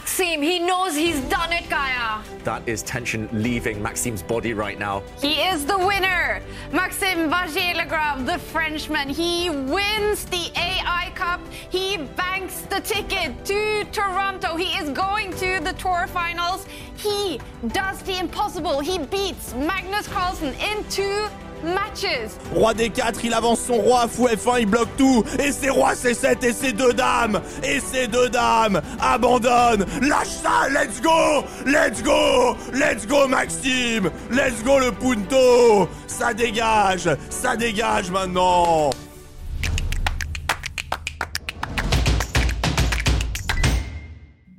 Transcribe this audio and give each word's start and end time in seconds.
Maxime, 0.00 0.40
he 0.40 0.58
knows 0.58 0.96
he's 0.96 1.20
done 1.28 1.52
it, 1.52 1.68
Gaia. 1.68 2.22
That 2.42 2.66
is 2.66 2.82
tension 2.82 3.28
leaving 3.34 3.82
Maxime's 3.82 4.22
body 4.22 4.54
right 4.54 4.78
now. 4.78 5.02
He 5.20 5.42
is 5.42 5.66
the 5.66 5.76
winner. 5.76 6.40
Maxime 6.72 7.28
Vachier-Lagrave, 7.30 8.24
the 8.24 8.38
Frenchman. 8.38 9.10
He 9.10 9.50
wins 9.50 10.24
the 10.24 10.50
AI 10.56 11.12
Cup. 11.14 11.42
He 11.68 11.98
banks 12.16 12.62
the 12.62 12.80
ticket 12.80 13.44
to 13.44 13.84
Toronto. 13.92 14.56
He 14.56 14.70
is 14.78 14.88
going 14.88 15.32
to 15.34 15.60
the 15.60 15.74
Tour 15.74 16.06
Finals. 16.06 16.64
He 16.96 17.38
does 17.68 18.00
the 18.00 18.18
impossible. 18.18 18.80
He 18.80 18.96
beats 18.96 19.52
Magnus 19.52 20.08
Carlsen 20.08 20.54
in 20.54 20.82
two 20.88 21.28
matches. 21.62 22.30
Roi 22.54 22.74
des 22.74 22.90
4, 22.90 23.24
il 23.24 23.34
avance 23.34 23.60
son 23.60 23.74
roi, 23.74 24.06
fou 24.08 24.26
F1, 24.28 24.60
il 24.60 24.66
bloque 24.66 24.96
tout. 24.96 25.24
Et 25.38 25.52
c'est 25.52 25.70
roi 25.70 25.92
C7 25.94 26.44
et 26.44 26.52
c'est 26.52 26.72
deux 26.72 26.92
dames. 26.92 27.40
Et 27.62 27.80
ces 27.80 28.06
deux 28.06 28.28
dames 28.28 28.80
abandonnent. 29.00 29.84
Lâche 30.02 30.28
ça, 30.28 30.68
let's 30.70 31.00
go, 31.00 31.44
let's 31.66 32.02
go, 32.02 32.56
let's 32.72 33.06
go 33.06 33.26
Maxime, 33.28 34.10
let's 34.30 34.62
go 34.64 34.78
le 34.78 34.92
punto. 34.92 35.88
Ça 36.06 36.34
dégage, 36.34 37.08
ça 37.28 37.56
dégage 37.56 38.10
maintenant. 38.10 38.90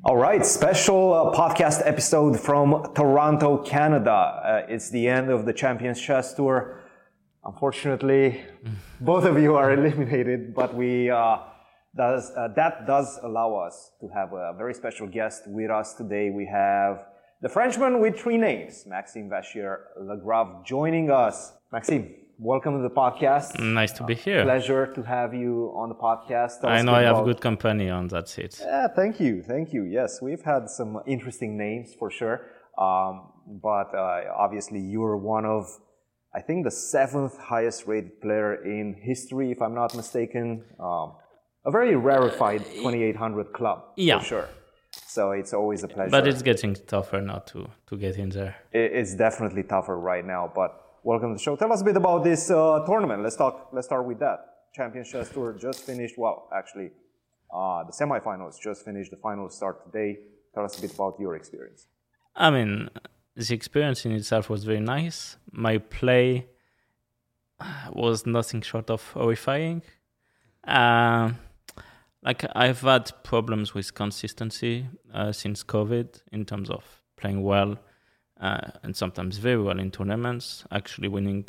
All 0.03 0.17
right, 0.17 0.43
special 0.43 1.13
uh, 1.13 1.31
podcast 1.31 1.83
episode 1.85 2.39
from 2.39 2.91
Toronto, 2.95 3.59
Canada. 3.59 4.11
Uh, 4.11 4.61
it's 4.67 4.89
the 4.89 5.07
end 5.07 5.29
of 5.29 5.45
the 5.45 5.53
Champions 5.53 6.01
Chess 6.01 6.33
Tour. 6.33 6.80
Unfortunately, 7.43 8.41
both 8.99 9.25
of 9.25 9.39
you 9.39 9.55
are 9.55 9.71
eliminated, 9.73 10.53
but 10.53 10.75
we 10.75 11.09
uh, 11.09 11.37
does 11.97 12.31
uh, 12.37 12.47
that 12.55 12.85
does 12.85 13.19
allow 13.23 13.55
us 13.55 13.91
to 13.99 14.07
have 14.09 14.31
a 14.33 14.53
very 14.57 14.73
special 14.75 15.07
guest 15.07 15.43
with 15.47 15.71
us 15.71 15.95
today. 15.95 16.29
We 16.29 16.45
have 16.45 17.03
the 17.41 17.49
Frenchman 17.49 17.99
with 17.99 18.19
three 18.19 18.37
names, 18.37 18.85
Maxime 18.85 19.27
Vachier-Lagrave, 19.29 20.63
joining 20.65 21.09
us. 21.09 21.53
Maxime, 21.71 22.13
welcome 22.37 22.77
to 22.77 22.83
the 22.87 22.93
podcast. 22.93 23.59
Nice 23.59 23.91
to 23.93 24.03
be 24.03 24.13
here. 24.13 24.43
Pleasure 24.43 24.85
to 24.93 25.01
have 25.01 25.33
you 25.33 25.73
on 25.75 25.89
the 25.89 25.95
podcast. 25.95 26.61
Tell 26.61 26.69
I 26.69 26.83
know 26.83 26.93
I 26.93 27.01
have 27.01 27.15
about- 27.17 27.25
good 27.25 27.41
company 27.41 27.89
on 27.89 28.07
that 28.09 28.29
seat. 28.29 28.59
Yeah, 28.61 28.87
thank 28.87 29.19
you, 29.19 29.41
thank 29.41 29.73
you. 29.73 29.83
Yes, 29.85 30.21
we've 30.21 30.43
had 30.43 30.69
some 30.69 30.99
interesting 31.07 31.57
names 31.57 31.95
for 31.97 32.11
sure, 32.11 32.41
um, 32.77 33.31
but 33.47 33.95
uh, 33.95 34.21
obviously 34.37 34.79
you're 34.79 35.17
one 35.17 35.45
of, 35.45 35.65
I 36.33 36.41
think, 36.41 36.63
the 36.63 36.71
seventh 36.71 37.37
highest 37.37 37.87
rated 37.87 38.21
player 38.21 38.63
in 38.63 38.93
history, 38.93 39.51
if 39.51 39.61
I'm 39.61 39.75
not 39.75 39.95
mistaken. 39.95 40.63
Um, 40.79 41.13
a 41.65 41.71
very 41.71 41.95
rarefied 41.95 42.65
2800 42.65 43.53
club, 43.53 43.83
yeah. 43.97 44.19
for 44.19 44.25
sure. 44.25 44.49
So 45.07 45.31
it's 45.31 45.53
always 45.53 45.83
a 45.83 45.87
pleasure. 45.87 46.09
But 46.09 46.27
it's 46.27 46.41
getting 46.41 46.75
tougher 46.75 47.21
now 47.21 47.39
to, 47.47 47.69
to 47.87 47.97
get 47.97 48.17
in 48.17 48.29
there. 48.29 48.55
It's 48.71 49.13
definitely 49.15 49.63
tougher 49.63 49.97
right 49.99 50.25
now. 50.25 50.51
But 50.53 50.71
welcome 51.03 51.29
to 51.31 51.35
the 51.35 51.43
show. 51.43 51.55
Tell 51.55 51.71
us 51.71 51.81
a 51.81 51.83
bit 51.83 51.97
about 51.97 52.23
this 52.23 52.49
uh, 52.49 52.83
tournament. 52.85 53.23
Let's 53.23 53.35
talk. 53.35 53.69
Let's 53.73 53.87
start 53.87 54.05
with 54.05 54.19
that. 54.19 54.39
Champions 54.73 55.09
Chess 55.11 55.29
Tour 55.29 55.57
just 55.59 55.85
finished. 55.85 56.15
Well, 56.17 56.47
actually, 56.55 56.91
uh, 57.53 57.83
the 57.83 57.91
semifinals 57.91 58.55
just 58.61 58.85
finished. 58.85 59.11
The 59.11 59.17
finals 59.17 59.55
start 59.55 59.85
today. 59.85 60.17
Tell 60.55 60.63
us 60.63 60.77
a 60.77 60.81
bit 60.81 60.93
about 60.93 61.15
your 61.19 61.35
experience. 61.35 61.87
I 62.35 62.49
mean, 62.49 62.89
the 63.35 63.53
experience 63.53 64.05
in 64.05 64.11
itself 64.11 64.49
was 64.49 64.63
very 64.63 64.79
nice. 64.79 65.37
My 65.51 65.77
play 65.77 66.47
was 67.91 68.25
nothing 68.25 68.61
short 68.61 68.89
of 68.89 69.03
horrifying. 69.11 69.81
Uh, 70.65 71.31
like 72.23 72.45
I've 72.55 72.81
had 72.81 73.11
problems 73.23 73.73
with 73.73 73.93
consistency 73.93 74.87
uh, 75.13 75.31
since 75.31 75.63
COVID 75.63 76.21
in 76.31 76.45
terms 76.45 76.69
of 76.69 77.01
playing 77.17 77.41
well 77.41 77.79
uh, 78.39 78.71
and 78.83 78.95
sometimes 78.95 79.37
very 79.37 79.61
well 79.61 79.79
in 79.79 79.91
tournaments. 79.91 80.65
Actually, 80.71 81.07
winning 81.07 81.47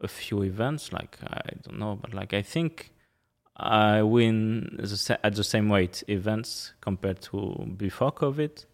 a 0.00 0.08
few 0.08 0.42
events, 0.42 0.92
like 0.92 1.18
I 1.24 1.40
don't 1.62 1.78
know, 1.78 1.98
but 2.00 2.14
like 2.14 2.34
I 2.34 2.42
think 2.42 2.92
I 3.56 4.02
win 4.02 4.76
the, 4.78 5.18
at 5.24 5.34
the 5.34 5.44
same 5.44 5.68
weight 5.68 6.04
events 6.06 6.74
compared 6.80 7.20
to 7.22 7.74
before 7.76 8.12
COVID 8.12 8.64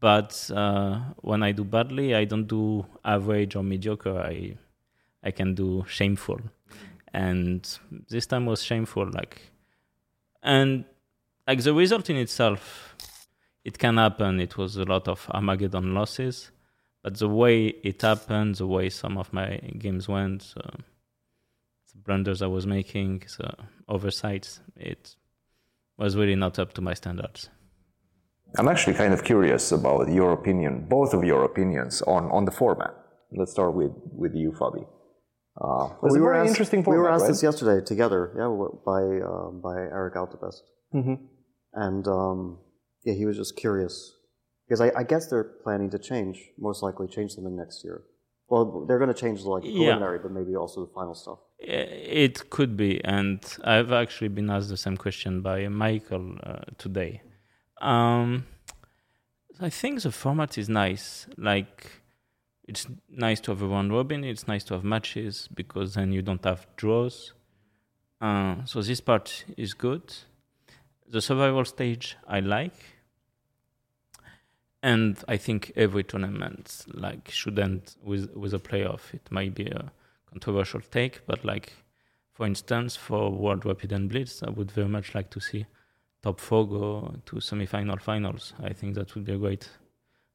but 0.00 0.50
uh, 0.54 1.00
when 1.18 1.42
I 1.42 1.52
do 1.52 1.64
badly, 1.64 2.14
I 2.14 2.24
don't 2.24 2.46
do 2.46 2.86
average 3.04 3.56
or 3.56 3.62
mediocre. 3.62 4.18
I 4.18 4.56
I 5.22 5.30
can 5.32 5.54
do 5.54 5.84
shameful, 5.88 6.40
and 7.12 7.78
this 8.08 8.26
time 8.26 8.46
was 8.46 8.62
shameful. 8.62 9.10
Like, 9.10 9.40
and 10.42 10.84
like 11.46 11.62
the 11.62 11.74
result 11.74 12.10
in 12.10 12.16
itself, 12.16 12.96
it 13.64 13.78
can 13.78 13.96
happen. 13.96 14.40
It 14.40 14.56
was 14.56 14.76
a 14.76 14.84
lot 14.84 15.08
of 15.08 15.28
Armageddon 15.30 15.94
losses, 15.94 16.52
but 17.02 17.18
the 17.18 17.28
way 17.28 17.66
it 17.66 18.02
happened, 18.02 18.56
the 18.56 18.66
way 18.66 18.90
some 18.90 19.18
of 19.18 19.32
my 19.32 19.56
games 19.78 20.08
went, 20.08 20.54
uh, 20.56 20.76
the 21.92 21.98
blunders 21.98 22.42
I 22.42 22.46
was 22.46 22.66
making, 22.66 23.24
the 23.38 23.54
oversights, 23.88 24.60
it 24.76 25.16
was 25.96 26.16
really 26.16 26.36
not 26.36 26.58
up 26.58 26.72
to 26.74 26.80
my 26.80 26.94
standards. 26.94 27.50
I'm 28.56 28.68
actually 28.68 28.94
kind 28.94 29.12
of 29.12 29.24
curious 29.24 29.72
about 29.72 30.10
your 30.10 30.32
opinion, 30.32 30.86
both 30.88 31.12
of 31.14 31.22
your 31.24 31.44
opinions 31.44 32.02
on, 32.02 32.24
on 32.30 32.44
the 32.44 32.50
format. 32.50 32.94
Let's 33.32 33.52
start 33.52 33.74
with, 33.74 33.92
with 34.12 34.34
you, 34.34 34.52
Fabi. 34.52 34.86
Uh, 35.60 35.86
it 35.96 36.02
was 36.02 36.16
a 36.16 36.20
very 36.20 36.38
asked, 36.38 36.48
interesting 36.50 36.82
we 36.84 36.96
were 36.96 37.10
asked 37.10 37.22
right? 37.22 37.28
this 37.28 37.42
yesterday 37.42 37.84
together, 37.84 38.32
yeah, 38.38 38.46
by 38.86 39.02
um, 39.30 39.60
by 39.60 39.74
Erik 39.76 40.14
Allebest, 40.14 40.60
Mm-hmm. 40.94 41.14
and 41.74 42.06
um, 42.08 42.58
yeah, 43.04 43.14
he 43.14 43.26
was 43.26 43.36
just 43.36 43.56
curious 43.56 44.14
because 44.66 44.80
I, 44.80 44.92
I 44.96 45.02
guess 45.02 45.26
they're 45.28 45.50
planning 45.64 45.90
to 45.90 45.98
change, 45.98 46.38
most 46.58 46.82
likely 46.82 47.08
change 47.08 47.32
something 47.32 47.56
next 47.56 47.82
year. 47.84 48.04
Well, 48.48 48.86
they're 48.86 48.98
going 48.98 49.12
to 49.12 49.20
change 49.24 49.42
the 49.42 49.50
like 49.50 49.64
Yeah. 49.64 49.72
preliminary, 49.72 50.20
but 50.20 50.30
maybe 50.30 50.54
also 50.54 50.86
the 50.86 50.92
final 50.94 51.14
stuff. 51.14 51.40
It 51.58 52.48
could 52.50 52.76
be, 52.76 53.04
and 53.04 53.40
I've 53.64 53.92
actually 53.92 54.28
been 54.28 54.48
asked 54.48 54.68
the 54.70 54.76
same 54.76 54.96
question 54.96 55.42
by 55.42 55.66
Michael 55.68 56.36
uh, 56.44 56.60
today. 56.78 57.20
Um, 57.80 58.46
I 59.60 59.70
think 59.70 60.02
the 60.02 60.12
format 60.12 60.58
is 60.58 60.68
nice. 60.68 61.26
Like, 61.36 61.90
it's 62.66 62.86
nice 63.08 63.40
to 63.40 63.52
have 63.52 63.62
a 63.62 63.66
round 63.66 63.92
robin. 63.92 64.24
It's 64.24 64.46
nice 64.46 64.64
to 64.64 64.74
have 64.74 64.84
matches 64.84 65.48
because 65.54 65.94
then 65.94 66.12
you 66.12 66.22
don't 66.22 66.44
have 66.44 66.66
draws. 66.76 67.32
Uh, 68.20 68.56
so 68.64 68.82
this 68.82 69.00
part 69.00 69.44
is 69.56 69.74
good. 69.74 70.14
The 71.08 71.22
survival 71.22 71.64
stage 71.64 72.16
I 72.26 72.40
like, 72.40 72.74
and 74.82 75.16
I 75.26 75.36
think 75.38 75.72
every 75.74 76.04
tournament 76.04 76.84
like 76.92 77.30
should 77.30 77.58
end 77.58 77.96
with 78.02 78.34
with 78.36 78.52
a 78.52 78.58
playoff. 78.58 79.14
It 79.14 79.26
might 79.30 79.54
be 79.54 79.66
a 79.66 79.90
controversial 80.30 80.80
take, 80.80 81.26
but 81.26 81.44
like 81.44 81.72
for 82.34 82.46
instance, 82.46 82.94
for 82.94 83.30
World 83.30 83.64
Rapid 83.64 83.92
and 83.92 84.08
Blitz, 84.08 84.42
I 84.42 84.50
would 84.50 84.70
very 84.70 84.88
much 84.88 85.14
like 85.14 85.30
to 85.30 85.40
see 85.40 85.66
top 86.22 86.40
four 86.40 86.66
go 86.68 87.14
to 87.26 87.40
semi-final 87.40 87.96
finals. 87.98 88.52
I 88.62 88.72
think 88.72 88.94
that 88.94 89.14
would 89.14 89.24
be 89.24 89.32
a 89.32 89.38
great 89.38 89.68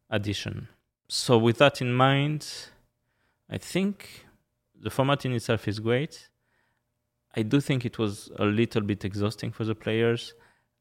addition. 0.10 0.68
So 1.08 1.38
with 1.38 1.58
that 1.58 1.82
in 1.82 1.94
mind, 1.94 2.48
I 3.50 3.58
think 3.58 4.26
the 4.80 4.90
format 4.90 5.26
in 5.26 5.34
itself 5.34 5.68
is 5.68 5.80
great. 5.80 6.30
I 7.36 7.42
do 7.42 7.60
think 7.60 7.86
it 7.86 7.98
was 7.98 8.32
a 8.38 8.46
little 8.46 8.82
bit 8.82 9.04
exhausting 9.06 9.52
for 9.52 9.64
the 9.66 9.76
players 9.76 10.34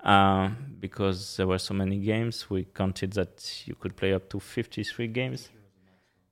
uh, 0.04 0.50
because 0.78 1.36
there 1.36 1.46
were 1.46 1.58
so 1.58 1.74
many 1.74 1.98
games. 1.98 2.50
We 2.50 2.64
counted 2.64 3.12
that 3.14 3.62
you 3.66 3.74
could 3.74 3.96
play 3.96 4.12
up 4.12 4.28
to 4.30 4.40
53 4.40 5.06
games. 5.08 5.48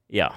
Yeah, 0.09 0.33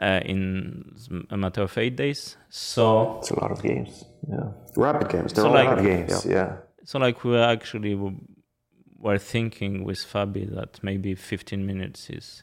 uh, 0.00 0.20
in 0.24 0.94
a 1.30 1.36
matter 1.36 1.62
of 1.62 1.76
eight 1.76 1.96
days. 1.96 2.36
So 2.48 3.18
It's 3.18 3.30
a 3.30 3.40
lot 3.40 3.50
of 3.50 3.62
games. 3.62 4.04
Yeah. 4.28 4.52
Rapid 4.76 5.08
games, 5.10 5.32
they're 5.32 5.42
So 5.44 5.48
all 5.48 5.54
like- 5.54 5.68
rapid 5.68 5.84
Games, 5.84 6.24
yeah. 6.26 6.56
So 6.84 6.98
like 6.98 7.24
we 7.24 7.36
actually 7.36 7.94
were 8.98 9.18
thinking 9.18 9.84
with 9.84 9.98
Fabi 9.98 10.52
that 10.54 10.82
maybe 10.82 11.14
15 11.14 11.64
minutes 11.66 12.10
is 12.10 12.42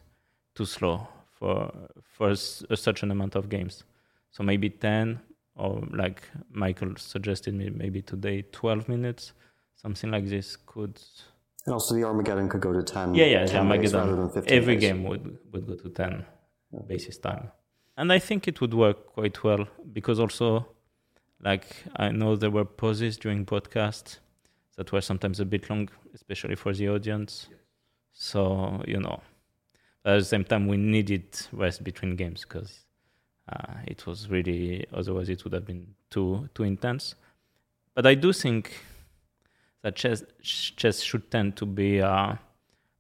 too 0.56 0.66
slow 0.66 1.08
for 1.32 1.72
for 2.04 2.36
such 2.36 3.04
an 3.04 3.12
amount 3.12 3.36
of 3.36 3.50
games. 3.50 3.84
So 4.32 4.44
maybe 4.44 4.70
10 4.70 5.20
or 5.56 5.84
like 5.92 6.22
Michael 6.52 6.96
suggested 6.98 7.54
me 7.54 7.70
maybe 7.70 8.02
today 8.02 8.44
12 8.52 8.88
minutes, 8.90 9.34
something 9.76 10.12
like 10.12 10.28
this 10.28 10.56
could 10.56 11.00
And 11.66 11.74
also 11.74 11.96
the 11.96 12.04
Armageddon 12.04 12.48
could 12.50 12.62
go 12.62 12.74
to 12.74 12.84
10, 12.84 13.16
yeah 13.16 13.26
yeah 13.26 13.46
10 13.46 13.54
yeah, 13.54 13.60
Armageddon. 13.62 14.16
than 14.18 14.30
15 14.30 14.58
Every 14.58 14.76
days. 14.76 14.82
game 14.82 15.04
would 15.04 15.38
would 15.52 15.68
go 15.68 15.76
to 15.76 15.90
10 15.90 16.26
basis 16.88 17.18
time. 17.18 17.52
And 17.98 18.14
I 18.14 18.20
think 18.20 18.48
it 18.48 18.62
would 18.62 18.74
work 18.74 19.08
quite 19.14 19.44
well 19.44 19.68
because 19.94 20.20
also 20.20 20.68
like 21.44 21.66
I 21.96 22.10
know 22.12 22.36
there 22.36 22.52
were 22.52 22.66
pauses 22.66 23.18
during 23.18 23.44
broadcast 23.44 24.20
that 24.78 24.92
were 24.92 25.02
sometimes 25.02 25.40
a 25.40 25.46
bit 25.46 25.70
long, 25.70 25.90
especially 26.14 26.56
for 26.56 26.74
the 26.74 26.88
audience. 26.90 27.48
So 28.14 28.82
you 28.88 29.00
know, 29.00 29.22
at 30.06 30.20
the 30.20 30.26
same 30.26 30.44
time, 30.44 30.68
we 30.68 30.78
needed 30.78 31.40
rest 31.52 31.84
between 31.84 32.16
games 32.16 32.44
because 32.44 32.86
uh, 33.52 33.74
it 33.86 34.06
was 34.06 34.30
really 34.30 34.86
otherwise 34.94 35.30
it 35.30 35.44
would 35.44 35.54
have 35.54 35.66
been 35.66 35.88
too 36.10 36.50
too 36.54 36.64
intense. 36.64 37.16
But 37.94 38.06
I 38.06 38.16
do 38.16 38.32
think 38.32 38.72
that 39.82 39.96
chess 39.96 40.24
chess 40.42 41.02
should 41.02 41.30
tend 41.32 41.58
to 41.58 41.66
be 41.66 42.02
uh, 42.02 42.36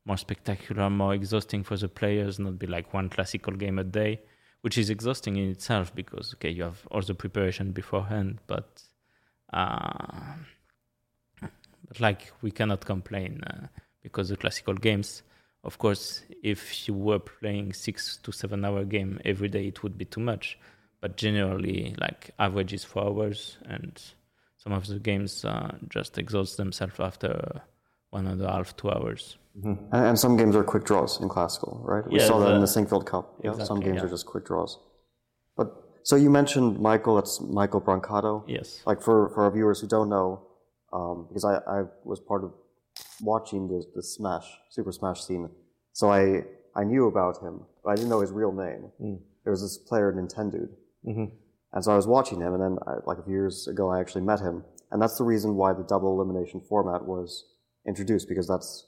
more 0.06 0.18
spectacular, 0.18 0.90
more 0.90 1.14
exhausting 1.14 1.64
for 1.64 1.78
the 1.78 1.88
players, 1.88 2.40
not 2.40 2.58
be 2.58 2.66
like 2.68 2.94
one 2.94 3.10
classical 3.10 3.54
game 3.54 3.78
a 3.78 3.84
day, 3.84 4.22
which 4.62 4.78
is 4.78 4.90
exhausting 4.90 5.36
in 5.36 5.50
itself 5.50 5.94
because 5.94 6.34
okay, 6.36 6.50
you 6.50 6.64
have 6.64 6.88
all 6.92 7.02
the 7.02 7.14
preparation 7.14 7.72
beforehand, 7.72 8.40
but 8.48 8.82
uh, 9.54 10.34
but 11.88 12.00
like 12.00 12.32
we 12.42 12.52
cannot 12.52 12.86
complain 12.86 13.42
uh, 13.44 13.68
because 14.04 14.30
the 14.30 14.38
classical 14.38 14.74
games. 14.74 15.24
Of 15.64 15.80
course, 15.80 16.22
if 16.44 16.88
you 16.88 16.94
were 16.94 17.20
playing 17.20 17.74
six 17.74 18.18
to 18.24 18.32
seven 18.32 18.64
hour 18.64 18.86
game 18.86 19.20
every 19.26 19.50
day, 19.50 19.68
it 19.68 19.84
would 19.84 19.98
be 19.98 20.06
too 20.06 20.22
much. 20.22 20.58
But 21.02 21.18
generally, 21.18 21.96
like 22.00 22.32
average 22.40 22.74
is 22.74 22.84
four 22.84 23.04
hours, 23.06 23.58
and 23.66 24.02
some 24.58 24.72
of 24.74 24.88
the 24.88 25.00
games 25.00 25.44
uh, 25.44 25.76
just 25.90 26.18
exhaust 26.18 26.58
themselves 26.58 27.00
after 27.00 27.62
one 28.12 28.28
and 28.28 28.42
a 28.42 28.50
half, 28.52 28.76
two 28.78 28.90
hours. 28.92 29.38
And, 29.64 29.78
and 29.92 30.18
some 30.20 30.38
games 30.38 30.56
are 30.56 30.64
quick 30.64 30.86
draws 30.86 31.20
in 31.20 31.28
classical, 31.28 31.82
right? 31.84 32.08
We 32.10 32.20
Yeah, 32.20 32.28
saw 32.28 32.40
that 32.40 32.54
in 32.54 32.62
the- 32.62 32.66
the 32.68 32.72
Sinquefield 32.72 33.06
Cup. 33.06 33.36
Yeah, 33.44 33.58
some 33.64 33.80
games 33.82 33.98
yeah. 33.98 34.04
are 34.06 34.10
just 34.10 34.26
quick 34.26 34.46
draws. 34.46 34.80
But 35.58 35.74
so 36.04 36.16
you 36.16 36.30
mentioned 36.30 36.80
Michael. 36.80 37.16
That's 37.16 37.42
Michael 37.42 37.82
Brancato. 37.82 38.44
Yes. 38.48 38.82
Like 38.86 39.02
for, 39.02 39.30
for 39.30 39.44
our 39.44 39.52
viewers 39.52 39.82
who 39.82 39.88
don't 39.88 40.08
know, 40.10 40.47
um, 40.94 41.26
because 41.28 41.46
I, 41.46 41.58
I 41.68 41.84
was 42.04 42.20
part 42.20 42.44
of 42.44 42.54
watching 43.22 43.68
the, 43.68 43.84
the 43.96 44.04
Smash 44.04 44.46
Super 44.70 44.92
Smash 44.92 45.24
scene, 45.24 45.50
so 45.94 46.12
I 46.12 46.44
I 46.76 46.84
knew 46.84 47.08
about 47.08 47.42
him, 47.42 47.62
but 47.84 47.92
I 47.92 47.96
didn't 47.96 48.10
know 48.10 48.22
his 48.22 48.32
real 48.32 48.52
name. 48.52 48.92
Mm. 49.02 49.20
There 49.44 49.52
was 49.52 49.62
this 49.62 49.78
player 49.78 50.12
Nintendude, 50.14 50.70
mm-hmm. 51.06 51.26
and 51.74 51.84
so 51.84 51.92
I 51.92 51.96
was 51.96 52.08
watching 52.08 52.40
him, 52.40 52.54
and 52.54 52.62
then 52.62 52.78
I, 52.86 52.96
like 53.06 53.18
a 53.18 53.24
few 53.24 53.34
years 53.34 53.68
ago, 53.68 53.90
I 53.90 54.00
actually 54.00 54.22
met 54.22 54.40
him, 54.40 54.64
and 54.92 55.02
that's 55.02 55.18
the 55.18 55.24
reason 55.24 55.56
why 55.56 55.74
the 55.74 55.84
double 55.84 56.14
elimination 56.14 56.62
format 56.62 57.06
was 57.06 57.46
introduced 57.88 58.28
because 58.28 58.48
that's 58.48 58.86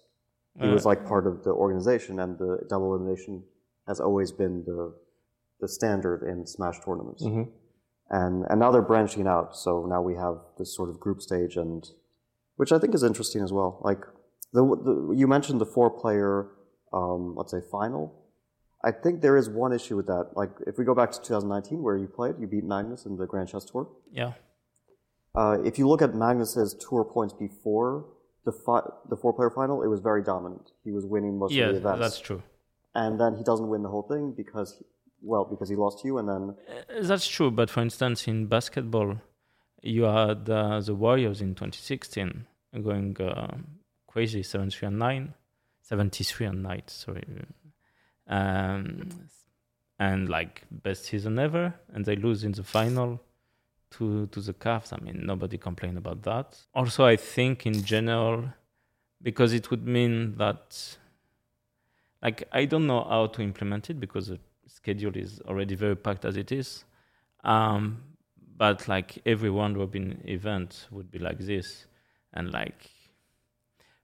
he 0.59 0.67
was 0.67 0.85
like 0.85 1.05
part 1.05 1.25
of 1.25 1.43
the 1.43 1.51
organization, 1.51 2.19
and 2.19 2.37
the 2.37 2.59
double 2.69 2.93
elimination 2.93 3.43
has 3.87 3.99
always 3.99 4.31
been 4.31 4.63
the 4.65 4.93
the 5.61 5.67
standard 5.67 6.23
in 6.23 6.45
Smash 6.45 6.79
tournaments. 6.83 7.23
Mm-hmm. 7.23 7.49
And 8.09 8.45
and 8.49 8.59
now 8.59 8.71
they're 8.71 8.81
branching 8.81 9.27
out, 9.27 9.55
so 9.55 9.85
now 9.85 10.01
we 10.01 10.15
have 10.15 10.37
this 10.57 10.75
sort 10.75 10.89
of 10.89 10.99
group 10.99 11.21
stage, 11.21 11.57
and 11.57 11.87
which 12.55 12.71
I 12.71 12.79
think 12.79 12.95
is 12.95 13.03
interesting 13.03 13.43
as 13.43 13.53
well. 13.53 13.79
Like 13.83 14.01
the, 14.51 14.63
the 14.63 15.13
you 15.15 15.27
mentioned 15.27 15.61
the 15.61 15.65
four 15.65 15.89
player, 15.91 16.47
um, 16.91 17.35
let's 17.35 17.51
say 17.51 17.61
final. 17.71 18.15
I 18.83 18.91
think 18.91 19.21
there 19.21 19.35
is 19.37 19.49
one 19.49 19.73
issue 19.73 19.95
with 19.97 20.07
that. 20.07 20.31
Like 20.35 20.51
if 20.65 20.77
we 20.79 20.85
go 20.85 20.95
back 20.95 21.11
to 21.11 21.19
2019, 21.21 21.83
where 21.83 21.97
you 21.97 22.07
played, 22.07 22.35
you 22.39 22.47
beat 22.47 22.63
Magnus 22.63 23.05
in 23.05 23.17
the 23.17 23.27
Grand 23.27 23.49
Chess 23.49 23.65
Tour. 23.65 23.87
Yeah. 24.11 24.33
Uh, 25.35 25.57
if 25.63 25.77
you 25.77 25.87
look 25.87 26.01
at 26.01 26.15
Magnus's 26.15 26.73
tour 26.75 27.03
points 27.03 27.33
before 27.33 28.05
the 28.45 28.51
fi- 28.51 28.89
the 29.09 29.15
four 29.17 29.33
player 29.33 29.51
final, 29.51 29.83
it 29.83 29.87
was 29.87 29.99
very 29.99 30.23
dominant. 30.23 30.71
He 30.83 30.91
was 30.91 31.05
winning 31.05 31.37
most 31.37 31.53
Yeah, 31.53 31.65
of 31.67 31.73
the 31.73 31.79
events, 31.81 31.99
that's 31.99 32.19
true. 32.19 32.41
and 32.95 33.19
then 33.19 33.35
he 33.35 33.43
doesn't 33.43 33.67
win 33.69 33.83
the 33.83 33.89
whole 33.89 34.01
thing 34.13 34.33
because, 34.35 34.81
well, 35.21 35.45
because 35.45 35.69
he 35.69 35.75
lost 35.75 36.03
you, 36.03 36.17
and 36.17 36.27
then 36.29 36.55
Uh, 36.69 37.01
That's 37.01 37.27
true, 37.27 37.51
but 37.51 37.69
for 37.69 37.81
instance, 37.81 38.27
in 38.27 38.47
basketball, 38.47 39.17
you 39.81 40.03
had 40.03 40.49
uh, 40.49 40.79
the 40.81 40.95
Warriors 40.95 41.41
in 41.41 41.55
2016 41.55 42.45
going 42.83 43.19
uh, 43.21 43.57
crazy 44.07 44.43
7 44.43 44.69
3 44.69 44.87
and 44.87 44.99
9, 44.99 45.33
73 45.81 46.45
and 46.47 46.63
9, 46.63 46.81
sorry. 46.87 47.23
Um, 48.27 49.09
and 49.97 50.29
like 50.29 50.63
best 50.71 51.05
season 51.05 51.39
ever, 51.39 51.73
and 51.93 52.05
they 52.05 52.15
lose 52.15 52.43
in 52.43 52.51
the 52.53 52.63
final 52.63 53.21
to, 53.91 54.27
to 54.27 54.39
the 54.39 54.53
Cavs. 54.53 54.93
I 54.93 55.03
mean, 55.03 55.25
nobody 55.25 55.57
complained 55.57 55.97
about 55.97 56.21
that. 56.23 56.57
Also, 56.73 57.05
I 57.05 57.15
think 57.15 57.65
in 57.65 57.83
general, 57.83 58.45
because 59.21 59.51
it 59.53 59.71
would 59.71 59.85
mean 59.85 60.35
that 60.37 60.97
like 62.21 62.47
I 62.51 62.65
don't 62.65 62.87
know 62.87 63.03
how 63.03 63.27
to 63.27 63.41
implement 63.41 63.89
it 63.89 63.99
because 63.99 64.29
schedule 64.69 65.15
is 65.17 65.41
already 65.47 65.75
very 65.75 65.95
packed 65.95 66.25
as 66.25 66.37
it 66.37 66.51
is. 66.51 66.85
Um, 67.43 68.03
but 68.57 68.87
like 68.87 69.19
every 69.25 69.49
one 69.49 69.75
robin 69.75 70.21
event 70.25 70.87
would 70.91 71.09
be 71.09 71.19
like 71.19 71.39
this, 71.39 71.85
and 72.33 72.51
like, 72.51 72.89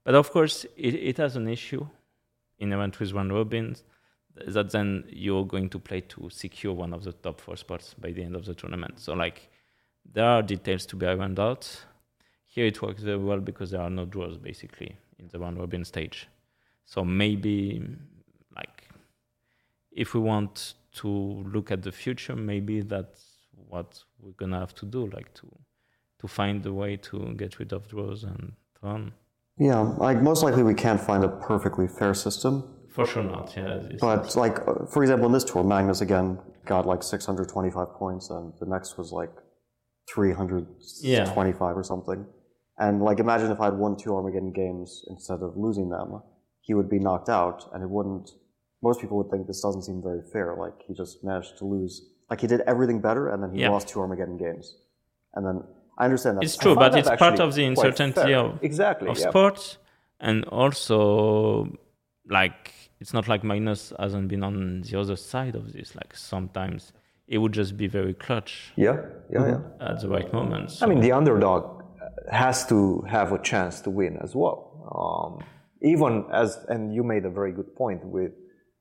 but 0.04 0.16
of 0.16 0.32
course 0.32 0.66
it, 0.78 0.96
it 0.96 1.18
has 1.18 1.36
an 1.36 1.48
issue 1.48 1.86
in 2.60 2.72
event 2.72 3.00
with 3.00 3.14
one 3.14 3.32
robins 3.32 3.84
that 4.48 4.72
then 4.72 5.04
you're 5.10 5.46
going 5.46 5.70
to 5.70 5.80
play 5.80 6.02
to 6.02 6.30
secure 6.30 6.74
one 6.74 6.94
of 6.94 7.04
the 7.04 7.12
top 7.12 7.40
four 7.40 7.56
spots 7.56 7.94
by 7.94 8.12
the 8.12 8.24
end 8.24 8.36
of 8.36 8.46
the 8.46 8.54
tournament. 8.54 9.00
So 9.00 9.14
like 9.14 9.50
there 10.14 10.26
are 10.26 10.42
details 10.42 10.86
to 10.88 10.96
be 10.96 11.06
ironed 11.06 11.40
out. 11.40 11.86
Here 12.46 12.66
it 12.66 12.82
works 12.82 13.02
very 13.02 13.18
well 13.18 13.40
because 13.40 13.72
there 13.72 13.82
are 13.82 13.90
no 13.90 14.06
draws 14.06 14.38
basically 14.38 14.98
in 15.20 15.28
the 15.30 15.40
one 15.40 15.58
robin 15.58 15.84
stage. 15.84 16.28
So 16.86 17.04
maybe 17.04 17.82
if 19.96 20.14
we 20.14 20.20
want 20.20 20.76
to 21.02 21.08
look 21.08 21.72
at 21.72 21.82
the 21.82 21.92
future, 21.92 22.36
maybe 22.36 22.82
that's 22.82 23.24
what 23.68 24.04
we're 24.20 24.38
gonna 24.42 24.60
have 24.60 24.76
to 24.76 24.86
do, 24.86 25.08
like 25.08 25.34
to 25.34 25.48
to 26.20 26.28
find 26.28 26.66
a 26.66 26.74
way 26.74 26.96
to 26.98 27.34
get 27.36 27.60
rid 27.60 27.74
of 27.74 27.88
draws 27.88 28.24
and 28.24 28.54
so 28.80 28.88
on. 28.88 29.12
yeah, 29.58 29.80
like 30.08 30.22
most 30.22 30.44
likely 30.44 30.64
we 30.64 30.74
can't 30.74 31.02
find 31.02 31.24
a 31.24 31.28
perfectly 31.28 31.88
fair 31.88 32.14
system. 32.14 32.54
For 32.90 33.06
sure 33.06 33.24
not, 33.24 33.54
yeah. 33.58 33.82
But 34.00 34.36
like, 34.38 34.58
for 34.94 35.04
example, 35.04 35.26
in 35.28 35.34
this 35.34 35.44
tour, 35.44 35.64
Magnus 35.64 36.00
again 36.00 36.40
got 36.66 36.86
like 36.86 37.04
625 37.04 37.94
points, 37.94 38.30
and 38.30 38.54
the 38.60 38.66
next 38.66 38.98
was 38.98 39.12
like 39.12 39.34
325 40.14 41.78
or 41.78 41.84
something. 41.84 42.26
And 42.78 43.02
like, 43.02 43.20
imagine 43.20 43.52
if 43.52 43.60
I 43.60 43.66
had 43.66 43.78
won 43.78 43.98
two 43.98 44.16
Armageddon 44.16 44.54
games 44.54 45.04
instead 45.10 45.42
of 45.42 45.58
losing 45.58 45.90
them, 45.90 46.22
he 46.62 46.74
would 46.74 46.90
be 46.90 47.00
knocked 47.00 47.30
out, 47.30 47.70
and 47.74 47.84
it 47.84 47.90
wouldn't. 47.90 48.32
Most 48.82 49.02
people 49.02 49.18
would 49.18 49.30
think 49.32 49.48
this 49.48 49.62
doesn't 49.62 49.84
seem 49.84 50.02
very 50.02 50.22
fair. 50.34 50.56
Like 50.58 50.74
he 50.88 50.94
just 50.94 51.24
managed 51.24 51.58
to 51.60 51.66
lose. 51.66 51.94
Like 52.30 52.42
he 52.42 52.48
did 52.48 52.62
everything 52.62 53.00
better, 53.02 53.30
and 53.30 53.42
then 53.44 53.52
he 53.54 53.62
Yeah. 53.62 53.70
lost 53.70 53.88
two 53.88 54.00
Armageddon 54.00 54.38
games. 54.38 54.76
And 55.34 55.46
then 55.46 55.64
I 55.98 56.06
understand 56.06 56.38
that. 56.38 56.44
it's 56.44 56.58
true, 56.58 56.76
but 56.76 56.96
it's 56.98 57.10
part 57.10 57.40
of 57.40 57.56
the 57.56 57.66
uncertainty 57.66 58.34
of 58.34 58.60
Exactly, 58.62 59.08
of 59.10 59.18
yeah. 59.20 59.30
sports, 59.30 59.78
and 60.20 60.44
also 60.46 61.78
like 62.30 62.74
it's 63.00 63.14
not 63.14 63.28
like 63.28 63.44
Magnus 63.44 63.94
hasn't 64.00 64.28
been 64.28 64.44
on 64.44 64.82
the 64.82 65.00
other 65.00 65.16
side 65.16 65.56
of 65.56 65.74
this. 65.74 65.96
Like 65.96 66.16
sometimes 66.16 66.92
it 67.28 67.38
would 67.40 67.54
just 67.54 67.76
be 67.78 67.88
very 67.88 68.14
clutch 68.14 68.72
Yeah, 68.76 68.98
yeah, 69.32 69.48
yeah. 69.48 69.60
at 69.90 70.02
the 70.02 70.10
right 70.10 70.32
moment. 70.34 70.72
I 70.82 70.86
mean, 70.86 71.02
the 71.02 71.12
underdog 71.12 71.84
has 72.32 72.66
to 72.68 73.02
have 73.08 73.32
a 73.32 73.40
chance 73.40 73.82
to 73.82 73.90
win 73.90 74.18
as 74.22 74.36
well. 74.36 74.58
Um, 75.00 75.44
even 75.82 76.26
as, 76.32 76.58
and 76.70 76.94
you 76.94 77.04
made 77.04 77.26
a 77.26 77.30
very 77.30 77.52
good 77.52 77.76
point 77.76 78.04
with 78.06 78.32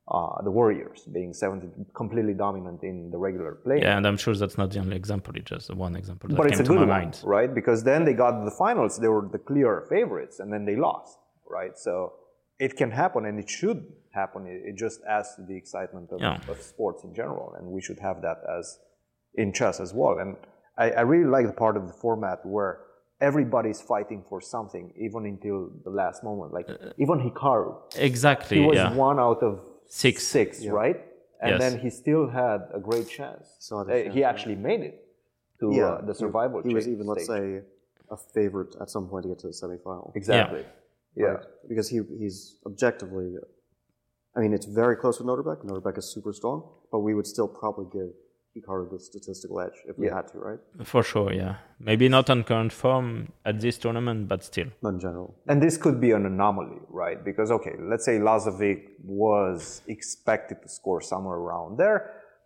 uh, 0.08 0.42
the 0.42 0.50
Warriors 0.50 1.08
being 1.12 1.32
70, 1.32 1.68
completely 1.94 2.34
dominant 2.34 2.82
in 2.82 3.10
the 3.10 3.16
regular 3.18 3.54
play. 3.64 3.78
yeah, 3.80 3.96
and 3.96 4.06
I'm 4.06 4.16
sure 4.18 4.34
that's 4.34 4.58
not 4.58 4.70
the 4.70 4.80
only 4.80 4.96
example. 4.96 5.34
It's 5.36 5.48
just 5.48 5.74
one 5.74 5.96
example 5.96 6.28
that 6.28 6.36
but 6.36 6.42
came 6.44 6.52
it's 6.52 6.60
a 6.60 6.64
to 6.64 6.68
good 6.68 6.78
one, 6.80 6.88
mind. 6.88 7.20
right? 7.24 7.52
Because 7.54 7.82
then 7.84 8.04
they 8.04 8.12
got 8.12 8.38
to 8.38 8.44
the 8.44 8.50
finals, 8.64 8.98
they 8.98 9.08
were 9.08 9.26
the 9.32 9.38
clear 9.38 9.86
favorites, 9.88 10.40
and 10.40 10.52
then 10.52 10.64
they 10.66 10.76
lost, 10.76 11.16
right? 11.50 11.76
So 11.78 12.12
it 12.58 12.76
can 12.76 12.90
happen, 12.90 13.24
and 13.24 13.38
it 13.38 13.48
should 13.48 13.80
happen. 14.14 14.46
It, 14.46 14.76
just 14.76 15.00
adds 15.08 15.34
to 15.36 15.42
the 15.42 15.56
excitement 15.56 16.10
of, 16.12 16.20
Yeah. 16.20 16.38
of 16.48 16.60
sports 16.60 17.02
in 17.04 17.14
general, 17.14 17.54
and 17.58 17.66
we 17.68 17.80
should 17.80 17.98
have 18.00 18.20
that 18.22 18.38
as 18.58 18.78
in 19.34 19.52
chess 19.54 19.80
as 19.80 19.92
well. 19.94 20.18
And 20.18 20.36
I, 20.76 20.90
I 20.90 21.00
really 21.00 21.30
like 21.36 21.46
the 21.46 21.52
part 21.64 21.76
of 21.78 21.86
the 21.86 21.94
format 21.94 22.38
where 22.44 22.80
everybody's 23.20 23.80
fighting 23.80 24.22
for 24.28 24.40
something, 24.40 24.92
even 25.06 25.24
until 25.24 25.70
the 25.82 25.90
last 25.90 26.22
moment. 26.22 26.52
Like 26.52 26.68
even 26.98 27.18
Hikaru, 27.30 27.74
Exactly. 27.96 28.58
he 28.60 28.66
was 28.66 28.76
Uh, 28.78 28.90
yeah. 28.90 28.94
one 28.94 29.18
out 29.18 29.42
of 29.42 29.60
Six. 30.02 30.26
six, 30.36 30.66
right? 30.82 30.98
And 31.40 31.50
Yes. 31.52 31.60
then 31.62 31.72
he 31.84 31.88
still 32.02 32.24
had 32.42 32.60
a 32.78 32.80
great 32.88 33.06
chance. 33.18 33.44
So 33.68 33.72
Uh, 33.78 34.10
he 34.16 34.20
actually 34.32 34.56
made 34.68 34.80
it 34.90 34.96
to 35.60 35.66
yeah, 35.72 35.84
uh, 35.84 36.00
the 36.08 36.14
survival. 36.22 36.56
He 36.68 36.74
was 36.78 36.84
cha- 36.86 36.94
even, 36.94 37.06
let's 37.12 37.26
say, 37.34 37.44
a 38.16 38.18
favorite 38.36 38.72
at 38.82 38.88
some 38.94 39.04
point 39.10 39.22
to 39.24 39.28
get 39.32 39.38
to 39.44 39.48
the 39.52 39.56
semifinal. 39.62 40.06
exactly. 40.20 40.64
Yeah. 41.14 41.26
Right? 41.26 41.44
Because 41.70 41.86
he 41.92 41.98
he's 42.22 42.36
objectively, 42.70 43.28
I 44.36 44.38
mean, 44.42 44.52
it's 44.58 44.66
very 44.82 44.96
close 45.02 45.16
with 45.20 45.28
Nodirbek. 45.30 45.58
Nodirbek 45.70 45.96
is 46.02 46.06
super 46.16 46.32
strong, 46.40 46.58
but 46.92 47.00
we 47.06 47.12
would 47.16 47.28
still 47.34 47.48
probably 47.60 47.86
give 47.98 48.10
Hikaru 48.56 48.90
the 48.90 48.98
statistical 49.00 49.60
edge 49.60 49.78
if 49.88 49.98
we 49.98 50.06
Yeah. 50.06 50.16
had 50.16 50.28
to, 50.32 50.38
right? 50.38 50.60
For 50.84 51.02
sure, 51.02 51.32
yeah. 51.32 51.54
Maybe 51.80 52.08
not 52.08 52.30
on 52.30 52.44
current 52.44 52.72
form 52.72 53.32
at 53.44 53.60
this 53.60 53.76
tournament, 53.78 54.28
but 54.28 54.44
still. 54.44 54.68
Not 54.82 54.94
in 54.94 55.00
general. 55.00 55.34
And 55.48 55.62
this 55.62 55.76
could 55.76 56.00
be 56.00 56.10
an 56.12 56.24
anomaly, 56.26 56.78
right? 56.88 57.18
Because 57.24 57.50
okay, 57.50 57.74
let's 57.90 58.04
say 58.04 58.18
Lazavik 58.18 58.80
was 59.04 59.82
expected 59.88 60.56
to 60.62 60.68
score 60.68 61.00
somewhere 61.00 61.36
around 61.36 61.78
there, 61.78 61.98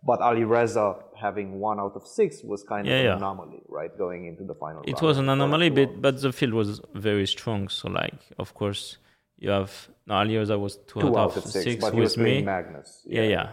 but 0.09 0.19
Ali 0.21 0.45
Reza 0.55 0.95
having 1.15 1.59
one 1.59 1.79
out 1.79 1.93
of 1.95 2.03
six 2.07 2.43
was 2.43 2.63
kind 2.63 2.87
Yeah, 2.87 2.93
of 2.93 2.99
an 2.99 3.05
yeah. 3.05 3.17
anomaly, 3.17 3.61
right? 3.67 3.91
Going 3.97 4.21
into 4.31 4.43
the 4.51 4.55
final. 4.55 4.81
It 4.83 4.93
round. 4.93 5.01
was 5.07 5.17
an 5.23 5.29
anomaly, 5.29 5.69
but, 5.69 6.01
but 6.01 6.13
the 6.21 6.31
field 6.31 6.53
was 6.53 6.81
very 6.93 7.27
strong. 7.27 7.69
So, 7.69 7.89
like, 7.89 8.19
of 8.43 8.53
course, 8.53 8.97
you 9.37 9.49
have 9.51 9.71
no, 10.07 10.23
Reza 10.23 10.57
was 10.57 10.73
two, 10.87 11.01
two 11.01 11.17
out, 11.17 11.37
of 11.37 11.43
six, 11.45 11.75
but 11.83 11.93
he 11.93 11.99
was 11.99 12.17
with 12.17 12.25
me. 12.25 12.31
playing 12.31 12.45
Magnus. 12.45 12.89
yeah, 13.05 13.23
yeah. 13.35 13.47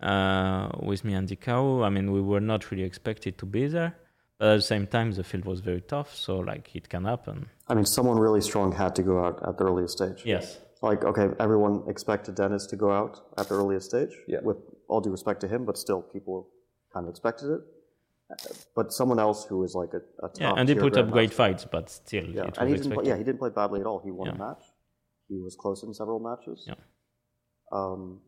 Uh, 0.00 0.68
with 0.80 1.04
me 1.04 1.14
and 1.14 1.28
Dikau. 1.28 1.84
I 1.84 1.90
mean, 1.90 2.12
we 2.12 2.20
were 2.20 2.40
not 2.40 2.70
really 2.70 2.84
expected 2.84 3.36
to 3.38 3.46
be 3.46 3.66
there, 3.66 3.96
But 4.38 4.48
at 4.48 4.56
the 4.56 4.62
same 4.62 4.86
time, 4.86 5.10
the 5.10 5.24
field 5.24 5.44
was 5.44 5.58
very 5.60 5.80
tough, 5.80 6.14
so 6.14 6.38
like 6.38 6.76
it 6.76 6.88
can 6.88 7.04
happen. 7.04 7.48
I 7.66 7.74
mean, 7.74 7.84
someone 7.84 8.18
really 8.18 8.40
strong 8.40 8.70
had 8.72 8.94
to 8.94 9.02
go 9.02 9.24
out 9.24 9.42
at 9.48 9.58
the 9.58 9.64
earliest 9.64 9.98
stage. 9.98 10.22
Yes. 10.24 10.60
Like, 10.80 11.04
okay, 11.04 11.26
everyone 11.40 11.82
expected 11.88 12.36
Dennis 12.36 12.66
to 12.66 12.76
go 12.76 12.92
out 12.92 13.20
at 13.36 13.48
the 13.48 13.56
earliest 13.56 13.86
stage. 13.90 14.14
Yeah. 14.28 14.38
With 14.44 14.58
all 14.88 15.00
due 15.00 15.10
respect 15.10 15.40
to 15.40 15.48
him, 15.48 15.64
but 15.64 15.76
still, 15.76 16.02
people 16.02 16.48
kind 16.94 17.06
of 17.06 17.10
expected 17.10 17.50
it. 17.56 17.60
Uh, 18.30 18.36
But 18.76 18.92
someone 18.92 19.18
else 19.18 19.44
who 19.44 19.58
was 19.58 19.74
like 19.74 19.92
a, 19.94 20.02
a 20.24 20.28
top 20.28 20.40
Yeah, 20.40 20.54
and 20.56 20.68
he 20.68 20.76
put 20.76 20.96
up 20.96 21.10
great 21.10 21.34
fights, 21.34 21.64
but 21.64 21.90
still, 21.90 22.26
Yeah, 22.26 22.42
it 22.42 22.50
was 22.50 22.58
and 22.58 22.68
he 22.68 22.76
didn't. 22.76 22.92
Play, 22.92 23.04
yeah, 23.06 23.16
he 23.16 23.24
didn't 23.24 23.40
play 23.40 23.50
badly 23.50 23.80
at 23.80 23.86
all. 23.86 24.00
He 24.04 24.12
won 24.12 24.28
a 24.28 24.38
match. 24.38 24.62
He 25.28 25.36
was 25.40 25.56
close 25.56 25.82
in 25.82 25.92
several 25.92 26.20
matches. 26.20 26.64
Yeah. 26.68 26.74
Um, 27.72 28.20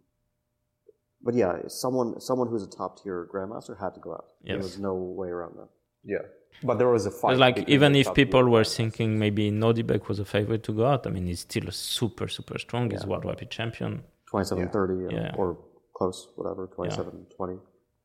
but 1.23 1.35
yeah, 1.35 1.53
someone 1.69 2.21
someone 2.21 2.49
who's 2.49 2.63
a 2.63 2.71
top 2.81 3.03
tier 3.03 3.29
grandmaster 3.33 3.79
had 3.79 3.95
to 3.95 4.01
go 4.01 4.13
out. 4.13 4.27
There 4.45 4.57
was 4.59 4.79
no 4.79 4.95
way 4.95 5.29
around 5.29 5.55
that. 5.57 5.69
Yeah, 6.05 6.25
but 6.63 6.79
there 6.79 6.89
was 6.89 7.07
a 7.07 7.11
fight. 7.11 7.31
Because 7.31 7.39
like 7.39 7.69
even 7.69 7.95
if 7.95 8.13
people 8.15 8.45
were 8.49 8.65
thinking 8.65 9.19
maybe 9.19 9.51
Nodirbek 9.51 10.09
was 10.09 10.19
a 10.19 10.25
favorite 10.25 10.63
to 10.65 10.73
go 10.73 10.87
out, 10.87 11.07
I 11.07 11.11
mean 11.11 11.27
he's 11.27 11.41
still 11.41 11.69
a 11.69 11.73
super 11.73 12.29
super 12.29 12.59
strong. 12.59 12.91
Yeah. 12.91 12.97
He's 12.99 13.07
world 13.07 13.25
rapid 13.25 13.51
champion. 13.51 14.03
27 14.31 14.69
30 14.69 14.95
uh, 14.95 15.09
Yeah. 15.11 15.35
or 15.37 15.59
close, 15.95 16.29
whatever, 16.37 16.69
27 16.75 17.27
20. 17.37 17.59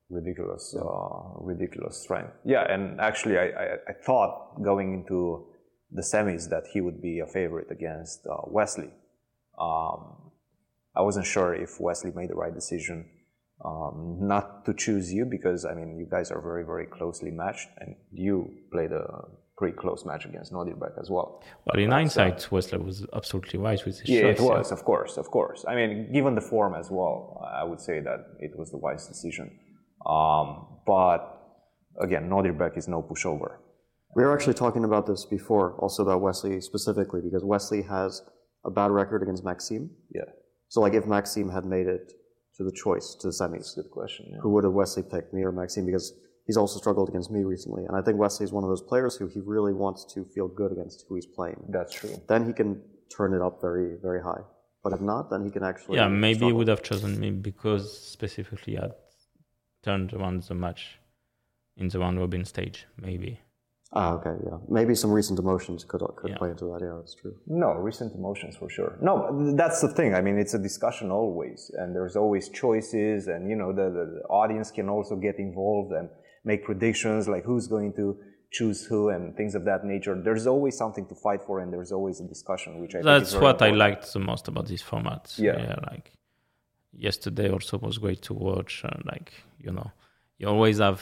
ridiculous, 0.09 0.75
uh, 0.75 1.39
ridiculous 1.39 2.01
strength. 2.01 2.33
Yeah, 2.43 2.63
and 2.71 2.99
actually, 2.99 3.37
I, 3.37 3.45
I, 3.63 3.65
I 3.89 3.93
thought 4.05 4.61
going 4.61 4.93
into 4.93 5.45
the 5.91 6.01
semis 6.01 6.49
that 6.49 6.63
he 6.73 6.81
would 6.81 7.01
be 7.01 7.19
a 7.19 7.27
favorite 7.27 7.69
against 7.71 8.27
uh, 8.27 8.37
Wesley. 8.47 8.89
Um, 9.59 10.24
I 10.95 11.01
wasn't 11.01 11.25
sure 11.25 11.53
if 11.53 11.79
Wesley 11.79 12.11
made 12.15 12.29
the 12.29 12.35
right 12.35 12.53
decision 12.53 13.09
um, 13.63 14.17
not 14.21 14.65
to 14.65 14.73
choose 14.73 15.11
you 15.13 15.25
because 15.25 15.65
I 15.65 15.73
mean 15.73 15.97
you 15.97 16.07
guys 16.09 16.31
are 16.31 16.41
very 16.41 16.65
very 16.65 16.87
closely 16.87 17.31
matched, 17.31 17.69
and 17.79 17.95
you 18.11 18.49
played 18.71 18.91
a 18.91 19.05
pretty 19.57 19.77
close 19.77 20.05
match 20.05 20.25
against 20.25 20.51
Nodirbek 20.51 20.99
as 20.99 21.09
well. 21.09 21.41
But 21.65 21.79
in 21.79 21.91
hindsight, 21.91 22.51
Wesley 22.51 22.79
was 22.79 23.05
absolutely 23.13 23.59
right 23.59 23.83
with 23.85 23.99
his 23.99 24.07
choice. 24.07 24.09
Yeah, 24.09 24.27
it 24.27 24.41
was, 24.41 24.71
of 24.71 24.83
course, 24.83 25.17
of 25.17 25.31
course. 25.31 25.63
I 25.67 25.75
mean, 25.75 26.11
given 26.11 26.35
the 26.35 26.41
form 26.41 26.75
as 26.75 26.91
well, 26.91 27.41
I 27.53 27.63
would 27.63 27.79
say 27.79 28.01
that 28.01 28.19
it 28.39 28.51
was 28.57 28.71
the 28.71 28.77
wise 28.77 29.07
decision. 29.07 29.57
Um, 30.05 30.79
but 30.85 31.21
again, 32.01 32.29
Nodirbek 32.29 32.77
is 32.77 32.87
no 32.87 33.01
pushover. 33.01 33.57
We 34.15 34.23
were 34.23 34.33
actually 34.33 34.53
talking 34.53 34.83
about 34.83 35.07
this 35.07 35.25
before, 35.25 35.75
also 35.79 36.03
about 36.03 36.21
Wesley 36.21 36.61
specifically, 36.61 37.21
because 37.21 37.43
Wesley 37.43 37.81
has 37.83 38.21
a 38.65 38.71
bad 38.71 38.91
record 38.91 39.21
against 39.23 39.43
Maxime. 39.43 39.89
Yeah, 40.13 40.29
So, 40.69 40.81
like, 40.81 40.93
if 40.93 41.05
Maxime 41.05 41.49
had 41.49 41.65
made 41.65 41.87
it 41.87 42.13
to 42.57 42.63
the 42.63 42.71
choice, 42.71 43.15
to 43.21 43.27
the 43.27 43.33
semis, 43.33 43.75
good 43.75 43.91
question. 43.91 44.27
Yeah. 44.31 44.39
who 44.41 44.49
would 44.51 44.63
have 44.63 44.73
Wesley 44.73 45.03
picked, 45.03 45.33
me 45.33 45.43
or 45.43 45.51
Maxime? 45.51 45.85
Because 45.85 46.13
he's 46.45 46.57
also 46.57 46.79
struggled 46.79 47.09
against 47.09 47.31
me 47.31 47.43
recently. 47.43 47.83
And 47.85 47.95
I 47.97 48.01
think 48.01 48.17
Wesley 48.17 48.45
is 48.45 48.53
one 48.53 48.63
of 48.63 48.69
those 48.69 48.81
players 48.81 49.15
who 49.15 49.27
he 49.27 49.41
really 49.41 49.73
wants 49.73 50.05
to 50.13 50.25
feel 50.33 50.47
good 50.47 50.71
against 50.71 51.05
who 51.07 51.15
he's 51.15 51.25
playing. 51.25 51.59
That's 51.69 51.93
true. 51.93 52.15
Then 52.27 52.45
he 52.45 52.53
can 52.53 52.81
turn 53.15 53.33
it 53.33 53.41
up 53.41 53.59
very, 53.61 53.97
very 54.01 54.21
high. 54.21 54.41
But 54.83 54.93
if 54.93 55.01
not, 55.01 55.31
then 55.31 55.43
he 55.43 55.49
can 55.49 55.63
actually. 55.63 55.97
yeah, 55.97 56.07
maybe 56.07 56.45
he 56.45 56.53
would 56.53 56.67
have 56.67 56.83
chosen 56.83 57.19
me 57.19 57.31
because 57.31 57.97
specifically 57.97 58.77
I 58.77 58.89
turned 59.83 60.13
around 60.13 60.43
the 60.43 60.53
match 60.53 60.99
in 61.75 61.87
the 61.87 61.99
round 61.99 62.19
robin 62.19 62.45
stage. 62.45 62.85
Maybe. 63.01 63.39
Ah, 63.97 64.13
okay, 64.17 64.35
yeah. 64.45 64.57
Maybe 64.67 64.93
some 64.93 65.11
recent 65.19 65.37
emotions 65.39 65.85
could 65.85 66.01
could 66.17 66.31
Yeah. 66.31 66.37
play 66.37 66.49
into 66.49 66.65
that. 66.71 66.79
Yeah, 66.85 66.95
that's 66.99 67.15
true. 67.21 67.33
No, 67.47 67.69
recent 67.89 68.13
emotions 68.21 68.53
for 68.61 68.69
sure. 68.69 68.91
No, 69.01 69.15
that's 69.61 69.79
the 69.85 69.87
thing. 69.97 70.13
I 70.19 70.21
mean, 70.25 70.37
it's 70.43 70.53
a 70.53 70.59
discussion 70.69 71.11
always, 71.11 71.71
and 71.79 71.95
there's 71.95 72.15
always 72.23 72.49
choices, 72.49 73.27
and 73.33 73.41
you 73.51 73.55
know, 73.61 73.71
the, 73.79 73.87
the, 73.97 74.05
the 74.15 74.21
audience 74.41 74.69
can 74.77 74.87
also 74.89 75.15
get 75.27 75.35
involved 75.47 75.91
and 75.99 76.09
make 76.43 76.61
predictions 76.65 77.27
like 77.33 77.43
who's 77.45 77.67
going 77.67 77.93
to 77.93 78.05
choose 78.51 78.79
who 78.85 79.09
and 79.09 79.35
things 79.39 79.53
of 79.55 79.63
that 79.65 79.81
nature. 79.85 80.13
There's 80.27 80.45
always 80.47 80.75
something 80.83 81.05
to 81.11 81.15
fight 81.15 81.41
for, 81.47 81.55
and 81.61 81.71
there's 81.73 81.91
always 81.97 82.19
a 82.19 82.27
discussion, 82.35 82.79
which 82.81 82.91
I 82.95 82.99
think 82.99 83.07
is 83.07 83.11
That's 83.13 83.31
very 83.33 83.43
what 83.45 83.61
I 83.61 83.71
liked 83.71 84.05
the 84.13 84.19
most 84.31 84.47
about 84.47 84.67
this 84.67 84.81
format. 84.81 85.33
Yeah. 85.37 85.75
like 85.91 86.11
yesterday 86.93 87.49
also 87.49 87.77
was 87.77 87.97
great 87.97 88.21
to 88.23 88.33
watch. 88.33 88.83
Uh, 88.85 88.89
like 89.05 89.33
you 89.65 89.71
know, 89.71 89.91
you 90.37 90.47
always 90.47 90.79
have 90.79 91.01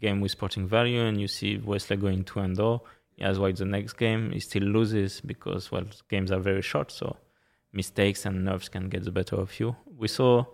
game 0.00 0.20
with 0.20 0.30
sporting 0.30 0.66
value, 0.66 1.02
and 1.02 1.20
you 1.20 1.28
see 1.28 1.58
Wesley 1.58 1.96
going 1.96 2.24
two 2.24 2.40
and 2.40 2.56
zero. 2.56 2.82
He 3.16 3.24
has 3.24 3.38
why 3.38 3.52
the 3.52 3.64
next 3.64 3.94
game 3.94 4.32
he 4.32 4.40
still 4.40 4.62
loses 4.62 5.20
because 5.20 5.70
well 5.70 5.84
games 6.08 6.32
are 6.32 6.40
very 6.40 6.62
short, 6.62 6.90
so 6.90 7.16
mistakes 7.72 8.24
and 8.26 8.44
nerves 8.44 8.68
can 8.68 8.88
get 8.88 9.04
the 9.04 9.10
better 9.10 9.36
of 9.36 9.58
you. 9.60 9.76
We 9.98 10.08
saw 10.08 10.44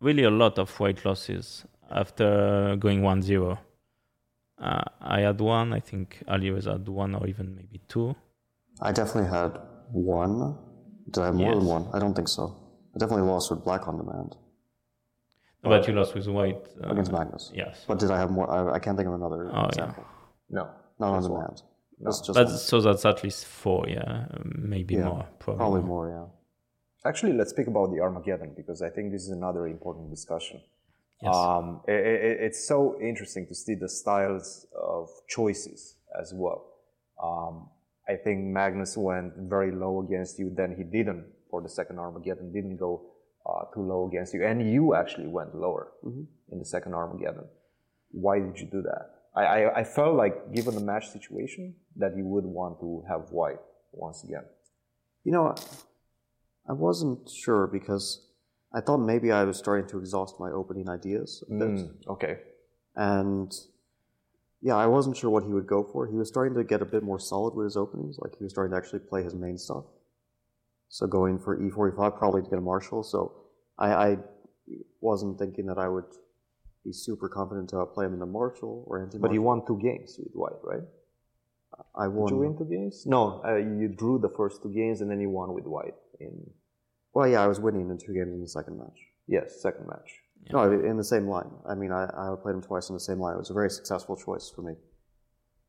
really 0.00 0.24
a 0.24 0.30
lot 0.30 0.58
of 0.58 0.78
weight 0.78 1.04
losses 1.04 1.64
after 1.90 2.76
going 2.76 3.02
1-0. 3.02 3.58
Uh, 4.58 4.82
I 5.00 5.20
had 5.20 5.40
one. 5.40 5.72
I 5.72 5.80
think 5.80 6.22
Ali 6.26 6.50
was 6.50 6.64
had 6.64 6.88
one 6.88 7.14
or 7.14 7.26
even 7.26 7.54
maybe 7.54 7.80
two. 7.88 8.16
I 8.80 8.92
definitely 8.92 9.30
had 9.30 9.58
one. 9.92 10.56
Did 11.10 11.22
I 11.22 11.26
have 11.26 11.34
more 11.34 11.54
than 11.54 11.66
one? 11.66 11.88
I 11.92 11.98
don't 11.98 12.14
think 12.14 12.28
so. 12.28 12.56
I 12.94 12.98
definitely 12.98 13.26
lost 13.26 13.50
with 13.50 13.62
black 13.62 13.86
on 13.86 13.98
demand 13.98 14.36
But 15.68 15.86
you 15.88 15.94
lost 15.94 16.14
with 16.14 16.26
white. 16.28 16.62
Uh, 16.82 16.90
against 16.90 17.12
Magnus. 17.12 17.50
Yes. 17.54 17.84
But 17.88 17.98
did 17.98 18.10
I 18.10 18.18
have 18.18 18.30
more? 18.30 18.50
I, 18.50 18.74
I 18.76 18.78
can't 18.78 18.96
think 18.96 19.08
of 19.08 19.14
another 19.14 19.50
Oh, 19.54 19.68
yeah. 19.76 19.92
No, 20.50 20.68
Not 20.98 21.14
on 21.14 21.22
the 21.22 21.28
one. 21.30 21.40
demand. 21.42 21.62
That's 22.00 22.20
just 22.20 22.34
But 22.34 22.46
one. 22.46 22.56
so 22.58 22.80
that's 22.80 23.04
at 23.04 23.24
least 23.24 23.46
four, 23.46 23.86
yeah, 23.88 24.26
maybe 24.44 24.94
Yeah, 24.94 25.04
more, 25.08 25.26
probably. 25.38 25.58
probably 25.58 25.82
more. 25.82 26.08
Yeah. 26.10 27.08
Actually, 27.08 27.32
let's 27.34 27.50
speak 27.50 27.66
about 27.68 27.92
the 27.92 28.00
Armageddon 28.00 28.52
because 28.56 28.82
I 28.82 28.90
think 28.90 29.12
this 29.12 29.22
is 29.22 29.30
another 29.30 29.66
important 29.66 30.10
discussion. 30.10 30.60
Yes. 31.22 31.34
Um, 31.34 31.80
i 31.88 31.92
i- 31.92 32.38
it's 32.46 32.66
so 32.68 33.00
interesting 33.00 33.46
to 33.46 33.54
see 33.54 33.74
the 33.74 33.88
styles 33.88 34.66
of 34.78 35.08
choices 35.28 35.96
as 36.20 36.32
well. 36.34 36.60
Um, 37.22 37.70
I 38.08 38.16
think 38.16 38.44
Magnus 38.44 38.96
went 38.96 39.32
very 39.54 39.72
low 39.72 40.00
against 40.02 40.38
you, 40.38 40.50
then 40.54 40.74
he 40.76 40.84
didn't 40.84 41.24
for 41.50 41.62
the 41.62 41.68
second 41.68 41.98
Armageddon, 41.98 42.52
didn't 42.52 42.76
go 42.76 42.92
uh, 43.48 43.64
too 43.72 43.82
low 43.82 44.08
against 44.08 44.34
you, 44.34 44.44
and 44.44 44.72
you 44.72 44.94
actually 44.94 45.26
went 45.26 45.54
lower 45.54 45.92
in 46.50 46.58
the 46.58 46.64
second 46.64 46.94
Armageddon. 46.94 47.44
Why 48.10 48.38
did 48.38 48.58
you 48.58 48.66
do 48.66 48.82
that? 48.82 49.10
I, 49.34 49.44
I, 49.44 49.78
I 49.80 49.84
felt 49.84 50.16
like, 50.16 50.52
given 50.52 50.74
the 50.74 50.80
match 50.80 51.10
situation, 51.10 51.74
that 51.96 52.16
you 52.16 52.24
would 52.24 52.44
want 52.44 52.80
to 52.80 53.04
have 53.08 53.30
white 53.30 53.60
once 53.92 54.24
again. 54.24 54.44
You 55.24 55.32
know, 55.32 55.54
I 56.68 56.72
wasn't 56.72 57.28
sure 57.28 57.66
because 57.66 58.26
I 58.72 58.80
thought 58.80 58.98
maybe 58.98 59.30
I 59.30 59.44
was 59.44 59.58
starting 59.58 59.88
to 59.90 59.98
exhaust 59.98 60.36
my 60.40 60.50
opening 60.50 60.88
ideas 60.88 61.44
a 61.48 61.52
bit. 61.52 61.68
Mm, 61.68 61.94
okay. 62.08 62.38
And 62.94 63.52
yeah, 64.62 64.76
I 64.76 64.86
wasn't 64.86 65.16
sure 65.16 65.30
what 65.30 65.44
he 65.44 65.52
would 65.52 65.66
go 65.66 65.84
for. 65.84 66.06
He 66.06 66.16
was 66.16 66.28
starting 66.28 66.56
to 66.56 66.64
get 66.64 66.82
a 66.82 66.84
bit 66.84 67.02
more 67.02 67.18
solid 67.18 67.54
with 67.54 67.66
his 67.66 67.76
openings. 67.76 68.18
Like 68.18 68.36
he 68.38 68.44
was 68.44 68.52
starting 68.52 68.72
to 68.72 68.76
actually 68.76 69.00
play 69.00 69.22
his 69.22 69.34
main 69.34 69.58
stuff. 69.58 69.84
So 70.88 71.06
going 71.06 71.38
for 71.38 71.58
E45 71.58 72.16
probably 72.16 72.42
to 72.42 72.48
get 72.50 72.58
a 72.58 72.62
Marshall. 72.62 73.02
So 73.02 73.32
I, 73.78 73.92
I 73.92 74.16
wasn't 75.00 75.38
thinking 75.38 75.66
that 75.66 75.78
I 75.78 75.88
would 75.88 76.04
be 76.84 76.92
super 76.92 77.28
confident 77.28 77.70
to 77.70 77.84
play 77.86 78.06
him 78.06 78.12
in 78.14 78.20
the 78.20 78.26
Marshall 78.26 78.84
or 78.86 79.02
anti 79.02 79.18
But 79.18 79.32
you 79.32 79.42
won 79.42 79.62
two 79.66 79.78
games 79.82 80.16
with 80.18 80.32
white, 80.34 80.60
right? 80.62 80.82
I 81.94 82.04
Did 82.04 82.14
won. 82.14 82.32
you 82.32 82.38
win 82.38 82.56
two 82.56 82.64
games? 82.64 83.04
No, 83.06 83.42
uh, 83.44 83.56
you 83.56 83.88
drew 83.88 84.18
the 84.18 84.30
first 84.30 84.62
two 84.62 84.72
games 84.72 85.00
and 85.00 85.10
then 85.10 85.20
you 85.20 85.28
won 85.28 85.52
with 85.52 85.64
white 85.66 85.94
in 86.20 86.50
Well, 87.12 87.28
yeah, 87.28 87.42
I 87.42 87.46
was 87.48 87.60
winning 87.60 87.90
in 87.90 87.98
two 87.98 88.14
games 88.14 88.32
in 88.32 88.40
the 88.40 88.48
second 88.48 88.78
match. 88.78 88.98
yes 89.26 89.60
second 89.60 89.86
match. 89.88 90.22
No, 90.52 90.70
in 90.70 90.96
the 90.96 91.04
same 91.04 91.26
line. 91.26 91.50
I 91.68 91.74
mean, 91.74 91.90
I, 91.90 92.04
I 92.04 92.32
played 92.40 92.54
him 92.54 92.62
twice 92.62 92.88
in 92.88 92.94
the 92.94 93.00
same 93.00 93.18
line. 93.18 93.34
It 93.34 93.38
was 93.38 93.50
a 93.50 93.54
very 93.54 93.68
successful 93.68 94.16
choice 94.16 94.48
for 94.54 94.62
me. 94.62 94.74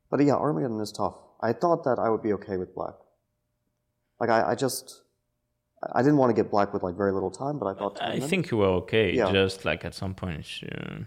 But 0.08 0.22
yeah, 0.24 0.34
Armageddon 0.36 0.80
is 0.80 0.92
tough. 0.92 1.16
I 1.40 1.52
thought 1.52 1.82
that 1.84 1.98
I 1.98 2.08
would 2.10 2.22
be 2.22 2.32
okay 2.34 2.56
with 2.56 2.74
black. 2.76 2.94
Like, 4.20 4.30
I, 4.30 4.50
I 4.50 4.54
just. 4.54 5.02
I 5.92 6.02
didn't 6.02 6.16
want 6.16 6.34
to 6.34 6.42
get 6.42 6.50
black 6.50 6.72
with 6.72 6.82
like 6.82 6.96
very 6.96 7.12
little 7.12 7.30
time, 7.30 7.58
but 7.58 7.66
I 7.66 7.74
thought. 7.74 7.98
I 8.00 8.08
minutes- 8.14 8.26
think 8.30 8.50
you 8.50 8.58
were 8.58 8.72
okay. 8.82 9.12
Yeah. 9.14 9.30
Just 9.32 9.64
like 9.64 9.84
at 9.84 9.94
some 9.94 10.14
point, 10.14 10.46
uh, 10.72 11.04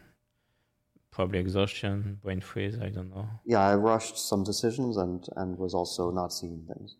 probably 1.12 1.40
exhaustion, 1.40 2.20
brain 2.24 2.42
freeze. 2.42 2.80
I 2.80 2.90
don't 2.90 3.10
know. 3.14 3.28
Yeah, 3.46 3.60
I 3.60 3.76
rushed 3.76 4.18
some 4.18 4.44
decisions 4.44 4.98
and, 4.98 5.28
and 5.36 5.58
was 5.58 5.74
also 5.74 6.10
not 6.12 6.32
seeing 6.32 6.66
things. 6.68 6.96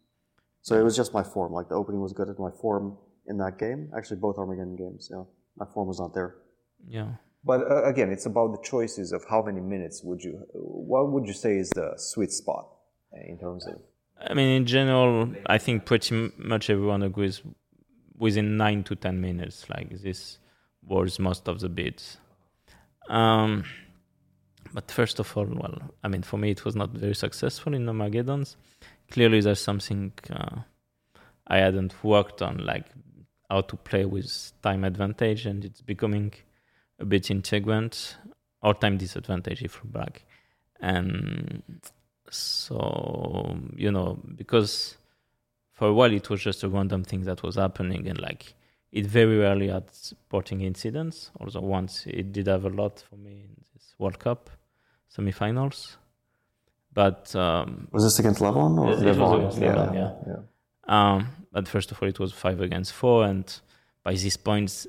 So 0.62 0.80
it 0.80 0.84
was 0.84 0.96
just 0.96 1.14
my 1.14 1.24
form. 1.24 1.54
Like, 1.54 1.70
the 1.70 1.76
opening 1.76 2.02
was 2.02 2.14
good 2.14 2.30
at 2.30 2.38
my 2.38 2.52
form 2.62 2.98
in 3.28 3.38
that 3.38 3.58
game. 3.58 3.90
Actually, 3.98 4.18
both 4.18 4.38
Armageddon 4.38 4.76
games, 4.76 5.10
yeah. 5.12 5.24
My 5.58 5.66
form 5.74 5.88
was 5.88 6.00
not 6.00 6.14
there. 6.14 6.36
Yeah. 6.88 7.14
But 7.44 7.62
uh, 7.72 7.84
again, 7.86 8.12
it's 8.12 8.28
about 8.28 8.52
the 8.52 8.62
choices 8.62 9.12
of 9.12 9.24
how 9.28 9.42
many 9.42 9.60
minutes 9.60 10.04
would 10.04 10.24
you. 10.24 10.46
What 10.54 11.12
would 11.12 11.26
you 11.26 11.34
say 11.34 11.58
is 11.58 11.70
the 11.72 11.94
sweet 11.98 12.32
spot 12.32 12.68
uh, 13.14 13.22
in 13.28 13.40
terms 13.40 13.66
of? 13.66 13.82
I 14.20 14.36
mean, 14.36 14.50
in 14.50 14.66
general, 14.68 15.34
I 15.48 15.58
think 15.58 15.86
pretty 15.86 16.32
much 16.38 16.70
everyone 16.70 17.02
agrees 17.02 17.42
within 18.22 18.56
nine 18.58 18.84
to 18.86 18.96
ten 18.96 19.20
minutes. 19.20 19.58
Like 19.70 19.90
this 20.02 20.40
was 20.84 21.20
most 21.20 21.48
of 21.48 21.60
the 21.60 21.70
beats. 21.70 22.18
Um, 23.10 23.64
but 24.74 24.90
first 24.90 25.20
of 25.20 25.36
all, 25.36 25.46
well, 25.46 25.78
I 26.04 26.08
mean, 26.08 26.24
for 26.24 26.38
me, 26.38 26.52
it 26.52 26.64
was 26.64 26.76
not 26.76 26.92
very 26.92 27.16
successful 27.16 27.74
in 27.74 27.90
Armageddon's. 27.90 28.56
Clearly, 29.10 29.42
there's 29.42 29.60
something 29.60 30.14
uh, 30.30 30.58
I 31.48 31.58
hadn't 31.58 31.94
worked 32.04 32.42
on, 32.42 32.66
like 32.66 32.86
how 33.50 33.62
to 33.62 33.76
play 33.76 34.06
with 34.06 34.54
time 34.62 34.86
advantage, 34.86 35.46
and 35.46 35.66
it's 35.66 35.82
becoming 35.82 36.34
a 37.00 37.06
bit 37.06 37.24
integrant 37.24 38.16
or 38.62 38.74
time 38.74 38.98
disadvantage 38.98 39.62
if 39.64 39.82
you're 39.84 39.92
back. 40.04 40.24
and 40.82 41.62
so 42.30 43.56
you 43.76 43.92
know 43.92 44.20
because 44.36 44.98
for 45.82 45.88
a 45.88 45.94
while 46.00 46.14
it 46.14 46.30
was 46.30 46.40
just 46.50 46.62
a 46.62 46.70
random 46.70 47.04
thing 47.04 47.22
that 47.30 47.42
was 47.42 47.56
happening 47.56 48.08
and 48.08 48.20
like 48.22 48.54
it 48.92 49.04
very 49.20 49.36
rarely 49.46 49.68
had 49.76 49.86
sporting 49.92 50.62
incidents 50.62 51.32
although 51.40 51.66
once 51.80 52.06
it 52.06 52.32
did 52.32 52.46
have 52.46 52.66
a 52.66 52.70
lot 52.82 53.04
for 53.10 53.16
me 53.16 53.32
in 53.48 53.52
this 53.74 53.96
world 53.98 54.20
cup 54.20 54.42
semifinals 55.16 55.96
but 56.94 57.36
um, 57.36 57.88
Was 57.92 58.04
this 58.04 58.20
against 58.20 58.42
Levon 58.42 58.78
or 58.78 58.92
it 58.92 59.18
was 59.18 59.34
against 59.40 59.58
yeah. 59.58 59.76
Levon, 59.76 60.28
yeah. 60.28 60.42
Um, 60.96 61.28
but 61.52 61.68
first 61.68 61.92
of 61.92 61.96
all, 62.04 62.10
it 62.10 62.20
was 62.20 62.32
five 62.34 62.60
against 62.60 62.92
four, 62.92 63.24
and 63.24 63.46
by 64.04 64.14
these 64.14 64.36
points, 64.36 64.88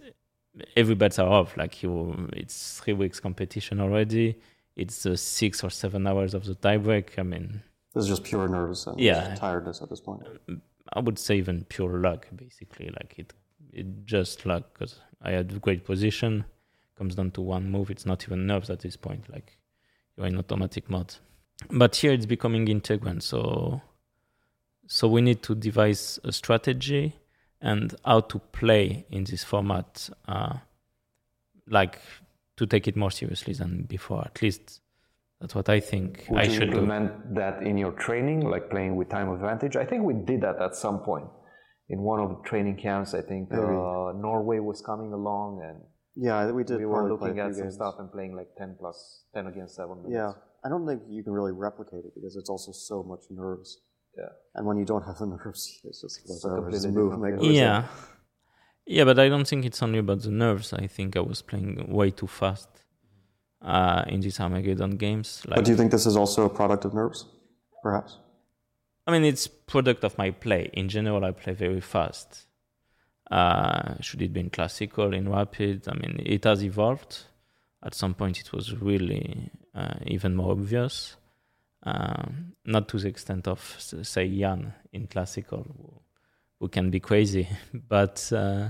every 0.77 0.97
bets 0.97 1.21
are 1.21 1.29
off. 1.29 1.57
Like 1.57 1.81
you, 1.83 2.29
it's 2.33 2.81
three 2.81 2.95
weeks 2.95 3.21
competition 3.21 3.81
already. 3.81 4.37
It's 4.75 5.07
uh, 5.07 5.15
six 5.15 5.63
or 5.63 5.71
seven 5.71 6.07
hours 6.09 6.35
of 6.35 6.45
the 6.45 6.57
tiebreak. 6.57 7.21
I 7.21 7.23
mean, 7.23 7.63
This 7.95 8.03
is 8.05 8.09
just 8.09 8.25
pure 8.25 8.49
nerves 8.49 8.87
and 8.89 8.99
Yeah. 8.99 9.37
tiredness 9.37 9.81
at 9.81 9.89
this 9.89 10.01
point. 10.01 10.23
I 10.93 11.01
would 11.01 11.19
say 11.19 11.37
even 11.37 11.65
pure 11.65 11.99
luck, 11.99 12.27
basically. 12.35 12.91
Like 12.91 13.15
it, 13.19 13.33
it 13.73 14.05
just 14.05 14.45
luck 14.47 14.75
because 14.75 15.01
I 15.21 15.33
had 15.33 15.53
a 15.53 15.59
great 15.59 15.85
position. 15.85 16.45
Comes 16.97 17.15
down 17.15 17.31
to 17.33 17.41
one 17.41 17.71
move. 17.71 17.91
It's 17.91 18.07
not 18.07 18.25
even 18.25 18.47
nerves 18.47 18.71
at 18.71 18.81
this 18.81 18.97
point. 18.97 19.31
Like 19.33 19.57
you're 20.17 20.27
in 20.27 20.39
automatic 20.39 20.91
mode. 20.91 21.15
But 21.71 21.97
here 21.97 22.13
it's 22.13 22.27
becoming 22.27 22.69
integral. 22.69 23.21
So, 23.21 23.81
so 24.87 25.09
we 25.09 25.23
need 25.23 25.43
to 25.45 25.55
devise 25.55 26.19
a 26.25 26.33
strategy 26.33 27.15
and 27.61 27.95
how 28.05 28.21
to 28.21 28.39
play 28.39 29.07
in 29.11 29.25
this 29.25 29.45
format. 29.45 30.11
Uh, 30.29 30.59
like 31.69 32.01
to 32.57 32.67
take 32.67 32.87
it 32.87 32.97
more 32.97 33.11
seriously 33.11 33.55
than 33.55 33.83
before. 33.85 34.23
At 34.25 34.43
least 34.43 34.82
that's 35.43 35.55
what 35.55 35.69
I 35.69 35.81
think 35.81 36.25
Would 36.31 36.39
I 36.41 36.45
you 36.45 36.51
should 36.55 36.71
do. 36.71 36.79
implement 36.79 37.35
that 37.35 37.63
in 37.63 37.77
your 37.77 37.93
training, 37.93 38.41
like 38.55 38.71
playing 38.71 38.97
with 38.97 39.09
time 39.11 39.29
advantage? 39.37 39.75
I 39.77 39.85
think 39.85 40.05
we 40.05 40.15
did 40.15 40.41
that 40.47 40.57
at 40.63 40.75
some 40.75 41.01
point 41.01 41.27
in 41.91 42.01
one 42.01 42.21
of 42.21 42.29
the 42.31 42.39
training 42.49 42.77
camps. 42.77 43.13
I 43.13 43.23
think 43.31 43.53
uh, 43.53 44.13
Norway 44.27 44.59
was 44.61 44.81
coming 44.91 45.13
along, 45.13 45.49
and 45.69 45.79
Yeah, 46.27 46.51
we 46.59 46.63
did. 46.65 46.79
we 46.79 46.87
were 46.87 47.09
looking 47.13 47.39
at 47.41 47.55
some 47.55 47.65
games. 47.65 47.75
stuff 47.75 47.95
and 48.01 48.11
playing 48.17 48.33
like 48.41 48.51
ten 48.57 48.77
plus 48.81 48.99
ten 49.35 49.45
against 49.53 49.75
seven 49.81 49.97
minutes. 50.03 50.15
Yeah, 50.19 50.33
I 50.65 50.69
don't 50.73 50.87
think 50.89 51.01
you 51.17 51.23
can 51.27 51.33
really 51.39 51.53
replicate 51.53 52.05
it 52.09 52.13
because 52.17 52.35
it's 52.41 52.49
also 52.55 52.71
so 52.73 52.97
much 53.03 53.23
nerves. 53.31 53.71
Yeah. 54.17 54.33
And 54.55 54.67
when 54.69 54.77
you 54.81 54.85
don't 54.85 55.03
have 55.11 55.19
the 55.19 55.27
nerves, 55.37 55.63
it's 55.85 56.01
just 56.03 56.21
It's 56.25 56.45
a 56.45 56.49
whatever, 56.49 56.71
just 56.71 56.85
completely 56.85 57.11
move, 57.11 57.21
make 57.21 57.35
feeling. 57.41 57.57
it. 57.57 57.65
Yeah. 57.65 57.85
Yeah, 58.97 59.05
but 59.05 59.19
I 59.19 59.29
don't 59.29 59.47
think 59.51 59.65
it's 59.65 59.83
only 59.83 59.99
about 60.01 60.23
the 60.23 60.31
nerves. 60.31 60.73
I 60.73 60.87
think 60.87 61.17
I 61.17 61.21
was 61.21 61.41
playing 61.41 61.71
way 61.99 62.11
too 62.11 62.27
fast 62.27 62.69
uh, 63.63 64.05
in 64.07 64.21
these 64.21 64.41
Armageddon 64.41 64.97
games. 64.97 65.43
Like, 65.47 65.57
But 65.57 65.65
do 65.65 65.71
you 65.71 65.77
think 65.77 65.91
this 65.91 66.07
is 66.07 66.17
also 66.17 66.45
a 66.45 66.51
product 66.51 66.85
of 66.85 66.95
nerves, 66.95 67.27
perhaps? 67.83 68.19
I 69.07 69.13
mean, 69.13 69.25
it's 69.25 69.47
product 69.47 70.05
of 70.05 70.17
my 70.19 70.31
play. 70.31 70.71
In 70.73 70.89
general, 70.89 71.25
I 71.25 71.33
play 71.33 71.55
very 71.55 71.81
fast. 71.81 72.47
Uh, 73.31 73.95
should 74.01 74.23
it 74.23 74.33
be 74.33 74.41
in 74.41 74.51
classical, 74.51 75.13
in 75.15 75.29
rapid? 75.29 75.89
I 75.89 75.95
mean, 75.95 76.23
it 76.25 76.45
has 76.45 76.63
evolved. 76.63 77.25
At 77.83 77.95
some 77.95 78.15
point, 78.15 78.39
it 78.39 78.53
was 78.53 78.81
really 78.81 79.51
uh, 79.75 79.95
even 80.07 80.37
more 80.37 80.53
obvious. 80.53 81.17
Um, 81.85 82.53
not 82.65 82.89
to 82.89 82.99
the 82.99 83.09
extent 83.09 83.49
of, 83.49 83.77
say, 83.79 84.29
Jan 84.29 84.73
in 84.93 85.09
classical, 85.09 85.65
who, 85.65 86.01
who 86.61 86.69
can 86.69 86.91
be 86.91 87.01
crazy, 87.01 87.49
but 87.89 88.31
uh, 88.33 88.69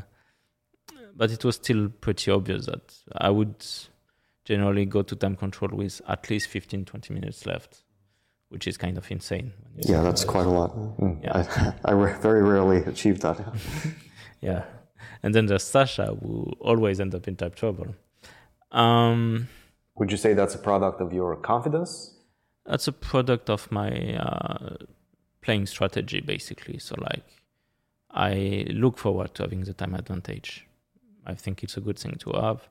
but 1.14 1.30
it 1.30 1.44
was 1.44 1.56
still 1.56 1.90
pretty 1.90 2.30
obvious 2.30 2.66
that 2.66 2.94
I 3.14 3.28
would 3.28 3.66
generally 4.44 4.84
go 4.84 5.02
to 5.02 5.14
time 5.16 5.37
control 5.37 5.70
with 5.72 6.00
at 6.08 6.28
least 6.28 6.49
15, 6.49 6.84
20 6.84 7.14
minutes 7.14 7.46
left, 7.46 7.82
which 8.49 8.66
is 8.66 8.76
kind 8.76 8.99
of 8.99 9.11
insane. 9.11 9.52
when 9.75 9.84
Yeah, 9.87 10.02
that's 10.02 10.25
about 10.25 10.32
quite 10.32 10.46
a 10.46 10.50
lot. 10.50 10.75
Yeah. 11.22 11.72
I, 11.84 11.92
I 11.92 12.18
very 12.18 12.42
rarely 12.42 12.78
achieve 12.84 13.20
that. 13.20 13.40
Yeah. 14.40 14.64
And 15.22 15.32
then 15.37 15.46
there's 15.46 15.62
Sasha, 15.62 16.16
who 16.20 16.52
always 16.58 16.99
end 16.99 17.14
up 17.14 17.28
in 17.28 17.37
type 17.37 17.55
trouble. 17.55 17.94
Um, 18.72 19.48
Would 19.94 20.11
you 20.11 20.16
say 20.16 20.35
that's 20.35 20.57
a 20.57 20.59
product 20.59 21.00
of 21.00 21.12
your 21.12 21.37
confidence? 21.37 22.12
that's 22.64 22.87
a 22.87 22.92
product 22.92 23.50
of 23.50 23.70
my 23.72 24.14
uh, 24.16 24.76
playing 25.40 25.66
strategy, 25.66 26.20
basically. 26.20 26.78
So, 26.78 26.94
like, 26.98 27.24
I 28.11 28.66
look 28.70 28.98
forward 28.98 29.35
to 29.35 29.42
having 29.42 29.61
the 29.62 29.72
time 29.74 29.94
advantage. 29.94 30.66
I 31.26 31.35
think 31.35 31.62
it's 31.62 31.76
a 31.76 31.81
good 31.81 31.98
thing 31.98 32.16
to 32.20 32.31
have. 32.33 32.68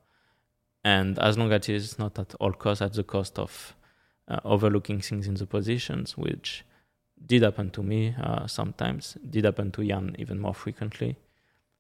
And 0.84 1.20
as 1.20 1.38
long 1.38 1.52
as 1.52 1.70
it 1.70 1.76
is 1.76 2.00
not 2.00 2.18
at 2.20 2.34
all 2.40 2.54
costs, 2.54 2.82
at 2.82 2.94
the 2.94 3.04
cost 3.04 3.38
of 3.40 3.76
uh, 4.28 4.40
overlooking 4.44 5.00
things 5.02 5.28
in 5.28 5.36
the 5.36 5.46
positions, 5.46 6.18
which 6.18 6.64
did 7.24 7.44
happen 7.44 7.70
to 7.72 7.84
me 7.84 8.16
uh, 8.22 8.48
sometimes, 8.48 9.16
did 9.30 9.46
happen 9.46 9.72
to 9.72 9.86
Jan 9.88 10.16
even 10.18 10.40
more 10.40 10.54
frequently. 10.56 11.18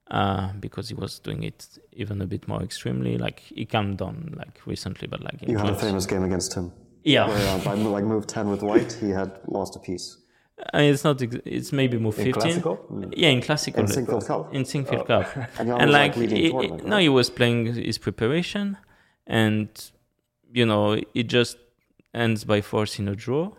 Uh, 0.09 0.51
because 0.59 0.89
he 0.89 0.93
was 0.95 1.19
doing 1.19 1.41
it 1.43 1.79
even 1.93 2.21
a 2.21 2.25
bit 2.27 2.45
more 2.47 2.61
extremely. 2.61 3.17
Like 3.17 3.39
he 3.39 3.65
calmed 3.65 3.97
down 3.99 4.33
like 4.37 4.59
recently, 4.65 5.07
but 5.07 5.21
like 5.23 5.41
You 5.47 5.57
had 5.57 5.69
a 5.69 5.75
famous 5.75 6.05
game 6.05 6.23
against 6.23 6.53
him. 6.53 6.73
yeah. 7.03 7.27
Where, 7.29 7.47
uh, 7.55 7.63
by 7.63 7.73
like 7.75 8.03
move 8.03 8.27
10 8.27 8.49
with 8.49 8.61
white, 8.61 8.91
he 8.99 9.09
had 9.11 9.39
lost 9.47 9.77
a 9.77 9.79
piece. 9.79 10.17
I 10.73 10.81
mean, 10.81 10.93
it's 10.93 11.03
not. 11.05 11.21
ex- 11.21 11.37
It's 11.45 11.71
maybe 11.71 11.97
move 11.97 12.19
In 12.19 12.25
fifteen. 12.25 12.41
classical? 12.61 13.09
Yeah, 13.15 13.29
in 13.29 13.41
classical. 13.41 13.79
In 13.83 13.87
Sinquefield 13.87 14.27
Cup. 14.27 14.53
In 14.53 14.63
Sinquefield 14.63 15.07
Cup. 15.07 15.27
And 15.57 15.69
and 15.71 15.91
like, 15.91 16.15
like, 16.17 16.29
he- 16.29 16.51
no, 16.85 16.97
he 16.97 17.07
was 17.09 17.29
playing 17.31 17.73
his 17.73 17.97
preparation, 17.97 18.77
and 19.27 19.69
you 20.53 20.65
know, 20.65 21.01
it 21.13 21.27
just 21.27 21.57
ends 22.13 22.43
by 22.43 22.62
forcing 22.62 23.07
a 23.07 23.15
draw. 23.15 23.51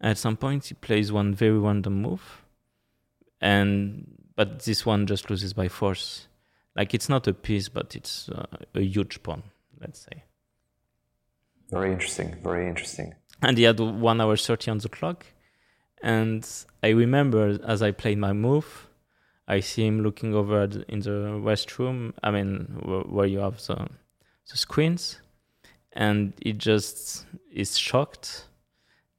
At 0.00 0.18
some 0.18 0.36
point, 0.36 0.66
he 0.66 0.74
plays 0.74 1.10
one 1.10 1.34
very 1.34 1.58
random 1.58 2.00
move, 2.02 2.44
and 3.40 4.06
but 4.36 4.60
this 4.64 4.86
one 4.86 5.06
just 5.06 5.30
loses 5.30 5.52
by 5.52 5.68
force. 5.68 6.28
Like 6.76 6.94
it's 6.94 7.08
not 7.08 7.26
a 7.26 7.34
piece, 7.34 7.68
but 7.68 7.96
it's 7.96 8.28
uh, 8.28 8.46
a 8.74 8.80
huge 8.80 9.22
pawn. 9.22 9.42
Let's 9.80 10.00
say. 10.00 10.22
Very 11.70 11.92
interesting. 11.92 12.36
Very 12.42 12.66
interesting. 12.68 13.14
and 13.42 13.56
he 13.58 13.64
had 13.64 13.78
one 13.78 14.20
hour 14.20 14.36
30 14.36 14.70
on 14.70 14.78
the 14.78 14.88
clock 14.88 15.24
and 16.02 16.48
i 16.82 16.88
remember 16.88 17.58
as 17.64 17.82
i 17.82 17.90
played 17.92 18.18
my 18.18 18.32
move 18.32 18.88
i 19.46 19.60
see 19.60 19.84
him 19.86 20.00
looking 20.02 20.34
over 20.34 20.62
at- 20.62 20.84
in 20.88 21.00
the 21.00 21.16
restroom 21.48 22.12
i 22.24 22.30
mean 22.32 22.48
where, 22.84 23.00
where 23.02 23.26
you 23.26 23.38
have 23.38 23.64
the, 23.66 23.76
the 24.50 24.56
screens 24.56 25.20
and 25.92 26.32
he 26.42 26.52
just 26.52 27.26
is 27.52 27.76
shocked 27.78 28.46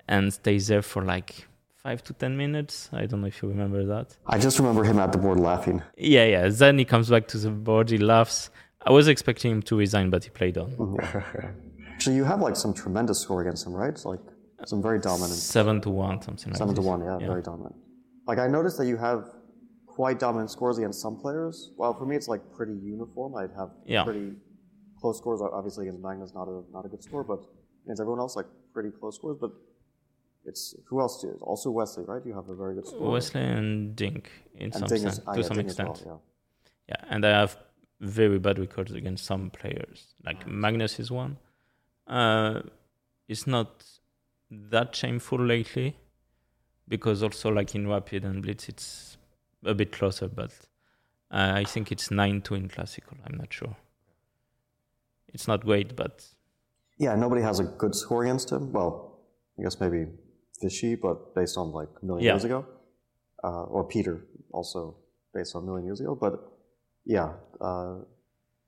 and 0.07 0.33
stays 0.33 0.67
there 0.67 0.81
for 0.81 1.01
like 1.03 1.47
five 1.83 2.03
to 2.03 2.13
ten 2.13 2.35
minutes 2.37 2.89
i 2.93 3.05
don't 3.05 3.21
know 3.21 3.27
if 3.27 3.41
you 3.41 3.49
remember 3.49 3.85
that 3.85 4.17
I 4.27 4.37
just 4.37 4.59
remember 4.59 4.83
him 4.83 4.99
at 4.99 5.11
the 5.11 5.17
board 5.17 5.39
laughing. 5.39 5.81
yeah 5.97 6.25
yeah 6.25 6.47
then 6.49 6.77
he 6.77 6.85
comes 6.85 7.09
back 7.09 7.27
to 7.29 7.37
the 7.37 7.49
board 7.51 7.89
he 7.89 7.97
laughs 7.97 8.49
i 8.85 8.91
was 8.91 9.07
expecting 9.07 9.51
him 9.51 9.61
to 9.63 9.75
resign 9.77 10.09
but 10.09 10.23
he 10.23 10.29
played 10.29 10.57
on 10.57 10.71
mm-hmm. 10.71 11.47
So 11.99 12.11
you 12.11 12.23
have 12.23 12.39
like 12.39 12.55
some 12.55 12.73
tremendous 12.73 13.19
score 13.19 13.41
against 13.41 13.67
him, 13.67 13.73
right? 13.73 13.89
It's 13.89 14.05
like 14.05 14.21
some 14.65 14.81
very 14.81 14.99
dominant. 14.99 15.33
seven 15.33 15.81
to 15.81 15.89
one 15.89 16.21
something 16.21 16.51
like 16.51 16.57
Seven 16.57 16.73
to 16.75 16.79
this. 16.81 16.87
one, 16.87 17.03
yeah, 17.03 17.17
very 17.17 17.41
dominant. 17.41 17.75
Like 18.25 18.39
I 18.39 18.47
noticed 18.47 18.77
that 18.77 18.85
you 18.87 18.95
have 18.95 19.25
quite 19.85 20.17
dominant 20.17 20.49
scores 20.49 20.77
against 20.77 21.01
some 21.01 21.17
players. 21.17 21.71
Well, 21.77 21.93
for 21.93 22.05
me, 22.05 22.15
it's 22.15 22.29
like 22.29 22.41
pretty 22.55 22.71
uniform. 22.73 23.35
I'd 23.35 23.51
have 23.57 23.71
Yeah. 23.85 24.05
pretty 24.05 24.31
close 24.99 25.17
scores. 25.17 25.41
Obviously, 25.41 25.87
against 25.87 26.03
Magnus, 26.03 26.33
not 26.33 26.47
a 26.47 26.63
not 26.71 26.85
a 26.85 26.89
good 26.89 27.03
score, 27.03 27.23
but 27.23 27.41
against 27.85 28.01
everyone 28.01 28.19
else, 28.19 28.35
like 28.35 28.47
pretty 28.73 28.91
close 28.91 29.15
scores. 29.15 29.37
But 29.39 29.51
it's 30.45 30.75
who 30.85 31.01
else? 31.01 31.21
Do 31.21 31.37
also 31.41 31.71
Wesley, 31.71 32.05
right? 32.05 32.25
You 32.25 32.33
have 32.33 32.49
a 32.49 32.55
very 32.55 32.75
good 32.75 32.87
score. 32.87 33.11
Wesley 33.11 33.41
and 33.41 33.95
Dink 33.95 34.31
in 34.55 34.63
and 34.63 34.73
some 34.73 34.87
Ding 34.87 34.99
sense, 34.99 35.17
is, 35.17 35.23
ah, 35.27 35.33
to 35.33 35.41
yeah, 35.41 35.47
some 35.47 35.57
Ding 35.57 35.67
as 35.67 35.77
well, 35.77 35.91
extent. 35.91 36.11
yeah. 36.87 36.95
Yeah, 36.95 37.13
and 37.13 37.25
I 37.25 37.29
have 37.29 37.57
very 37.99 38.39
bad 38.39 38.57
records 38.57 38.93
against 38.93 39.25
some 39.25 39.51
players. 39.51 40.15
Like 40.25 40.47
Magnus 40.47 40.99
is 40.99 41.11
one. 41.11 41.37
Uh, 42.07 42.61
it's 43.27 43.45
not 43.45 43.85
that 44.49 44.95
shameful 44.95 45.39
lately, 45.39 45.97
because 46.87 47.21
also 47.21 47.49
like 47.49 47.75
in 47.75 47.87
Rapid 47.87 48.23
and 48.25 48.41
Blitz, 48.41 48.67
it's 48.69 49.17
a 49.63 49.75
bit 49.75 49.91
closer. 49.91 50.27
But 50.27 50.51
uh, 51.29 51.51
I 51.55 51.63
think 51.63 51.91
it's 51.91 52.09
nine 52.09 52.41
two 52.41 52.55
in 52.55 52.69
classical. 52.69 53.17
I'm 53.25 53.37
not 53.37 53.53
sure. 53.53 53.75
It's 55.33 55.47
not 55.47 55.63
great, 55.65 55.95
but 55.95 56.25
Yeah, 56.97 57.15
nobody 57.15 57.41
has 57.41 57.59
a 57.59 57.63
good 57.63 57.95
score 57.95 58.23
against 58.23 58.51
him. 58.51 58.71
Well, 58.73 59.19
I 59.57 59.63
guess 59.63 59.79
maybe 59.79 60.07
Vishy, 60.61 60.99
but 60.99 61.33
based 61.35 61.57
on 61.57 61.71
like 61.71 61.89
a 62.01 62.05
million 62.05 62.25
Yeah. 62.25 62.33
years 62.33 62.43
ago. 62.43 62.65
Uh, 63.43 63.63
or 63.75 63.83
Peter, 63.85 64.25
also 64.51 64.97
based 65.33 65.55
on 65.55 65.63
a 65.63 65.65
million 65.65 65.85
years 65.85 66.01
ago. 66.01 66.13
But 66.15 66.33
yeah, 67.05 67.33
uh, 67.61 67.99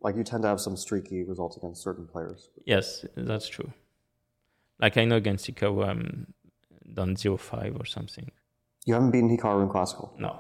like 0.02 0.16
you 0.16 0.24
tend 0.24 0.44
to 0.44 0.48
have 0.50 0.62
some 0.62 0.78
streaky 0.78 1.24
results 1.24 1.58
against 1.58 1.84
certain 1.84 2.08
players. 2.08 2.50
yes, 2.66 3.06
that's 3.16 3.48
true. 3.50 3.72
Like 4.80 4.98
I 4.98 5.06
know 5.06 5.18
against 5.18 5.46
Hikaru, 5.48 5.86
I'm 5.88 6.34
done 6.94 7.16
0-5 7.16 7.80
or 7.80 7.86
something. 7.86 8.32
You 8.86 8.94
haven't 8.96 9.12
beaten 9.12 9.30
Hikaru 9.38 9.62
in 9.64 9.70
classical. 9.70 10.12
No. 10.18 10.40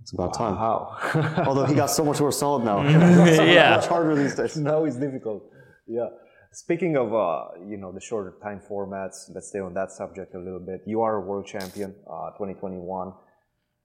It's 0.00 0.12
about 0.12 0.34
time. 0.34 0.56
How? 0.56 0.96
Although 1.46 1.66
he 1.66 1.74
got 1.74 1.90
so 1.90 2.04
much 2.04 2.18
more 2.20 2.32
solid 2.32 2.64
now. 2.64 2.82
Yeah. 3.44 3.76
Much 3.76 3.86
harder 3.86 4.14
these 4.16 4.34
days. 4.34 4.56
now 4.56 4.84
it's 4.84 4.96
difficult. 4.96 5.44
Yeah. 5.86 6.08
Speaking 6.52 6.96
of, 6.96 7.14
uh, 7.14 7.48
you 7.66 7.76
know, 7.76 7.92
the 7.92 8.00
shorter 8.00 8.34
time 8.42 8.60
formats, 8.60 9.30
let's 9.34 9.48
stay 9.48 9.58
on 9.60 9.74
that 9.74 9.90
subject 9.90 10.34
a 10.34 10.38
little 10.38 10.60
bit. 10.60 10.82
You 10.86 11.02
are 11.02 11.16
a 11.16 11.20
world 11.20 11.46
champion, 11.46 11.94
uh, 12.10 12.30
2021. 12.30 13.12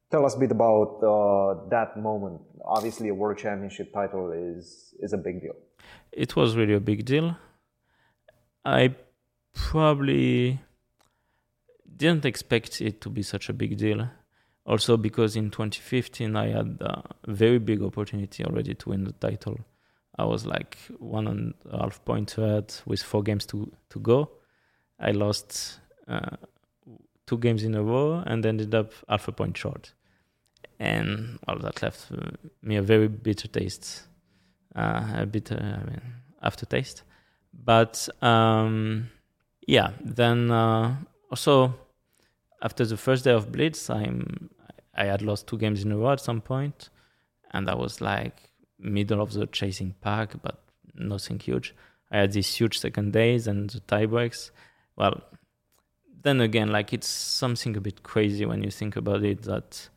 Tell 0.10 0.26
us 0.26 0.36
a 0.36 0.40
bit 0.40 0.52
about 0.52 1.00
uh, 1.04 1.70
that 1.70 1.98
moment. 1.98 2.42
Obviously, 2.66 3.10
a 3.10 3.14
world 3.14 3.38
championship 3.38 3.94
title 3.94 4.32
is 4.32 4.94
is 5.00 5.14
a 5.14 5.18
big 5.18 5.42
deal. 5.42 5.56
It 6.12 6.36
was 6.36 6.56
really 6.56 6.74
a 6.74 6.80
big 6.80 7.06
deal. 7.06 7.36
I 8.64 8.96
probably 9.54 10.60
didn't 11.98 12.26
expect 12.26 12.82
it 12.82 13.02
to 13.02 13.10
be 13.10 13.24
such 13.24 13.50
a 13.50 13.54
big 13.54 13.78
deal. 13.78 14.10
Also, 14.66 14.96
because 14.98 15.36
in 15.36 15.50
2015 15.50 16.36
I 16.36 16.48
had 16.48 16.78
a 16.82 17.04
very 17.28 17.58
big 17.60 17.82
opportunity 17.82 18.46
already 18.46 18.76
to 18.76 18.90
win 18.90 19.04
the 19.06 19.14
title. 19.14 19.58
I 20.18 20.26
was 20.26 20.46
like 20.46 20.78
one 21.00 21.28
and 21.28 21.54
a 21.70 21.84
half 21.84 22.04
point 22.06 22.38
ahead 22.38 22.74
with 22.86 23.02
four 23.02 23.24
games 23.24 23.46
to, 23.48 23.72
to 23.90 24.00
go. 24.00 24.32
I 25.00 25.12
lost 25.12 25.80
uh, 26.08 26.38
two 27.26 27.38
games 27.38 27.64
in 27.64 27.76
a 27.76 27.84
row 27.84 28.24
and 28.26 28.46
ended 28.46 28.76
up 28.76 28.94
half 29.08 29.28
a 29.28 29.32
point 29.32 29.58
short. 29.58 29.94
And 30.80 31.40
all 31.48 31.58
that 31.60 31.82
left 31.82 32.12
uh, 32.12 32.32
me 32.62 32.76
a 32.76 32.82
very 32.82 33.08
bitter 33.08 33.48
taste, 33.48 34.08
uh, 34.76 35.14
a 35.16 35.26
bitter 35.26 35.56
I 35.56 35.90
mean, 35.90 36.02
aftertaste. 36.42 37.04
But 37.54 38.10
um, 38.22 39.10
yeah, 39.68 39.92
then 40.04 40.52
uh, 40.52 40.96
also 41.30 41.76
after 42.62 42.86
the 42.86 42.98
first 42.98 43.24
day 43.24 43.32
of 43.32 43.52
Blitz, 43.52 43.90
I'm 43.90 44.50
I 44.94 45.06
had 45.06 45.22
lost 45.22 45.48
two 45.48 45.58
games 45.58 45.84
in 45.84 45.92
a 45.92 45.98
row 45.98 46.12
at 46.12 46.20
some 46.20 46.42
point, 46.42 46.90
and 47.52 47.70
I 47.70 47.76
was 47.76 48.02
like 48.02 48.51
middle 48.82 49.22
of 49.22 49.34
the 49.34 49.48
chasing 49.48 49.96
pack, 50.02 50.42
but 50.42 50.64
nothing 50.96 51.40
huge. 51.40 51.76
I 52.12 52.18
had 52.20 52.34
these 52.34 52.54
huge 52.54 52.80
second 52.80 53.14
days 53.14 53.48
and 53.48 53.70
the 53.70 53.80
tie 53.82 54.06
breaks. 54.06 54.52
Well, 54.96 55.22
then 56.24 56.42
again, 56.42 56.72
like 56.72 56.94
it's 56.94 57.08
something 57.08 57.76
a 57.78 57.82
bit 57.82 58.04
crazy 58.04 58.46
when 58.46 58.64
you 58.64 58.72
think 58.72 58.96
about 58.96 59.24
it 59.24 59.44
that 59.44 59.90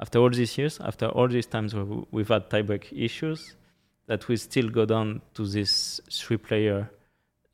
after 0.00 0.18
all 0.18 0.30
these 0.30 0.56
years, 0.56 0.80
after 0.80 1.06
all 1.06 1.28
these 1.28 1.46
times 1.46 1.74
where 1.74 1.84
we've 2.10 2.28
had 2.28 2.48
tiebreak 2.48 2.92
issues, 2.92 3.56
that 4.06 4.26
we 4.28 4.36
still 4.36 4.68
go 4.68 4.86
down 4.86 5.20
to 5.34 5.46
this 5.46 6.00
three 6.10 6.38
player 6.38 6.90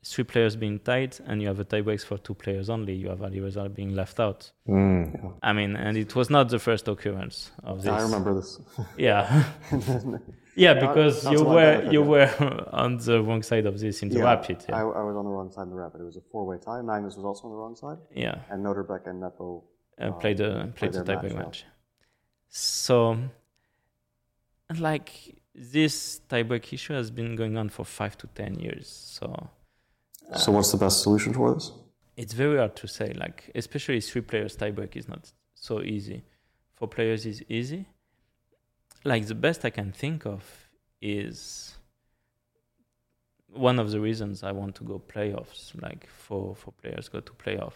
three 0.05 0.23
players 0.23 0.55
being 0.55 0.77
tied 0.79 1.17
and 1.25 1.41
you 1.41 1.47
have 1.47 1.59
a 1.59 1.65
tiebreaks 1.65 2.05
for 2.05 2.17
two 2.17 2.35
players 2.35 2.69
only. 2.69 2.93
You 2.93 3.09
have 3.09 3.19
Alireza 3.19 3.73
being 3.73 3.95
left 3.95 4.19
out. 4.19 4.51
Mm. 4.69 5.33
I 5.41 5.51
mean, 5.51 5.75
and 5.75 5.97
it 5.97 6.15
was 6.15 6.29
not 6.29 6.49
the 6.49 6.59
first 6.59 6.87
occurrence 6.87 7.51
of 7.63 7.81
this. 7.81 7.91
I 7.91 8.01
remember 8.01 8.35
this. 8.35 8.59
Yeah, 8.97 9.43
yeah, 10.55 10.73
because 10.75 11.23
not 11.23 11.33
you 11.33 11.43
were 11.43 11.83
you 11.91 12.01
yeah. 12.01 12.07
were 12.07 12.69
on 12.71 12.97
the 12.97 13.21
wrong 13.23 13.41
side 13.41 13.65
of 13.65 13.79
this 13.79 14.03
in 14.03 14.09
the 14.09 14.21
rapid. 14.21 14.63
I, 14.69 14.73
Yeah, 14.73 14.81
I 14.81 15.03
was 15.03 15.15
on 15.15 15.25
the 15.25 15.31
wrong 15.31 15.51
side 15.51 15.63
in 15.63 15.69
the 15.71 15.75
rapid. 15.75 16.01
It 16.01 16.05
was 16.05 16.17
a 16.17 16.21
four-way 16.31 16.57
tie. 16.63 16.81
Magnus 16.81 17.15
was 17.15 17.25
also 17.25 17.47
on 17.47 17.51
the 17.53 17.57
wrong 17.57 17.75
side, 17.75 17.97
yeah. 18.13 18.37
and 18.51 18.63
Nodirbek 18.63 19.07
and 19.07 19.19
Nepo. 19.21 19.63
uh, 19.99 20.11
played 20.11 20.37
the 20.37 20.71
played 20.75 20.75
played 20.75 20.93
the 20.93 21.03
tiebreak 21.03 21.33
match, 21.33 21.45
match. 21.45 21.65
So, 22.49 23.17
like 24.77 25.35
this 25.55 26.21
tiebreak 26.29 26.71
issue 26.71 26.93
has 26.93 27.09
been 27.09 27.35
going 27.35 27.57
on 27.57 27.69
for 27.69 27.85
five 27.85 28.17
to 28.19 28.27
ten 28.27 28.55
years. 28.59 28.87
So 28.87 29.49
So 30.35 30.51
what's 30.51 30.71
the 30.71 30.77
best 30.77 31.03
solution 31.03 31.33
for 31.33 31.53
this? 31.53 31.71
it's 32.17 32.33
very 32.33 32.57
hard 32.57 32.75
to 32.77 32.87
say. 32.87 33.13
Like 33.13 33.51
especially 33.55 34.01
three 34.01 34.21
players 34.21 34.55
tiebreak 34.55 34.95
is 34.95 35.07
not 35.07 35.31
so 35.53 35.81
easy. 35.81 36.23
Four 36.75 36.87
players 36.87 37.25
is 37.25 37.43
easy. 37.49 37.87
Like 39.03 39.27
the 39.27 39.35
best 39.35 39.65
I 39.65 39.69
can 39.69 39.91
think 39.91 40.25
of 40.25 40.43
is 41.01 41.77
one 43.47 43.79
of 43.79 43.91
the 43.91 43.99
reasons 43.99 44.43
I 44.43 44.51
want 44.51 44.75
to 44.75 44.83
go 44.83 44.99
playoffs. 44.99 45.79
Like 45.81 46.07
four 46.09 46.55
four 46.55 46.73
players 46.81 47.09
go 47.09 47.19
to 47.19 47.33
playoff 47.33 47.73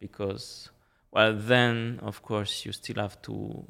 because 0.00 0.70
well 1.10 1.34
then 1.36 2.00
of 2.02 2.22
course 2.22 2.64
you 2.64 2.72
still 2.72 2.96
have 2.96 3.20
to 3.22 3.64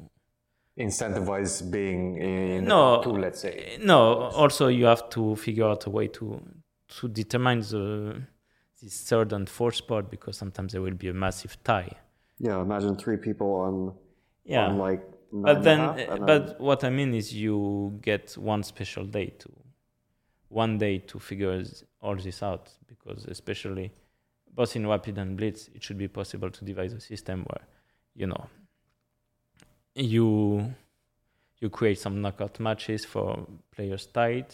Incentivize 0.79 1.69
being 1.69 2.17
in 2.17 2.65
no 2.65 3.03
two, 3.03 3.11
let's 3.11 3.41
say. 3.41 3.77
no 3.79 4.23
also 4.41 4.69
you 4.69 4.85
have 4.85 5.07
to 5.11 5.35
figure 5.35 5.65
out 5.65 5.85
a 5.85 5.89
way 5.91 6.07
to 6.07 6.41
to 6.99 7.07
determine 7.07 7.59
the 7.61 8.21
this 8.81 9.01
third 9.01 9.31
and 9.31 9.49
fourth 9.49 9.75
spot 9.75 10.11
because 10.11 10.37
sometimes 10.37 10.73
there 10.73 10.81
will 10.81 10.93
be 10.95 11.07
a 11.07 11.13
massive 11.13 11.61
tie. 11.63 11.91
Yeah, 12.39 12.61
imagine 12.61 12.97
three 12.97 13.17
people 13.17 13.53
on, 13.53 13.93
yeah. 14.43 14.67
on 14.67 14.77
like 14.77 15.01
but 15.33 15.63
then 15.63 15.79
half, 15.79 16.09
uh, 16.09 16.17
but 16.17 16.61
what 16.61 16.83
i 16.83 16.89
mean 16.89 17.13
is 17.13 17.33
you 17.33 17.97
get 18.01 18.37
one 18.37 18.61
special 18.61 19.03
day 19.03 19.27
to 19.39 19.49
one 20.49 20.77
day 20.77 20.99
to 20.99 21.17
figure 21.17 21.63
all 22.01 22.15
this 22.15 22.43
out 22.43 22.69
because 22.87 23.25
especially 23.25 23.91
both 24.53 24.75
in 24.75 24.85
rapid 24.85 25.17
and 25.17 25.35
blitz 25.35 25.69
it 25.73 25.81
should 25.81 25.97
be 25.97 26.07
possible 26.07 26.51
to 26.51 26.63
devise 26.63 26.93
a 26.93 26.99
system 26.99 27.43
where 27.49 27.65
you 28.15 28.27
know 28.27 28.45
you 29.95 30.71
you 31.59 31.69
create 31.69 31.97
some 31.97 32.21
knockout 32.21 32.59
matches 32.59 33.03
for 33.03 33.47
players 33.71 34.05
tied 34.05 34.53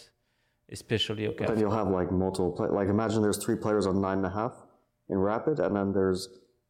especially 0.72 1.26
okay 1.28 1.44
But 1.44 1.48
then 1.54 1.58
you'll 1.60 1.78
have 1.82 1.88
like 1.88 2.10
multiple 2.12 2.52
play- 2.52 2.68
like 2.80 2.88
imagine 2.88 3.22
there's 3.22 3.42
three 3.44 3.56
players 3.56 3.86
on 3.86 4.00
nine 4.00 4.18
and 4.18 4.26
a 4.26 4.30
half 4.40 4.54
in 5.08 5.18
rapid, 5.18 5.58
and 5.60 5.74
then 5.76 5.92
there's 5.92 6.28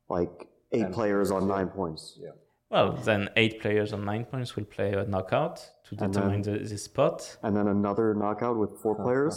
like 0.08 0.48
eight 0.72 0.90
players 0.92 1.30
on 1.30 1.46
nine 1.48 1.68
points. 1.68 2.02
Yeah. 2.24 2.30
well 2.70 2.92
then 3.08 3.28
eight 3.36 3.60
players 3.60 3.92
on 3.92 4.00
nine 4.04 4.24
points 4.24 4.54
will 4.56 4.64
play 4.76 4.90
a 4.92 5.04
knockout 5.14 5.56
to 5.86 5.90
And 5.98 6.12
determine 6.12 6.42
the, 6.42 6.58
the 6.72 6.78
spot 6.78 7.18
And 7.44 7.52
then 7.56 7.66
another 7.78 8.14
knockout 8.22 8.56
with 8.62 8.72
four 8.82 8.94
players. 9.04 9.34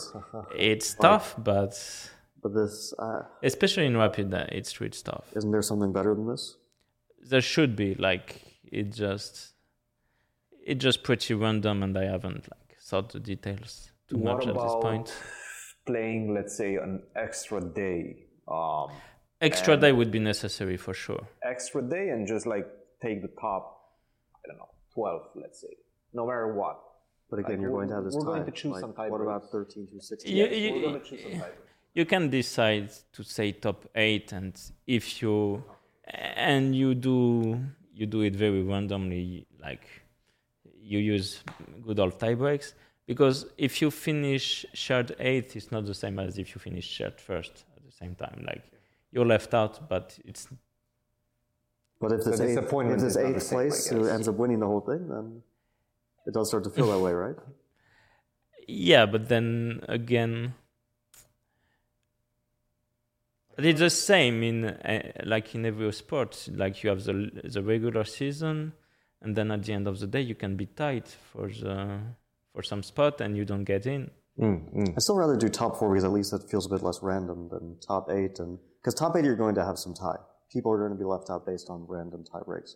it's 0.71 0.89
tough 1.07 1.27
but 1.51 1.73
But 2.41 2.51
this 2.59 2.93
uh, 3.05 3.21
especially 3.51 3.85
in 3.91 3.95
rapid 4.05 4.27
uh, 4.33 4.45
it's 4.59 4.71
really 4.81 4.99
tough 5.11 5.25
isn't 5.39 5.51
there 5.55 5.61
something 5.71 5.91
better 5.97 6.13
than 6.17 6.27
this? 6.33 6.43
there 7.31 7.41
should 7.53 7.73
be 7.75 7.89
like 8.09 8.27
it 8.79 8.87
just 9.05 9.33
it 10.71 10.75
just 10.87 10.99
pretty 11.07 11.33
random 11.45 11.77
and 11.85 11.93
i 12.03 12.05
haven't 12.15 12.43
like 12.55 12.69
thought 12.87 13.07
the 13.15 13.19
details 13.31 13.73
too 14.09 14.17
What 14.17 14.37
much 14.37 14.47
at 14.47 14.53
this 14.53 14.63
about 14.63 14.81
point 14.81 15.13
playing, 15.85 16.33
let's 16.33 16.55
say, 16.55 16.75
an 16.75 17.03
extra 17.15 17.59
day? 17.61 18.27
Um, 18.47 18.89
extra 19.41 19.75
day 19.77 19.91
would 19.91 20.11
be 20.11 20.19
necessary 20.19 20.77
for 20.77 20.93
sure 20.93 21.23
extra 21.43 21.81
day 21.81 22.09
and 22.09 22.27
just 22.27 22.45
like 22.45 22.65
take 23.01 23.21
the 23.21 23.29
top, 23.39 23.63
I 24.43 24.47
don't 24.47 24.57
know, 24.57 24.69
12, 24.93 25.21
let's 25.35 25.59
say, 25.61 25.73
no 26.13 26.25
matter 26.25 26.53
what. 26.53 26.79
But 27.29 27.39
again, 27.39 27.51
Like, 27.53 27.61
you're 27.61 27.71
going 27.71 27.89
to 27.89 27.95
have 27.95 28.03
this 28.05 28.15
we're 28.15 28.25
tie. 28.25 28.31
going 28.39 28.45
to 28.45 28.51
choose 28.51 28.71
like, 28.73 28.81
some 28.81 28.93
tie 28.93 29.09
What 29.09 29.17
breaks. 29.19 29.29
about 29.47 29.51
13 29.51 29.87
through 29.87 29.99
16? 29.99 30.35
You- 30.35 30.43
Yes, 30.45 30.57
you- 30.61 30.73
we're 30.73 30.81
going 30.89 30.99
to 31.01 31.05
choose 31.09 31.23
some 31.23 31.39
type. 31.39 31.57
you 31.93 32.05
can 32.05 32.29
decide 32.29 32.89
to 33.15 33.23
say 33.23 33.51
top 33.51 33.85
eight 33.95 34.31
and 34.33 34.53
if 34.87 35.21
you 35.21 35.63
and 36.51 36.75
you 36.75 36.89
do 36.95 37.17
you 37.93 38.05
do 38.15 38.21
it 38.21 38.35
very 38.35 38.61
randomly 38.63 39.45
like 39.61 39.85
you 40.91 40.99
use 40.99 41.43
good 41.85 41.99
old 41.99 42.19
tie 42.19 42.33
breaks 42.43 42.73
because 43.05 43.45
if 43.57 43.81
you 43.81 43.91
finish 43.91 44.65
shared 44.73 45.15
eighth 45.19 45.55
it's 45.55 45.71
not 45.71 45.85
the 45.85 45.93
same 45.93 46.19
as 46.19 46.37
if 46.37 46.55
you 46.55 46.59
finish 46.59 46.85
shared 46.85 47.19
first 47.19 47.65
at 47.75 47.83
the 47.85 47.91
same 47.91 48.15
time 48.15 48.43
like 48.47 48.63
you're 49.11 49.25
left 49.25 49.53
out 49.53 49.87
but 49.89 50.17
it's 50.25 50.47
But 52.03 52.11
if 52.11 52.25
this 52.25 52.37
The 52.37 52.43
eighth, 52.43 52.55
disappointment 52.55 52.99
if 52.99 53.03
this 53.05 53.15
is 53.15 53.21
the 53.21 53.27
eighth 53.29 53.43
same, 53.43 53.57
place 53.57 53.87
who 53.87 54.07
ends 54.07 54.27
up 54.27 54.35
winning 54.35 54.59
the 54.59 54.67
whole 54.67 54.81
thing, 54.81 55.07
then 55.07 55.41
it 56.27 56.33
does 56.33 56.49
start 56.49 56.65
to 56.65 56.69
feel 56.69 56.87
that 56.87 56.99
way, 56.99 57.13
right? 57.13 57.35
Yeah, 58.67 59.05
but 59.05 59.27
then 59.27 59.81
again, 59.89 60.53
but 63.55 63.65
it's 63.65 63.79
the 63.81 63.89
same 63.89 64.41
in 64.41 64.65
uh, 64.65 65.11
like 65.25 65.53
in 65.53 65.65
every 65.65 65.91
sport. 65.91 66.47
Like 66.51 66.81
you 66.81 66.89
have 66.89 67.03
the 67.03 67.15
the 67.43 67.61
regular 67.61 68.05
season, 68.05 68.73
and 69.21 69.35
then 69.35 69.51
at 69.51 69.63
the 69.63 69.73
end 69.73 69.87
of 69.87 69.99
the 69.99 70.07
day, 70.07 70.21
you 70.21 70.35
can 70.35 70.55
be 70.55 70.65
tight 70.65 71.07
for 71.09 71.47
the 71.49 71.99
for 72.53 72.63
some 72.63 72.83
spot, 72.83 73.19
and 73.21 73.35
you 73.35 73.45
don't 73.45 73.63
get 73.63 73.85
in. 73.85 74.11
Mm, 74.39 74.73
mm. 74.75 74.89
I'd 74.95 75.01
still 75.01 75.15
rather 75.15 75.35
do 75.35 75.49
top 75.49 75.77
four 75.77 75.89
because 75.91 76.03
at 76.03 76.11
least 76.11 76.31
that 76.31 76.49
feels 76.49 76.65
a 76.65 76.69
bit 76.69 76.81
less 76.83 76.99
random 77.01 77.49
than 77.49 77.77
top 77.79 78.09
eight, 78.11 78.39
and 78.39 78.57
because 78.81 78.93
top 78.93 79.15
eight 79.15 79.25
you're 79.25 79.35
going 79.35 79.55
to 79.55 79.65
have 79.65 79.77
some 79.77 79.93
tie. 79.93 80.17
People 80.51 80.71
are 80.71 80.77
going 80.77 80.91
to 80.91 80.97
be 80.97 81.05
left 81.05 81.29
out 81.29 81.45
based 81.45 81.69
on 81.69 81.85
random 81.87 82.23
tie 82.23 82.41
breaks. 82.45 82.75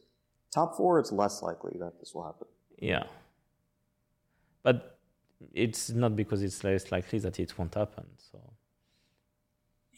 Top 0.54 0.76
four, 0.78 1.00
it's 1.00 1.12
less 1.12 1.42
likely 1.42 1.74
that 1.80 1.94
this 2.00 2.14
will 2.14 2.26
happen. 2.26 2.48
Yeah, 2.80 3.04
but 4.64 4.98
it's 5.54 5.90
not 5.92 6.16
because 6.16 6.42
it's 6.44 6.64
less 6.64 6.92
likely 6.92 7.20
that 7.20 7.40
it 7.40 7.58
won't 7.58 7.74
happen. 7.76 8.06
So 8.32 8.40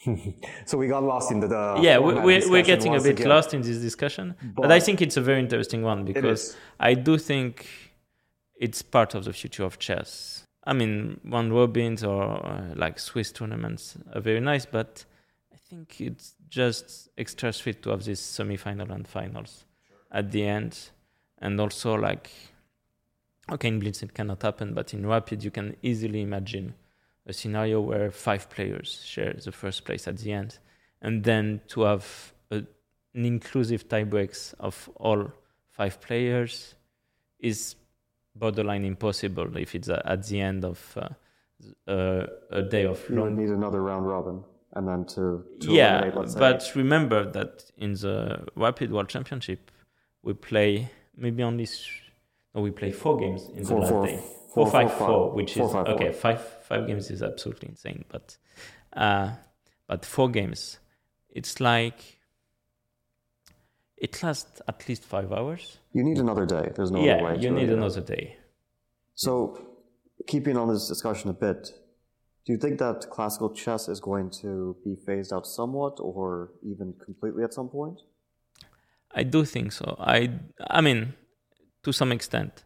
So 0.65 0.78
we 0.78 0.88
got 0.88 1.04
lost 1.04 1.32
in 1.32 1.39
the. 1.39 1.48
the 1.48 1.80
yeah, 1.82 1.98
We, 2.00 2.13
we're 2.15 2.50
we're 2.50 2.63
getting 2.63 2.96
a 2.96 3.02
bit 3.02 3.20
again. 3.20 3.30
lost 3.30 3.54
in 3.54 3.62
this 3.62 3.78
discussion, 3.80 4.36
but, 4.56 4.63
But- 4.63 4.72
I 4.72 4.80
think 4.80 5.02
it's 5.02 5.18
a 5.18 5.22
very 5.22 5.39
interesting 5.39 5.82
one 5.84 6.06
because. 6.06 6.56
I 6.80 6.94
do 6.94 7.18
think 7.18 7.68
it's 8.60 8.82
part 8.82 9.15
of 9.15 9.24
the 9.24 9.34
future 9.34 9.63
of 9.63 9.80
chess. 9.80 10.45
I 10.65 10.74
mean, 10.74 11.19
one 11.24 11.52
robins 11.52 12.04
or 12.04 12.45
uh, 12.45 12.74
like 12.76 13.00
Swiss 13.00 13.32
tournaments 13.32 13.98
are 14.13 14.22
very 14.22 14.41
nice, 14.41 14.65
but 14.65 15.06
I 15.52 15.58
think 15.58 16.00
it's 16.02 16.36
just 16.50 17.10
extra 17.17 17.54
sweet 17.54 17.82
to 17.84 17.89
have 17.91 18.04
this 18.04 18.19
semi-final 18.19 18.91
and 18.91 19.08
finals 19.08 19.63
at 20.12 20.32
the 20.32 20.45
end, 20.45 20.91
and 21.39 21.60
also 21.60 21.95
like, 21.95 22.30
okay, 23.50 23.69
in 23.69 23.80
Blitz 23.80 24.04
it 24.04 24.13
cannot 24.13 24.41
happen, 24.41 24.74
but 24.74 24.93
in 24.93 25.08
Rapid 25.08 25.43
you 25.43 25.52
can 25.52 25.76
easily 25.82 26.22
imagine 26.22 26.76
a 27.26 27.34
scenario 27.34 27.80
where 27.80 28.12
five 28.12 28.50
players 28.50 29.02
share 29.06 29.34
the 29.34 29.52
first 29.52 29.86
place 29.86 30.08
at 30.08 30.17
the 30.17 30.34
end, 30.34 30.60
and 31.02 31.24
then 31.24 31.62
to 31.69 31.82
have 31.84 32.34
a, 32.52 32.58
an 33.13 33.26
inclusive 33.26 33.88
tiebreaks 33.88 34.54
of 34.60 34.89
all 34.95 35.32
five 35.69 36.02
players 36.02 36.76
is 37.39 37.76
borderline 38.36 38.86
impossible 38.86 39.58
if 39.58 39.76
it's 39.76 39.89
uh, 39.89 40.02
at 40.06 40.26
the 40.28 40.39
end 40.39 40.63
of 40.65 40.98
uh, 40.98 41.10
uh, 41.92 42.26
a 42.52 42.62
day 42.62 42.86
of 42.86 43.00
You 43.10 43.22
would 43.24 43.34
need 43.38 43.50
another 43.50 43.82
round 43.82 44.08
robin, 44.08 44.44
and 44.74 44.88
then 44.88 45.06
to, 45.06 45.44
to 45.62 45.72
yeah, 45.74 45.98
eliminate, 45.98 46.15
let's 46.15 46.34
say, 46.34 46.39
but 46.39 46.72
remember 46.76 47.30
that 47.32 47.65
in 47.78 47.94
the 47.94 48.48
Rapid 48.56 48.92
World 48.92 49.10
Championship, 49.10 49.72
we 50.24 50.34
play 50.34 50.89
maybe 51.18 51.44
only 51.44 51.63
s- 51.63 51.86
no, 52.56 52.62
we 52.62 52.72
play 52.72 52.92
four 52.92 53.18
games 53.18 53.50
in 53.56 53.63
Four, 53.65 53.76
the 53.76 53.82
last 53.82 53.89
four, 53.92 54.06
day. 54.08 54.18
four, 54.18 54.65
Four, 54.65 54.72
five, 54.72 54.94
four, 54.94 55.08
four, 55.08 55.32
which 55.32 55.58
is 55.58 55.72
five, 55.72 55.88
okay. 55.88 56.12
Five 56.12 56.42
five 56.63 56.88
games 56.88 57.12
is 57.12 57.22
absolutely 57.22 57.70
insane, 57.70 58.06
but 58.10 58.38
uh, 58.94 59.32
but 59.88 60.06
four 60.06 60.30
games, 60.30 60.80
it's 61.30 61.60
like 61.60 62.18
it 63.99 64.23
lasts 64.23 64.62
at 64.67 64.88
least 64.88 65.03
five 65.03 65.31
hours. 65.31 65.79
you 65.93 66.03
need 66.03 66.17
another 66.17 66.45
day. 66.45 66.71
There's 66.75 66.91
no 66.91 66.99
other 66.99 67.07
way. 67.07 67.17
yeah, 67.17 67.23
way. 67.23 67.35
you 67.35 67.49
to 67.49 67.55
need 67.55 67.69
it. 67.69 67.77
another 67.77 68.01
day. 68.01 68.38
So, 69.15 69.33
keeping 70.27 70.55
on 70.57 70.67
this 70.73 70.88
discussion 70.88 71.29
a 71.29 71.33
bit, 71.33 71.73
do 72.45 72.53
you 72.53 72.57
think 72.57 72.79
that 72.79 73.09
classical 73.09 73.49
chess 73.53 73.89
is 73.89 73.99
going 73.99 74.29
to 74.41 74.75
be 74.85 74.95
phased 75.05 75.33
out 75.33 75.45
somewhat, 75.45 75.99
or 75.99 76.51
even 76.63 76.93
completely 77.05 77.43
at 77.43 77.53
some 77.53 77.69
point? 77.69 77.99
I 79.13 79.23
do 79.23 79.43
think 79.43 79.71
so. 79.71 79.95
I 79.99 80.31
I 80.69 80.81
mean, 80.81 81.13
to 81.83 81.91
some 81.91 82.12
extent, 82.12 82.65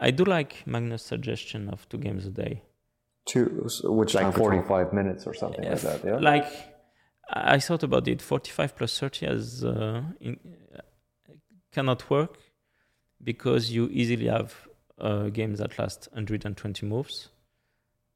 I 0.00 0.10
do 0.10 0.24
like 0.24 0.66
Magnus' 0.66 1.02
suggestion 1.02 1.68
of 1.68 1.88
two 1.88 1.98
games 1.98 2.26
a 2.26 2.30
day. 2.30 2.62
Two, 3.24 3.68
which 3.84 4.14
Like 4.14 4.34
45 4.34 4.92
minutes 4.92 5.28
or 5.28 5.34
something 5.34 5.64
like 5.64 5.80
that, 5.82 6.04
yeah? 6.04 6.18
Like 6.18 6.46
I 7.32 7.58
thought 7.58 7.82
about 7.82 8.08
it, 8.08 8.20
45 8.20 8.76
plus 8.76 8.98
30 8.98 9.26
as 9.26 9.64
uh, 9.64 10.02
in, 10.20 10.38
cannot 11.72 12.08
work 12.10 12.38
because 13.22 13.70
you 13.70 13.88
easily 13.90 14.26
have 14.26 14.54
uh, 15.00 15.28
games 15.28 15.58
that 15.58 15.78
last 15.78 16.08
120 16.12 16.86
moves, 16.86 17.28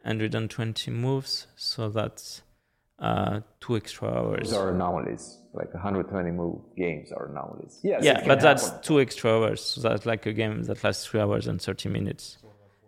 120 0.02 0.90
moves, 0.90 1.46
so 1.56 1.88
that's 1.88 2.42
uh, 2.98 3.40
two 3.60 3.76
extra 3.76 4.08
hours. 4.08 4.50
Those 4.50 4.58
are 4.58 4.70
anomalies. 4.70 5.38
Like 5.54 5.72
120 5.72 6.30
move 6.32 6.60
games 6.76 7.12
are 7.12 7.26
anomalies. 7.30 7.80
Yes, 7.82 8.04
yeah, 8.04 8.18
can 8.18 8.28
but 8.28 8.40
that's 8.40 8.66
happen. 8.68 8.82
two 8.82 9.00
extra 9.00 9.30
hours. 9.30 9.62
So 9.62 9.80
that's 9.80 10.04
like 10.04 10.26
a 10.26 10.32
game 10.32 10.62
that 10.64 10.84
lasts 10.84 11.06
three 11.06 11.20
hours 11.20 11.46
and 11.46 11.60
30 11.60 11.88
minutes. 11.88 12.36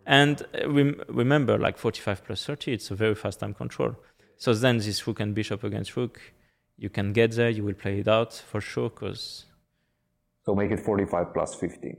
And 0.05 0.43
uh, 0.55 0.69
rem- 0.71 1.01
remember, 1.09 1.59
like 1.59 1.79
45 1.79 2.25
plus 2.25 2.45
30, 2.45 2.73
it's 2.73 2.91
a 2.91 2.95
very 2.95 3.15
fast 3.15 3.41
time 3.41 3.55
control. 3.55 3.97
So 4.39 4.55
then 4.55 4.79
this 4.79 5.07
rook 5.07 5.21
and 5.21 5.35
bishop 5.35 5.65
against 5.65 5.97
rook, 5.97 6.21
you 6.77 6.89
can 6.91 7.13
get 7.13 7.33
there, 7.33 7.51
you 7.51 7.65
will 7.65 7.75
play 7.75 8.01
it 8.01 8.09
out 8.09 8.33
for 8.35 8.61
sure, 8.61 8.89
because 8.91 9.47
So 10.45 10.55
make 10.55 10.71
it 10.71 10.81
45 10.81 11.35
plus 11.35 11.55
15. 11.57 11.97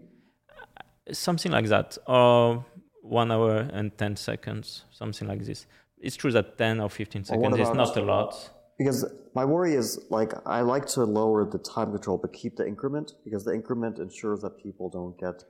something 1.11 1.51
like 1.51 1.67
that, 1.67 1.97
or 2.07 2.65
one 3.01 3.31
hour 3.31 3.57
and 3.73 3.97
10 3.97 4.15
seconds, 4.15 4.85
something 4.91 5.27
like 5.27 5.43
this. 5.43 5.65
It's 5.99 6.15
true 6.15 6.31
that 6.31 6.57
10 6.57 6.79
or 6.79 6.89
15 6.89 7.25
Well, 7.29 7.39
seconds 7.41 7.59
is 7.69 7.75
not 7.75 7.97
a 7.97 8.01
lot. 8.01 8.49
Because 8.77 9.05
my 9.35 9.43
worry 9.43 9.73
is 9.75 9.99
like 10.09 10.31
I 10.45 10.61
like 10.61 10.85
to 10.95 11.03
lower 11.03 11.43
the 11.45 11.57
time 11.59 11.91
control 11.91 12.17
but 12.17 12.31
keep 12.31 12.55
the 12.55 12.65
increment 12.65 13.13
because 13.25 13.43
the 13.43 13.53
increment 13.53 13.99
ensures 13.99 14.41
that 14.41 14.57
people 14.57 14.89
don't 14.89 15.17
get 15.19 15.43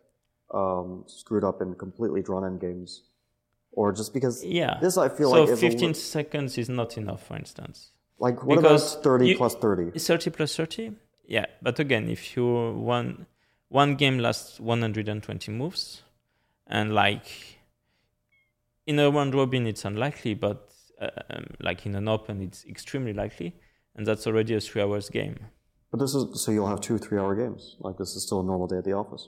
um, 0.51 1.03
screwed 1.05 1.43
up 1.43 1.61
in 1.61 1.75
completely 1.75 2.23
drawn 2.23 2.43
end 2.43 2.59
games, 2.59 3.03
or 3.71 3.91
just 3.91 4.13
because 4.13 4.43
Yeah. 4.43 4.79
this 4.81 4.97
I 4.97 5.09
feel 5.09 5.31
so 5.31 5.43
like 5.43 5.49
li- 5.61 5.69
15 5.69 5.93
seconds 5.93 6.57
is 6.57 6.69
not 6.69 6.97
enough, 6.97 7.25
for 7.27 7.35
instance. 7.37 7.91
like 8.19 8.43
what 8.43 8.57
because 8.57 8.93
about 8.93 9.03
thirty 9.03 9.27
you- 9.29 9.37
plus 9.37 9.55
thirty? 9.55 9.91
30 9.97 10.29
plus 10.31 10.55
30 10.55 10.91
yeah 11.25 11.45
but 11.61 11.79
again 11.79 12.09
if 12.09 12.35
you 12.35 12.45
one 12.95 13.25
one 13.69 13.95
game 13.95 14.17
lasts 14.19 14.59
120 14.59 15.51
moves 15.51 16.01
and 16.67 16.93
like 16.93 17.27
in 18.85 18.99
a 18.99 19.09
round 19.09 19.33
robin 19.35 19.65
it's 19.67 19.85
unlikely 19.85 20.33
but 20.33 20.71
uh, 21.01 21.07
um, 21.29 21.45
like 21.61 21.85
in 21.85 21.95
an 21.95 22.07
open 22.07 22.41
it's 22.41 22.65
extremely 22.65 23.13
likely 23.13 23.53
and 23.95 24.05
that's 24.05 24.25
already 24.27 24.53
a 24.55 24.59
three 24.59 24.81
hours 24.81 25.09
game 25.09 25.37
But 25.91 25.99
this 25.99 26.13
is 26.13 26.41
so 26.43 26.51
you'll 26.51 26.67
have 26.73 26.81
two 26.81 26.97
three 26.99 27.17
hour 27.21 27.33
games. 27.35 27.75
Like 27.79 27.97
this 27.97 28.15
is 28.15 28.21
still 28.25 28.41
a 28.41 28.43
normal 28.43 28.67
day 28.67 28.77
at 28.77 28.83
the 28.85 28.93
office. 28.93 29.23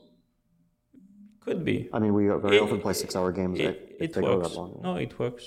Could 1.46 1.64
be 1.66 1.90
I 1.96 1.98
mean, 2.00 2.14
we 2.14 2.24
very 2.28 2.58
It- 2.58 2.62
often 2.66 2.80
play 2.86 2.94
six 2.94 3.16
hour 3.16 3.32
games 3.32 3.60
it, 3.60 3.76
it 4.00 4.14
go 4.14 4.38
works 4.40 4.56
long. 4.56 4.80
no 4.84 4.96
it 4.96 5.14
works 5.20 5.46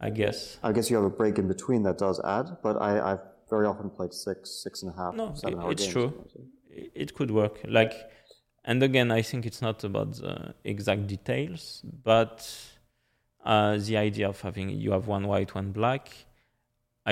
i 0.00 0.10
guess 0.10 0.38
I 0.62 0.70
guess 0.74 0.86
you 0.90 0.96
have 1.00 1.04
a 1.12 1.16
break 1.20 1.34
in 1.42 1.46
between 1.54 1.80
that 1.86 1.98
does 2.06 2.18
add, 2.36 2.46
but 2.66 2.74
I, 2.88 2.90
I've 3.12 3.24
very 3.54 3.66
often 3.72 3.88
played 3.90 4.12
six, 4.12 4.38
six 4.64 4.82
and 4.82 4.90
a 4.94 4.96
half, 5.00 5.12
No, 5.14 5.26
seven 5.34 5.58
it- 5.58 5.62
hour 5.62 5.70
it's 5.72 5.82
games. 5.82 5.92
true. 5.94 6.10
it 6.70 6.90
it 7.02 7.08
could 7.16 7.30
work 7.42 7.54
like 7.78 7.94
and 8.68 8.78
again 8.88 9.08
i 9.20 9.22
think 9.28 9.40
it's 9.50 9.62
not 9.68 9.78
about 9.90 10.10
the 10.22 10.34
exact 10.72 11.02
details 11.14 11.62
but 12.10 12.34
uh, 13.52 13.76
the 13.88 13.96
idea 14.08 14.26
of 14.28 14.40
having 14.48 14.68
you 14.84 14.90
have 14.96 15.06
one 15.16 15.24
white 15.32 15.50
one 15.60 15.70
black 15.80 16.04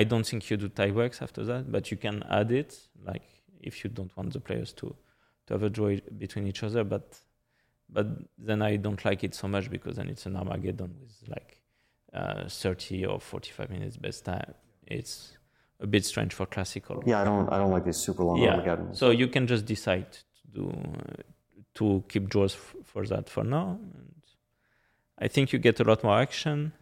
i 0.00 0.02
don't 0.10 0.26
think 0.30 0.40
you 0.50 0.56
do 0.64 0.68
tie 0.68 0.90
breaks 0.98 1.18
after 1.26 1.42
that 1.50 1.62
but 1.74 1.82
you 1.90 1.96
can 2.06 2.16
add 2.38 2.50
it 2.62 2.70
like 3.10 3.26
if 3.68 3.74
you 3.82 3.88
don't 3.98 4.12
want 4.16 4.32
the 4.36 4.40
players 4.48 4.70
to 4.80 4.86
to 5.46 5.54
have 5.54 5.62
a 5.62 5.70
draw 5.76 5.90
between 6.24 6.46
each 6.46 6.62
other 6.68 6.84
but 6.84 7.06
but 7.88 8.06
then 8.38 8.62
i 8.62 8.76
don't 8.76 9.04
like 9.04 9.22
it 9.24 9.34
so 9.34 9.48
much 9.48 9.70
because 9.70 9.96
then 9.96 10.08
it's 10.08 10.26
an 10.26 10.36
armageddon 10.36 10.94
with 11.00 11.28
like 11.28 11.60
uh, 12.12 12.48
30 12.48 13.06
or 13.06 13.20
45 13.20 13.70
minutes 13.70 13.96
best 13.96 14.24
time 14.24 14.54
it's 14.86 15.36
a 15.80 15.86
bit 15.86 16.04
strange 16.04 16.32
for 16.32 16.46
classical 16.46 17.02
Yeah, 17.06 17.20
I 17.20 17.24
don't, 17.24 17.52
I 17.52 17.58
don't 17.58 17.70
like 17.70 17.84
these 17.84 17.98
super 17.98 18.24
long 18.24 18.40
yeah. 18.42 18.76
So 18.94 19.10
you 19.10 19.28
can 19.28 19.46
just 19.46 19.66
decide 19.66 20.10
to 20.12 20.48
do 20.54 20.70
uh, 20.70 21.22
to 21.74 22.02
keep 22.08 22.30
draws 22.30 22.54
f- 22.54 22.76
for 22.84 23.04
that 23.06 23.28
for 23.28 23.44
now. 23.44 23.78
And 23.82 24.22
I 25.18 25.28
think 25.28 25.52
you 25.52 25.58
get 25.58 25.80
a 25.80 25.84
lot 25.84 26.02
more 26.02 26.18
action. 26.18 26.72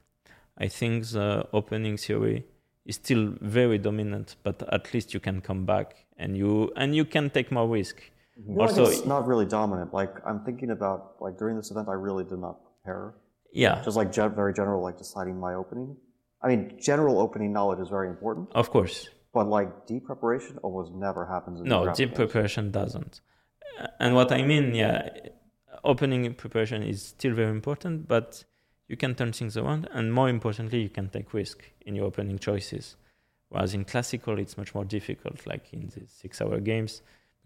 I 0.57 0.69
think 0.69 1.07
the 1.09 1.49
opening 1.53 1.97
theory 1.97 2.45
is 2.85 2.97
still 2.97 3.35
very 3.41 3.79
dominant, 3.79 4.37
but 4.45 4.63
at 4.73 4.95
least 4.95 5.13
you 5.15 5.19
can 5.21 5.41
come 5.41 5.65
back 5.65 6.07
and 6.17 6.37
you 6.37 6.71
and 6.77 6.95
you 6.95 7.05
can 7.05 7.31
take 7.31 7.51
more 7.51 7.69
risk. 7.69 8.03
Like 8.37 8.59
Also, 8.71 8.87
it's 8.87 9.05
not 9.07 9.27
really 9.27 9.47
dominant. 9.47 9.95
Like 9.95 10.15
I'm 10.27 10.41
thinking 10.45 10.71
about 10.71 11.17
like 11.21 11.39
during 11.39 11.57
this 11.57 11.71
event, 11.71 11.89
I 11.89 11.93
really 11.95 12.25
did 12.25 12.39
not 12.39 12.57
prepare. 12.65 13.15
yeah, 13.53 13.83
Just 13.85 13.97
like 13.97 14.11
ge- 14.13 14.35
very 14.35 14.53
general, 14.53 14.83
like 14.83 14.99
deciding 14.99 15.39
my 15.39 15.55
opening. 15.55 15.97
I 16.43 16.49
mean, 16.49 16.77
general 16.81 17.19
opening 17.21 17.53
knowledge 17.53 17.81
is 17.81 17.89
very 17.89 18.09
important, 18.09 18.49
of 18.55 18.71
course. 18.71 19.09
but 19.33 19.47
like 19.49 19.87
deep 19.87 20.05
preparation 20.05 20.59
almost 20.63 20.93
never 20.93 21.25
happens. 21.27 21.61
In 21.61 21.67
No, 21.69 21.87
deep 21.93 22.09
games. 22.11 22.17
preparation 22.17 22.71
doesn't. 22.71 23.21
And 23.99 24.15
what 24.15 24.31
I 24.33 24.43
mean, 24.43 24.75
yeah, 24.75 25.09
opening 25.85 26.33
preparation 26.35 26.83
is 26.83 27.03
still 27.03 27.35
very 27.35 27.51
important, 27.51 28.07
but 28.09 28.45
you 28.89 28.97
can 28.97 29.15
turn 29.15 29.33
things 29.33 29.57
around, 29.57 29.89
and 29.93 30.13
more 30.13 30.29
importantly, 30.29 30.81
you 30.83 30.91
can 30.91 31.09
take 31.09 31.33
risk 31.33 31.59
in 31.87 31.95
your 31.97 32.07
opening 32.07 32.39
choices. 32.39 32.97
Whereas 33.49 33.73
in 33.75 33.85
classical, 33.85 34.39
it's 34.39 34.57
much 34.59 34.75
more 34.75 34.85
difficult, 34.85 35.47
like 35.47 35.73
in 35.73 35.89
the 35.95 36.03
six-hour 36.07 36.61
games, 36.61 37.03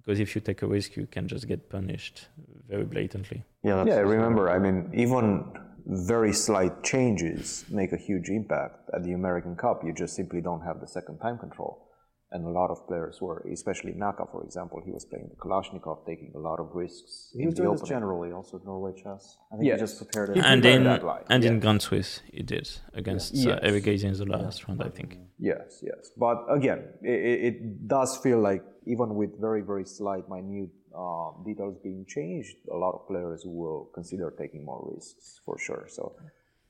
because 0.09 0.21
if 0.21 0.35
you 0.35 0.40
take 0.40 0.62
a 0.62 0.66
risk, 0.66 0.97
you 0.97 1.07
can 1.07 1.29
just 1.29 1.47
get 1.47 1.68
punished 1.68 2.29
very 2.66 2.85
blatantly. 2.85 3.44
Yeah, 3.62 3.77
that's, 3.77 3.88
Yeah, 3.88 3.99
remember, 3.99 4.49
I 4.49 4.59
mean, 4.59 4.90
even 4.94 5.44
very 5.85 6.33
slight 6.33 6.83
changes 6.83 7.66
make 7.68 7.92
a 7.92 7.99
huge 7.99 8.31
impact. 8.31 8.88
At 8.94 9.05
the 9.05 9.12
American 9.12 9.55
Cup, 9.55 9.85
you 9.85 9.92
just 9.92 10.16
simply 10.16 10.40
don't 10.40 10.62
have 10.62 10.81
the 10.81 10.87
second 10.87 11.18
time 11.18 11.37
control. 11.37 11.88
And 12.31 12.45
a 12.45 12.51
lot 12.51 12.71
of 12.71 12.87
players 12.87 13.23
were, 13.23 13.38
especially 13.51 13.93
Naka, 13.95 14.27
for 14.31 14.45
example, 14.45 14.83
he 14.85 14.91
was 14.93 15.05
playing 15.07 15.29
the 15.31 15.37
Kalashnikov, 15.37 16.05
taking 16.05 16.31
a 16.35 16.38
lot 16.38 16.61
of 16.61 16.75
risks 16.75 17.31
He 17.33 17.41
in 17.41 17.47
was 17.47 17.55
the 17.55 17.62
doing 17.62 17.77
this 17.77 17.88
generally, 17.88 18.33
also 18.33 18.61
Norway 18.67 18.93
chess. 19.03 19.38
I 19.51 19.57
think 19.57 19.67
Yes. 19.69 19.77
he 19.81 19.85
just 19.87 19.97
prepared 20.03 20.29
it. 20.31 20.37
He 20.37 20.43
and 20.43 20.62
in 20.67 20.85
that 20.85 21.03
line, 21.03 21.25
and 21.31 21.43
in 21.43 21.55
yes. 21.55 21.62
Grand 21.62 21.81
Swiss, 21.81 22.21
he 22.31 22.43
did 22.43 22.69
against 22.93 23.35
Yes. 23.35 23.47
uh, 23.47 23.67
Erigaisi 23.67 24.05
in 24.05 24.12
the 24.12 24.27
last 24.27 24.69
round, 24.69 24.83
I 24.83 24.91
think. 24.91 25.17
Yes, 25.38 25.83
yes. 25.83 26.11
But 26.19 26.38
again, 26.59 26.81
it, 27.01 27.45
it 27.49 27.88
does 27.88 28.19
feel 28.19 28.41
like 28.41 28.62
even 28.85 29.14
with 29.14 29.41
very, 29.41 29.62
very 29.62 29.87
slight, 29.87 30.29
minute 30.29 30.71
um, 30.95 31.43
details 31.47 31.77
being 31.83 32.05
changed, 32.07 32.57
a 32.71 32.77
lot 32.77 32.93
of 32.95 33.07
players 33.09 33.43
will 33.47 33.88
consider 33.95 34.35
taking 34.37 34.64
more 34.67 34.83
risks 34.95 35.41
for 35.47 35.57
sure. 35.59 35.87
So, 35.88 36.03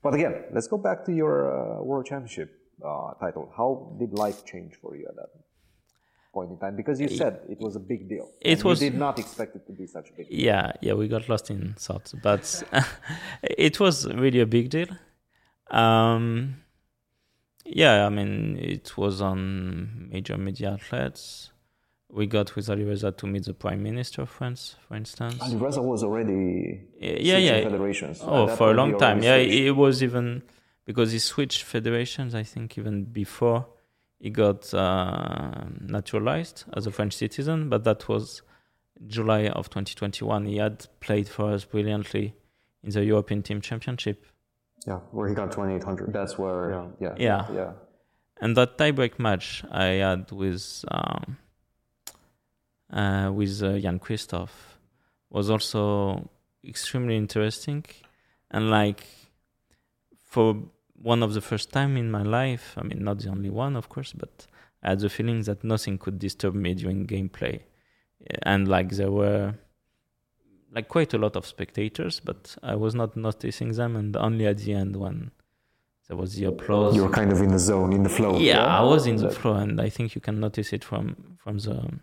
but 0.03 0.13
again, 0.13 0.35
let's 0.53 0.67
go 0.67 0.77
back 0.77 1.03
to 1.07 1.13
your 1.13 1.35
uh, 1.51 1.83
World 1.83 2.05
Championship 2.05 2.49
uh, 2.85 3.13
title. 3.19 3.51
How 3.57 3.95
did 3.99 4.13
life 4.13 4.45
change 4.45 4.75
for 4.81 4.95
you 4.95 5.05
at 5.09 5.15
that 5.17 5.29
point 6.33 6.51
in 6.51 6.57
time? 6.57 6.75
Because 6.75 6.99
you 6.99 7.07
said 7.07 7.39
it 7.49 7.59
was 7.59 7.75
a 7.75 7.79
big 7.79 8.07
deal. 8.09 8.29
It 8.41 8.63
was- 8.63 8.79
did 8.79 8.95
not 8.95 9.19
expect 9.19 9.55
it 9.55 9.65
to 9.67 9.73
be 9.73 9.85
such 9.87 10.09
a 10.09 10.13
big 10.13 10.29
deal. 10.29 10.39
Yeah, 10.39 10.71
yeah, 10.81 10.93
we 10.93 11.07
got 11.07 11.27
lost 11.29 11.49
in 11.49 11.73
thought, 11.77 12.11
but 12.23 12.63
it 13.43 13.79
was 13.79 14.05
really 14.07 14.39
a 14.41 14.45
big 14.45 14.69
deal. 14.69 14.87
Um, 15.71 16.55
yeah, 17.65 18.05
I 18.05 18.09
mean, 18.09 18.57
it 18.57 18.97
was 18.97 19.21
on 19.21 20.09
major 20.11 20.37
media 20.37 20.71
outlets. 20.73 21.51
We 22.11 22.25
got 22.25 22.55
with 22.55 22.67
Alireza 22.69 23.15
to 23.17 23.27
meet 23.27 23.45
the 23.45 23.53
Prime 23.53 23.83
Minister 23.83 24.23
of 24.23 24.29
France, 24.29 24.75
for 24.87 24.95
instance. 24.95 25.37
Alireza 25.43 25.81
was 25.83 26.03
already 26.03 26.81
Yeah, 26.99 27.37
yeah. 27.37 27.61
federations. 27.63 28.19
Oh, 28.23 28.47
for 28.47 28.71
a 28.71 28.73
long 28.73 28.97
time. 28.97 29.21
Yeah, 29.21 29.35
it 29.35 29.75
was 29.75 30.01
even 30.01 30.41
because 30.85 31.11
he 31.11 31.19
switched 31.19 31.61
federations. 31.63 32.33
I 32.33 32.41
think 32.41 32.77
even 32.79 33.03
before 33.03 33.67
he 34.19 34.29
got 34.29 34.73
uh, 34.73 35.65
naturalized 35.81 36.65
as 36.73 36.85
a 36.85 36.91
French 36.91 37.13
citizen, 37.13 37.69
but 37.69 37.83
that 37.85 38.07
was 38.09 38.41
July 39.07 39.47
of 39.47 39.69
2021. 39.69 40.45
He 40.45 40.57
had 40.57 40.87
played 40.99 41.27
for 41.29 41.51
us 41.53 41.63
brilliantly 41.65 42.35
in 42.83 42.91
the 42.91 43.03
European 43.05 43.41
Team 43.43 43.61
Championship. 43.61 44.25
Yeah, 44.85 44.99
where 45.11 45.27
he 45.29 45.35
got 45.35 45.51
2800. 45.51 46.13
That's 46.13 46.37
where, 46.37 46.69
Yeah. 46.71 46.87
yeah, 46.99 47.15
Yeah. 47.17 47.53
yeah. 47.53 47.71
And 48.41 48.55
that 48.55 48.77
tiebreak 48.77 49.19
match 49.19 49.63
I 49.71 49.85
had 49.85 50.31
with 50.31 50.85
um, 50.89 51.37
uh, 52.91 53.31
with 53.33 53.61
uh, 53.61 53.77
Jan-Krzysztof 53.79 54.49
was 55.29 55.49
also 55.49 56.29
extremely 56.65 57.17
interesting, 57.17 57.85
and 58.49 58.69
like 58.71 59.05
for 60.25 60.55
one 61.01 61.23
of 61.23 61.33
the 61.33 61.41
first 61.41 61.71
time 61.71 61.97
in 61.97 62.11
my 62.11 62.23
life, 62.23 62.75
I 62.77 62.83
mean 62.83 63.03
not 63.03 63.19
the 63.19 63.29
only 63.29 63.49
one, 63.49 63.75
of 63.75 63.89
course, 63.89 64.13
but 64.13 64.47
I 64.83 64.89
had 64.89 64.99
the 64.99 65.09
feeling 65.09 65.41
that 65.43 65.63
nothing 65.63 65.97
could 65.97 66.19
disturb 66.19 66.55
me 66.55 66.73
during 66.73 67.07
gameplay, 67.07 67.61
and 68.43 68.67
like 68.67 68.91
there 68.91 69.11
were 69.11 69.55
like 70.71 70.87
quite 70.87 71.13
a 71.13 71.17
lot 71.17 71.35
of 71.35 71.45
spectators, 71.45 72.19
but 72.19 72.55
I 72.61 72.75
was 72.75 72.93
not 72.95 73.17
noticing 73.17 73.71
them, 73.73 73.95
and 73.95 74.15
only 74.15 74.45
at 74.45 74.59
the 74.59 74.73
end 74.73 74.95
when 74.95 75.31
there 76.07 76.17
was 76.17 76.35
the 76.35 76.45
applause. 76.45 76.95
You 76.95 77.03
were 77.03 77.09
kind 77.09 77.31
of 77.31 77.41
in 77.41 77.49
the 77.49 77.59
zone, 77.59 77.93
in 77.93 78.03
the 78.03 78.09
flow. 78.09 78.37
Yeah, 78.37 78.65
I 78.65 78.83
was 78.83 79.07
in 79.07 79.17
the 79.17 79.29
flow, 79.29 79.53
and 79.53 79.79
I 79.79 79.89
think 79.89 80.15
you 80.15 80.21
can 80.21 80.39
notice 80.39 80.73
it 80.73 80.83
from 80.83 81.37
from 81.37 81.59
the 81.59 81.99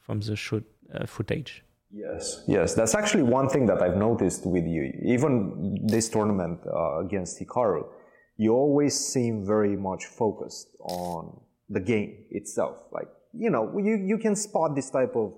from 0.00 0.20
the 0.20 0.36
shoot 0.36 0.64
uh, 0.94 1.06
footage. 1.06 1.64
Yes, 1.90 2.42
yes, 2.46 2.74
that's 2.74 2.94
actually 2.94 3.22
one 3.22 3.48
thing 3.48 3.66
that 3.66 3.80
I've 3.80 3.96
noticed 3.96 4.44
with 4.44 4.66
you. 4.66 4.92
Even 5.04 5.78
this 5.86 6.08
tournament 6.08 6.60
uh, 6.66 6.98
against 6.98 7.40
Hikaru, 7.40 7.86
you 8.36 8.52
always 8.52 8.94
seem 8.98 9.46
very 9.46 9.76
much 9.76 10.06
focused 10.06 10.68
on 10.80 11.40
the 11.68 11.80
game 11.80 12.24
itself. 12.30 12.76
Like, 12.92 13.08
you 13.32 13.50
know, 13.50 13.76
you, 13.78 13.96
you 13.96 14.18
can 14.18 14.36
spot 14.36 14.74
this 14.74 14.90
type 14.90 15.16
of 15.16 15.32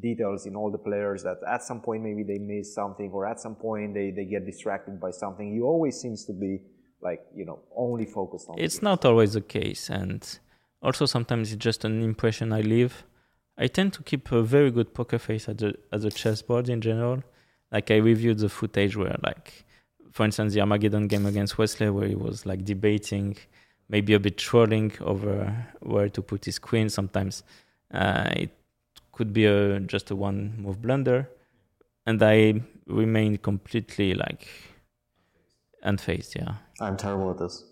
details 0.00 0.46
in 0.46 0.56
all 0.56 0.70
the 0.70 0.78
players 0.78 1.22
that 1.22 1.38
at 1.48 1.62
some 1.62 1.80
point 1.80 2.02
maybe 2.02 2.22
they 2.22 2.38
miss 2.38 2.74
something 2.74 3.10
or 3.12 3.26
at 3.26 3.40
some 3.40 3.54
point 3.54 3.94
they, 3.94 4.10
they 4.10 4.24
get 4.24 4.44
distracted 4.44 5.00
by 5.00 5.10
something. 5.10 5.52
You 5.52 5.66
always 5.66 6.00
seems 6.00 6.24
to 6.24 6.32
be 6.32 6.60
like, 7.00 7.20
you 7.34 7.44
know, 7.44 7.60
only 7.76 8.06
focused 8.06 8.48
on 8.48 8.58
It's 8.58 8.82
not 8.82 9.04
always 9.04 9.34
the 9.34 9.40
case, 9.42 9.90
and 9.90 10.26
also 10.82 11.06
sometimes 11.06 11.52
it's 11.52 11.62
just 11.62 11.84
an 11.84 12.02
impression 12.02 12.52
I 12.52 12.62
leave. 12.62 13.04
I 13.58 13.66
tend 13.68 13.92
to 13.92 14.02
keep 14.02 14.32
a 14.32 14.42
very 14.42 14.70
good 14.70 14.94
poker 14.94 15.18
face 15.18 15.48
at 15.48 15.58
the 15.58 15.74
at 15.92 16.00
the 16.00 16.10
chessboard 16.10 16.68
in 16.68 16.80
general. 16.80 17.22
Like 17.70 17.90
I 17.90 17.96
reviewed 17.96 18.38
the 18.38 18.48
footage 18.48 18.96
where, 18.96 19.16
like, 19.22 19.63
for 20.14 20.24
instance, 20.24 20.54
the 20.54 20.60
Armageddon 20.60 21.08
game 21.08 21.26
against 21.26 21.58
Wesley, 21.58 21.90
where 21.90 22.06
he 22.06 22.14
was 22.14 22.46
like 22.46 22.64
debating, 22.64 23.36
maybe 23.88 24.14
a 24.14 24.20
bit 24.20 24.38
trolling 24.38 24.92
over 25.00 25.66
where 25.80 26.08
to 26.08 26.22
put 26.22 26.44
his 26.44 26.60
queen. 26.60 26.88
Sometimes 26.88 27.42
uh, 27.92 28.30
it 28.36 28.50
could 29.10 29.32
be 29.32 29.44
a 29.46 29.80
just 29.80 30.12
a 30.12 30.16
one 30.16 30.54
move 30.56 30.80
blunder, 30.80 31.28
and 32.06 32.22
I 32.22 32.62
remained 32.86 33.42
completely 33.42 34.14
like 34.14 34.46
unfazed. 35.84 36.36
Yeah. 36.36 36.54
I'm 36.80 36.96
terrible 36.96 37.32
at 37.32 37.38
this. 37.40 37.64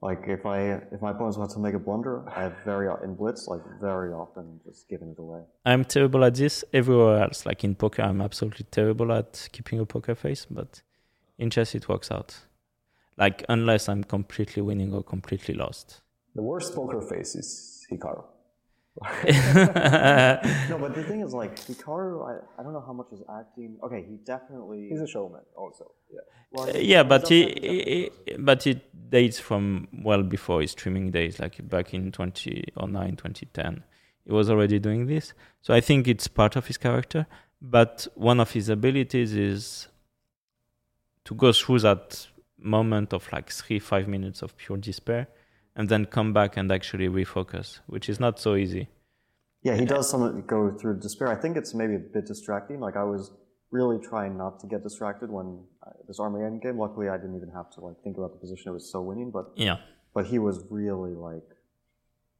Like 0.00 0.28
if 0.28 0.46
I 0.46 0.58
if 0.92 1.02
my 1.02 1.10
opponents 1.10 1.38
want 1.38 1.50
to 1.50 1.58
make 1.58 1.74
a 1.74 1.80
blunder, 1.80 2.22
I 2.28 2.42
have 2.42 2.54
very 2.64 2.86
in 3.02 3.16
blitz 3.16 3.48
like 3.48 3.62
very 3.80 4.12
often 4.12 4.60
just 4.64 4.88
giving 4.88 5.08
it 5.10 5.18
away. 5.18 5.40
I'm 5.66 5.84
terrible 5.84 6.24
at 6.24 6.36
this 6.36 6.64
everywhere 6.72 7.24
else. 7.24 7.44
Like 7.44 7.64
in 7.64 7.74
poker, 7.74 8.02
I'm 8.02 8.20
absolutely 8.20 8.66
terrible 8.70 9.12
at 9.12 9.48
keeping 9.50 9.80
a 9.80 9.86
poker 9.86 10.14
face, 10.14 10.46
but 10.48 10.82
in 11.38 11.50
chess, 11.50 11.74
it 11.74 11.88
works 11.88 12.10
out. 12.10 12.36
Like, 13.16 13.44
unless 13.48 13.88
I'm 13.88 14.02
completely 14.04 14.62
winning 14.62 14.92
or 14.92 15.02
completely 15.02 15.54
lost. 15.54 16.00
The 16.34 16.42
worst 16.42 16.74
poker 16.74 17.00
face 17.00 17.34
is 17.36 17.86
Hikaru. 17.90 18.24
No, 20.70 20.78
but 20.78 20.94
the 20.94 21.02
thing 21.04 21.20
is 21.20 21.32
like 21.34 21.56
Hikaru, 21.56 22.26
I, 22.28 22.60
I 22.60 22.62
don't 22.62 22.72
know 22.72 22.84
how 22.86 22.92
much 22.92 23.08
is 23.12 23.22
acting. 23.38 23.76
Okay, 23.82 24.04
he 24.08 24.16
definitely. 24.24 24.88
He's 24.90 25.00
a 25.00 25.06
showman 25.06 25.42
also. 25.56 25.90
Yeah. 26.12 26.20
well, 26.52 26.68
Uh, 26.68 26.78
yeah, 26.78 27.02
but 27.02 27.28
he, 27.28 27.42
he, 27.60 28.10
he- 28.26 28.36
but 28.38 28.66
it 28.66 28.80
dates 29.10 29.38
from 29.38 29.88
well 30.02 30.22
before 30.22 30.60
his 30.60 30.72
streaming 30.72 31.10
days, 31.10 31.38
like 31.40 31.66
back 31.68 31.92
in 31.94 32.12
2009, 32.12 33.16
2010. 33.16 33.84
He 34.24 34.32
was 34.32 34.48
already 34.48 34.78
doing 34.78 35.06
this, 35.06 35.34
so 35.60 35.74
I 35.74 35.80
think 35.80 36.08
it's 36.08 36.28
part 36.28 36.56
of 36.56 36.66
his 36.66 36.78
character. 36.78 37.26
But 37.60 38.06
one 38.14 38.40
of 38.40 38.52
his 38.52 38.68
abilities 38.68 39.34
is 39.34 39.88
to 41.24 41.34
go 41.34 41.52
through 41.52 41.80
that 41.80 42.26
moment 42.58 43.12
of 43.12 43.30
like 43.32 43.50
three, 43.50 43.78
five 43.78 44.08
minutes 44.08 44.42
of 44.42 44.56
pure 44.56 44.78
despair, 44.78 45.28
and 45.76 45.88
then 45.88 46.04
come 46.06 46.32
back 46.32 46.56
and 46.56 46.70
actually 46.70 47.08
refocus, 47.08 47.80
which 47.86 48.08
is 48.08 48.20
not 48.20 48.38
so 48.38 48.54
easy. 48.54 48.88
Yeah, 49.62 49.76
he 49.76 49.86
does 49.86 50.10
some 50.10 50.42
go 50.46 50.70
through 50.78 51.00
despair. 51.00 51.28
I 51.28 51.36
think 51.36 51.56
it's 51.56 51.74
maybe 51.74 51.94
a 51.94 51.98
bit 51.98 52.26
distracting. 52.26 52.80
Like 52.80 52.96
I 52.96 53.04
was 53.04 53.32
really 53.70 53.98
trying 53.98 54.36
not 54.36 54.60
to 54.60 54.66
get 54.66 54.82
distracted 54.82 55.30
when 55.30 55.64
uh, 55.86 55.90
this 56.06 56.20
Armageddon 56.20 56.60
game. 56.60 56.78
Luckily, 56.78 57.08
I 57.08 57.16
didn't 57.16 57.36
even 57.36 57.50
have 57.50 57.70
to 57.70 57.80
like 57.80 57.96
think 58.04 58.16
about 58.18 58.32
the 58.32 58.38
position. 58.38 58.70
It 58.70 58.74
was 58.74 58.90
so 58.92 59.00
winning, 59.00 59.30
but 59.30 59.46
Yeah. 59.56 59.78
but 60.14 60.26
he 60.26 60.38
was 60.38 60.64
really 60.70 61.14
like 61.14 61.48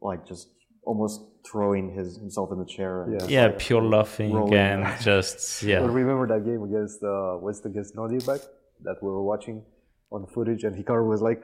like 0.00 0.26
just 0.26 0.48
almost 0.84 1.22
throwing 1.50 1.94
his 1.94 2.18
himself 2.18 2.52
in 2.52 2.58
the 2.58 2.66
chair. 2.66 3.04
And 3.04 3.18
just, 3.18 3.30
Yeah, 3.30 3.46
like, 3.46 3.58
pure 3.58 3.82
laughing 3.82 4.32
rolling. 4.34 4.54
and 4.54 5.00
just 5.00 5.60
But 5.62 5.68
yeah. 5.68 5.78
remember 5.78 6.26
that 6.28 6.44
game 6.44 6.62
against 6.62 7.02
uh, 7.02 7.38
West 7.40 7.64
against 7.64 7.96
Nodirbek 7.96 8.42
that 8.82 8.96
we 9.02 9.08
were 9.08 9.22
watching 9.22 9.62
on 10.10 10.22
the 10.22 10.28
footage, 10.28 10.64
and 10.64 10.74
Hikaru 10.76 11.08
was 11.08 11.22
like 11.22 11.42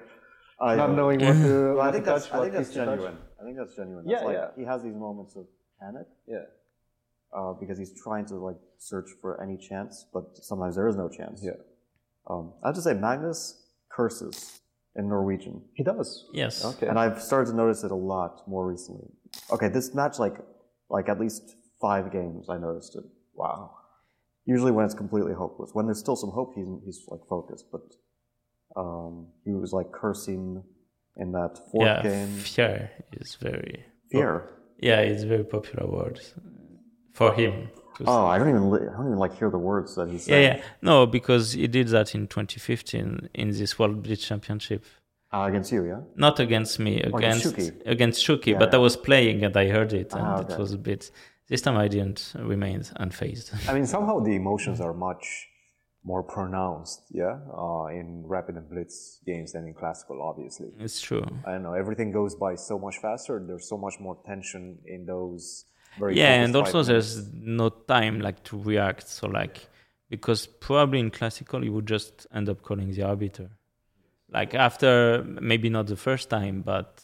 I, 0.60 0.76
not 0.76 0.92
knowing 0.94 1.20
what 1.20 1.32
to, 1.34 1.74
Well, 1.76 1.80
I 1.88 1.92
think 1.92 2.04
to 2.04 2.10
that's 2.10 2.26
touch. 2.26 2.34
I 2.38 2.40
think 2.42 2.52
that's 2.54 2.68
piece 2.68 2.74
to 2.76 2.84
touch. 2.84 2.88
genuine. 2.96 3.16
I 3.40 3.44
think 3.44 3.56
that's 3.56 3.74
genuine. 3.76 4.04
Yeah, 4.08 4.20
like, 4.24 4.34
yeah. 4.36 4.48
He 4.56 4.64
has 4.64 4.82
these 4.82 4.94
moments 4.94 5.34
of 5.36 5.46
panic 5.80 6.06
Yeah, 6.28 6.44
uh, 7.36 7.54
because 7.54 7.78
he's 7.78 7.92
trying 8.02 8.26
to 8.26 8.34
like 8.36 8.56
search 8.78 9.08
for 9.20 9.42
any 9.42 9.56
chance, 9.56 10.06
but 10.12 10.36
sometimes 10.36 10.76
there 10.76 10.88
is 10.88 10.96
no 10.96 11.08
chance. 11.08 11.40
yeah, 11.42 11.52
Um, 12.28 12.52
I 12.62 12.68
have 12.68 12.74
to 12.76 12.82
say, 12.82 12.92
Magnus 12.94 13.64
curses 13.88 14.60
in 14.96 15.08
Norwegian. 15.08 15.62
he 15.74 15.82
does. 15.82 16.26
Yes. 16.32 16.64
Okay. 16.64 16.86
and 16.88 16.98
I've 16.98 17.22
started 17.22 17.50
to 17.52 17.56
notice 17.56 17.82
it 17.84 17.90
a 17.90 17.94
lot 17.94 18.46
more 18.46 18.66
recently. 18.66 19.08
Okay, 19.50 19.68
this 19.68 19.94
match, 19.94 20.18
like, 20.18 20.36
like 20.90 21.08
at 21.08 21.18
least 21.20 21.54
five 21.80 22.12
games, 22.12 22.48
I 22.50 22.58
noticed 22.58 22.96
it. 22.96 23.04
wow. 23.34 23.76
Usually, 24.46 24.72
when 24.72 24.84
it's 24.84 24.94
completely 24.94 25.34
hopeless, 25.34 25.70
when 25.72 25.86
there's 25.86 25.98
still 26.00 26.16
some 26.16 26.30
hope, 26.30 26.54
he's 26.54 26.66
he's 26.84 27.04
like 27.08 27.20
focused. 27.28 27.66
But 27.70 27.82
um, 28.76 29.28
he 29.44 29.52
was 29.52 29.72
like 29.72 29.92
cursing 29.92 30.62
in 31.16 31.32
that 31.32 31.58
fourth 31.70 31.86
yeah, 31.86 32.02
game. 32.02 32.28
fear 32.36 32.90
is 33.12 33.34
very 33.36 33.84
Fear. 34.10 34.48
yeah, 34.80 35.00
it's 35.00 35.22
very 35.24 35.44
popular 35.44 35.86
word 35.90 36.20
for 37.12 37.32
him. 37.34 37.70
Oh, 38.06 38.26
I 38.26 38.38
don't 38.38 38.48
even 38.48 38.70
li- 38.70 38.80
I 38.90 38.96
don't 38.96 39.06
even 39.08 39.18
like 39.18 39.36
hear 39.38 39.50
the 39.50 39.58
words 39.58 39.94
that 39.96 40.08
he 40.08 40.16
said. 40.18 40.42
yeah. 40.58 40.62
No, 40.80 41.06
because 41.06 41.52
he 41.52 41.66
did 41.66 41.88
that 41.88 42.14
in 42.14 42.26
2015 42.28 43.28
in 43.34 43.50
this 43.50 43.78
World 43.78 44.02
Blitz 44.02 44.26
Championship. 44.26 44.84
Uh, 45.32 45.42
against 45.48 45.70
you, 45.70 45.84
yeah. 45.84 46.00
Not 46.16 46.40
against 46.40 46.78
me, 46.80 47.00
against 47.02 47.44
against 47.44 47.44
Shuki. 47.56 47.86
against 47.86 48.26
Shuki, 48.26 48.46
Yeah, 48.46 48.58
but 48.58 48.70
yeah. 48.72 48.76
I 48.78 48.78
was 48.78 48.96
playing 48.96 49.44
and 49.44 49.54
I 49.56 49.68
heard 49.68 49.92
it, 49.92 50.12
and 50.14 50.22
Ah, 50.22 50.40
it 50.40 50.58
was 50.58 50.72
a 50.72 50.78
bit. 50.78 51.10
This 51.50 51.62
time 51.62 51.76
I 51.76 51.88
didn't 51.88 52.32
remain 52.38 52.80
unfazed. 53.04 53.46
I 53.68 53.74
mean, 53.74 53.84
somehow 53.86 54.20
the 54.20 54.34
emotions 54.36 54.80
are 54.80 54.94
much 54.94 55.48
more 56.04 56.22
pronounced, 56.22 57.02
yeah, 57.10 57.38
uh, 57.52 57.86
in 57.86 58.22
rapid 58.26 58.56
and 58.56 58.70
blitz 58.70 59.18
games 59.26 59.52
than 59.52 59.66
in 59.66 59.74
classical, 59.74 60.22
obviously. 60.22 60.68
it's 60.78 61.00
true. 61.00 61.26
I 61.44 61.50
don't 61.52 61.64
know, 61.64 61.74
everything 61.74 62.12
goes 62.12 62.34
by 62.36 62.54
so 62.54 62.78
much 62.78 62.96
faster. 62.98 63.42
There's 63.46 63.68
so 63.68 63.76
much 63.76 63.96
more 64.00 64.16
tension 64.24 64.78
in 64.86 65.04
those 65.04 65.66
very 65.98 66.16
Yeah, 66.16 66.34
and 66.42 66.54
also 66.54 66.82
moments. 66.84 66.88
there's 66.88 67.32
no 67.34 67.68
time 67.68 68.20
like 68.20 68.42
to 68.44 68.56
react. 68.62 69.08
So 69.08 69.26
like, 69.26 69.68
because 70.08 70.46
probably 70.46 71.00
in 71.00 71.10
classical 71.10 71.64
you 71.64 71.72
would 71.72 71.86
just 71.86 72.26
end 72.32 72.48
up 72.48 72.62
calling 72.62 72.92
the 72.92 73.02
arbiter. 73.02 73.50
Like 74.30 74.54
after 74.54 75.24
maybe 75.24 75.68
not 75.68 75.88
the 75.88 75.96
first 75.96 76.30
time, 76.30 76.62
but 76.62 77.02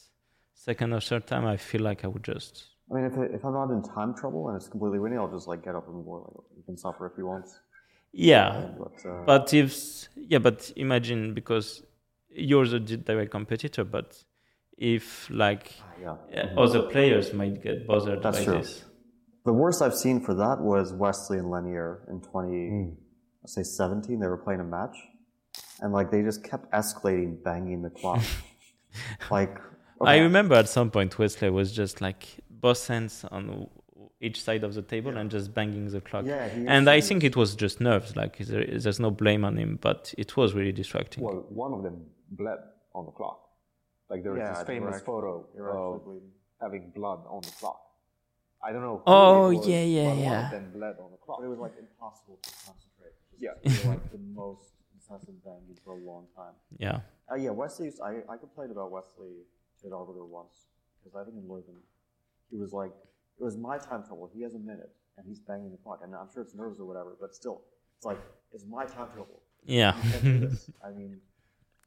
second 0.55 0.93
or 0.93 1.01
third 1.01 1.27
time, 1.27 1.45
I 1.45 1.57
feel 1.57 1.83
like 1.83 2.05
I 2.05 2.09
would 2.09 2.23
just 2.23 2.65
I 2.91 2.95
mean, 2.95 3.05
if, 3.05 3.19
I- 3.19 3.35
if 3.37 3.45
I'm 3.45 3.53
not 3.53 3.71
in 3.71 3.83
time 3.83 4.15
trouble 4.15 4.49
and 4.49 4.57
it's 4.57 4.69
completely 4.69 4.99
winning, 4.99 5.19
I'll 5.19 5.31
just 5.33 5.49
like 5.49 5.65
get 5.65 5.75
up 5.75 5.87
and 5.89 6.05
go. 6.05 6.13
Like, 6.37 6.57
you 6.57 6.63
can 6.65 6.77
suffer 6.77 7.07
if 7.07 7.13
you 7.19 7.27
want. 7.27 7.47
yeah. 8.13 8.69
But 8.79 9.11
uh, 9.11 9.23
But 9.27 9.53
if 9.55 10.09
yeah, 10.17 10.39
but 10.39 10.73
imagine 10.77 11.35
because 11.35 11.83
you're 12.31 12.67
the 12.67 12.81
di- 12.81 12.97
direct 12.97 13.31
competitor, 13.31 13.85
but 13.85 14.23
if 14.79 15.29
like 15.31 15.73
yeah. 16.01 16.17
uh, 16.37 16.61
other 16.61 16.83
players 16.83 17.33
might 17.33 17.63
get 17.63 17.87
bothered 17.87 18.23
That's 18.23 18.39
by 18.39 18.45
true. 18.45 18.59
this. 18.59 18.85
The 19.47 19.53
worst 19.53 19.81
I've 19.81 19.95
seen 19.95 20.21
for 20.21 20.35
that 20.35 20.61
was 20.61 20.93
Wesley 20.93 21.39
and 21.39 21.47
Leinier 21.47 22.09
in 22.11 22.21
20, 22.21 22.95
let's 23.43 23.55
say 23.55 23.63
17. 23.63 24.19
They 24.21 24.27
were 24.27 24.37
playing 24.39 24.61
a 24.61 24.65
match, 24.65 24.97
and 25.81 25.93
like 25.93 26.11
they 26.11 26.23
just 26.23 26.43
kept 26.45 26.71
escalating, 26.73 27.43
banging 27.45 27.81
the 27.83 27.91
clock. 27.91 28.23
like, 29.31 29.57
I 30.01 30.19
remember 30.19 30.55
at 30.57 30.69
some 30.69 30.91
point 30.91 31.19
Wesley 31.19 31.49
was 31.51 31.73
just 31.73 32.01
like 32.01 32.27
both 32.67 32.83
hands 32.95 33.15
on 33.37 33.45
each 34.27 34.39
side 34.47 34.63
of 34.69 34.73
the 34.79 34.83
table 34.95 35.13
and 35.19 35.27
just 35.37 35.49
banging 35.59 35.87
the 35.97 36.01
clock. 36.09 36.25
Yeah, 36.27 36.45
and 36.75 36.85
I 36.97 37.01
think 37.09 37.19
it 37.31 37.35
was 37.43 37.51
just 37.65 37.77
nerves. 37.91 38.11
Like 38.23 38.35
there, 38.51 38.65
there's 38.85 39.01
no 39.07 39.11
blame 39.23 39.43
on 39.49 39.55
him, 39.63 39.73
but 39.89 40.01
it 40.23 40.31
was 40.41 40.49
really 40.59 40.73
distracting. 40.83 41.21
Well, 41.27 41.41
one 41.65 41.73
of 41.77 41.81
them 41.87 41.97
bled 42.41 42.61
on 42.99 43.03
the 43.09 43.13
clock. 43.21 43.39
Like 44.11 44.21
there 44.23 44.33
was 44.33 44.41
Yeah, 44.43 44.53
this 44.55 44.67
famous 44.75 44.95
actually- 44.97 45.07
photo 45.13 45.31
actually 45.49 45.97
of 45.97 46.05
bleeding. 46.07 46.33
having 46.65 46.85
blood 46.99 47.21
on 47.35 47.41
the 47.49 47.55
clock. 47.61 47.81
I 48.67 48.69
don't 48.73 48.85
know. 48.89 48.97
who 49.05 49.13
Oh, 49.17 49.51
it 49.51 49.59
was, 49.59 49.69
yeah, 49.75 49.85
yeah, 49.99 50.05
but 50.09 50.17
one 50.17 50.19
yeah. 50.29 50.45
of 50.47 50.51
them 50.57 50.67
bled 50.77 50.97
on 51.05 51.11
the 51.15 51.21
clock. 51.25 51.37
But 51.39 51.47
it 51.49 51.53
was 51.55 51.63
like 51.67 51.75
impossible 51.87 52.37
to 52.47 52.51
concentrate. 52.67 53.15
Just 53.31 53.43
Yeah. 53.47 53.91
like 53.93 54.05
the 54.17 54.23
most 54.43 54.67
incessant 54.95 55.39
banging 55.47 55.77
for 55.85 55.93
a 56.01 56.03
long 56.13 56.25
time. 56.41 56.55
Yeah. 56.87 57.01
Uh, 57.31 57.37
yeah, 57.45 57.51
Wesley. 57.61 57.89
I, 58.03 58.11
I 58.33 58.37
complained 58.45 58.73
about 58.77 58.89
Wesley 58.97 59.35
to 59.81 59.85
Arbiter 60.01 60.25
once 60.41 60.57
because 60.99 61.15
I 61.21 61.23
think 61.27 61.37
in 61.43 61.47
Leuven, 61.53 61.79
he 62.51 62.57
was 62.57 62.73
like, 62.73 62.91
it 63.39 63.45
was 63.45 63.57
my 63.57 63.79
time 63.79 64.03
trouble. 64.05 64.31
He 64.35 64.43
has 64.43 64.55
a 64.55 64.59
minute 64.59 64.91
and 65.17 65.27
he's 65.27 65.41
banging 65.41 65.71
the 65.71 65.79
clock, 65.79 66.01
and 66.03 66.15
I'm 66.15 66.29
sure 66.33 66.43
it's 66.43 66.55
nerves 66.55 66.79
or 66.79 66.85
whatever, 66.85 67.17
but 67.21 67.35
still, 67.35 67.63
it's 67.97 68.05
like 68.05 68.19
it's 68.53 68.65
my 68.69 68.85
time 68.85 69.09
trouble. 69.15 69.43
Yeah. 69.65 69.97
You 69.97 70.11
can't 70.11 70.23
do 70.23 70.39
this. 70.49 70.71
I 70.85 70.91
mean, 70.91 71.21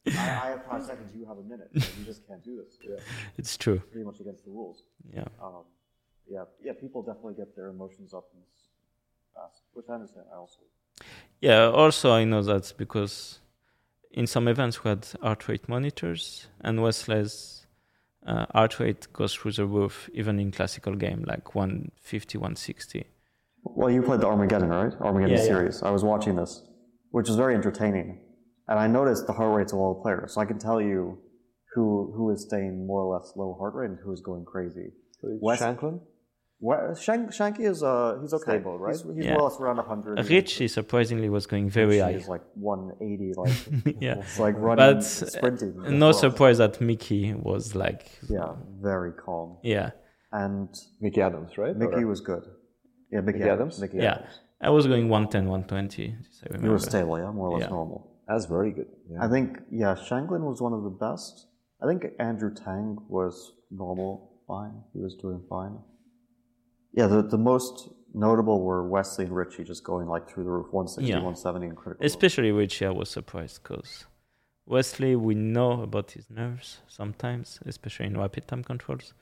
I, 0.08 0.12
I 0.12 0.50
have 0.50 0.66
five 0.66 0.84
seconds. 0.84 1.14
You 1.16 1.26
have 1.26 1.38
a 1.38 1.44
minute. 1.44 1.70
and 1.74 1.84
you 2.00 2.06
just 2.06 2.28
can't 2.28 2.44
do 2.44 2.58
this. 2.58 2.78
Yeah. 2.84 2.98
it's 3.38 3.56
true. 3.58 3.80
Pretty 3.92 4.06
much 4.06 4.20
against 4.20 4.44
the 4.46 4.52
rules. 4.52 4.84
Yeah. 5.14 5.26
Um, 5.42 5.64
yeah, 6.30 6.44
yeah. 6.64 6.74
People 6.74 7.04
definitely 7.04 7.36
get 7.36 7.56
their 7.56 7.70
emotions 7.70 8.14
up 8.14 8.26
in 8.34 8.40
this 8.40 8.70
fast, 9.34 9.62
which 9.74 9.86
I 9.90 9.94
understand. 9.94 10.26
I 10.34 10.38
also. 10.38 10.60
Yeah, 11.40 11.66
also 11.70 12.12
I 12.12 12.26
know 12.26 12.42
that 12.44 12.74
because 12.78 13.40
in 14.12 14.28
some 14.28 14.48
events 14.48 14.84
we 14.84 14.90
had 14.90 15.08
heart 15.22 15.48
rate 15.48 15.70
monitors 15.70 16.48
and 16.62 16.82
Wesley's 16.82 17.59
uh, 18.26 18.46
heart 18.54 18.80
rate 18.80 19.08
goes 19.14 19.34
through 19.34 19.54
the 19.54 19.66
roof 19.66 20.10
even 20.14 20.40
in 20.40 20.52
classical 20.52 20.96
game 20.96 21.24
like 21.28 21.56
150, 21.56 22.38
160. 22.38 23.06
Well, 23.64 23.90
you 23.92 24.02
played 24.02 24.22
the 24.22 24.28
Armageddon, 24.28 24.70
right? 24.70 24.94
Armageddon 25.02 25.36
Yeah, 25.38 25.42
yeah. 25.44 25.48
series. 25.48 25.84
I 25.84 25.90
was 25.92 26.04
watching 26.04 26.36
this, 26.36 26.64
which 27.12 27.28
was 27.28 27.36
very 27.36 27.56
entertaining, 27.56 28.20
and 28.68 28.80
I 28.80 28.88
noticed 28.88 29.28
the 29.28 29.34
heart 29.34 29.56
rates 29.58 29.74
of 29.74 29.80
all 29.80 29.96
the 29.96 30.02
players, 30.02 30.34
so 30.34 30.42
I 30.42 30.46
can 30.46 30.60
tell 30.60 30.80
you 30.82 31.18
who 31.76 32.14
who 32.16 32.32
is 32.32 32.44
staying 32.44 32.88
more 32.88 33.02
or 33.04 33.16
less 33.18 33.34
low 33.36 33.56
heart 33.60 33.76
rate 33.76 33.90
and 33.90 34.00
who 34.04 34.12
is 34.12 34.22
going 34.22 34.46
crazy. 34.46 34.92
West- 35.22 35.62
Shankland? 35.62 36.02
What, 36.62 36.98
Shank, 37.00 37.30
Shanky 37.32 37.62
is 37.62 37.82
uh 37.84 38.18
he's 38.22 38.34
okay. 38.34 38.44
Stable, 38.58 38.78
right? 38.78 38.92
He's, 38.94 39.04
he's 39.16 39.26
Yeah. 39.26 39.34
more 39.36 39.44
or 39.44 39.50
less 39.50 39.60
around 39.62 39.78
100. 39.78 40.30
Richie 40.30 40.68
surprisingly 40.68 41.30
was 41.30 41.48
going 41.48 41.70
very 41.70 42.00
high. 42.00 42.14
He's 42.14 42.28
like 42.28 42.42
180, 42.56 43.34
like 43.38 43.96
Yeah. 44.02 44.16
it's 44.20 44.38
like 44.40 44.56
running, 44.58 44.96
But 44.96 44.98
uh, 44.98 45.02
sprinting. 45.02 45.74
no 45.98 46.08
well. 46.08 46.14
surprise 46.14 46.58
that 46.58 46.82
Mickey 46.82 47.34
was 47.34 47.76
like, 47.76 48.12
Yeah, 48.30 48.56
very 48.82 49.14
calm. 49.14 49.58
yeah, 49.64 49.92
And 50.34 50.68
Mickey 51.00 51.22
Adams, 51.22 51.58
right? 51.58 51.76
Mickey 51.78 52.04
Or- 52.04 52.08
was 52.08 52.20
good. 52.20 52.44
Yeah, 53.12 53.22
Mickey, 53.22 53.40
Mickey 53.40 53.50
Adams. 53.50 53.76
Adams? 53.76 53.82
Mickey 53.82 53.98
yeah. 53.98 54.16
Adams. 54.16 54.40
I 54.62 54.70
was 54.72 54.86
going 54.86 55.08
110, 55.08 55.48
120. 55.48 56.16
Just 56.28 56.44
I 56.54 56.62
You 56.62 56.72
were 56.72 56.80
stable, 56.80 57.18
yeah, 57.18 57.32
more 57.32 57.48
or 57.48 57.54
less 57.58 57.68
Yeah. 57.68 57.70
normal. 57.70 58.00
That's 58.28 58.46
very 58.46 58.72
good. 58.72 58.88
Yeah. 59.10 59.24
I 59.26 59.30
think, 59.30 59.60
yeah, 59.72 59.96
Shankland 59.96 60.42
was 60.42 60.62
one 60.62 60.74
of 60.74 60.84
the 60.84 60.90
best. 60.90 61.48
I 61.82 61.88
think 61.88 62.04
Andrew 62.20 62.54
Tang 62.54 62.98
was 63.08 63.54
normal, 63.72 64.42
fine. 64.46 64.84
He 64.94 65.00
was 65.02 65.16
doing 65.16 65.42
fine. 65.50 65.80
Yeah, 66.94 67.08
the, 67.08 67.22
the 67.22 67.38
most 67.38 67.90
notable 68.14 68.62
were 68.62 68.88
Wesley 68.88 69.26
and 69.26 69.36
Richie 69.36 69.64
just 69.64 69.84
going 69.84 70.08
like 70.08 70.30
through 70.30 70.44
the 70.44 70.50
roof, 70.50 70.68
160, 70.72 71.08
Yeah. 71.10 71.18
170 71.18 71.68
in 71.68 71.76
critical. 71.76 72.06
Especially 72.06 72.52
Richie, 72.52 72.86
I 72.86 72.90
was 72.90 73.10
surprised 73.10 73.62
because 73.64 74.06
Wesley, 74.66 75.16
we 75.16 75.36
know 75.36 75.82
about 75.82 76.12
his 76.12 76.30
nerves 76.30 76.80
sometimes, 76.88 77.60
especially 77.66 78.08
in 78.08 78.18
rapid 78.18 78.48
time 78.48 78.64
controls. 78.64 79.14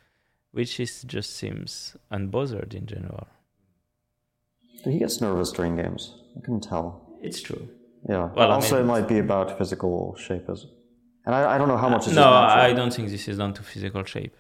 Richie 0.54 0.88
just 1.06 1.36
seems 1.36 1.96
unbothered 2.12 2.74
in 2.74 2.86
general. 2.86 3.28
He 4.84 5.00
gets 5.00 5.20
nervous 5.22 5.52
during 5.52 5.76
games. 5.76 6.16
I 6.38 6.42
can 6.46 6.60
tell. 6.60 7.18
It's 7.22 7.42
true. 7.42 7.68
Yeah. 8.08 8.30
Well, 8.36 8.52
I 8.52 8.56
also, 8.56 8.76
mean- 8.76 8.84
it 8.84 8.88
might 8.88 9.08
be 9.08 9.20
about 9.20 9.58
physical 9.58 10.16
shape. 10.16 10.50
Is 10.50 10.66
and 11.26 11.36
I, 11.36 11.56
I 11.56 11.58
don't 11.58 11.68
know 11.68 11.78
how 11.78 11.88
uh, 11.88 11.92
much 11.92 12.08
is 12.08 12.16
no. 12.16 12.24
I 12.24 12.74
don't 12.74 12.94
think 12.94 13.10
this 13.10 13.28
is 13.28 13.38
done 13.38 13.54
to 13.54 13.64
physical 13.64 14.04
shape. 14.04 14.36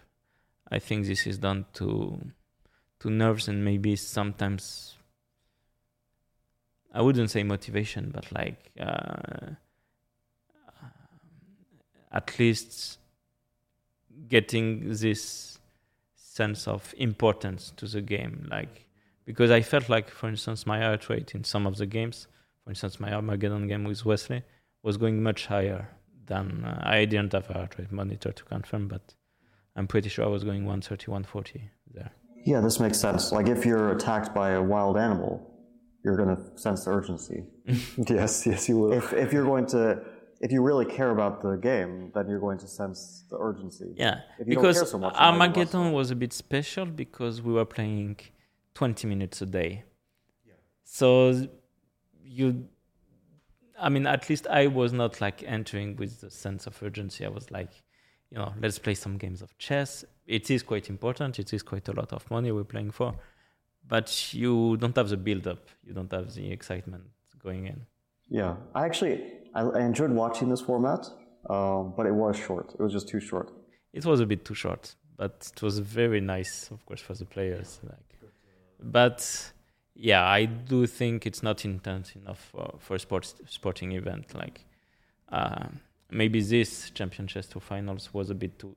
I 0.72 0.80
think 0.80 1.06
this 1.06 1.28
is 1.28 1.38
done 1.38 1.66
to 1.74 2.22
to 3.00 3.10
nerves 3.10 3.48
and 3.48 3.64
maybe 3.64 3.95
sometimes 3.95 4.95
I 6.93 7.02
wouldn't 7.02 7.30
say 7.30 7.43
motivation, 7.43 8.12
but 8.14 8.32
like 8.32 8.72
uh, 8.80 9.52
at 12.12 12.39
least 12.39 12.98
getting 14.28 14.89
this 14.93 15.60
sense 16.16 16.68
of 16.68 16.93
importance 16.98 17.72
to 17.78 17.86
the 17.88 18.02
game. 18.02 18.48
Like 18.50 18.88
because 19.28 19.52
I 19.52 19.62
felt 19.62 19.89
like, 19.89 20.10
for 20.10 20.30
instance, 20.30 20.66
my 20.66 20.80
heart 20.80 21.10
rate 21.10 21.36
in 21.36 21.43
some 21.43 21.68
of 21.68 21.76
the 21.78 21.86
games, 21.86 22.28
for 22.64 22.70
instance, 22.72 23.00
my 23.00 23.12
Armageddon 23.12 23.68
game 23.68 23.84
with 23.84 24.06
Wesley 24.06 24.43
was 24.84 24.95
going 24.95 25.22
much 25.22 25.48
higher 25.48 25.89
than 26.28 26.64
uh, 26.64 26.82
I 26.82 27.06
didn't 27.06 27.34
have 27.34 27.50
a 27.50 27.54
heart 27.54 27.78
rate 27.78 27.91
monitor 27.91 28.32
to 28.32 28.43
confirm, 28.45 28.88
but 28.88 29.14
I'm 29.76 29.86
pretty 29.86 30.10
sure 30.10 30.26
I 30.26 30.30
was 30.30 30.45
going 30.45 30.66
130, 30.66 31.12
140 31.12 31.60
there. 31.60 31.72
Yeah, 32.48 32.62
this 32.62 32.80
makes 32.80 32.98
sense. 32.98 33.34
Like 33.34 33.48
if 33.50 33.66
you're 33.66 33.91
attacked 33.91 34.34
by 34.34 34.52
a 34.52 34.62
wild 34.62 34.95
animal, 34.98 35.34
you're 36.04 36.16
going 36.16 36.34
to 36.34 36.41
sense 36.58 36.86
the 36.86 36.91
urgency. 36.91 37.43
yes, 38.10 38.48
yes, 38.48 38.70
you 38.70 38.78
will. 38.80 38.93
if 38.93 39.12
if 39.12 39.34
you're 39.34 39.43
going 39.54 39.66
to 39.76 40.02
if 40.39 40.50
you 40.54 40.62
really 40.62 40.86
care 40.86 41.12
about 41.18 41.41
the 41.41 41.58
game, 41.58 42.12
then 42.14 42.30
you're 42.30 42.39
going 42.39 42.60
to 42.60 42.68
sense 42.68 43.26
the 43.30 43.38
urgency. 43.38 43.89
Yeah, 43.98 44.22
If 44.39 44.48
you 44.48 44.54
don't 44.54 44.64
because 44.64 44.78
care 44.78 44.86
so 44.86 44.98
much, 45.00 45.16
it 45.16 45.20
might 45.20 45.54
be 45.54 45.60
less. 45.60 45.74
Armageddon 45.74 45.91
was 45.91 46.12
a 46.12 46.16
bit 46.16 46.32
special 46.32 46.86
because 46.86 47.41
we 47.41 47.52
were 47.52 47.66
playing 47.66 48.18
20 48.76 49.08
minutes 49.08 49.41
a 49.41 49.45
day. 49.45 49.84
Yeah. 50.45 50.54
So 50.84 51.48
you, 52.24 52.68
I 53.78 53.89
mean, 53.89 54.06
at 54.08 54.30
least 54.30 54.48
I 54.48 54.68
was 54.68 54.93
not 54.93 55.20
like 55.20 55.43
entering 55.45 55.98
with 55.98 56.22
the 56.22 56.30
sense 56.30 56.68
of 56.68 56.82
urgency. 56.82 57.26
I 57.26 57.30
was 57.30 57.50
like, 57.52 57.72
you 58.32 58.38
know, 58.38 58.54
let's 58.62 58.80
play 58.80 58.94
some 58.94 59.18
games 59.18 59.42
of 59.42 59.58
chess. 59.58 60.06
It 60.26 60.50
is 60.52 60.64
quite 60.64 60.90
important. 60.90 61.40
It 61.40 61.54
is 61.54 61.64
quite 61.64 61.88
a 61.88 61.94
lot 61.94 62.12
of 62.14 62.30
money 62.30 62.52
we're 62.52 62.64
playing 62.64 62.92
for, 62.92 63.16
but 63.88 64.34
you 64.34 64.78
don't 64.78 64.96
have 64.96 65.10
the 65.10 65.18
build 65.18 65.48
up. 65.48 65.68
You 65.86 65.94
don't 65.94 66.12
have 66.12 66.34
the 66.34 66.52
excitement 66.52 67.04
going 67.42 67.68
in. 67.68 67.86
Yeah, 68.30 68.56
I 68.76 68.86
actually 68.86 69.24
I, 69.54 69.62
I 69.62 69.82
enjoyed 69.82 70.12
watching 70.12 70.50
this 70.50 70.62
format, 70.62 71.08
um, 71.50 71.94
but 71.96 72.06
it 72.06 72.14
was 72.14 72.38
short. 72.38 72.74
It 72.74 72.82
was 72.82 72.92
just 72.92 73.08
too 73.08 73.20
short. 73.20 73.52
it 73.94 74.06
was 74.06 74.20
a 74.20 74.26
bit 74.26 74.44
too 74.46 74.54
short, 74.54 74.96
but 75.16 75.50
it 75.56 75.62
was 75.62 75.80
very 75.80 76.22
nice, 76.22 76.70
of 76.72 76.86
course, 76.86 77.02
for 77.02 77.14
the 77.14 77.26
players. 77.26 77.80
Like, 77.84 78.32
but 78.82 79.52
yeah, 79.96 80.24
I 80.26 80.46
do 80.46 80.86
think 80.86 81.26
it's 81.26 81.42
not 81.42 81.66
intense 81.66 82.16
enough 82.16 82.40
for, 82.52 82.76
for 82.80 82.96
a 82.96 83.00
sports 83.00 83.36
sporting 83.48 83.94
event. 83.94 84.36
Like, 84.36 84.66
uh, 85.32 85.68
maybe 86.10 86.41
this 86.41 86.89
Champion 86.91 87.28
Chess 87.28 87.47
Tour 87.47 87.62
Finals 87.62 88.14
was 88.14 88.30
a 88.30 88.36
bit 88.36 88.58
too 88.60 88.76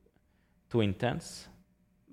too 0.70 0.80
intense, 0.80 1.48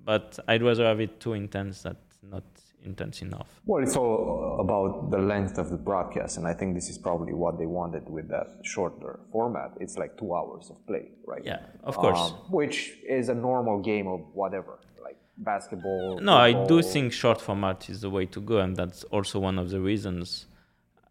but 0.03 0.39
I'd 0.47 0.63
rather 0.63 0.85
have 0.85 0.99
it 0.99 1.19
too 1.19 1.33
intense 1.33 1.83
than 1.83 1.95
not 2.23 2.43
intense 2.83 3.21
enough. 3.21 3.61
Well, 3.65 3.83
it's 3.83 3.95
all 3.95 4.57
about 4.59 5.11
the 5.11 5.19
length 5.19 5.57
of 5.57 5.69
the 5.69 5.77
broadcast, 5.77 6.37
and 6.37 6.47
I 6.47 6.53
think 6.53 6.73
this 6.73 6.89
is 6.89 6.97
probably 6.97 7.33
what 7.33 7.57
they 7.59 7.65
wanted 7.65 8.09
with 8.09 8.27
that 8.29 8.47
shorter 8.63 9.19
format. 9.31 9.71
It's 9.79 9.97
like 9.97 10.17
two 10.17 10.33
hours 10.33 10.69
of 10.69 10.85
play, 10.87 11.09
right? 11.25 11.43
Yeah, 11.43 11.59
of 11.83 11.95
course. 11.95 12.19
Um, 12.19 12.31
which 12.49 12.93
is 13.07 13.29
a 13.29 13.35
normal 13.35 13.79
game 13.79 14.07
of 14.07 14.21
whatever, 14.33 14.79
like 15.03 15.17
basketball. 15.37 16.19
No, 16.19 16.35
I 16.35 16.65
do 16.65 16.81
think 16.81 17.13
short 17.13 17.39
format 17.41 17.89
is 17.89 18.01
the 18.01 18.09
way 18.09 18.25
to 18.27 18.41
go, 18.41 18.59
and 18.59 18.75
that's 18.75 19.03
also 19.05 19.39
one 19.39 19.59
of 19.59 19.69
the 19.69 19.79
reasons. 19.79 20.47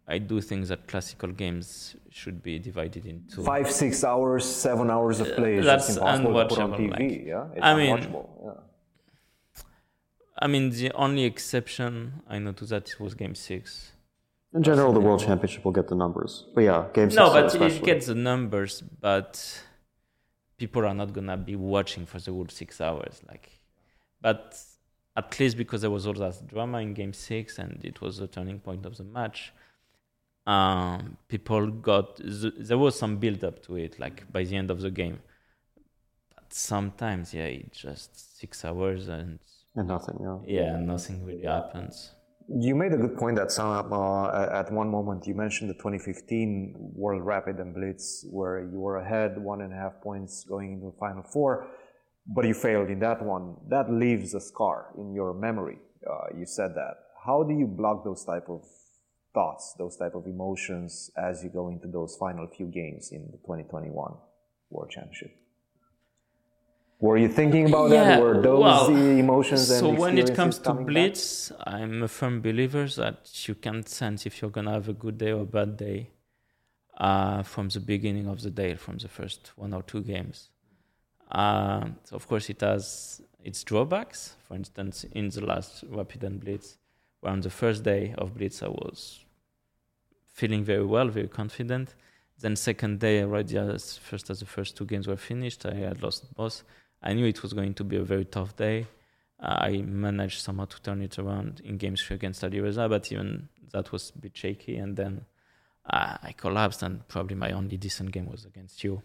I 0.09 0.19
do 0.19 0.39
think 0.39 0.67
that 0.67 0.87
classical 0.87 1.29
games 1.31 1.95
should 2.09 2.41
be 2.41 2.59
divided 2.59 3.05
into 3.05 3.43
five, 3.43 3.69
six 3.69 4.03
hours, 4.05 4.45
seven 4.45 4.89
hours 4.89 5.19
of 5.19 5.35
play 5.35 5.55
is 5.57 5.65
That's 5.65 5.87
just 5.87 5.97
impossible 5.97 6.33
to 6.33 6.47
put 6.47 6.59
on 6.59 6.71
unwatchable, 6.71 6.77
TV. 6.77 6.91
like- 6.91 7.25
yeah, 7.25 7.47
it's 7.53 7.65
I 7.65 7.75
mean- 7.75 7.97
Yeah. 8.45 8.51
I 10.39 10.47
mean, 10.47 10.69
the 10.69 10.91
only 10.93 11.23
exception 11.23 12.21
I 12.27 12.37
know 12.39 12.51
to 12.53 12.65
that 12.65 12.87
was 12.99 13.15
Game 13.15 13.35
Six. 13.35 13.91
In 14.53 14.63
general, 14.63 14.93
the 14.93 14.99
World 14.99 15.19
Championship 15.19 15.65
will 15.65 15.71
get 15.71 15.87
the 15.87 15.95
numbers. 15.95 16.45
But 16.53 16.61
yeah, 16.61 16.85
games. 16.93 17.15
No, 17.15 17.31
but 17.31 17.53
it 17.55 17.83
gets 17.83 18.05
the 18.07 18.15
numbers, 18.15 18.81
but 19.01 19.63
people 20.57 20.85
are 20.85 20.93
not 20.93 21.11
gonna 21.13 21.37
be 21.37 21.55
watching 21.55 22.05
for 22.05 22.19
the 22.19 22.31
whole 22.31 22.47
six 22.49 22.79
hours. 22.79 23.21
Like, 23.27 23.59
but 24.21 24.57
at 25.15 25.39
least 25.39 25.57
because 25.57 25.81
there 25.81 25.91
was 25.91 26.05
all 26.07 26.13
that 26.13 26.47
drama 26.47 26.79
in 26.79 26.93
Game 26.93 27.13
Six 27.13 27.57
and 27.59 27.83
it 27.83 27.99
was 28.01 28.17
the 28.17 28.27
turning 28.27 28.59
point 28.59 28.85
of 28.85 28.95
the 28.97 29.03
match, 29.03 29.51
um, 30.47 31.17
people 31.27 31.67
got 31.67 32.15
th- 32.15 32.53
there 32.57 32.77
was 32.77 32.97
some 32.97 33.17
build 33.17 33.43
up 33.43 33.61
to 33.63 33.75
it. 33.75 33.99
Like 33.99 34.31
by 34.31 34.43
the 34.45 34.55
end 34.55 34.71
of 34.71 34.79
the 34.81 34.89
game, 34.89 35.19
but 36.33 36.51
sometimes, 36.53 37.33
yeah, 37.33 37.45
it 37.45 37.73
just 37.73 38.39
six 38.39 38.63
hours 38.63 39.09
and 39.09 39.39
and 39.75 39.87
nothing. 39.87 40.17
Yeah. 40.21 40.61
yeah, 40.61 40.75
nothing 40.77 41.23
really 41.25 41.43
happens. 41.43 42.11
You 42.49 42.75
made 42.75 42.93
a 42.93 42.97
good 42.97 43.17
point 43.17 43.35
that 43.35 43.51
some, 43.51 43.91
uh, 43.91 44.47
at 44.53 44.71
one 44.71 44.89
moment 44.89 45.27
you 45.27 45.35
mentioned 45.35 45.69
the 45.69 45.73
2015 45.73 46.75
World 46.95 47.21
Rapid 47.25 47.57
and 47.57 47.75
Blitz 47.75 48.25
where 48.31 48.63
you 48.71 48.79
were 48.79 48.99
ahead 48.99 49.37
one 49.37 49.59
and 49.59 49.73
a 49.73 49.75
half 49.75 50.01
points 50.01 50.45
going 50.45 50.71
into 50.75 50.85
the 50.85 50.97
final 50.97 51.23
four, 51.23 51.67
but 52.25 52.45
you 52.45 52.53
failed 52.53 52.89
in 52.89 52.99
that 52.99 53.21
one. 53.21 53.57
That 53.67 53.91
leaves 53.91 54.33
a 54.33 54.39
scar 54.39 54.93
in 54.97 55.13
your 55.13 55.33
memory. 55.33 55.77
Uh, 56.09 56.37
you 56.39 56.45
said 56.45 56.73
that. 56.75 56.95
How 57.25 57.43
do 57.43 57.53
you 57.53 57.67
block 57.67 58.05
those 58.05 58.23
type 58.23 58.45
of 58.47 58.63
thoughts, 59.33 59.73
those 59.77 59.97
type 59.97 60.15
of 60.15 60.25
emotions 60.27 61.11
as 61.17 61.43
you 61.43 61.49
go 61.49 61.69
into 61.69 61.87
those 61.87 62.15
final 62.17 62.47
few 62.47 62.67
games 62.67 63.11
in 63.11 63.25
the 63.31 63.37
2021? 63.37 64.13
World 64.69 64.89
Championship? 64.91 65.31
Were 66.99 67.17
you 67.17 67.29
thinking 67.29 67.67
about 67.67 67.91
Yeah, 67.91 68.03
that? 68.05 68.21
Were 68.21 68.41
those 68.41 68.59
well, 68.59 68.87
the 68.87 69.19
emotions 69.19 69.69
and 69.69 69.79
so 69.79 69.89
when 69.89 70.17
it 70.17 70.33
comes 70.35 70.57
to 70.57 70.63
coming 70.63 70.85
back? 70.85 70.93
blitz 70.93 71.51
i'm 71.65 72.01
a 72.03 72.07
firm 72.07 72.41
believer 72.41 72.87
that 72.87 73.19
you 73.47 73.53
can 73.55 73.85
sense 73.85 74.25
if 74.25 74.41
you're 74.41 74.49
gonna 74.57 74.71
have 74.71 74.89
a 74.89 74.93
good 74.93 75.17
day 75.17 75.31
or 75.31 75.41
a 75.41 75.45
bad 75.45 75.77
day 75.77 76.09
uh, 76.97 77.43
from 77.43 77.69
the 77.69 77.79
beginning 77.79 78.27
of 78.27 78.41
the 78.41 78.49
day 78.49 78.73
from 78.75 78.97
the 78.97 79.07
first 79.07 79.51
one 79.55 79.73
or 79.73 79.83
two 79.83 80.01
games 80.01 80.49
uh, 81.31 81.85
so 82.03 82.15
of 82.15 82.27
course 82.27 82.49
it 82.49 82.61
has 82.61 83.21
its 83.43 83.63
drawbacks 83.63 84.35
for 84.47 84.55
instance 84.55 85.05
in 85.11 85.29
the 85.29 85.45
last 85.45 85.83
rapid 85.89 86.23
and 86.23 86.39
blitz 86.39 86.77
on 87.23 87.41
the 87.41 87.49
first 87.49 87.83
day 87.83 88.13
of 88.17 88.35
blitz 88.35 88.63
i 88.63 88.67
was 88.67 89.25
feeling 90.33 90.63
very 90.63 90.85
well 90.85 91.07
very 91.07 91.27
confident 91.27 91.95
then 92.39 92.55
second 92.55 92.99
day 92.99 93.23
already 93.23 93.57
as 93.57 93.97
first 93.97 94.29
as 94.29 94.39
the 94.39 94.45
first 94.45 94.77
two 94.77 94.85
games 94.85 95.07
were 95.07 95.17
finished 95.17 95.65
i 95.65 95.73
had 95.73 96.01
lost 96.03 96.33
both 96.35 96.63
I 97.01 97.13
knew 97.13 97.25
it 97.25 97.43
was 97.43 97.53
going 97.53 97.73
to 97.75 97.83
be 97.83 97.97
a 97.97 98.03
very 98.03 98.25
tough 98.25 98.55
day. 98.55 98.87
I 99.39 99.77
managed 99.77 100.41
somehow 100.41 100.65
to 100.65 100.81
turn 100.81 101.01
it 101.01 101.19
around 101.19 101.61
in 101.63 101.77
game 101.77 101.95
three 101.95 102.15
against 102.15 102.43
Alireza, 102.43 102.89
but 102.89 103.11
even 103.11 103.49
that 103.71 103.91
was 103.91 104.11
a 104.15 104.19
bit 104.19 104.35
shaky. 104.35 104.77
And 104.77 104.95
then 104.97 105.25
uh, 105.87 106.17
I 106.23 106.31
collapsed, 106.31 106.81
and 106.81 107.07
probably 107.07 107.35
my 107.35 107.51
only 107.51 107.77
decent 107.77 108.11
game 108.11 108.25
was 108.25 108.45
against 108.45 108.83
you. 108.83 109.01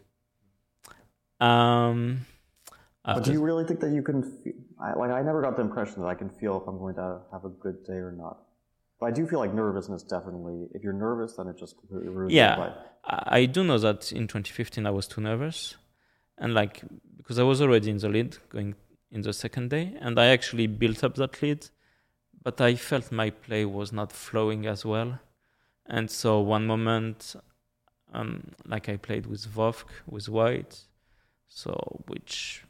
Um, 1.39 2.25
But 3.05 3.25
do 3.25 3.33
you 3.33 3.43
really 3.43 3.65
think 3.65 3.81
that 3.81 3.91
you 3.91 4.03
can 4.03 4.23
feel, 4.23 4.53
I, 4.81 4.93
like, 4.95 5.11
I 5.11 5.23
never 5.23 5.43
got 5.43 5.57
the 5.57 5.63
impression 5.63 6.03
that 6.03 6.09
I 6.09 6.15
can 6.15 6.31
feel 6.31 6.61
if 6.61 6.69
I'm 6.69 6.79
going 6.79 6.95
to 6.95 7.21
have 7.33 7.45
a 7.45 7.49
good 7.49 7.85
day 7.85 7.95
or 7.95 8.13
not. 8.13 8.39
But 9.01 9.07
I 9.07 9.11
do 9.11 9.27
feel 9.27 9.41
like 9.41 9.53
nervousness 9.53 10.05
definitely, 10.05 10.69
if 10.73 10.85
you're 10.85 10.93
nervous, 10.93 11.35
then 11.35 11.49
it 11.49 11.59
just 11.59 11.77
completely 11.77 12.09
ruins 12.09 12.33
your 12.33 12.45
yeah. 12.45 12.75
I 13.05 13.41
I 13.41 13.47
do 13.47 13.65
know 13.65 13.79
that 13.79 14.13
in 14.13 14.29
2015 14.29 14.87
I 14.87 14.91
was 14.91 15.09
too 15.09 15.21
nervous, 15.21 15.75
and 16.39 16.55
like 16.55 16.83
because 17.17 17.41
I 17.41 17.43
was 17.43 17.61
already 17.61 17.91
in 17.91 17.99
the 17.99 18.09
lead 18.09 18.37
going 18.49 18.77
in 19.11 19.23
the 19.23 19.33
second 19.33 19.71
day, 19.71 19.97
and 20.01 20.21
I 20.21 20.27
actually 20.27 20.69
built 20.69 21.03
up 21.03 21.17
that 21.17 21.43
lead, 21.43 21.67
but 22.45 22.61
I 22.61 22.77
felt 22.77 23.11
my 23.11 23.31
play 23.31 23.65
was 23.65 23.93
not 23.93 24.13
flowing 24.13 24.67
as 24.67 24.85
well, 24.85 25.19
and 25.87 26.09
so 26.09 26.41
one 26.41 26.65
moment, 26.69 27.35
um, 28.15 28.53
like 28.65 28.89
I 28.89 28.97
played 28.99 29.27
with 29.27 29.45
Vovk 29.53 29.87
with 30.07 30.29
White, 30.29 30.79
so 31.49 32.05
which 32.07 32.63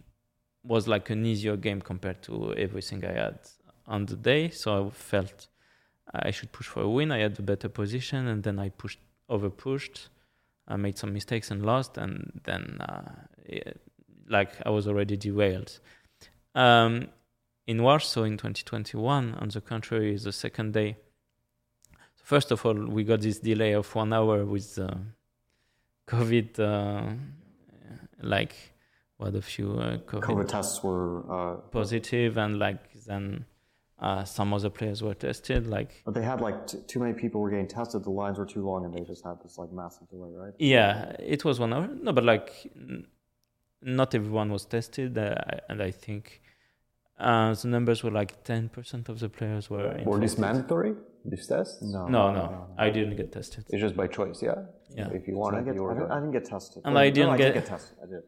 was 0.65 0.87
like 0.87 1.11
an 1.11 1.25
easier 1.27 1.57
game 1.57 1.81
compared 1.81 2.23
to 2.23 2.55
everything 2.55 3.05
I 3.05 3.13
had 3.13 3.39
on 3.87 4.07
the 4.07 4.17
day, 4.17 4.51
so 4.51 4.87
I 4.87 4.91
felt 4.91 5.49
I 6.13 6.31
should 6.31 6.53
push 6.53 6.67
for 6.67 6.83
a 6.83 6.89
win. 6.89 7.11
I 7.11 7.19
had 7.19 7.39
a 7.39 7.43
better 7.43 7.69
position, 7.69 8.27
and 8.27 8.43
then 8.43 8.59
I 8.59 8.69
pushed 8.69 9.01
over 9.29 9.51
pushed. 9.51 10.09
I 10.69 10.77
made 10.77 10.99
some 10.99 11.13
mistakes 11.13 11.51
and 11.51 11.65
lost, 11.65 11.99
and 11.99 12.41
then 12.45 12.79
uh, 12.81 13.13
yeah, 13.49 13.73
like 14.29 14.53
I 14.65 14.71
was 14.71 14.87
already 14.87 15.17
derailed. 15.17 15.81
Um, 16.55 17.09
in 17.67 17.83
Warsaw 17.83 18.25
in 18.25 18.37
2021, 18.37 19.35
on 19.35 19.49
the 19.49 19.61
contrary, 19.61 20.17
the 20.17 20.33
second 20.33 20.73
day. 20.73 20.97
So 22.17 22.25
First 22.25 22.51
of 22.51 22.65
all, 22.67 22.75
we 22.75 23.05
got 23.05 23.21
this 23.21 23.39
delay 23.39 23.73
of 23.73 23.93
one 23.95 24.13
hour 24.13 24.45
with 24.45 24.79
uh, 24.79 24.95
COVID, 26.09 26.59
uh, 26.59 27.15
like 28.21 28.72
what 29.23 29.35
a 29.35 29.43
few 29.43 29.69
uh, 29.73 29.99
COVID, 30.11 30.23
COVID 30.29 30.49
tests 30.49 30.83
were, 30.83 31.11
uh, 31.37 31.57
positive, 31.71 32.33
and 32.45 32.59
like 32.59 32.81
then 33.07 33.45
uh, 34.07 34.25
some 34.25 34.53
other 34.57 34.71
players 34.79 34.99
were 35.07 35.15
tested, 35.15 35.67
like 35.77 35.91
but 36.07 36.15
they 36.15 36.23
had 36.33 36.41
like 36.41 36.67
t- 36.67 36.79
too 36.91 37.01
many 37.05 37.15
people 37.23 37.41
were 37.41 37.51
getting 37.51 37.69
tested, 37.69 37.99
the 38.05 38.11
lines 38.23 38.37
were 38.41 38.47
too 38.55 38.63
long, 38.71 38.85
and 38.85 38.93
they 38.95 39.05
just 39.13 39.23
had 39.25 39.37
this 39.43 39.55
like 39.59 39.71
massive 39.73 40.07
delay, 40.11 40.33
right? 40.43 40.55
Yeah, 40.59 41.15
it 41.35 41.45
was 41.45 41.57
one 41.65 41.73
hour. 41.73 41.87
No, 42.07 42.11
but 42.13 42.25
like, 42.25 42.51
n- 42.77 43.07
not 43.99 44.15
everyone 44.15 44.49
was 44.57 44.65
tested, 44.77 45.17
uh, 45.19 45.35
and 45.69 45.79
I 45.83 45.91
think 46.05 46.41
uh, 47.19 47.55
the 47.55 47.69
numbers 47.69 48.03
were 48.05 48.11
like 48.21 48.43
ten 48.45 48.69
percent 48.77 49.09
of 49.09 49.17
the 49.21 49.29
players 49.29 49.71
were. 49.71 49.87
Were 50.05 50.19
these 50.19 50.35
infected. 50.35 50.41
mandatory? 50.41 50.95
These 51.25 51.47
tests? 51.47 51.81
No, 51.83 52.09
No, 52.09 52.33
no, 52.33 52.67
I 52.77 52.91
didn't 52.91 53.15
get 53.17 53.31
tested. 53.31 53.63
It's 53.71 53.81
just 53.81 53.97
by 53.97 54.09
choice, 54.09 54.43
yeah. 54.43 54.55
Yeah. 54.97 55.09
If 55.19 55.29
you 55.29 55.35
I 55.37 55.39
wanted, 55.43 55.59
didn't, 55.59 55.67
get, 55.67 55.75
you 55.77 55.83
were 55.85 55.93
I, 55.93 55.99
didn't, 55.99 56.11
I 56.11 56.15
didn't 56.21 56.33
get 56.33 56.45
tested. 56.47 56.83
And 56.85 56.97
Or- 56.97 56.99
I 57.07 57.11
didn't 57.11 57.31
I 57.31 57.37
get- 57.37 57.55
did 57.55 57.61
get 57.61 57.67
tested. 57.67 57.97
I 58.03 58.07
did. 58.07 58.23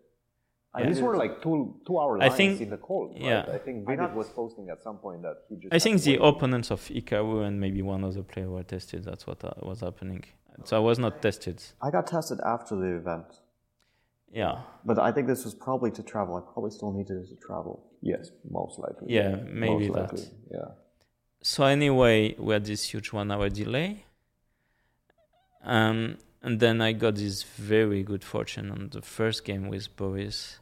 Yeah. 0.77 0.89
These 0.89 1.01
were 1.03 1.17
like 1.17 1.41
two 1.43 1.75
two 1.87 1.99
hour 2.01 2.15
I 2.19 2.27
lines 2.27 2.35
think- 2.37 2.61
in 2.61 2.71
the 2.71 2.77
cold. 2.89 3.13
Right? 3.15 3.23
yeah. 3.31 3.47
I 3.57 3.59
think 3.59 3.89
I 3.89 3.95
got- 3.95 4.03
Vidit 4.11 4.17
was 4.17 4.29
posting 4.31 4.69
at 4.71 4.83
some 4.83 4.99
point 4.99 5.23
that 5.23 5.37
he 5.49 5.55
just. 5.57 5.73
I 5.73 5.79
think 5.79 6.03
the 6.03 6.19
wait. 6.19 6.29
opponents 6.29 6.71
of 6.71 6.81
Hikaru 6.81 7.47
and 7.47 7.61
maybe 7.61 7.81
one 7.83 8.03
other 8.05 8.23
player 8.23 8.49
were 8.51 8.65
tested. 8.65 9.05
That's 9.05 9.25
what 9.27 9.45
uh, 9.45 9.53
was 9.63 9.81
happening. 9.81 10.25
So 10.65 10.77
I 10.77 10.81
was 10.81 10.99
not 10.99 11.21
tested. 11.23 11.63
I 11.83 11.91
got 11.91 12.07
tested 12.07 12.39
after 12.55 12.77
the 12.77 12.91
event, 13.03 13.27
Yeah, 14.33 14.63
but 14.85 14.99
I 15.01 15.11
think 15.13 15.27
this 15.27 15.45
was 15.45 15.55
probably 15.55 15.91
to 15.99 16.03
travel. 16.03 16.33
I 16.37 16.41
probably 16.53 16.71
still 16.71 16.93
needed 16.93 17.29
to 17.29 17.37
travel. 17.47 17.75
Yes, 18.03 18.31
most 18.49 18.79
likely. 18.79 19.07
yeah, 19.19 19.37
maybe 19.65 19.89
most 19.89 19.93
that. 19.95 20.13
likely. 20.13 20.25
Yeah. 20.53 20.69
so 21.43 21.65
anyway, 21.65 22.35
we 22.39 22.53
had 22.53 22.65
this 22.67 22.83
huge 22.93 23.13
one 23.13 23.31
hour 23.33 23.49
delay. 23.49 24.05
Um, 25.65 26.19
and 26.43 26.61
then 26.61 26.81
I 26.81 26.93
got 26.93 27.15
this 27.17 27.43
very 27.43 28.03
good 28.03 28.23
fortune 28.23 28.71
on 28.71 28.91
the 28.93 29.01
first 29.03 29.45
game 29.45 29.69
with 29.69 29.95
Boris, 29.97 30.59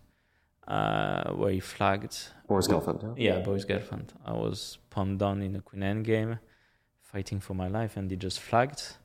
uh, 0.66 1.32
where 1.32 1.52
he 1.52 1.60
flagged. 1.60 2.16
Boris 2.48 2.68
Gelfand, 2.68 3.16
yeah? 3.16 3.34
Yeah, 3.34 3.40
Boris 3.40 3.64
Gelfand. 3.64 4.10
I 4.24 4.32
was 4.32 4.78
pawned 4.90 5.18
down 5.18 5.42
in 5.42 5.56
a 5.56 5.60
queen 5.60 5.82
end 5.82 6.04
game, 6.04 6.38
fighting 7.00 7.40
for 7.40 7.54
my 7.54 7.68
life, 7.68 7.96
and 7.96 8.10
he 8.10 8.16
just 8.16 8.40
flagged. 8.40 8.96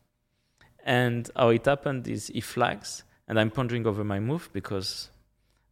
And 0.86 1.30
how 1.36 1.49
it 1.49 1.66
happened 1.66 2.08
is 2.08 2.28
he 2.28 2.41
flags, 2.41 3.03
and 3.28 3.39
I'm 3.39 3.51
pondering 3.51 3.86
over 3.86 4.03
my 4.03 4.20
move 4.20 4.49
because 4.53 5.10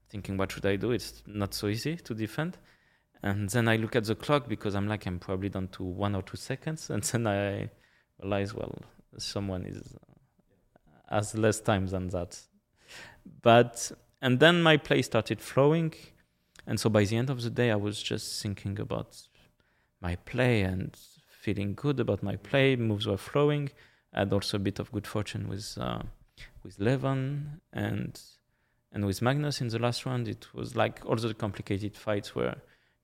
thinking, 0.10 0.38
what 0.38 0.52
should 0.52 0.66
I 0.66 0.76
do? 0.76 0.92
It's 0.92 1.24
not 1.26 1.54
so 1.54 1.68
easy 1.68 1.96
to 1.98 2.14
defend. 2.14 2.58
And 3.24 3.50
then 3.50 3.68
I 3.68 3.76
look 3.78 3.96
at 3.96 4.06
the 4.06 4.16
clock 4.16 4.48
because 4.48 4.76
I'm 4.76 4.88
like, 4.88 5.06
I'm 5.08 5.20
probably 5.20 5.50
down 5.50 5.68
to 5.70 5.84
one 5.84 6.16
or 6.16 6.22
two 6.22 6.38
seconds. 6.38 6.90
And 6.94 7.04
then 7.04 7.28
I 7.28 7.70
realize, 8.22 8.54
well, 8.54 8.76
someone 9.18 9.66
is 9.66 9.96
uh, 9.96 11.16
has 11.16 11.36
less 11.36 11.60
time 11.60 11.88
than 11.88 12.08
that. 12.10 12.40
But, 13.42 13.92
and 14.26 14.40
then 14.40 14.64
my 14.64 14.76
play 14.76 15.04
started 15.04 15.40
flowing. 15.40 15.94
And 16.66 16.80
so 16.80 16.90
by 16.90 17.04
the 17.06 17.16
end 17.16 17.30
of 17.30 17.44
the 17.44 17.52
day, 17.52 17.70
I 17.70 17.76
was 17.76 18.02
just 18.02 18.42
thinking 18.42 18.80
about 18.80 19.12
my 20.02 20.16
play 20.16 20.64
and 20.64 20.98
feeling 21.30 21.76
good 21.76 22.00
about 22.00 22.24
my 22.24 22.36
play. 22.36 22.76
Moves 22.76 23.06
were 23.06 23.18
flowing. 23.18 23.70
I 24.16 24.20
had 24.22 24.34
also 24.34 24.58
a 24.58 24.60
bit 24.60 24.80
of 24.80 24.92
good 24.92 25.06
fortune 25.06 25.48
with 25.48 25.78
uh, 25.80 26.02
with 26.64 26.80
Levon 26.80 27.60
and 27.72 28.20
and 28.92 29.06
with 29.06 29.22
Magnus 29.22 29.62
in 29.62 29.68
the 29.68 29.78
last 29.78 30.08
round. 30.08 30.28
It 30.28 30.48
was 30.56 30.76
like 30.76 31.06
all 31.06 31.18
the 31.18 31.36
complicated 31.36 31.96
fights 31.96 32.34
were 32.34 32.56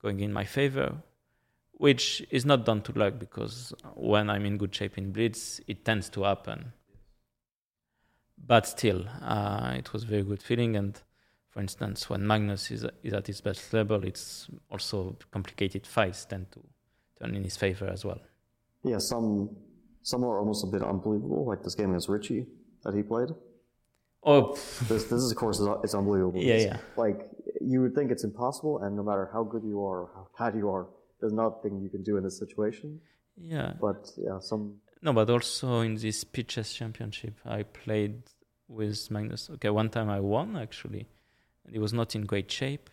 going 0.01 0.22
in 0.22 0.34
my 0.34 0.45
favor, 0.45 1.03
which 1.74 2.26
is 2.32 2.47
not 2.47 2.65
down 2.65 2.82
to 2.82 2.91
luck 2.97 3.19
because 3.19 3.76
when 3.93 4.28
I'm 4.28 4.47
in 4.47 4.57
good 4.57 4.74
shape 4.74 4.97
in 4.97 5.11
Blitz, 5.11 5.61
it 5.67 5.86
tends 5.86 6.09
to 6.15 6.24
happen. 6.24 6.74
But 8.43 8.65
still, 8.65 9.05
uh, 9.22 9.76
it 9.78 9.93
was 9.93 10.01
a 10.01 10.07
very 10.07 10.24
good 10.24 10.41
feeling. 10.41 10.76
And 10.76 10.99
for 11.52 11.60
instance, 11.62 12.10
when 12.10 12.26
Magnus 12.26 12.72
is, 12.72 12.86
is 13.04 13.14
at 13.14 13.28
his 13.28 13.41
best 13.41 13.74
level, 13.74 14.04
it's 14.04 14.47
also 14.70 15.18
complicated 15.32 15.86
fights 15.86 16.26
tend 16.26 16.52
to 16.54 16.62
turn 17.20 17.36
in 17.36 17.43
his 17.43 17.58
favor 17.58 17.88
as 17.88 18.04
well. 18.06 18.22
Yeah, 18.84 18.97
some 18.99 19.49
some 20.02 20.24
are 20.24 20.39
almost 20.39 20.64
a 20.64 20.68
bit 20.68 20.82
unbelievable, 20.82 21.45
like 21.45 21.62
this 21.64 21.76
game 21.76 21.89
against 21.89 22.10
Richie 22.10 22.47
that 22.84 22.93
he 22.95 23.04
played. 23.04 23.30
Oh, 24.24 24.54
This 24.88 25.04
this 25.06 25.22
is 25.26 25.32
of 25.32 25.38
course 25.38 25.60
is 25.60 25.68
it's 25.84 25.93
unbelievable. 25.93 26.41
Yeah, 26.41 26.54
It's 26.56 26.66
yeah. 26.66 26.78
Like 26.95 27.20
you 27.60 27.82
would 27.82 27.93
think 27.95 28.12
it's 28.12 28.24
impossible, 28.24 28.80
and 28.84 28.95
no 28.95 29.04
matter 29.04 29.30
how 29.34 29.43
good 29.43 29.64
you 29.64 29.80
are 29.86 29.99
or 30.04 30.10
how 30.16 30.28
bad 30.39 30.58
you 30.58 30.70
are, 30.70 30.88
there's 31.20 31.34
nothing 31.34 31.80
you 31.82 31.89
can 31.89 32.02
do 32.04 32.18
in 32.18 32.24
this 32.24 32.38
situation. 32.39 32.99
yeah. 33.38 33.74
But 33.80 34.10
yeah, 34.18 34.39
some 34.39 34.64
No, 35.02 35.14
but 35.14 35.30
also 35.30 35.82
in 35.82 35.95
this 35.95 36.20
speed 36.22 36.47
chess 36.47 36.74
championship, 36.74 37.36
I 37.45 37.64
played 37.64 38.24
with 38.68 39.12
Magnus. 39.12 39.49
Okay, 39.56 39.70
one 39.70 39.89
time 39.89 40.10
I 40.10 40.20
won 40.20 40.56
actually, 40.56 41.08
and 41.66 41.74
he 41.74 41.80
was 41.80 41.93
not 41.93 42.16
in 42.16 42.26
great 42.26 42.51
shape, 42.51 42.89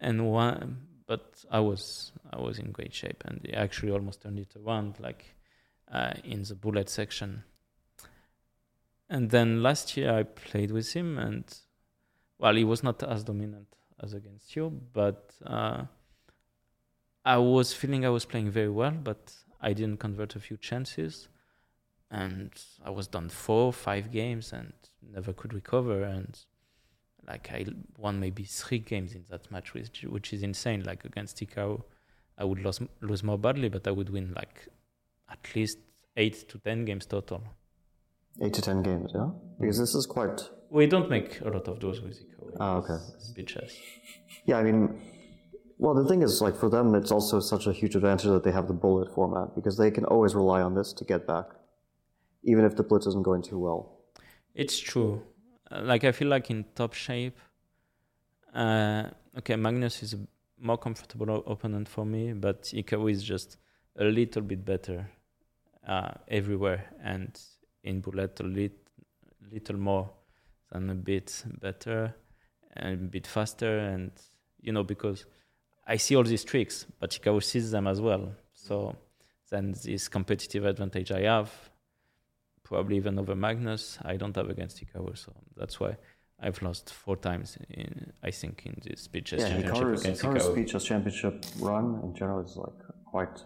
and 0.00 0.30
one, 0.30 0.86
but 1.06 1.44
I 1.50 1.60
was 1.60 2.12
I 2.30 2.40
was 2.40 2.58
in 2.58 2.72
great 2.72 2.94
shape, 2.94 3.22
and 3.24 3.40
he 3.44 3.52
actually 3.54 3.92
almost 3.92 4.22
turned 4.22 4.38
it 4.38 4.54
around, 4.56 5.00
like 5.00 5.34
uh, 5.90 6.14
in 6.24 6.42
the 6.42 6.54
bullet 6.54 6.88
section. 6.88 7.44
And 9.10 9.30
then 9.30 9.62
last 9.62 9.96
year 9.96 10.12
I 10.12 10.22
played 10.24 10.70
with 10.70 10.92
him, 10.92 11.18
and 11.18 11.44
well, 12.38 12.54
he 12.54 12.64
was 12.64 12.82
not 12.82 13.02
as 13.02 13.24
dominant 13.24 13.68
as 14.02 14.14
against 14.14 14.54
you, 14.54 14.80
but 14.92 15.32
uh, 15.44 15.84
I 17.24 17.38
was 17.38 17.72
feeling 17.72 18.04
I 18.04 18.10
was 18.10 18.24
playing 18.24 18.50
very 18.50 18.68
well, 18.68 18.92
but 18.92 19.34
I 19.60 19.72
didn't 19.72 19.98
convert 19.98 20.36
a 20.36 20.40
few 20.40 20.56
chances, 20.56 21.28
and 22.10 22.52
I 22.84 22.90
was 22.90 23.06
done 23.06 23.28
four, 23.28 23.72
five 23.72 24.12
games, 24.12 24.52
and 24.52 24.72
never 25.02 25.32
could 25.32 25.52
recover. 25.52 26.04
And 26.04 26.38
like 27.28 27.50
I 27.52 27.66
won 27.98 28.18
maybe 28.20 28.44
three 28.44 28.78
games 28.78 29.14
in 29.14 29.24
that 29.30 29.50
match, 29.50 29.74
which 29.74 30.04
which 30.08 30.32
is 30.32 30.42
insane. 30.42 30.82
Like 30.84 31.04
against 31.04 31.38
Hikaru, 31.38 31.82
I 32.38 32.44
would 32.44 32.60
lose 32.64 32.80
lose 33.00 33.22
more 33.22 33.38
badly, 33.38 33.68
but 33.68 33.86
I 33.86 33.90
would 33.90 34.10
win 34.10 34.32
like 34.34 34.68
at 35.30 35.54
least 35.54 35.78
eight 36.16 36.48
to 36.48 36.58
ten 36.58 36.84
games 36.84 37.06
total. 37.06 37.42
eight 38.42 38.54
to 38.54 38.62
ten 38.62 38.82
games, 38.82 39.12
yeah. 39.14 39.30
Because 39.60 39.78
this 39.78 39.94
is 39.94 40.06
quite 40.06 40.48
We 40.70 40.86
don't 40.86 41.08
make 41.08 41.40
a 41.40 41.48
lot 41.48 41.66
of 41.68 41.80
those 41.80 42.00
with 42.00 42.18
Iko. 42.20 42.50
Oh, 42.52 42.56
ah, 42.60 42.76
okay. 42.76 42.98
speed 43.18 43.46
chess. 43.46 43.72
Yeah, 44.44 44.58
I 44.58 44.62
mean, 44.62 45.00
well, 45.78 45.94
the 45.94 46.06
thing 46.08 46.22
is, 46.22 46.42
like, 46.42 46.56
for 46.56 46.68
them, 46.68 46.94
it's 46.94 47.10
also 47.10 47.40
such 47.40 47.66
a 47.66 47.72
huge 47.72 47.94
advantage 47.94 48.26
that 48.26 48.44
they 48.44 48.52
have 48.52 48.66
the 48.68 48.74
bullet 48.74 49.14
format 49.14 49.54
because 49.54 49.76
they 49.78 49.90
can 49.90 50.04
always 50.04 50.34
rely 50.34 50.60
on 50.60 50.74
this 50.74 50.92
to 50.94 51.04
get 51.04 51.26
back, 51.26 51.46
even 52.44 52.64
if 52.64 52.76
the 52.76 52.82
blitz 52.82 53.06
isn't 53.06 53.24
going 53.24 53.42
too 53.42 53.58
well. 53.58 54.00
It's 54.54 54.78
true. 54.78 55.22
Like 55.70 56.04
I 56.04 56.12
feel 56.12 56.28
like 56.28 56.50
in 56.50 56.64
top 56.74 56.94
shape. 56.94 57.38
Uh, 58.54 59.04
okay, 59.36 59.56
Magnus 59.56 60.02
is 60.02 60.14
a 60.14 60.18
more 60.60 60.78
comfortable 60.78 61.44
opponent 61.46 61.88
for 61.88 62.04
me, 62.04 62.32
but 62.32 62.62
Hikaru 62.62 63.10
is 63.10 63.22
just 63.22 63.58
a 63.96 64.04
little 64.04 64.42
bit 64.42 64.64
better 64.64 65.10
uh, 65.86 66.12
everywhere, 66.28 66.86
and 67.02 67.38
in 67.84 68.00
bullet 68.00 68.40
a 68.40 68.44
lit, 68.44 68.72
little 69.52 69.76
more 69.76 70.10
than 70.72 70.90
a 70.90 70.94
bit 70.94 71.44
better 71.60 72.14
and 72.74 72.94
a 72.94 73.10
bit 73.10 73.26
faster, 73.26 73.78
and 73.78 74.10
you 74.60 74.72
know 74.72 74.82
because 74.84 75.26
I 75.86 75.96
see 75.96 76.16
all 76.16 76.24
these 76.24 76.44
tricks, 76.44 76.86
but 76.98 77.10
Hikaru 77.10 77.42
sees 77.42 77.70
them 77.70 77.86
as 77.86 78.00
well. 78.00 78.32
So 78.52 78.96
then 79.50 79.74
this 79.84 80.08
competitive 80.08 80.64
advantage 80.64 81.10
I 81.10 81.22
have 81.22 81.67
probably 82.68 82.96
even 82.96 83.18
over 83.18 83.34
Magnus. 83.34 83.98
I 84.12 84.16
don't 84.16 84.36
have 84.36 84.48
against 84.50 84.76
Hikaru, 84.80 85.16
so 85.24 85.32
that's 85.56 85.80
why 85.80 85.96
I've 86.40 86.60
lost 86.62 86.92
four 86.92 87.16
times. 87.16 87.56
In, 87.70 88.12
I 88.22 88.30
think 88.30 88.62
in 88.66 88.74
this 88.84 89.02
speed 89.02 89.24
chess 89.26 89.40
Yeah, 89.40 89.48
championship 89.48 89.84
Hikaru's, 89.84 90.00
against 90.02 90.22
Hikaru's 90.22 90.44
Hikaru. 90.44 90.52
speed 90.52 90.68
chess 90.68 90.84
championship 90.84 91.34
run 91.60 91.86
in 92.04 92.14
general 92.14 92.40
is 92.44 92.56
like 92.56 92.80
quite. 93.06 93.36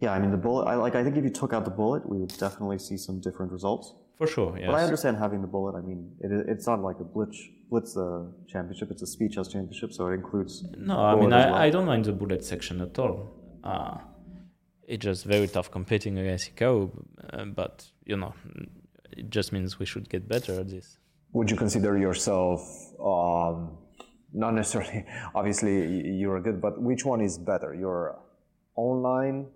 Yeah, 0.00 0.12
I 0.12 0.18
mean 0.20 0.30
the 0.30 0.42
bullet. 0.46 0.64
I 0.72 0.74
like. 0.76 0.94
I 0.94 1.02
think 1.04 1.16
if 1.16 1.24
you 1.24 1.34
took 1.42 1.52
out 1.52 1.64
the 1.64 1.76
bullet, 1.82 2.02
we 2.08 2.18
would 2.18 2.36
definitely 2.46 2.78
see 2.78 2.96
some 2.96 3.20
different 3.20 3.50
results. 3.52 3.86
For 4.18 4.28
sure, 4.28 4.56
yes. 4.56 4.68
But 4.68 4.76
I 4.76 4.84
understand 4.84 5.16
having 5.16 5.40
the 5.40 5.52
bullet. 5.56 5.74
I 5.76 5.80
mean, 5.80 6.00
it, 6.20 6.30
it's 6.52 6.66
not 6.70 6.80
like 6.88 6.98
a 7.00 7.04
blitz 7.14 7.38
blitz 7.70 7.96
uh, 7.96 8.24
championship. 8.46 8.90
It's 8.92 9.02
a 9.02 9.06
speed 9.06 9.32
chess 9.32 9.48
championship, 9.48 9.92
so 9.92 10.06
it 10.08 10.14
includes. 10.14 10.64
no, 10.78 10.96
I 10.98 11.14
mean 11.16 11.32
I, 11.32 11.46
well. 11.46 11.54
I 11.56 11.70
don't 11.70 11.86
mind 11.86 12.04
the 12.04 12.12
bullet 12.12 12.44
section 12.44 12.80
at 12.80 12.96
all. 12.98 13.16
Uh, 13.64 13.96
it's 14.86 15.04
just 15.04 15.24
very 15.24 15.46
tough 15.48 15.70
competing 15.70 16.18
against 16.18 16.54
Hikaru, 16.54 16.90
uh, 17.32 17.44
but 17.46 17.86
you 18.04 18.16
know, 18.16 18.34
it 19.16 19.30
just 19.30 19.52
means 19.52 19.78
we 19.78 19.86
should 19.86 20.08
get 20.08 20.28
better 20.28 20.60
at 20.60 20.68
this. 20.68 20.98
Would 21.32 21.50
you 21.50 21.56
consider 21.56 21.98
yourself, 21.98 22.60
um, 23.00 23.76
not 24.32 24.54
necessarily, 24.54 25.04
obviously 25.34 25.74
you're 26.10 26.40
good, 26.40 26.60
but 26.60 26.80
which 26.80 27.04
one 27.04 27.20
is 27.20 27.38
better? 27.38 27.74
Your 27.74 28.18
online 28.76 29.46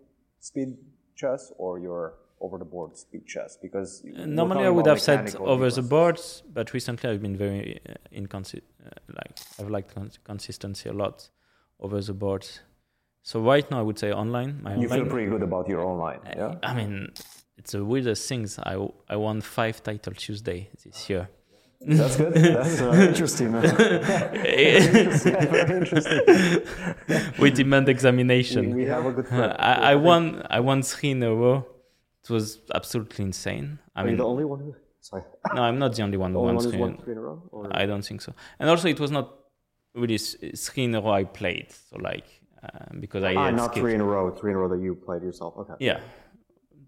speed 0.40 0.76
chess 1.16 1.52
or 1.58 1.78
your 1.78 2.14
over 2.40 2.58
the 2.58 2.64
board 2.64 2.96
speed 2.96 3.26
chess? 3.26 3.58
Because 3.60 4.02
Normally, 4.04 4.64
I 4.66 4.70
would 4.70 4.86
have 4.86 5.00
said 5.00 5.34
over 5.36 5.70
the 5.70 5.82
boards, 5.82 6.42
but 6.52 6.72
recently 6.72 7.10
I've 7.10 7.22
been 7.22 7.36
very 7.36 7.80
uh, 7.88 7.94
inconsi- 8.12 8.62
uh, 8.84 8.90
like 9.16 9.38
I've 9.58 9.70
liked 9.70 9.94
cons- 9.94 10.18
consistency 10.24 10.88
a 10.88 10.92
lot 10.92 11.28
over 11.80 12.00
the 12.00 12.14
boards. 12.14 12.60
So 13.30 13.40
right 13.42 13.66
now, 13.70 13.78
I 13.80 13.82
would 13.88 13.98
say 13.98 14.10
online. 14.10 14.52
You 14.64 14.70
online, 14.70 14.88
feel 14.88 15.06
pretty 15.14 15.28
good 15.32 15.42
about 15.42 15.68
your 15.68 15.82
online, 15.92 16.20
yeah? 16.40 16.54
I 16.62 16.72
mean, 16.78 16.92
it's 17.58 17.72
the 17.72 17.84
weirdest 17.84 18.26
things. 18.30 18.58
I 18.58 18.74
I 19.14 19.16
won 19.16 19.42
five 19.42 19.82
Titled 19.82 20.16
Tuesday 20.16 20.60
this 20.82 21.10
year. 21.10 21.28
That's 21.98 22.16
good. 22.16 22.32
That's 22.32 22.80
Uh, 22.80 22.92
interesting. 23.10 23.52
man. 23.52 23.62
very 25.62 25.76
interesting. 25.82 26.16
with 27.42 27.54
demand 27.62 27.86
examination. 27.90 28.74
we 28.74 28.86
have 28.94 29.04
a 29.04 29.12
good. 29.12 29.26
I, 29.72 29.92
I 29.92 29.94
won. 29.96 30.22
I 30.48 30.60
won 30.60 30.82
three 30.82 31.10
in 31.10 31.22
a 31.22 31.34
row. 31.34 31.66
It 32.24 32.30
was 32.30 32.46
absolutely 32.74 33.24
insane. 33.26 33.78
I 33.94 34.00
Are 34.00 34.04
you 34.04 34.10
mean, 34.12 34.18
the 34.18 34.24
only 34.32 34.44
one 34.46 34.60
who? 34.60 34.74
Sorry. 35.00 35.22
no, 35.54 35.62
I'm 35.68 35.78
not 35.78 35.94
the 35.94 36.02
only 36.02 36.16
one 36.16 36.32
The 36.32 36.38
who 36.40 36.48
only 36.48 36.56
one 36.56 36.70
three. 36.72 36.82
in- 36.82 36.96
three 37.04 37.12
in 37.12 37.18
a 37.18 37.20
row? 37.28 37.42
Or? 37.52 37.68
I 37.82 37.84
don't 37.84 38.04
think 38.08 38.20
so. 38.22 38.32
And 38.58 38.70
also, 38.70 38.88
it 38.88 38.98
was 38.98 39.10
not 39.10 39.26
really 39.94 40.16
three 40.16 40.84
in 40.84 40.94
a 40.94 41.00
row 41.02 41.12
I 41.12 41.24
played. 41.24 41.68
So 41.90 41.98
like 41.98 42.24
uh, 42.62 42.68
because 43.00 43.22
I 43.24 43.34
ah, 43.34 43.50
not 43.50 43.70
skipped- 43.70 43.78
three 43.84 43.94
in 43.94 44.00
a 44.00 44.04
row. 44.04 44.30
Three 44.30 44.50
in 44.52 44.56
a 44.56 44.60
row 44.60 44.68
that 44.68 44.80
you 44.82 44.94
played 44.94 45.22
yourself. 45.22 45.54
Okay. 45.58 45.74
Yeah, 45.80 46.00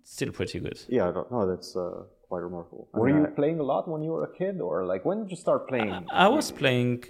still 0.05 0.33
pretty 0.33 0.59
good. 0.61 0.79
Yeah. 0.89 1.09
I 1.09 1.13
don't- 1.13 1.31
No, 1.31 1.47
that's 1.51 1.77
uh, 1.77 2.05
quite 2.29 2.43
remarkable. 2.49 2.89
I 2.95 2.99
Were 2.99 3.07
mean, 3.07 3.17
you 3.19 3.27
I- 3.27 3.31
playing 3.41 3.59
a 3.61 3.63
lot 3.73 3.89
when 3.89 4.03
you 4.03 4.11
were 4.13 4.25
a 4.25 4.33
kid, 4.41 4.61
or 4.61 4.85
like 4.87 5.05
when 5.05 5.19
did 5.23 5.31
you 5.31 5.37
start 5.37 5.69
playing? 5.69 5.93
I 6.11 6.29
was 6.29 6.51
playing 6.53 7.05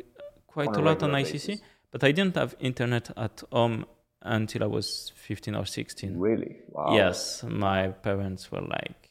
quite 0.46 0.74
a 0.76 0.80
a 0.80 0.82
lot 0.88 1.02
on 1.02 1.10
ICC, 1.12 1.32
basis. 1.32 1.60
but 1.92 2.04
I 2.04 2.12
didn't 2.12 2.36
have 2.36 2.54
internet 2.60 3.10
at 3.16 3.42
home 3.52 3.86
until 4.22 4.62
I 4.64 4.66
was 4.66 5.12
15 5.16 5.54
or 5.54 5.64
16. 5.64 6.18
Really? 6.18 6.58
Wow. 6.68 6.94
Yes, 6.94 7.42
my 7.48 7.88
parents 7.88 8.50
were 8.52 8.60
like, 8.60 9.10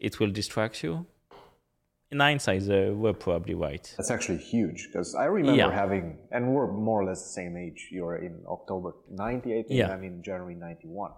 "It 0.00 0.18
will 0.18 0.30
distract 0.30 0.82
you." 0.82 1.06
In 2.12 2.18
hindsight, 2.18 2.66
they 2.66 2.90
were 2.90 3.12
probably 3.12 3.54
right. 3.54 3.94
That's 3.96 4.10
actually 4.10 4.38
huge 4.38 4.88
because 4.88 5.14
I 5.14 5.26
remember 5.26 5.56
Yeah. 5.62 5.70
having, 5.70 6.18
and 6.32 6.52
we're 6.54 6.70
more 6.72 7.02
or 7.02 7.04
less 7.04 7.22
the 7.22 7.28
same 7.40 7.56
age. 7.56 7.88
You're 7.92 8.16
in 8.16 8.42
October 8.48 8.94
98, 9.10 9.66
and 9.70 9.92
I'm 9.92 10.02
in 10.04 10.22
January 10.22 10.56
91. 10.56 11.12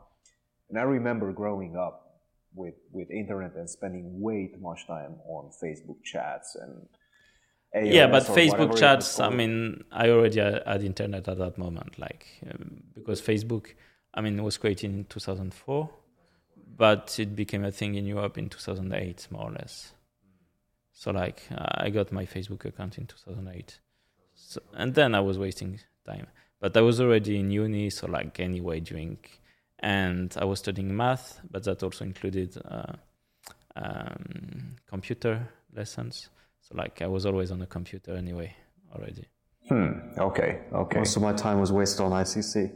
And 0.68 0.78
I 0.78 0.82
remember 0.82 1.32
growing 1.32 1.76
up 1.76 2.20
with, 2.55 2.74
with 2.93 3.11
internet 3.11 3.55
and 3.57 3.68
spending 3.68 4.20
way 4.20 4.49
too 4.49 4.61
much 4.61 4.86
time 4.86 5.16
on 5.26 5.51
Facebook 5.62 6.03
chats 6.05 6.55
and 6.57 6.86
yeah, 7.74 8.07
but 8.07 8.24
AOS 8.24 8.28
or 8.28 8.32
whatever 8.32 8.72
Facebook 8.72 8.78
chats. 8.78 9.20
I 9.20 9.30
mean, 9.30 9.84
I 9.90 10.11
already 10.11 10.40
had 10.40 10.62
had 10.66 10.82
internet 10.82 11.26
at 11.26 11.38
that 11.38 11.57
moment, 11.57 11.99
like 11.99 12.26
um, 12.51 12.82
because 12.95 13.22
Facebook, 13.22 13.68
I 14.12 14.20
mean, 14.20 14.43
was 14.43 14.59
created 14.59 14.90
in 14.90 15.05
2004, 15.07 15.88
but 16.76 17.18
it 17.18 17.34
became 17.34 17.64
a 17.64 17.70
thing 17.72 17.95
in 17.95 18.05
Europe 18.05 18.36
in 18.36 18.51
2008, 18.51 19.28
more 19.30 19.45
or 19.49 19.53
less. 19.53 19.95
So 20.93 21.11
like, 21.11 21.43
I 21.51 21.90
got 21.90 22.12
my 22.12 22.26
Facebook 22.26 22.64
account 22.64 22.99
in 22.99 23.07
2008, 23.07 23.78
so, 24.34 24.61
and 24.74 24.95
then 24.95 25.14
I 25.14 25.20
was 25.20 25.38
wasting 25.38 25.80
time. 26.07 26.26
But 26.61 26.76
I 26.76 26.80
was 26.80 27.01
already 27.01 27.40
in 27.40 27.51
uni, 27.51 27.90
so 27.90 28.07
like 28.07 28.38
anyway, 28.38 28.80
doing, 28.80 29.18
and 29.80 30.32
I 30.38 30.45
was 30.45 30.61
studying 30.61 30.95
math, 30.97 31.40
but 31.51 31.64
that 31.64 31.82
also 31.82 32.05
included 32.05 32.57
uh, 32.64 32.93
um, 33.74 34.76
computer 34.86 35.49
lessons. 35.74 36.28
So 36.61 36.76
like 36.76 37.03
I 37.03 37.09
was 37.09 37.26
always 37.26 37.51
on 37.51 37.61
a 37.62 37.66
computer 37.66 38.14
anyway 38.14 38.55
already. 38.95 39.26
Hmm. 39.68 39.93
Okay. 40.18 40.61
Okay. 40.72 40.99
Most 40.99 41.16
of 41.16 41.22
my 41.22 41.32
time 41.32 41.59
was 41.59 41.72
wasted 41.72 42.01
on 42.03 42.12
ICC. 42.12 42.70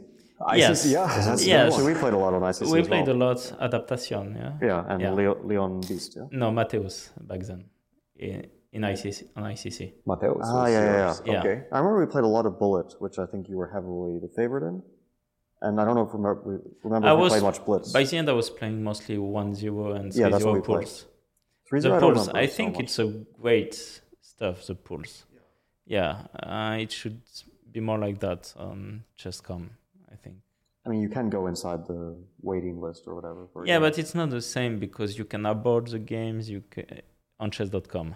Yes. 0.55 0.85
ICC, 0.85 0.91
yeah. 0.91 1.21
That's 1.25 1.45
Yes. 1.45 1.75
So 1.75 1.85
we 1.85 1.93
played 1.93 2.13
a 2.13 2.17
lot 2.17 2.33
on 2.33 2.41
ICC. 2.41 2.71
we 2.71 2.81
as 2.81 2.87
played 2.87 3.07
well. 3.07 3.15
a 3.15 3.23
lot 3.25 3.53
adaptation, 3.61 4.35
yeah. 4.35 4.67
Yeah, 4.67 4.85
and 4.89 5.01
Yeah. 5.01 5.11
Leon 5.11 5.81
Beast. 5.81 6.15
Yeah. 6.17 6.27
No, 6.31 6.51
Mateus 6.51 7.11
back 7.21 7.41
then 7.41 7.65
in, 8.19 8.47
in 8.71 8.81
ICC 8.81 9.29
on 9.35 9.43
ICC. 9.43 9.93
Mateus. 10.05 10.37
Ah, 10.43 10.63
was 10.63 10.71
yeah, 10.71 10.83
yeah, 10.83 11.15
yeah. 11.33 11.39
Okay. 11.39 11.63
I 11.71 11.77
remember 11.79 11.99
we 11.99 12.05
played 12.11 12.23
a 12.23 12.27
lot 12.27 12.45
of 12.45 12.57
Bullet, 12.59 12.93
which 12.99 13.17
I 13.19 13.25
think 13.25 13.49
you 13.49 13.57
were 13.57 13.67
heavily 13.67 14.19
the 14.19 14.27
favorite 14.35 14.63
in. 14.67 14.81
And 15.61 15.81
I 15.81 15.85
don't 15.85 15.95
know 15.95 16.03
if 16.07 16.13
remember, 16.13 16.41
we 16.45 16.55
remember 16.83 17.07
I 17.07 17.13
if 17.13 17.17
we 17.17 17.23
was 17.23 17.31
played 17.33 17.43
much 17.43 17.65
Blitz. 17.65 17.91
by 17.91 18.03
the 18.03 18.17
end 18.17 18.29
I 18.29 18.33
was 18.33 18.49
playing 18.49 18.83
mostly 18.83 19.17
1-0 19.17 19.95
and 19.99 20.11
3-0 20.11 20.15
Yeah, 20.15 20.29
that's 20.29 20.43
what 20.45 20.53
we 20.53 20.61
played. 20.61 20.85
pools. 20.85 21.05
3-0, 21.71 21.81
The 21.81 21.93
I 21.95 21.99
don't 21.99 22.35
I 22.35 22.47
think 22.47 22.73
much. 22.75 22.83
it's 22.83 22.99
a 22.99 23.07
great 23.41 23.73
stuff. 24.21 24.65
The 24.67 24.75
pools, 24.75 25.25
yeah, 25.85 26.27
uh, 26.43 26.77
it 26.79 26.91
should 26.91 27.21
be 27.71 27.79
more 27.79 27.97
like 27.97 28.19
that 28.19 28.53
on 28.57 29.03
Chess.com. 29.15 29.71
I 30.11 30.15
think. 30.15 30.35
I 30.85 30.89
mean, 30.89 31.01
you 31.01 31.09
can 31.09 31.29
go 31.29 31.47
inside 31.47 31.85
the 31.87 32.15
waiting 32.41 32.79
list 32.79 33.03
or 33.07 33.15
whatever. 33.15 33.47
For 33.51 33.65
Yeah, 33.65 33.73
your- 33.79 33.81
but 33.89 33.97
it's 33.99 34.13
not 34.15 34.29
the 34.29 34.41
same 34.41 34.77
because 34.79 35.17
you 35.17 35.25
can 35.25 35.45
abort 35.45 35.87
the 35.87 35.99
games. 35.99 36.49
You 36.49 36.61
can, 36.69 36.85
on 37.39 37.51
Chess.com. 37.51 38.15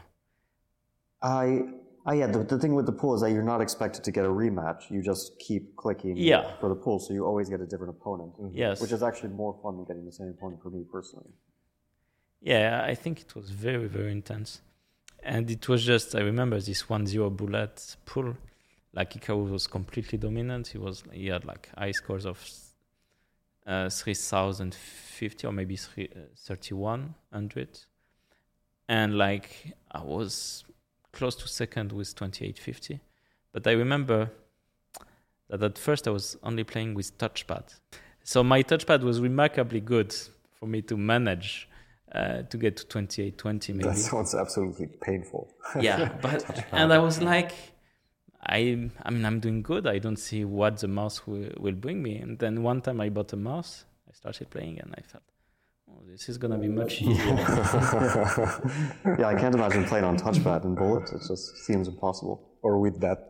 I, 1.22 1.61
I 2.05 2.13
yeah. 2.15 2.28
The, 2.28 2.43
the 2.43 2.57
thing 2.59 2.74
with 2.74 2.86
the 2.86 2.91
pool 2.91 3.13
is 3.15 3.22
that 3.22 3.32
you're 3.32 3.43
not 3.43 3.61
expected 3.61 4.03
to 4.03 4.11
get 4.11 4.26
a 4.26 4.30
rematch. 4.30 4.89
You 4.89 5.01
just 5.03 5.38
keep 5.39 5.76
clicking 5.76 6.17
Yeah. 6.17 6.55
for 6.59 6.69
the 6.69 6.76
pool, 6.76 6.99
so 6.99 7.13
you 7.13 7.26
always 7.26 7.49
get 7.49 7.61
a 7.61 7.65
different 7.65 7.91
opponent. 7.97 8.34
Yes. 8.53 8.82
Which 8.82 8.91
is 8.91 9.03
actually 9.03 9.30
more 9.30 9.57
fun 9.61 9.78
than 9.78 9.86
getting 9.86 10.05
the 10.05 10.11
same 10.11 10.30
opponent 10.30 10.61
for 10.63 10.69
me 10.69 10.84
personally. 10.91 11.30
Yeah, 12.41 12.84
I 12.84 12.95
think 12.95 13.22
it 13.22 13.36
was 13.36 13.51
very, 13.51 13.88
very 13.88 14.11
intense. 14.11 14.61
And 15.24 15.51
it 15.51 15.69
was 15.69 15.86
just, 15.86 16.15
I 16.15 16.22
remember 16.22 16.59
this 16.59 16.89
1 16.89 17.05
0 17.05 17.30
bullet 17.30 17.95
pull. 18.05 18.36
Like 18.93 19.13
Hikaru 19.13 19.51
was 19.51 19.67
completely 19.67 20.17
dominant. 20.17 20.67
He 20.69 20.80
was, 20.80 21.03
he 21.13 21.28
had 21.28 21.45
like 21.45 21.69
high 21.78 21.91
scores 21.91 22.26
of 22.26 22.43
uh, 23.67 23.89
3050 23.89 25.45
or 25.47 25.51
maybe 25.53 25.76
three- 25.76 26.09
uh, 26.15 26.22
3100. 26.36 27.80
And 28.91 29.17
like 29.17 29.73
I 29.89 30.03
was 30.03 30.65
close 31.13 31.35
to 31.35 31.47
second 31.47 31.93
with 31.93 32.13
2850. 32.13 32.99
But 33.53 33.65
I 33.65 33.71
remember 33.71 34.29
that 35.47 35.63
at 35.63 35.77
first 35.77 36.09
I 36.09 36.11
was 36.11 36.37
only 36.43 36.65
playing 36.65 36.93
with 36.93 37.17
touchpad. 37.17 37.79
So 38.23 38.43
my 38.43 38.61
touchpad 38.63 39.01
was 39.03 39.21
remarkably 39.21 39.79
good 39.79 40.13
for 40.59 40.65
me 40.65 40.81
to 40.81 40.97
manage 40.97 41.69
uh, 42.11 42.41
to 42.43 42.57
get 42.57 42.75
to 42.77 42.85
2820 42.85 43.71
maybe. 43.71 43.87
That 43.87 43.97
sounds 43.97 44.35
absolutely 44.35 44.87
painful. 44.87 45.49
yeah, 45.79 46.11
but 46.21 46.65
and 46.73 46.91
I 46.91 46.97
was 46.97 47.21
like, 47.21 47.53
I 48.45 48.89
I 49.03 49.09
mean 49.09 49.23
I'm 49.23 49.39
doing 49.39 49.61
good. 49.61 49.87
I 49.87 49.99
don't 49.99 50.17
see 50.17 50.43
what 50.43 50.79
the 50.79 50.89
mouse 50.89 51.25
will, 51.25 51.49
will 51.57 51.79
bring 51.85 52.03
me. 52.03 52.17
And 52.17 52.37
then 52.39 52.61
one 52.61 52.81
time 52.81 52.99
I 52.99 53.07
bought 53.07 53.31
a 53.31 53.37
mouse, 53.37 53.85
I 54.09 54.13
started 54.13 54.49
playing, 54.49 54.79
and 54.81 54.93
I 54.97 55.01
felt, 55.01 55.23
oh, 55.91 56.01
this 56.09 56.29
is 56.29 56.37
gonna 56.37 56.57
be 56.57 56.67
much 56.67 57.01
easier. 57.01 57.35
yeah, 59.19 59.27
I 59.27 59.35
can't 59.41 59.55
imagine 59.55 59.83
playing 59.85 60.05
on 60.05 60.17
touchpad 60.17 60.63
and 60.63 60.75
Bullet. 60.75 61.11
It 61.11 61.21
just 61.27 61.57
seems 61.65 61.87
impossible. 61.87 62.47
or 62.63 62.77
with 62.85 62.97
that 63.01 63.21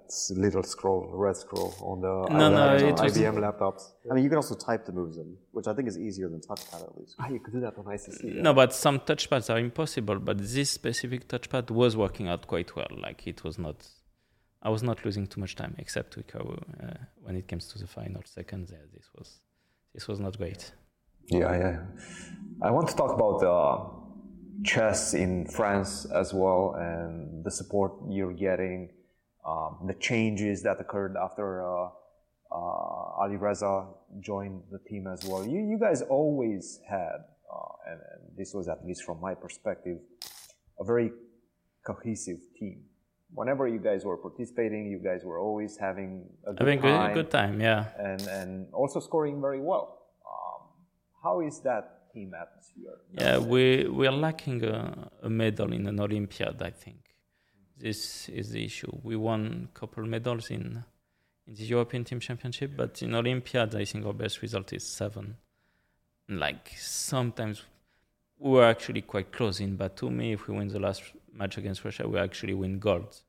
little 0.45 0.61
scroll, 0.73 1.01
red 1.25 1.37
scroll 1.37 1.73
on 1.91 2.01
the 2.01 2.13
No, 2.41 2.49
no, 2.49 2.63
IBM, 2.77 2.89
it 2.89 2.99
was- 3.01 3.17
IBM 3.17 3.35
laptops. 3.45 3.83
I 4.09 4.13
mean, 4.13 4.23
you 4.25 4.29
can 4.29 4.35
also 4.43 4.55
type 4.55 4.83
the 4.85 4.91
moves 4.91 5.15
in, 5.23 5.37
which 5.55 5.67
I 5.71 5.73
think 5.75 5.87
is 5.87 5.97
easier 5.97 6.27
than 6.33 6.41
touchpad 6.41 6.81
at 6.89 6.93
least. 6.99 7.15
Ah, 7.19 7.29
you 7.29 7.39
could 7.43 7.53
do 7.53 7.61
that 7.61 7.75
on 7.79 7.85
ICC. 7.85 8.23
yeah. 8.35 8.41
No, 8.47 8.51
but 8.53 8.73
some 8.85 8.99
touchpads 8.99 9.47
are 9.53 9.59
impossible. 9.69 10.17
But 10.19 10.37
this 10.55 10.69
specific 10.69 11.21
touchpad 11.29 11.71
was 11.71 11.95
working 11.95 12.27
out 12.27 12.45
quite 12.53 12.75
well. 12.75 12.91
Like 13.07 13.19
it 13.25 13.39
was 13.45 13.55
not, 13.57 13.77
I 14.61 14.69
was 14.75 14.83
not 14.83 14.97
losing 15.05 15.25
too 15.27 15.39
much 15.39 15.55
time, 15.55 15.75
except 15.83 16.17
with 16.17 16.27
Hikaru 16.27 16.57
uh, 16.83 16.97
when 17.23 17.35
it 17.37 17.47
comes 17.47 17.63
to 17.71 17.79
the 17.79 17.87
final 17.87 18.21
seconds. 18.25 18.65
Yeah, 18.73 18.83
this 18.93 19.07
was, 19.17 19.39
this 19.93 20.09
was 20.09 20.19
not 20.19 20.37
great. 20.37 20.73
Yeah, 21.31 21.57
yeah. 21.57 21.79
I 22.61 22.71
want 22.71 22.89
to 22.89 22.95
talk 22.95 23.13
about 23.13 23.41
uh, 23.41 23.89
chess 24.63 25.13
in 25.13 25.47
France 25.47 26.05
as 26.13 26.33
well 26.33 26.75
and 26.77 27.43
the 27.43 27.51
support 27.51 27.93
you're 28.09 28.33
getting, 28.33 28.89
um, 29.47 29.79
the 29.87 29.93
changes 29.95 30.61
that 30.63 30.79
occurred 30.79 31.15
after 31.17 31.65
uh, 31.65 31.89
uh, 32.51 33.23
Alireza 33.23 33.87
joined 34.19 34.61
the 34.71 34.79
team 34.89 35.07
as 35.07 35.23
well. 35.25 35.45
You, 35.47 35.59
you 35.59 35.79
guys 35.79 36.01
always 36.01 36.81
had, 36.87 37.23
uh, 37.51 37.89
and, 37.89 37.99
and 38.11 38.37
this 38.37 38.53
was 38.53 38.67
at 38.67 38.85
least 38.85 39.03
from 39.03 39.19
my 39.21 39.33
perspective, 39.33 39.99
a 40.79 40.83
very 40.83 41.11
cohesive 41.85 42.39
team. 42.59 42.83
Whenever 43.33 43.67
you 43.67 43.79
guys 43.79 44.03
were 44.03 44.17
participating, 44.17 44.91
you 44.91 44.99
guys 44.99 45.23
were 45.23 45.39
always 45.39 45.77
having 45.77 46.27
a 46.45 46.51
good 46.53 46.67
Having 46.67 46.81
time 46.81 47.11
a 47.11 47.13
good 47.13 47.31
time, 47.31 47.61
yeah. 47.61 47.85
and, 47.97 48.21
and 48.27 48.73
also 48.73 48.99
scoring 48.99 49.39
very 49.39 49.61
well. 49.61 50.00
How 51.23 51.41
is 51.41 51.59
that 51.61 52.11
team 52.13 52.33
atmosphere? 52.33 52.97
Yeah, 53.13 53.37
we 53.37 53.87
we 53.87 54.07
are 54.07 54.11
lacking 54.27 54.63
a, 54.63 55.09
a 55.23 55.29
medal 55.29 55.71
in 55.73 55.87
an 55.87 55.99
Olympiad. 55.99 56.61
I 56.61 56.71
think 56.71 56.97
this 57.77 58.29
is 58.29 58.49
the 58.51 58.63
issue. 58.65 58.91
We 59.03 59.15
won 59.15 59.69
a 59.73 59.79
couple 59.79 60.05
medals 60.05 60.49
in 60.49 60.83
in 61.47 61.55
the 61.55 61.63
European 61.63 62.03
Team 62.03 62.19
Championship, 62.19 62.71
but 62.75 63.01
in 63.01 63.15
Olympiad, 63.15 63.75
I 63.75 63.85
think 63.85 64.05
our 64.05 64.13
best 64.13 64.41
result 64.41 64.73
is 64.73 64.83
seven. 64.83 65.37
Like 66.29 66.71
sometimes 66.77 67.63
we 68.37 68.51
were 68.51 68.65
actually 68.65 69.01
quite 69.01 69.31
close 69.31 69.59
in 69.59 69.77
Batumi. 69.77 70.33
If 70.33 70.47
we 70.47 70.55
win 70.55 70.67
the 70.69 70.79
last 70.79 71.03
match 71.33 71.57
against 71.57 71.83
Russia, 71.83 72.07
we 72.07 72.19
actually 72.19 72.53
win 72.53 72.79
gold, 72.79 73.21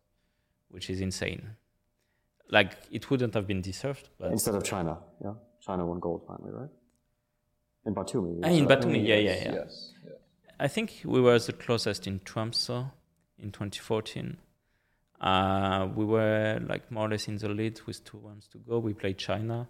which 0.69 0.89
is 0.91 1.01
insane. 1.01 1.57
Like 2.51 2.77
it 2.91 3.11
wouldn't 3.11 3.35
have 3.35 3.47
been 3.47 3.63
deserved, 3.63 4.09
but 4.19 4.31
Instead 4.31 4.55
of 4.55 4.65
China, 4.65 4.99
yeah? 5.25 5.35
China 5.61 5.87
won 5.87 6.01
gold 6.01 6.25
finally, 6.27 6.53
right? 6.53 6.71
In 7.85 7.95
Batumi. 7.95 8.41
Ah, 8.45 8.49
in 8.49 8.67
Batumi, 8.67 9.07
yeah, 9.07 9.17
yeah, 9.17 9.35
yeah. 9.35 9.53
Yes. 9.55 9.93
yes. 10.05 10.15
I 10.61 10.69
think 10.69 11.03
we 11.05 11.21
were 11.21 11.39
the 11.39 11.53
closest 11.53 12.07
in 12.07 12.21
Tromsø 12.21 12.91
in 13.39 13.51
2014. 13.51 14.37
Uh, 15.21 15.89
we 15.95 16.05
were 16.05 16.61
like 16.69 16.91
more 16.91 17.07
or 17.07 17.11
less 17.11 17.29
in 17.29 17.39
the 17.39 17.49
lead 17.49 17.81
with 17.87 18.05
two 18.05 18.19
rounds 18.19 18.49
to 18.49 18.59
go. 18.59 18.79
We 18.79 18.93
played 18.93 19.19
China. 19.19 19.69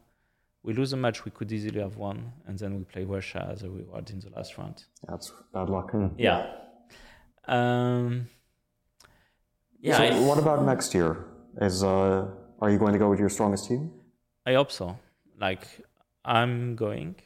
We 0.63 0.73
lose 0.75 0.93
a 0.93 0.97
match 0.97 1.25
we 1.25 1.31
could 1.31 1.51
easily 1.51 1.81
have 1.81 1.97
won, 1.97 2.33
and 2.47 2.59
then 2.59 2.77
we 2.79 2.85
play 2.85 3.05
Russia 3.05 3.49
as 3.51 3.63
a 3.63 3.69
reward 3.69 4.11
in 4.11 4.21
the 4.21 4.31
last 4.31 4.57
round. 4.59 4.85
That's 5.09 5.33
bad 5.53 5.69
luck. 5.69 5.93
Yeah. 6.17 6.47
Um, 7.47 8.29
yeah, 9.81 9.97
So 9.97 10.05
I, 10.05 10.21
what 10.21 10.39
about 10.39 10.65
next 10.65 10.95
year? 10.95 11.25
Is 11.61 11.83
uh, 11.83 12.29
are 12.61 12.71
you 12.71 12.79
going 12.79 12.93
to 12.93 12.99
go 12.99 13.11
with 13.11 13.19
your 13.19 13.29
strongest 13.29 13.67
team? 13.69 13.91
I 14.47 14.55
hope 14.55 14.71
so. 14.71 14.97
Like 15.39 15.67
I'm 16.25 16.77
going. 16.77 17.17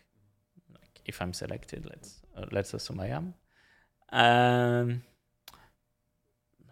If 1.06 1.22
I'm 1.22 1.32
selected, 1.32 1.86
let's 1.86 2.20
uh, 2.36 2.46
let's 2.52 2.74
assume 2.74 3.00
I 3.00 3.08
am. 3.18 3.34
Um, 4.12 5.02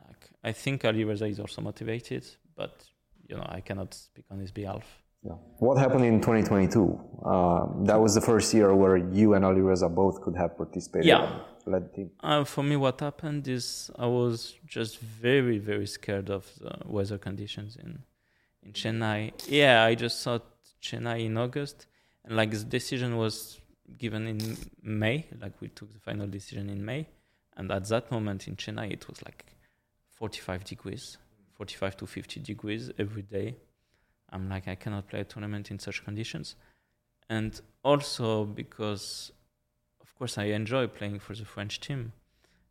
like 0.09 0.31
I 0.43 0.53
think 0.53 0.83
Alireza 0.83 1.29
is 1.29 1.39
also 1.41 1.63
motivated, 1.63 2.25
but 2.57 2.85
you 3.29 3.37
know 3.37 3.47
I 3.49 3.61
cannot 3.61 3.95
speak 3.95 4.27
on 4.31 4.39
his 4.41 4.51
behalf. 4.51 4.85
Yeah. 5.25 5.33
What 5.59 5.79
happened 5.79 6.05
in 6.05 6.21
2022? 6.21 7.01
Uh, 7.25 7.67
that 7.85 7.99
was 7.99 8.15
the 8.15 8.21
first 8.21 8.53
year 8.53 8.75
where 8.75 8.99
you 8.99 9.33
and 9.33 9.45
Alireza 9.45 9.89
both 9.89 10.21
could 10.21 10.37
have 10.37 10.55
participated. 10.57 11.07
Yeah. 11.07 11.41
Led 11.67 11.95
team. 11.95 12.11
Uh, 12.21 12.45
for 12.45 12.63
me, 12.63 12.77
what 12.77 13.01
happened 13.01 13.49
is 13.49 13.91
I 13.99 14.05
was 14.07 14.55
just 14.67 14.99
very, 14.99 15.57
very 15.57 15.87
scared 15.87 16.29
of 16.29 16.45
the 16.61 16.77
weather 16.85 17.17
conditions 17.17 17.77
in 17.77 18.03
in 18.63 18.73
Chennai. 18.73 19.33
Yeah, 19.49 19.85
I 19.85 19.95
just 19.95 20.21
saw 20.21 20.41
Chennai 20.83 21.25
in 21.25 21.39
August, 21.39 21.87
and 22.25 22.37
like 22.37 22.51
the 22.51 22.65
decision 22.65 23.17
was 23.17 23.61
given 23.99 24.27
in 24.27 24.57
May. 24.83 25.27
Like 25.41 25.61
we 25.61 25.69
took 25.69 25.93
the 25.93 25.99
final 25.99 26.27
decision 26.27 26.71
in 26.71 26.85
May, 26.85 27.07
and 27.57 27.71
at 27.71 27.89
that 27.89 28.11
moment 28.11 28.49
in 28.49 28.57
Chennai, 28.57 28.93
it 28.93 29.09
was 29.09 29.23
like 29.25 29.45
45 30.11 30.65
degrees, 30.65 31.19
45 31.55 31.97
to 31.99 32.07
50 32.07 32.41
degrees 32.41 32.91
every 32.99 33.23
day. 33.23 33.57
I'm 34.31 34.49
like, 34.49 34.67
I 34.67 34.75
cannot 34.75 35.09
play 35.09 35.21
a 35.21 35.25
tournament 35.25 35.71
in 35.71 35.79
such 35.79 36.05
conditions, 36.05 36.57
and 37.29 37.61
also 37.83 38.45
because 38.45 39.33
of 40.15 40.19
course 40.19 40.39
I 40.39 40.45
enjoy 40.45 40.87
playing 40.87 41.19
for 41.19 41.35
the 41.35 41.45
French 41.45 41.81
team, 41.81 42.13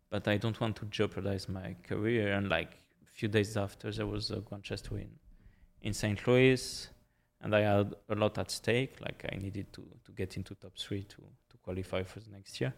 but 0.09 0.27
I 0.27 0.37
don't 0.37 0.59
want 0.61 0.77
to 0.77 0.85
jeopardize 0.85 1.49
my 1.49 1.75
career. 1.83 2.33
And 2.33 2.47
like 2.47 2.71
a 3.05 3.11
few 3.11 3.27
days 3.27 3.57
after, 3.57 3.91
there 3.91 4.07
was 4.07 4.31
a 4.31 4.37
Grand 4.37 4.63
Chess 4.63 4.81
Tour 4.81 4.99
in, 4.99 5.09
in 5.81 5.93
St. 5.93 6.25
Louis, 6.25 6.87
and 7.43 7.55
I 7.55 7.61
had 7.61 7.93
a 8.09 8.15
lot 8.15 8.37
at 8.37 8.49
stake. 8.49 8.93
Like 9.01 9.25
I 9.31 9.35
needed 9.35 9.71
to, 9.73 9.83
to 10.05 10.11
get 10.11 10.37
into 10.37 10.55
top 10.55 10.73
three 10.77 11.03
to, 11.03 11.17
to 11.17 11.57
qualify 11.61 12.03
for 12.03 12.19
the 12.19 12.31
next 12.31 12.59
year. 12.61 12.73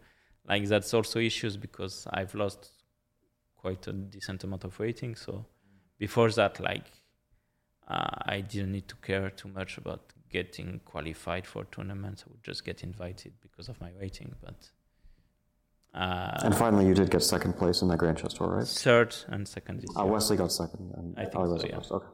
Like 0.48 0.66
that's 0.68 0.94
also 0.94 1.20
issues 1.20 1.56
because 1.58 2.08
I've 2.12 2.36
lost 2.36 2.72
quite 3.56 3.88
a 3.88 3.94
decent 3.94 4.44
amount 4.44 4.64
of 4.64 4.80
rating. 4.80 5.16
So 5.16 5.46
before 5.98 6.30
that, 6.32 6.60
like 6.60 6.86
uh, 7.88 8.10
I 8.26 8.42
didn't 8.42 8.72
need 8.72 8.88
to 8.90 8.96
care 8.98 9.30
too 9.30 9.48
much 9.50 9.78
about 9.78 10.02
getting 10.30 10.82
qualified 10.86 11.46
for 11.48 11.66
tournaments. 11.66 12.24
I 12.28 12.32
would 12.32 12.44
just 12.44 12.66
get 12.66 12.84
invited 12.84 13.34
because 13.42 13.70
of 13.70 13.80
my 13.80 13.92
rating. 14.02 14.34
But 14.42 14.70
uh, 15.94 16.40
And 16.44 16.56
finally, 16.56 16.88
you 16.88 16.94
did 16.94 17.10
get 17.10 17.24
second 17.24 17.54
place 17.54 17.82
in 17.82 17.88
the 17.88 17.96
Grand 17.96 18.18
Chess 18.18 18.34
Tour, 18.34 18.48
right? 18.58 18.68
third 18.68 19.16
and 19.28 19.48
second 19.48 19.82
this 19.82 19.90
Uh. 19.96 20.06
Wesley 20.06 20.38
got 20.38 20.52
second, 20.52 20.92
and 20.98 21.18
I 21.18 21.26
think 21.26 21.34
so, 21.34 21.68
yeah. 21.68 21.76
first. 21.78 21.92
Okay. 21.92 22.08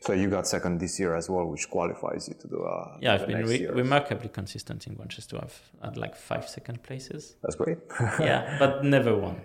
So 0.00 0.12
you 0.12 0.28
got 0.28 0.46
second 0.46 0.78
this 0.78 1.00
year 1.00 1.16
as 1.16 1.28
well, 1.30 1.46
which 1.46 1.68
qualifies 1.70 2.28
you 2.28 2.34
to 2.34 2.48
do. 2.48 2.62
Uh, 2.62 2.98
yeah, 3.00 3.16
the 3.16 3.22
I've 3.22 3.28
been 3.28 3.46
re- 3.46 3.66
remarkably 3.66 4.28
consistent 4.28 4.86
in 4.86 4.96
Manchester. 4.98 5.38
I've 5.42 5.58
had 5.82 5.96
like 5.96 6.14
five 6.14 6.48
second 6.48 6.82
places. 6.82 7.36
That's 7.42 7.56
great. 7.56 7.78
yeah, 8.20 8.56
but 8.58 8.84
never 8.84 9.16
won. 9.16 9.40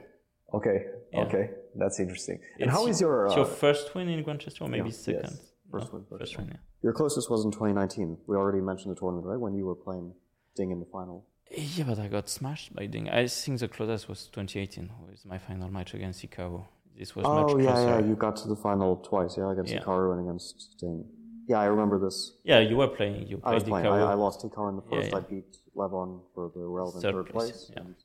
okay. 0.54 0.86
Yeah. 1.14 1.22
Okay. 1.22 1.50
That's 1.76 2.00
interesting. 2.00 2.40
And 2.60 2.70
It's 2.70 2.72
how 2.72 2.88
is 2.88 3.00
your? 3.02 3.30
Uh, 3.30 3.36
your 3.36 3.46
first 3.46 3.96
win 3.96 4.10
in 4.10 4.24
Manchester, 4.26 4.64
or 4.66 4.70
maybe 4.70 4.90
Yeah, 4.90 4.96
second? 4.96 5.40
First 5.72 5.88
No, 5.94 6.00
win, 6.00 6.06
first 6.10 6.20
First 6.20 6.38
win, 6.38 6.48
yeah. 6.50 6.58
Your 6.84 6.94
closest 6.94 7.30
was 7.30 7.46
in 7.46 7.52
2019. 7.52 8.18
We 8.28 8.36
already 8.36 8.60
mentioned 8.62 8.96
the 8.96 9.00
tournament, 9.00 9.26
right? 9.26 9.40
When 9.40 9.54
you 9.56 9.66
were 9.66 9.76
playing 9.76 10.14
Ding 10.56 10.72
in 10.72 10.80
the 10.80 10.86
final. 10.86 11.26
Yeah, 11.50 11.86
but 11.86 12.00
I 12.00 12.08
got 12.08 12.30
smashed 12.30 12.74
by 12.74 12.86
Ding. 12.86 13.10
I 13.10 13.28
think 13.28 13.60
the 13.60 13.68
closest 13.68 14.08
was 14.10 14.28
2018, 14.28 14.90
was 15.10 15.26
my 15.26 15.38
final 15.38 15.70
match 15.70 15.94
against 15.94 16.22
Hikaru. 16.26 16.66
This 16.98 17.16
was 17.16 17.24
much 17.24 17.50
Oh 17.50 17.58
yeah, 17.58 17.72
closer. 17.72 17.90
yeah. 18.00 18.08
You 18.08 18.16
got 18.16 18.36
to 18.38 18.48
the 18.48 18.56
final 18.56 18.98
twice, 18.98 19.36
yeah, 19.38 19.52
against 19.52 19.74
Yeah. 19.74 19.82
Hikaru 19.82 20.14
and 20.14 20.28
against 20.28 20.78
Ding. 20.80 21.06
Yeah, 21.48 21.60
I 21.60 21.66
remember 21.66 21.98
this. 22.00 22.34
Yeah, 22.44 22.60
you 22.60 22.78
were 22.78 22.88
playing. 22.88 23.28
You 23.28 23.42
I 23.44 23.54
was 23.54 23.64
played 23.64 23.84
playing. 23.84 23.88
I, 23.88 24.00
Hikaru. 24.00 24.08
I 24.10 24.14
lost 24.14 24.42
Hikaru 24.46 24.70
in 24.70 24.76
the 24.78 24.82
first. 24.84 25.10
yeah. 25.12 25.18
I 25.18 25.22
beat 25.22 25.58
Levon 25.76 26.22
for 26.34 26.52
the 26.56 26.62
relevant 26.62 27.02
Third 27.04 27.14
third, 27.16 27.30
place, 27.30 27.52
place, 27.52 27.72
yeah. 27.74 27.82
and, 27.82 27.96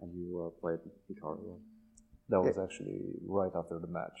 and 0.00 0.12
you 0.14 0.26
uh, 0.44 0.60
played 0.60 0.80
Hikaru. 1.10 1.38
Yeah. 1.46 1.54
that 2.30 2.40
was 2.40 2.58
actually 2.58 3.00
right 3.26 3.52
after 3.54 3.78
the 3.78 3.86
match. 3.86 4.18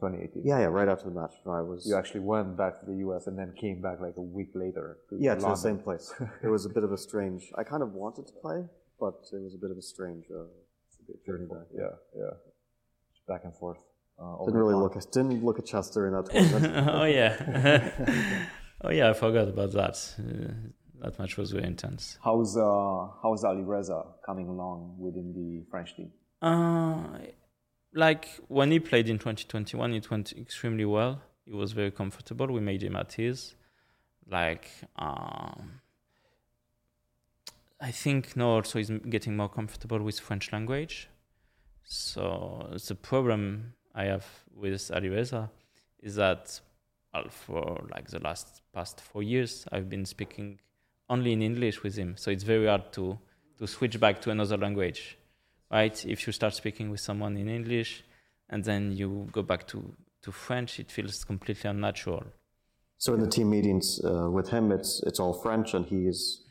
2018. 0.00 0.42
yeah, 0.44 0.58
yeah. 0.58 0.66
Right 0.66 0.88
after 0.88 1.06
the 1.08 1.18
match, 1.18 1.32
I 1.46 1.62
was. 1.62 1.86
You 1.86 1.96
actually 1.96 2.20
went 2.20 2.56
back 2.56 2.80
to 2.80 2.86
the 2.86 2.96
US 3.06 3.26
and 3.28 3.38
then 3.38 3.54
came 3.58 3.80
back 3.80 3.98
like 4.00 4.16
a 4.18 4.20
week 4.20 4.50
later. 4.54 4.98
To, 5.08 5.16
yeah, 5.18 5.34
to 5.36 5.40
the 5.40 5.54
same 5.56 5.78
place. 5.78 6.12
it 6.42 6.48
was 6.48 6.66
a 6.66 6.68
bit 6.68 6.84
of 6.84 6.92
a 6.92 6.98
strange. 6.98 7.50
I 7.56 7.62
kind 7.64 7.82
of 7.82 7.92
wanted 7.94 8.26
to 8.26 8.32
play, 8.34 8.64
but 9.00 9.14
it 9.32 9.42
was 9.42 9.54
a 9.54 9.58
bit 9.58 9.70
of 9.70 9.78
a 9.78 9.82
strange 9.82 10.24
uh, 10.30 10.44
journey 11.26 11.46
back. 11.46 11.66
Yeah, 11.74 11.90
yeah. 12.16 12.30
Back 13.28 13.42
and 13.44 13.54
forth. 13.54 13.78
Uh, 14.18 14.44
Didn't 14.44 14.54
really 14.58 14.74
time. 14.74 14.82
look. 14.82 15.10
Didn't 15.12 15.44
look 15.44 15.58
at 15.58 15.66
chess 15.66 15.90
during 15.90 16.12
that 16.14 16.30
tournament. 16.30 16.88
oh 16.90 17.04
yeah. 17.04 18.46
oh 18.84 18.90
yeah, 18.90 19.10
I 19.10 19.12
forgot 19.12 19.48
about 19.48 19.72
that. 19.72 20.14
Uh, 20.18 20.52
that 21.02 21.18
match 21.18 21.36
was 21.36 21.52
very 21.52 21.64
intense. 21.66 22.18
How's 22.24 22.56
uh, 22.56 23.08
how's 23.22 23.44
Alireza 23.44 24.06
coming 24.24 24.48
along 24.48 24.96
within 24.98 25.32
the 25.34 25.64
French 25.70 25.94
team? 25.96 26.10
Uh, 26.40 27.18
like 27.94 28.28
when 28.48 28.70
he 28.70 28.78
played 28.80 29.08
in 29.08 29.18
2021, 29.18 29.92
it 29.94 30.10
went 30.10 30.32
extremely 30.32 30.84
well. 30.84 31.20
He 31.44 31.52
was 31.52 31.72
very 31.72 31.90
comfortable. 31.90 32.46
We 32.48 32.60
made 32.60 32.82
him 32.82 32.96
at 32.96 33.18
ease. 33.18 33.54
Like, 34.28 34.68
um, 34.96 35.80
I 37.80 37.90
think 37.90 38.36
now 38.36 38.48
also 38.48 38.78
he's 38.78 38.90
getting 39.08 39.36
more 39.36 39.48
comfortable 39.48 40.00
with 40.02 40.18
French 40.18 40.52
language. 40.52 41.08
So 41.84 42.74
the 42.88 42.94
problem 42.94 43.74
I 43.94 44.04
have 44.04 44.26
with 44.54 44.90
Alireza 44.90 45.50
is 46.00 46.16
that 46.16 46.60
for 47.30 47.86
like 47.90 48.08
the 48.08 48.18
last 48.20 48.62
past 48.72 49.00
four 49.00 49.22
years, 49.22 49.66
I've 49.72 49.88
been 49.88 50.04
speaking 50.04 50.60
only 51.08 51.32
in 51.32 51.42
English 51.42 51.82
with 51.82 51.96
him. 51.96 52.16
So 52.16 52.30
it's 52.30 52.44
very 52.44 52.66
hard 52.66 52.92
to 52.94 53.18
to 53.58 53.66
switch 53.66 53.98
back 53.98 54.20
to 54.20 54.30
another 54.30 54.58
language 54.58 55.18
right? 55.70 56.04
If 56.06 56.26
you 56.26 56.32
start 56.32 56.54
speaking 56.54 56.90
with 56.90 57.00
someone 57.00 57.36
in 57.36 57.48
English, 57.48 58.04
and 58.48 58.64
then 58.64 58.92
you 58.92 59.28
go 59.32 59.42
back 59.42 59.66
to 59.68 59.94
to 60.22 60.32
French, 60.32 60.80
it 60.80 60.90
feels 60.90 61.24
completely 61.24 61.70
unnatural. 61.70 62.24
So 62.98 63.14
in 63.14 63.20
the 63.20 63.28
team 63.28 63.50
meetings 63.50 64.00
uh, 64.04 64.28
with 64.30 64.50
him, 64.50 64.72
it's 64.72 65.02
it's 65.06 65.20
all 65.20 65.34
French, 65.34 65.74
and 65.74 65.86
he's 65.86 66.44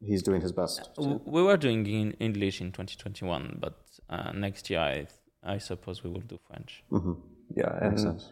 he's 0.00 0.22
doing 0.22 0.40
his 0.40 0.52
best. 0.52 0.90
W- 0.96 1.20
We 1.24 1.42
were 1.42 1.56
doing 1.56 1.86
in 1.86 2.12
English 2.20 2.60
in 2.60 2.72
2021, 2.72 3.58
but 3.60 3.76
uh, 4.10 4.32
next 4.32 4.70
year 4.70 4.80
I 4.80 5.06
I 5.42 5.58
suppose 5.58 6.02
we 6.04 6.10
will 6.10 6.26
do 6.26 6.38
French. 6.48 6.82
Yeah, 7.56 7.78
and 7.86 8.22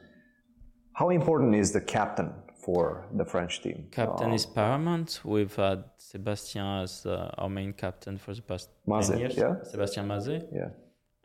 how 0.95 1.11
important 1.11 1.55
is 1.55 1.73
the 1.73 1.81
captain 1.81 2.31
for 2.65 3.07
the 3.19 3.25
French 3.25 3.61
team? 3.63 3.89
Captain 3.91 4.33
is 4.33 4.47
paramount. 4.47 5.21
We've 5.25 5.55
had 5.57 5.85
Sebastien 5.99 6.65
as 6.83 7.05
uh, 7.07 7.31
our 7.39 7.49
main 7.51 7.73
captain 7.73 8.19
for 8.19 8.35
the 8.35 8.43
past 8.43 8.71
Mazet, 8.87 9.11
10 9.13 9.19
years. 9.19 9.37
yeah? 9.37 9.55
Sebastien 9.65 10.07
Mazet. 10.09 10.43
Yeah. 10.53 10.71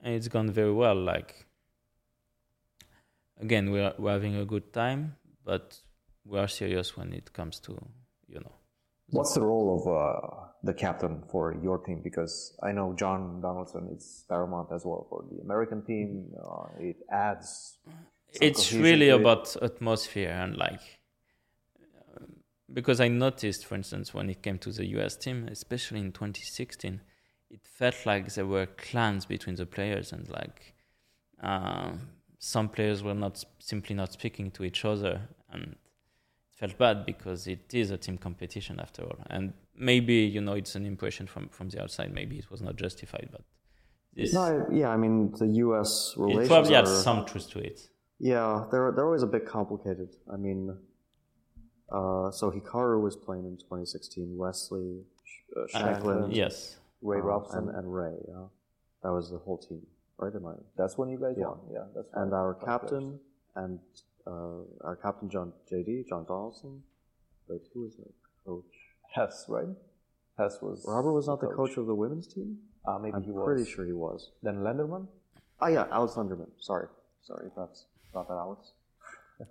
and 0.03 0.13
it's 0.15 0.27
gone 0.27 0.51
very 0.51 0.73
well. 0.73 0.95
Like 0.95 1.45
again, 3.39 3.71
we're 3.71 3.93
we're 3.97 4.11
having 4.13 4.35
a 4.35 4.45
good 4.45 4.73
time, 4.73 5.15
but 5.45 5.81
we 6.25 6.39
are 6.39 6.47
serious 6.47 6.97
when 6.97 7.13
it 7.13 7.31
comes 7.33 7.59
to 7.61 7.71
you 8.27 8.39
know. 8.39 8.55
What's 9.09 9.33
the 9.33 9.41
role 9.41 9.69
of 9.77 9.87
uh, 9.87 10.47
the 10.63 10.73
captain 10.73 11.23
for 11.29 11.55
your 11.63 11.77
team? 11.79 12.01
Because 12.03 12.57
I 12.61 12.71
know 12.71 12.93
John 12.97 13.41
Donaldson 13.41 13.89
is 13.95 14.25
paramount 14.27 14.69
as 14.73 14.83
well 14.85 15.07
for 15.09 15.23
the 15.31 15.41
American 15.41 15.81
team. 15.83 16.25
Uh, 16.43 16.65
it 16.79 16.97
adds. 17.11 17.77
it's 18.41 18.73
really 18.73 19.07
to 19.07 19.15
it. 19.15 19.21
about 19.21 19.55
atmosphere 19.61 20.31
and 20.31 20.57
like 20.57 20.81
because 22.73 22.99
I 22.99 23.07
noticed, 23.07 23.65
for 23.65 23.75
instance, 23.75 24.13
when 24.13 24.29
it 24.29 24.41
came 24.41 24.57
to 24.59 24.71
the 24.71 24.85
US 24.97 25.15
team, 25.15 25.47
especially 25.49 25.99
in 25.99 26.11
2016, 26.11 27.01
it 27.49 27.61
felt 27.65 28.05
like 28.05 28.33
there 28.33 28.45
were 28.45 28.65
clans 28.65 29.25
between 29.25 29.55
the 29.55 29.65
players 29.65 30.11
and 30.11 30.27
like 30.29 30.75
um, 31.41 32.09
some 32.39 32.67
players 32.69 33.03
were 33.03 33.13
not 33.13 33.43
simply 33.59 33.95
not 33.95 34.11
speaking 34.11 34.51
to 34.51 34.63
each 34.63 34.83
other 34.83 35.21
and 35.51 35.75
felt 36.59 36.75
bad 36.77 36.97
because 37.11 37.41
it 37.55 37.73
is 37.81 37.87
a 37.97 37.97
team 38.05 38.17
competition 38.27 38.75
after 38.85 39.01
all 39.07 39.17
and 39.35 39.53
maybe 39.89 40.17
you 40.35 40.41
know 40.45 40.55
it's 40.61 40.75
an 40.79 40.85
impression 40.93 41.25
from 41.33 41.43
from 41.57 41.67
the 41.71 41.79
outside 41.83 42.09
maybe 42.19 42.35
it 42.43 42.47
was 42.53 42.61
not 42.67 42.75
justified 42.85 43.27
but 43.35 43.43
this 44.17 44.33
No, 44.33 44.45
yeah, 44.81 44.89
I 44.95 44.97
mean 45.03 45.15
the 45.41 45.49
U.S. 45.65 45.91
it 46.17 46.21
relations 46.25 46.47
probably 46.53 46.73
are, 46.75 46.85
had 46.85 46.87
some 47.07 47.19
truth 47.29 47.47
to 47.53 47.59
it 47.69 47.79
Yeah, 48.33 48.51
they're 48.71 48.91
they're 48.93 49.05
always 49.11 49.25
a 49.29 49.31
bit 49.35 49.43
complicated. 49.57 50.09
I 50.35 50.37
mean, 50.45 50.61
uh, 51.97 52.31
so 52.31 52.51
Hikaru 52.55 52.97
was 53.07 53.15
playing 53.15 53.45
in 53.51 53.55
2016. 53.57 54.35
Wesley, 54.35 54.89
Sh- 55.23 55.51
uh, 55.55 55.79
Shankland, 55.79 56.35
yes 56.35 56.55
Ray 57.01 57.19
uh, 57.19 57.29
Robson. 57.31 57.69
and, 57.69 57.77
and 57.77 57.85
Ray. 57.99 58.15
Yeah, 58.27 58.45
that 59.03 59.11
was 59.17 59.25
the 59.33 59.37
whole 59.45 59.59
team, 59.67 59.83
right? 60.17 60.33
Am 60.39 60.45
I? 60.53 60.53
That's 60.79 60.97
when 60.97 61.09
you 61.13 61.19
guys 61.25 61.35
Yeah. 61.37 61.49
won. 61.53 61.59
Yeah, 61.71 61.85
that's 61.95 62.09
And 62.19 62.33
our 62.33 62.55
Five 62.55 62.65
captain 62.65 63.19
and 63.55 63.79
uh, 64.27 64.87
our 64.87 64.97
captain 65.01 65.29
John 65.29 65.53
JD 65.71 66.07
John 66.07 66.25
Donaldson. 66.25 66.83
Wait, 67.47 67.61
who 67.73 67.81
was 67.83 67.95
the 67.95 68.05
coach? 68.45 68.65
Hess, 69.13 69.45
right? 69.47 69.67
Hess 70.37 70.57
was. 70.61 70.83
Robert 70.87 71.13
was 71.13 71.27
not 71.27 71.39
the 71.39 71.47
coach 71.47 71.77
of 71.77 71.87
the 71.87 71.95
women's 71.95 72.27
team. 72.27 72.57
Uh, 72.85 72.99
maybe 72.99 73.15
I'm 73.15 73.23
he 73.23 73.31
was. 73.31 73.45
pretty 73.45 73.69
sure 73.69 73.85
he 73.85 73.93
was. 73.93 74.31
Then 74.43 74.57
Lenderman. 74.57 75.07
Oh 75.61 75.67
yeah, 75.67 75.85
Alex 75.91 76.13
Lenderman. 76.13 76.49
Sorry, 76.59 76.87
sorry, 77.23 77.49
that's 77.55 77.85
not 78.13 78.27
that 78.27 78.35
Alex. 78.35 78.73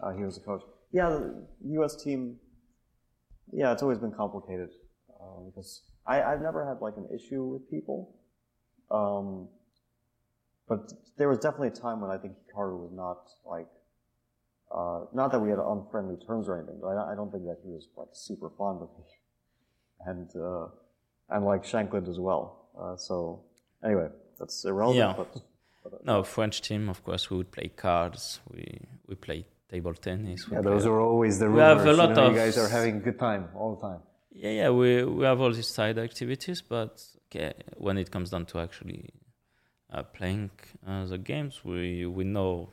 Uh, 0.02 0.10
he 0.10 0.24
was 0.24 0.34
the 0.34 0.40
coach. 0.40 0.62
Yeah, 0.90 1.10
the 1.10 1.46
U.S. 1.78 1.94
team. 1.94 2.38
Yeah, 3.52 3.70
it's 3.70 3.82
always 3.84 3.98
been 3.98 4.10
complicated 4.10 4.70
uh, 5.08 5.42
because 5.46 5.82
I, 6.04 6.22
I've 6.22 6.40
never 6.40 6.66
had 6.66 6.80
like 6.80 6.96
an 6.96 7.06
issue 7.14 7.44
with 7.44 7.70
people, 7.70 8.16
um, 8.90 9.46
but 10.68 10.92
there 11.18 11.28
was 11.28 11.38
definitely 11.38 11.68
a 11.68 11.70
time 11.70 12.00
when 12.00 12.10
I 12.10 12.18
think 12.18 12.34
Hikaru 12.34 12.80
was 12.80 12.90
not 12.92 13.28
like, 13.48 13.68
uh, 14.74 15.00
not 15.12 15.30
that 15.32 15.40
we 15.40 15.50
had 15.50 15.58
unfriendly 15.58 16.16
terms 16.26 16.48
or 16.48 16.58
anything, 16.58 16.78
but 16.80 16.88
I, 16.88 17.12
I 17.12 17.14
don't 17.14 17.30
think 17.30 17.44
that 17.44 17.58
he 17.64 17.70
was 17.70 17.88
like 17.96 18.08
super 18.12 18.50
fond 18.58 18.82
of 18.82 18.88
me, 18.98 19.04
and 20.06 20.28
uh, 20.36 20.66
and 21.30 21.44
like 21.44 21.64
Shankland 21.64 22.08
as 22.08 22.18
well. 22.18 22.68
Uh, 22.78 22.96
so 22.96 23.42
anyway, 23.84 24.08
that's 24.38 24.64
irrelevant. 24.64 24.98
Yeah. 24.98 25.14
But, 25.16 25.42
but 25.90 26.04
no 26.04 26.22
french 26.24 26.62
team 26.62 26.88
of 26.88 27.02
course 27.04 27.30
we 27.30 27.36
would 27.36 27.52
play 27.52 27.68
cards 27.68 28.40
we 28.52 28.80
we 29.06 29.14
play 29.14 29.46
table 29.70 29.94
tennis 29.94 30.48
we 30.50 30.56
Yeah, 30.56 30.62
play- 30.62 30.72
those 30.72 30.84
are 30.84 30.98
always 31.00 31.38
the 31.38 31.48
rumors. 31.48 31.62
We 31.62 31.68
rumors. 31.68 31.86
have 31.86 31.94
a 31.94 31.96
lot 32.02 32.08
you, 32.10 32.14
know, 32.16 32.26
of- 32.26 32.32
you 32.32 32.38
guys 32.38 32.58
are 32.58 32.68
having 32.68 32.96
a 32.96 33.00
good 33.00 33.18
time 33.20 33.48
all 33.54 33.76
the 33.76 33.82
time. 33.88 34.00
Yeah, 34.32 34.50
yeah, 34.50 34.70
we 34.70 35.04
we 35.04 35.24
have 35.24 35.40
all 35.40 35.52
these 35.52 35.68
side 35.68 35.96
activities, 35.98 36.60
but 36.60 36.92
okay, 37.26 37.54
when 37.78 37.96
it 37.98 38.10
comes 38.10 38.30
down 38.30 38.44
to 38.46 38.58
actually 38.58 39.08
uh, 39.94 40.02
playing 40.02 40.50
uh, 40.86 41.04
the 41.06 41.18
games, 41.18 41.64
we 41.64 42.04
we 42.04 42.24
know 42.24 42.72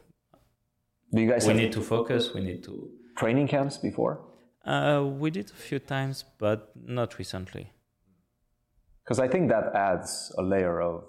Do 1.14 1.22
you 1.22 1.30
guys 1.30 1.48
we 1.48 1.54
need 1.54 1.72
to 1.74 1.82
focus. 1.82 2.34
We 2.34 2.42
need 2.42 2.64
to. 2.64 2.90
training 3.16 3.48
camps 3.48 3.78
before? 3.78 4.22
Uh, 4.66 5.04
we 5.06 5.30
did 5.30 5.52
a 5.52 5.54
few 5.54 5.80
times, 5.80 6.26
but 6.40 6.72
not 6.76 7.20
recently. 7.20 7.72
Because 9.04 9.20
I 9.20 9.28
think 9.28 9.50
that 9.50 9.76
adds 9.76 10.34
a 10.38 10.42
layer 10.42 10.82
of. 10.82 11.04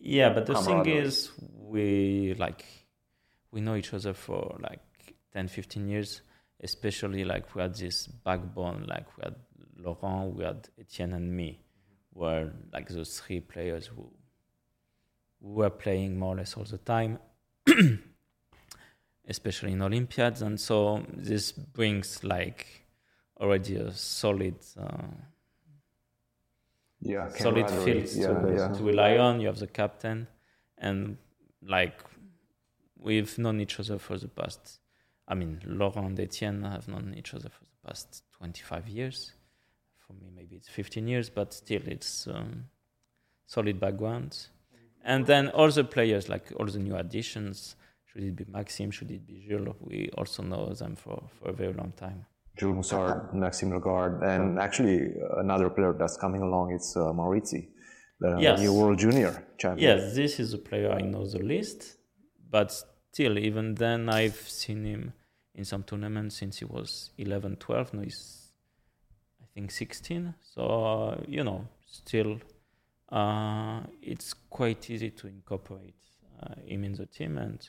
Yeah, 0.00 0.32
but 0.32 0.46
the 0.46 0.54
thing 0.54 0.86
is, 0.86 1.32
we 1.56 2.34
like 2.38 2.64
we 3.50 3.60
know 3.60 3.74
each 3.74 3.92
other 3.94 4.14
for 4.14 4.58
like 4.60 4.80
10, 5.32 5.48
15 5.48 5.88
years. 5.88 6.20
Especially 6.60 7.24
like 7.24 7.54
we 7.54 7.62
had 7.62 7.74
this 7.74 8.06
backbone, 8.06 8.84
like 8.88 9.06
we 9.16 9.22
had 9.24 9.36
Laurent, 9.76 10.34
we 10.34 10.44
had 10.44 10.68
Etienne, 10.78 11.12
and 11.12 11.32
me, 11.32 11.60
were 12.12 12.52
like 12.72 12.88
those 12.88 13.20
three 13.20 13.40
players 13.40 13.86
who, 13.86 14.10
who 15.40 15.48
were 15.50 15.70
playing 15.70 16.18
more 16.18 16.34
or 16.34 16.38
less 16.38 16.56
all 16.56 16.64
the 16.64 16.78
time, 16.78 17.20
especially 19.28 19.72
in 19.72 19.82
Olympiads, 19.82 20.42
and 20.42 20.58
so 20.58 21.04
this 21.14 21.52
brings 21.52 22.24
like 22.24 22.66
already 23.40 23.76
a 23.76 23.92
solid. 23.92 24.56
Uh, 24.76 25.08
Yeah, 27.00 27.28
solid 27.28 27.66
camaraderie. 27.68 28.06
field 28.06 28.16
Yeah, 28.16 28.40
to, 28.40 28.54
yeah. 28.54 28.72
to 28.76 28.82
rely 28.82 29.18
on. 29.18 29.40
You 29.40 29.46
have 29.46 29.60
the 29.60 29.68
captain, 29.68 30.26
and 30.78 31.16
like 31.62 32.02
we've 32.98 33.38
known 33.38 33.60
each 33.60 33.78
other 33.78 33.98
for 33.98 34.18
the 34.18 34.28
past. 34.28 34.80
I 35.28 35.34
mean, 35.34 35.60
Laurent 35.64 36.06
and 36.08 36.20
Etienne 36.20 36.62
have 36.64 36.88
known 36.88 37.14
each 37.16 37.34
other 37.34 37.50
for 37.50 37.64
the 37.64 37.88
past 37.88 38.24
25 38.38 38.88
years. 38.88 39.32
For 39.98 40.14
me, 40.14 40.30
maybe 40.34 40.56
it's 40.56 40.68
15 40.68 41.06
years, 41.06 41.30
but 41.30 41.52
still, 41.52 41.82
it's 41.86 42.26
um, 42.26 42.64
solid 43.46 43.78
background. 43.78 44.48
And 45.04 45.26
then 45.26 45.48
all 45.50 45.70
the 45.70 45.84
players, 45.84 46.28
like 46.28 46.50
all 46.58 46.66
the 46.66 46.78
new 46.78 46.96
additions, 46.96 47.76
should 48.12 48.22
it 48.22 48.36
be 48.36 48.44
Maxim? 48.48 48.90
should 48.90 49.10
it 49.10 49.26
be 49.26 49.44
Jules, 49.48 49.76
we 49.80 50.10
also 50.16 50.42
know 50.42 50.72
them 50.74 50.96
for, 50.96 51.22
for 51.38 51.50
a 51.50 51.52
very 51.52 51.72
long 51.72 51.92
time. 51.96 52.26
Jules 52.56 52.76
Moussard, 52.90 53.32
Maxime 53.34 53.72
Lagarde, 53.72 54.22
and 54.22 54.58
actually 54.58 55.12
another 55.36 55.70
player 55.70 55.92
that's 55.96 56.16
coming 56.16 56.42
along. 56.42 56.72
It's 56.72 56.96
uh, 56.96 57.12
Maurizzi, 57.12 57.68
the 58.18 58.36
Yes. 58.40 58.58
new 58.60 58.72
World 58.72 58.98
Junior 58.98 59.32
champion. 59.58 59.98
Yes, 59.98 60.14
this 60.16 60.40
is 60.40 60.54
a 60.54 60.58
player 60.58 60.90
I 60.90 61.02
know 61.02 61.24
the 61.26 61.38
least, 61.38 61.96
but 62.50 62.72
still, 63.12 63.38
even 63.38 63.74
then, 63.76 64.08
I've 64.08 64.40
seen 64.48 64.84
him 64.84 65.12
in 65.54 65.64
some 65.64 65.82
tournaments 65.84 66.36
since 66.36 66.58
he 66.58 66.64
was 66.64 67.10
11, 67.18 67.56
12. 67.56 67.94
Now 67.94 68.02
he's, 68.02 68.48
I 69.40 69.46
think, 69.54 69.70
16. 69.70 70.34
So, 70.40 70.62
uh, 70.64 71.20
you 71.28 71.44
know, 71.44 71.68
still, 71.86 72.40
uh, 73.10 73.82
it's 74.02 74.34
quite 74.34 74.90
easy 74.90 75.10
to 75.10 75.28
incorporate 75.28 75.94
uh, 76.42 76.54
him 76.66 76.82
in 76.84 76.94
the 76.94 77.06
team. 77.06 77.38
And 77.38 77.60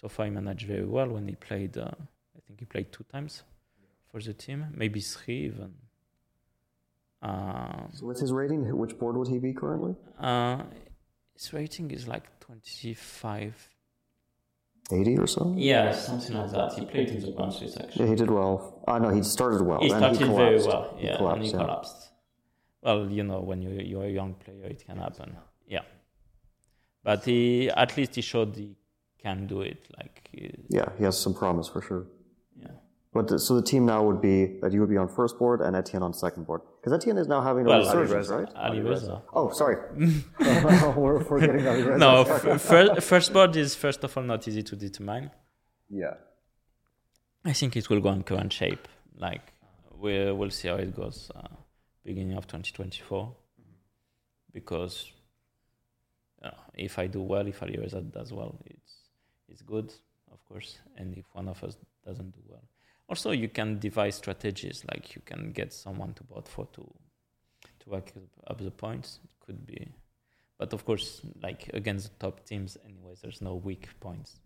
so 0.00 0.08
far, 0.08 0.26
he 0.26 0.30
managed 0.30 0.66
very 0.66 0.86
well 0.86 1.08
when 1.08 1.28
he 1.28 1.34
played, 1.34 1.76
uh, 1.76 1.90
I 2.36 2.40
think 2.46 2.60
he 2.60 2.66
played 2.66 2.90
two 2.92 3.04
times 3.04 3.42
for 4.10 4.20
the 4.20 4.32
team, 4.32 4.66
maybe 4.74 5.00
three 5.00 5.44
even. 5.46 5.74
Um, 7.22 7.90
So 7.94 8.06
with 8.06 8.20
his 8.20 8.32
rating, 8.32 8.62
which 8.76 8.98
board 8.98 9.16
would 9.16 9.28
he 9.28 9.38
be 9.38 9.52
currently? 9.52 9.94
uh, 10.18 10.62
his 11.34 11.52
rating 11.52 11.90
is 11.90 12.06
like 12.08 12.26
25. 12.40 13.68
80 14.92 15.18
or 15.18 15.26
so? 15.26 15.54
Yeah, 15.56 15.92
something 15.92 16.36
like 16.36 16.50
that. 16.50 16.72
He 16.72 16.84
played 16.84 17.10
in 17.10 17.20
the 17.20 17.30
Grand 17.32 17.52
Yeah, 17.60 17.68
actually. 17.82 18.08
he 18.08 18.14
did 18.16 18.30
well. 18.30 18.82
Uh, 18.88 18.98
no, 18.98 19.10
he 19.10 19.22
started 19.22 19.60
well. 19.62 19.80
He 19.80 19.88
started 19.90 20.18
he 20.18 20.24
very 20.24 20.60
well. 20.62 20.94
He 20.98 21.06
Yeah, 21.06 21.16
collapsed, 21.18 21.36
and 21.36 21.44
he 21.44 21.50
yeah. 21.52 21.58
collapsed. 21.58 22.10
Well, 22.82 23.10
you 23.10 23.22
know, 23.22 23.40
when 23.40 23.62
you 23.62 23.70
you're 23.90 24.04
a 24.04 24.10
young 24.20 24.34
player, 24.34 24.64
it 24.64 24.84
can 24.84 24.96
happen. 24.96 25.36
Yeah, 25.68 25.84
but 27.04 27.24
he 27.24 27.70
at 27.70 27.96
least 27.96 28.14
he 28.16 28.22
showed 28.22 28.56
he 28.56 28.74
can 29.22 29.46
do 29.46 29.58
it. 29.70 29.80
Like, 29.98 30.14
he- 30.32 30.54
Yeah, 30.78 30.88
he 30.98 31.04
has 31.04 31.16
some 31.26 31.34
promise 31.42 31.68
for 31.74 31.80
sure. 31.88 32.04
yeah. 32.64 32.74
But 33.12 33.24
the, 33.28 33.38
so 33.46 33.50
the 33.60 33.66
team 33.72 33.82
now 33.86 34.00
would 34.08 34.20
be 34.30 34.36
that 34.62 34.70
you 34.72 34.80
would 34.82 34.88
be 34.96 35.00
on 35.04 35.08
first 35.08 35.34
board 35.40 35.58
and 35.60 35.72
Etienne 35.80 36.02
on 36.08 36.12
second 36.14 36.42
board 36.48 36.60
because 36.78 36.92
Etienne 36.98 37.18
is 37.18 37.28
now 37.34 37.40
having 37.48 37.64
a 37.66 37.68
Well, 37.70 37.80
resurgence, 37.80 38.28
right? 38.28 38.48
Alireza. 38.54 39.16
Oh, 39.38 39.46
sorry. 39.50 39.76
We're 41.02 41.22
forgetting 41.30 41.64
Alireza. 41.72 41.98
No, 41.98 42.12
f- 42.22 43.02
first 43.12 43.32
board 43.32 43.52
is 43.56 43.74
first 43.74 44.00
of 44.04 44.16
all 44.16 44.22
not 44.32 44.46
easy 44.48 44.62
to 44.70 44.76
determine. 44.76 45.24
Yeah. 45.88 46.14
I 47.44 47.52
think 47.52 47.70
it 47.80 47.84
will 47.90 48.00
go 48.06 48.10
on 48.10 48.22
current 48.22 48.52
shape. 48.52 48.84
Like 49.26 49.42
we 50.02 50.12
we'll 50.38 50.50
see 50.58 50.68
how 50.68 50.76
it 50.86 50.94
goes 51.02 51.18
uh, 51.34 51.48
beginning 52.04 52.36
of 52.38 52.44
2024. 52.46 53.34
Because 54.52 54.94
uh, 56.44 56.50
if 56.74 56.98
I 56.98 57.06
do 57.06 57.22
well, 57.22 57.46
if 57.46 57.60
Alireza 57.60 58.00
does 58.18 58.32
well, 58.32 58.52
it's 58.66 58.79
is 59.50 59.62
good, 59.62 59.92
of 60.32 60.44
course, 60.48 60.78
and 60.96 61.16
if 61.16 61.26
one 61.32 61.48
of 61.48 61.62
us 61.64 61.76
doesn't 62.04 62.32
do 62.32 62.40
well. 62.48 62.64
Also, 63.08 63.32
you 63.32 63.48
can 63.48 63.78
devise 63.78 64.16
strategies 64.16 64.84
like 64.90 65.14
you 65.16 65.22
can 65.24 65.52
get 65.52 65.72
someone 65.72 66.14
to 66.14 66.22
bot 66.24 66.46
for 66.48 66.66
to 66.72 66.82
to 67.80 67.90
rack 67.90 68.12
up 68.46 68.58
the 68.58 68.70
points. 68.70 69.18
It 69.24 69.44
could 69.44 69.66
be, 69.66 69.88
but 70.58 70.72
of 70.72 70.84
course, 70.84 71.22
like 71.42 71.70
against 71.74 72.04
the 72.10 72.26
top 72.26 72.46
teams, 72.46 72.76
anyways, 72.84 73.20
there's 73.20 73.42
no 73.42 73.54
weak 73.54 73.88
points. 74.00 74.40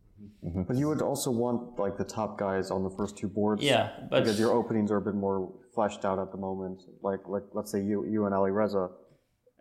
Mm-hmm. 0.45 0.63
But 0.63 0.77
you 0.77 0.89
would 0.89 1.03
also 1.03 1.31
want 1.31 1.79
like 1.79 1.97
the 1.99 2.05
top 2.05 2.39
guys 2.39 2.71
on 2.71 2.85
the 2.85 2.91
first 2.91 3.17
two 3.17 3.29
boards. 3.29 3.63
Yeah, 3.63 3.91
but 4.11 4.21
because 4.21 4.39
your 4.39 4.53
openings 4.53 4.91
are 4.91 4.99
a 4.99 5.03
bit 5.03 5.15
more 5.15 5.53
fleshed 5.75 6.05
out 6.05 6.19
at 6.19 6.31
the 6.31 6.39
moment. 6.39 6.83
Like 7.03 7.21
like 7.27 7.43
let's 7.53 7.71
say 7.71 7.83
you 7.83 8.05
you 8.07 8.27
and 8.27 8.35
Alireza, 8.35 8.91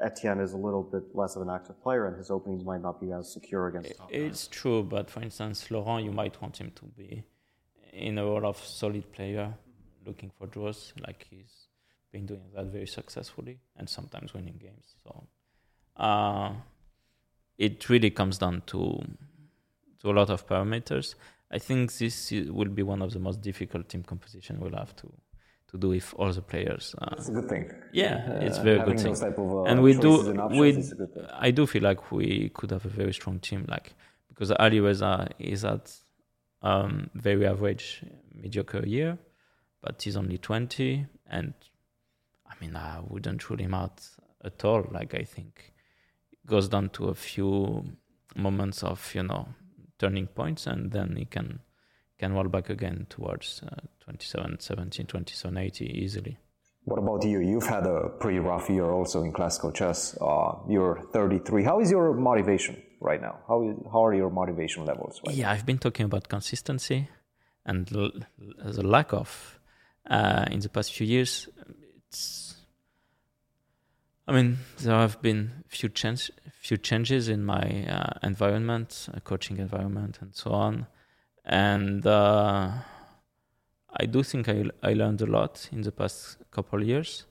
Etienne 0.04 0.40
is 0.40 0.54
a 0.54 0.58
little 0.58 0.84
bit 0.84 1.04
less 1.16 1.36
of 1.36 1.42
an 1.42 1.50
active 1.50 1.82
player, 1.82 2.08
and 2.08 2.18
his 2.18 2.30
openings 2.30 2.64
might 2.64 2.82
not 2.82 3.00
be 3.00 3.12
as 3.12 3.32
secure 3.32 3.68
against. 3.68 3.98
top 3.98 4.12
guys. 4.12 4.22
It's 4.22 4.48
true, 4.48 4.84
but 4.84 5.10
for 5.10 5.22
instance, 5.22 5.72
Laurent, 5.72 6.04
you 6.04 6.12
might 6.12 6.40
want 6.42 6.58
him 6.58 6.72
to 6.76 6.86
be 6.86 7.24
in 7.94 8.18
a 8.18 8.24
role 8.24 8.46
of 8.46 8.58
solid 8.58 9.12
player, 9.12 9.54
looking 10.06 10.32
for 10.38 10.48
draws, 10.48 10.94
like 11.06 11.26
he's 11.30 11.68
been 12.12 12.26
doing 12.26 12.44
that 12.56 12.66
very 12.66 12.88
successfully 12.88 13.60
and 13.78 13.90
sometimes 13.90 14.34
winning 14.34 14.60
games. 14.60 14.96
So 15.04 15.28
uh, 15.98 16.52
it 17.58 17.90
really 17.90 18.12
comes 18.12 18.38
down 18.38 18.64
to 18.68 19.04
to 20.02 20.12
a 20.12 20.14
lot 20.14 20.30
of 20.30 20.46
parameters. 20.46 21.16
I 21.50 21.60
think 21.60 21.98
this 21.98 22.32
will 22.32 22.70
be 22.70 22.84
one 22.84 23.02
of 23.02 23.14
the 23.14 23.20
most 23.20 23.42
difficult 23.42 23.88
team 23.88 24.04
composition 24.04 24.60
we'll 24.60 24.76
have 24.76 24.96
to 24.98 25.12
to 25.74 25.78
do 25.80 25.90
with 25.90 26.14
all 26.18 26.32
the 26.32 26.42
players. 26.42 26.96
Uh, 27.02 27.16
It's 27.18 27.30
a 27.30 27.32
good 27.34 27.50
thing. 27.50 27.66
yeah, 27.92 28.30
it's 28.48 28.60
Uh, 28.60 28.64
very 28.64 28.80
good 28.86 29.00
thing. 29.00 29.16
type 29.16 29.38
of, 29.40 29.52
uh, 29.52 29.64
and 29.64 29.82
we 29.82 29.94
do 29.96 30.30
and 30.30 30.60
we 30.60 30.70
is 30.70 30.92
a 30.92 30.96
good 30.96 31.14
thing. 31.14 31.26
I 31.48 31.50
do 31.52 31.66
feel 31.66 31.84
like 31.84 32.12
we 32.12 32.50
could 32.54 32.72
have 32.72 32.86
a 32.86 32.90
very 33.02 33.14
strong 33.14 33.40
team 33.40 33.66
like 33.68 33.94
because 34.30 34.52
Alireza 34.52 35.30
is 35.40 35.66
at 35.66 35.86
um, 36.62 37.10
very 37.16 37.46
average 37.48 38.04
mediocre 38.34 38.86
year 38.86 39.18
but 39.82 40.02
he's 40.04 40.16
only 40.16 40.38
20 40.38 41.06
and 41.28 41.54
I 42.46 42.54
mean 42.62 42.76
I 42.76 43.00
wouldn't 43.02 43.50
rule 43.50 43.60
him 43.60 43.74
out 43.74 43.98
at 44.44 44.64
all 44.64 44.86
like 44.92 45.14
I 45.16 45.24
think 45.24 45.74
it 46.32 46.46
goes 46.46 46.68
down 46.70 46.90
to 46.90 47.10
a 47.10 47.16
few 47.16 47.84
moments 48.36 48.84
of 48.84 49.14
you 49.16 49.24
know 49.24 49.48
turning 50.00 50.28
points 50.28 50.68
and 50.68 50.92
then 50.92 51.16
he 51.18 51.26
can 51.26 51.60
can 52.24 52.34
roll 52.38 52.50
back 52.56 52.70
again 52.78 52.98
towards 53.16 53.48
uh, 53.68 53.76
27 54.06 54.60
17 54.60 55.06
27 55.06 55.58
80 55.58 55.86
easily 56.06 56.36
What 56.92 57.00
about 57.00 57.22
you? 57.32 57.40
You've 57.52 57.70
had 57.76 57.86
a 57.88 58.00
pretty 58.22 58.40
rough 58.40 58.68
year 58.76 58.88
also 58.98 59.18
in 59.26 59.32
classical 59.40 59.72
chess. 59.80 60.00
Uh, 60.20 60.52
you're 60.74 60.98
33. 61.14 61.64
How 61.64 61.78
is 61.84 61.90
your 61.96 62.08
motivation 62.14 62.76
right 63.10 63.22
now? 63.28 63.36
How, 63.48 63.58
is, 63.68 63.76
how 63.94 64.02
are 64.08 64.16
your 64.22 64.30
motivation 64.42 64.82
levels 64.92 65.14
right 65.26 65.36
Yeah, 65.40 65.52
I've 65.54 65.66
been 65.72 65.78
talking 65.86 66.06
about 66.12 66.24
consistency 66.28 67.00
and 67.66 67.90
l- 67.96 68.12
l- 68.66 68.74
the 68.78 68.86
lack 68.96 69.14
of 69.14 69.60
uh, 70.18 70.46
in 70.52 70.60
the 70.60 70.70
past 70.76 70.90
few 70.98 71.08
years. 71.16 71.48
It's, 72.10 72.56
I 74.28 74.32
mean, 74.38 74.58
there 74.84 75.00
have 75.06 75.18
been 75.22 75.64
few 75.78 75.90
change, 76.02 76.32
few 76.68 76.78
changes 76.90 77.24
in 77.30 77.42
my 77.56 77.66
uh, 77.88 78.28
environment, 78.32 78.90
uh, 79.14 79.20
coaching 79.30 79.58
environment, 79.68 80.20
and 80.22 80.32
so 80.36 80.52
on, 80.52 80.86
and 81.46 82.06
uh, 82.06 82.72
I 83.96 84.06
do 84.06 84.24
think 84.24 84.50
I 84.50 84.64
I 84.82 84.94
learned 84.94 85.22
a 85.22 85.26
lot 85.26 85.70
in 85.72 85.82
the 85.82 85.92
past 85.92 86.38
couple 86.52 86.82
of 86.82 86.88
years, 86.88 87.26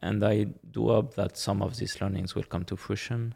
and 0.00 0.24
I 0.24 0.46
do 0.70 0.88
hope 0.88 1.14
that 1.14 1.36
some 1.36 1.62
of 1.62 1.76
these 1.76 2.00
learnings 2.00 2.34
will 2.34 2.44
come 2.44 2.64
to 2.64 2.76
fruition. 2.76 3.34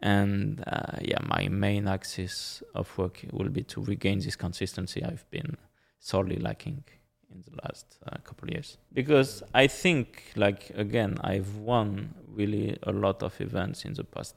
And 0.00 0.62
uh, 0.66 0.98
yeah 1.00 1.20
my 1.22 1.48
main 1.48 1.88
axis 1.88 2.62
of 2.74 2.98
work 2.98 3.24
will 3.32 3.48
be 3.48 3.62
to 3.62 3.82
regain 3.82 4.18
this 4.18 4.36
consistency 4.36 5.02
i've 5.02 5.24
been 5.30 5.56
sorely 5.98 6.36
lacking 6.36 6.84
in 7.32 7.42
the 7.42 7.56
last 7.62 7.98
uh, 8.06 8.16
couple 8.22 8.48
of 8.48 8.54
years. 8.54 8.76
Because 8.92 9.42
i 9.54 9.66
think 9.66 10.24
like 10.36 10.70
again 10.74 11.16
i've 11.22 11.56
won 11.56 12.14
really 12.28 12.76
a 12.82 12.92
lot 12.92 13.22
of 13.22 13.40
events 13.40 13.84
in 13.84 13.94
the 13.94 14.04
past 14.04 14.34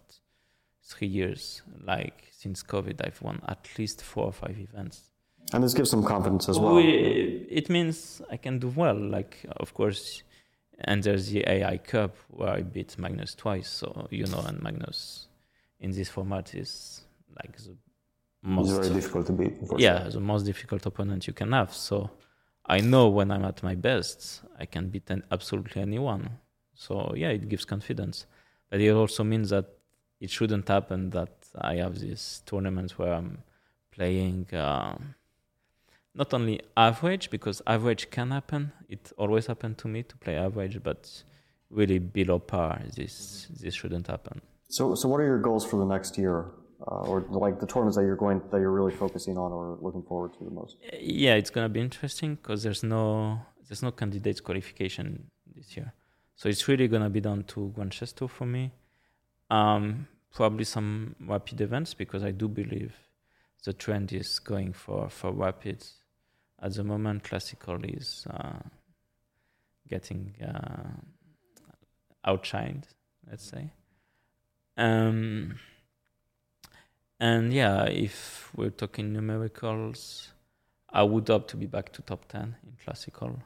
three 0.84 1.08
years. 1.08 1.64
Like 1.84 2.30
since 2.32 2.64
covid 2.64 3.06
i've 3.06 3.22
won 3.22 3.42
at 3.48 3.68
least 3.78 4.04
four 4.04 4.26
or 4.26 4.34
five 4.34 4.58
events 4.60 5.07
And 5.54 5.64
this 5.64 5.74
gives 5.74 5.90
some 5.90 6.04
confidence 6.04 6.50
as 6.50 6.60
well. 6.60 6.76
we, 6.76 7.46
it 7.50 7.70
means 7.70 8.22
I 8.30 8.38
can 8.38 8.60
do 8.60 8.68
well. 8.68 8.96
Like, 8.96 9.46
of 9.58 9.74
course, 9.74 10.24
and 10.80 11.04
there's 11.04 11.30
the 11.30 11.44
AI 11.50 11.78
Cup 11.78 12.16
where 12.30 12.50
I 12.50 12.62
beat 12.62 12.98
Magnus 12.98 13.34
twice. 13.34 13.70
So 13.70 14.08
you 14.12 14.28
know, 14.28 14.44
and 14.46 14.62
Magnus 14.62 15.28
in 15.80 15.92
this 15.92 16.10
format 16.10 16.54
is 16.54 17.02
like 17.42 17.58
the? 17.58 17.76
It's 18.44 18.56
most 18.56 18.70
very 18.70 18.90
difficult 18.94 19.26
to 19.28 19.34
beat. 19.34 19.58
yeah 19.78 20.08
the 20.10 20.20
most 20.20 20.44
difficult 20.44 20.86
opponent 20.86 21.28
you 21.28 21.34
can 21.34 21.52
have. 21.54 21.74
So 21.74 22.12
I 22.66 22.80
know 22.82 23.08
when 23.08 23.32
I'm 23.32 23.46
at 23.46 23.64
my 23.64 23.76
best, 23.76 24.42
I 24.60 24.66
can 24.66 24.90
beat 24.90 25.10
an, 25.10 25.24
absolutely 25.32 25.82
anyone. 25.82 26.30
So 26.74 27.14
yeah, 27.16 27.30
it 27.30 27.50
gives 27.50 27.66
confidence, 27.66 28.26
but 28.70 28.80
it 28.80 28.92
also 28.92 29.24
means 29.24 29.50
that 29.50 29.66
it 30.20 30.30
shouldn't 30.30 30.68
happen 30.68 31.10
that 31.12 31.48
I 31.60 31.76
have 31.76 32.00
these 32.00 32.44
tournaments 32.46 32.98
where 32.98 33.14
I'm 33.14 33.40
playing. 33.92 34.48
Um, 34.54 35.16
not 36.18 36.34
only 36.34 36.60
average 36.76 37.30
because 37.30 37.62
average 37.68 38.10
can 38.10 38.32
happen. 38.32 38.72
It 38.90 39.12
always 39.18 39.46
happened 39.46 39.78
to 39.80 39.88
me 39.88 40.04
to 40.04 40.18
play 40.18 40.36
average 40.36 40.82
but 40.84 41.24
really 41.70 42.00
below 42.00 42.40
par 42.40 42.82
this 42.96 43.48
this 43.62 43.76
shouldn't 43.76 44.08
happen. 44.08 44.42
So, 44.70 44.96
so 44.96 45.08
what 45.08 45.20
are 45.22 45.26
your 45.26 45.40
goals 45.40 45.66
for 45.66 45.78
the 45.78 45.86
next 45.86 46.18
year, 46.18 46.46
uh, 46.86 47.10
or 47.10 47.26
like 47.30 47.60
the 47.60 47.68
tournaments 47.68 47.98
that 47.98 48.04
you're 48.04 48.16
going 48.16 48.42
that 48.52 48.60
you're 48.60 48.72
really 48.72 48.96
focusing 48.96 49.38
on 49.38 49.52
or 49.52 49.78
looking 49.82 50.04
forward 50.04 50.34
to 50.34 50.44
the 50.44 50.52
most? 50.52 50.78
yeah 51.00 51.36
it's 51.36 51.50
gonna 51.50 51.70
be 51.70 51.82
interesting 51.82 52.36
because 52.36 52.64
there's 52.64 52.84
no 52.84 53.40
there's 53.68 53.84
no 53.84 53.92
candidates 53.92 54.42
qualification 54.42 55.30
this 55.56 55.78
year. 55.78 55.94
So 56.36 56.50
it's 56.50 56.68
really 56.68 56.88
gonna 56.88 57.10
be 57.10 57.22
down 57.22 57.44
to 57.52 57.72
Grand 57.76 57.94
for 58.38 58.46
me. 58.46 58.72
Um 59.50 60.08
probably 60.34 60.66
some 60.66 61.16
rapid 61.26 61.60
events 61.62 61.96
because 61.96 62.24
i 62.24 62.30
do 62.30 62.48
believe 62.48 62.94
the 63.66 63.74
trend 63.74 64.14
is 64.14 64.40
going 64.40 64.72
for 64.72 65.10
for 65.10 65.32
rapids 65.32 65.96
at 66.62 66.74
the 66.74 66.84
moment 66.84 67.24
classical 67.24 67.84
is 67.84 68.26
uh, 68.30 68.60
getting 69.88 70.36
uh, 70.42 70.90
outshined 72.26 72.84
let's 73.30 73.46
say. 73.46 73.72
Um 74.78 75.56
and 77.20 77.52
yeah 77.52 77.86
if 77.86 78.52
we're 78.56 78.70
talking 78.70 79.12
numericals 79.12 80.28
i 80.92 81.02
would 81.02 81.28
hope 81.28 81.48
to 81.48 81.58
be 81.58 81.66
back 81.66 81.92
to 81.92 82.04
top 82.04 82.28
10 82.28 82.56
in 82.64 82.74
classical 82.84 83.42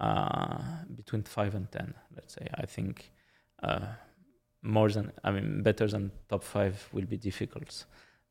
uh 0.00 0.62
between 0.96 1.22
5 1.22 1.54
and 1.54 1.70
10 1.70 1.94
let's 2.16 2.34
say. 2.34 2.48
I 2.54 2.66
think 2.66 3.10
uh 3.62 3.88
more 4.62 4.90
than 4.90 5.12
i 5.22 5.30
mean 5.30 5.62
better 5.62 5.86
than 5.86 6.12
top 6.30 6.42
5 6.42 6.88
will 6.92 7.04
be 7.04 7.18
difficult 7.18 7.84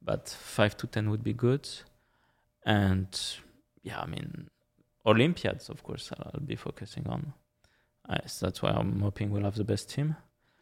but 0.06 0.30
5 0.30 0.78
to 0.78 0.88
10 0.88 1.10
would 1.10 1.24
be 1.24 1.34
good. 1.34 1.70
And 2.66 3.08
yeah 3.84 4.00
i 4.02 4.06
mean 4.06 4.48
olympiads 5.06 5.70
of 5.70 5.84
course 5.84 6.06
i'll 6.18 6.40
be 6.54 6.56
focusing 6.56 7.06
on 7.08 7.34
uh, 8.10 8.18
so 8.26 8.46
that's 8.46 8.62
why 8.62 8.72
i'm 8.72 9.00
hoping 9.02 9.30
we'll 9.32 9.44
have 9.50 9.56
the 9.64 9.70
best 9.74 9.90
team 9.96 10.10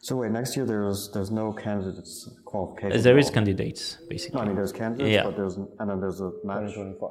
So 0.08 0.16
wait, 0.20 0.32
next 0.40 0.50
year 0.56 0.66
there's 0.72 1.00
there's 1.14 1.30
no 1.42 1.46
candidates 1.64 2.12
qualification. 2.50 3.02
there 3.06 3.16
at 3.18 3.22
is 3.24 3.28
all? 3.28 3.36
candidates 3.38 3.82
No, 4.00 4.08
basically 4.14 4.40
I 4.40 4.44
mean 4.46 4.56
there's 4.60 4.74
candidates, 4.82 5.14
Yeah. 5.16 5.24
but 5.28 5.34
there's 5.38 5.56
and 5.78 5.86
then 5.90 5.98
there's 6.02 6.20
a 6.28 6.30
match. 6.50 6.74
2025. 6.74 7.10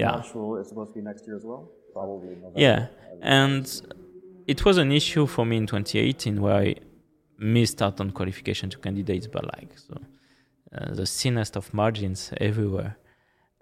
yeah 0.00 0.10
Match 0.16 0.30
will, 0.34 0.50
it's 0.60 0.68
supposed 0.72 0.90
to 0.92 0.96
be 1.00 1.04
next 1.10 1.22
year 1.26 1.36
as 1.40 1.44
well. 1.50 1.62
Probably 1.96 2.30
November. 2.42 2.60
Yeah, 2.66 2.80
and 3.40 3.64
it 4.52 4.58
was 4.66 4.76
an 4.84 4.90
issue 5.00 5.24
for 5.34 5.44
me 5.50 5.56
in 5.62 5.66
2018 5.66 6.40
where 6.44 6.58
I 6.66 6.68
missed 7.56 7.78
out 7.86 7.96
on 8.02 8.08
qualification 8.18 8.66
to 8.70 8.78
candidates, 8.86 9.26
but 9.34 9.44
like 9.54 9.70
so, 9.86 9.94
uh, 10.76 10.94
the 11.00 11.06
thinnest 11.18 11.52
of 11.60 11.64
margins 11.82 12.20
everywhere. 12.48 12.92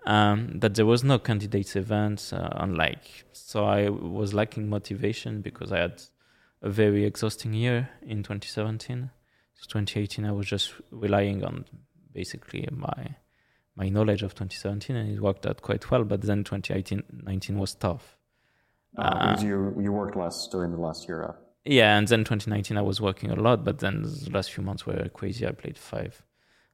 Um, 0.07 0.59
that 0.61 0.75
there 0.75 0.87
was 0.87 1.05
no 1.05 1.19
candidates 1.19 1.77
event, 1.77 2.33
uh, 2.33 2.49
unlike 2.55 3.25
so 3.33 3.65
I 3.65 3.89
was 3.89 4.33
lacking 4.33 4.69
motivation 4.69 5.41
because 5.41 5.73
I 5.73 5.79
had 5.79 6.03
a 6.63 6.71
very 6.71 7.05
exhausting 7.05 7.53
year 7.53 7.91
in 8.01 8.23
2017. 8.23 9.11
So 9.55 9.63
2018, 9.69 10.25
I 10.25 10.33
was 10.33 10.47
just 10.47 10.73
relying 10.91 11.45
on 11.45 11.65
basically 12.13 12.69
my 12.71 13.17
my 13.77 13.89
knowledge 13.89 14.23
of 14.23 14.35
2017, 14.35 14.95
and 14.95 15.11
it 15.11 15.21
worked 15.21 15.47
out 15.47 15.63
quite 15.63 15.91
well. 15.91 16.05
But 16.05 16.23
then 16.23 16.45
2018, 16.45 17.03
19 17.25 17.59
was 17.59 17.75
tough. 17.75 18.17
Uh, 18.97 19.31
because 19.31 19.43
you 19.43 19.75
you 19.81 19.93
worked 19.93 20.17
less 20.17 20.49
during 20.49 20.73
the 20.73 20.81
last 20.81 21.09
year. 21.09 21.25
Uh, 21.25 21.33
Yeah, 21.65 21.99
and 21.99 22.09
then 22.09 22.21
2019 22.21 22.77
I 22.79 22.83
was 22.83 23.01
working 23.01 23.31
a 23.31 23.37
lot, 23.37 23.65
but 23.65 23.79
then 23.81 24.03
the 24.03 24.31
last 24.33 24.53
few 24.53 24.65
months 24.65 24.87
were 24.87 25.09
crazy. 25.13 25.47
I 25.47 25.53
played 25.53 25.77
five 25.77 26.23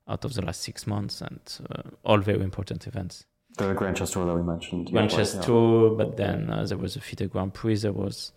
out 0.09 0.25
of 0.25 0.35
the 0.35 0.43
last 0.43 0.61
six 0.63 0.87
months, 0.87 1.21
and 1.21 1.41
uh, 1.71 1.83
all 2.05 2.19
very 2.19 2.43
important 2.43 2.87
events. 2.87 3.25
the 3.57 3.73
Grand 3.75 3.97
Chess 3.97 4.11
Tour 4.13 4.27
that 4.27 4.35
we 4.35 4.43
mentioned. 4.43 4.91
Grand 4.91 5.11
Yeah, 5.11 5.17
Chess 5.19 5.35
yeah. 5.35 5.41
Tour, 5.43 5.97
but 5.97 6.17
then 6.17 6.51
uh, 6.51 6.65
there 6.65 6.79
was 6.79 6.95
the 6.95 7.01
FIDE 7.01 7.31
Grand 7.31 7.55
Prix, 7.55 7.77
there 7.77 7.93
was 7.93 8.33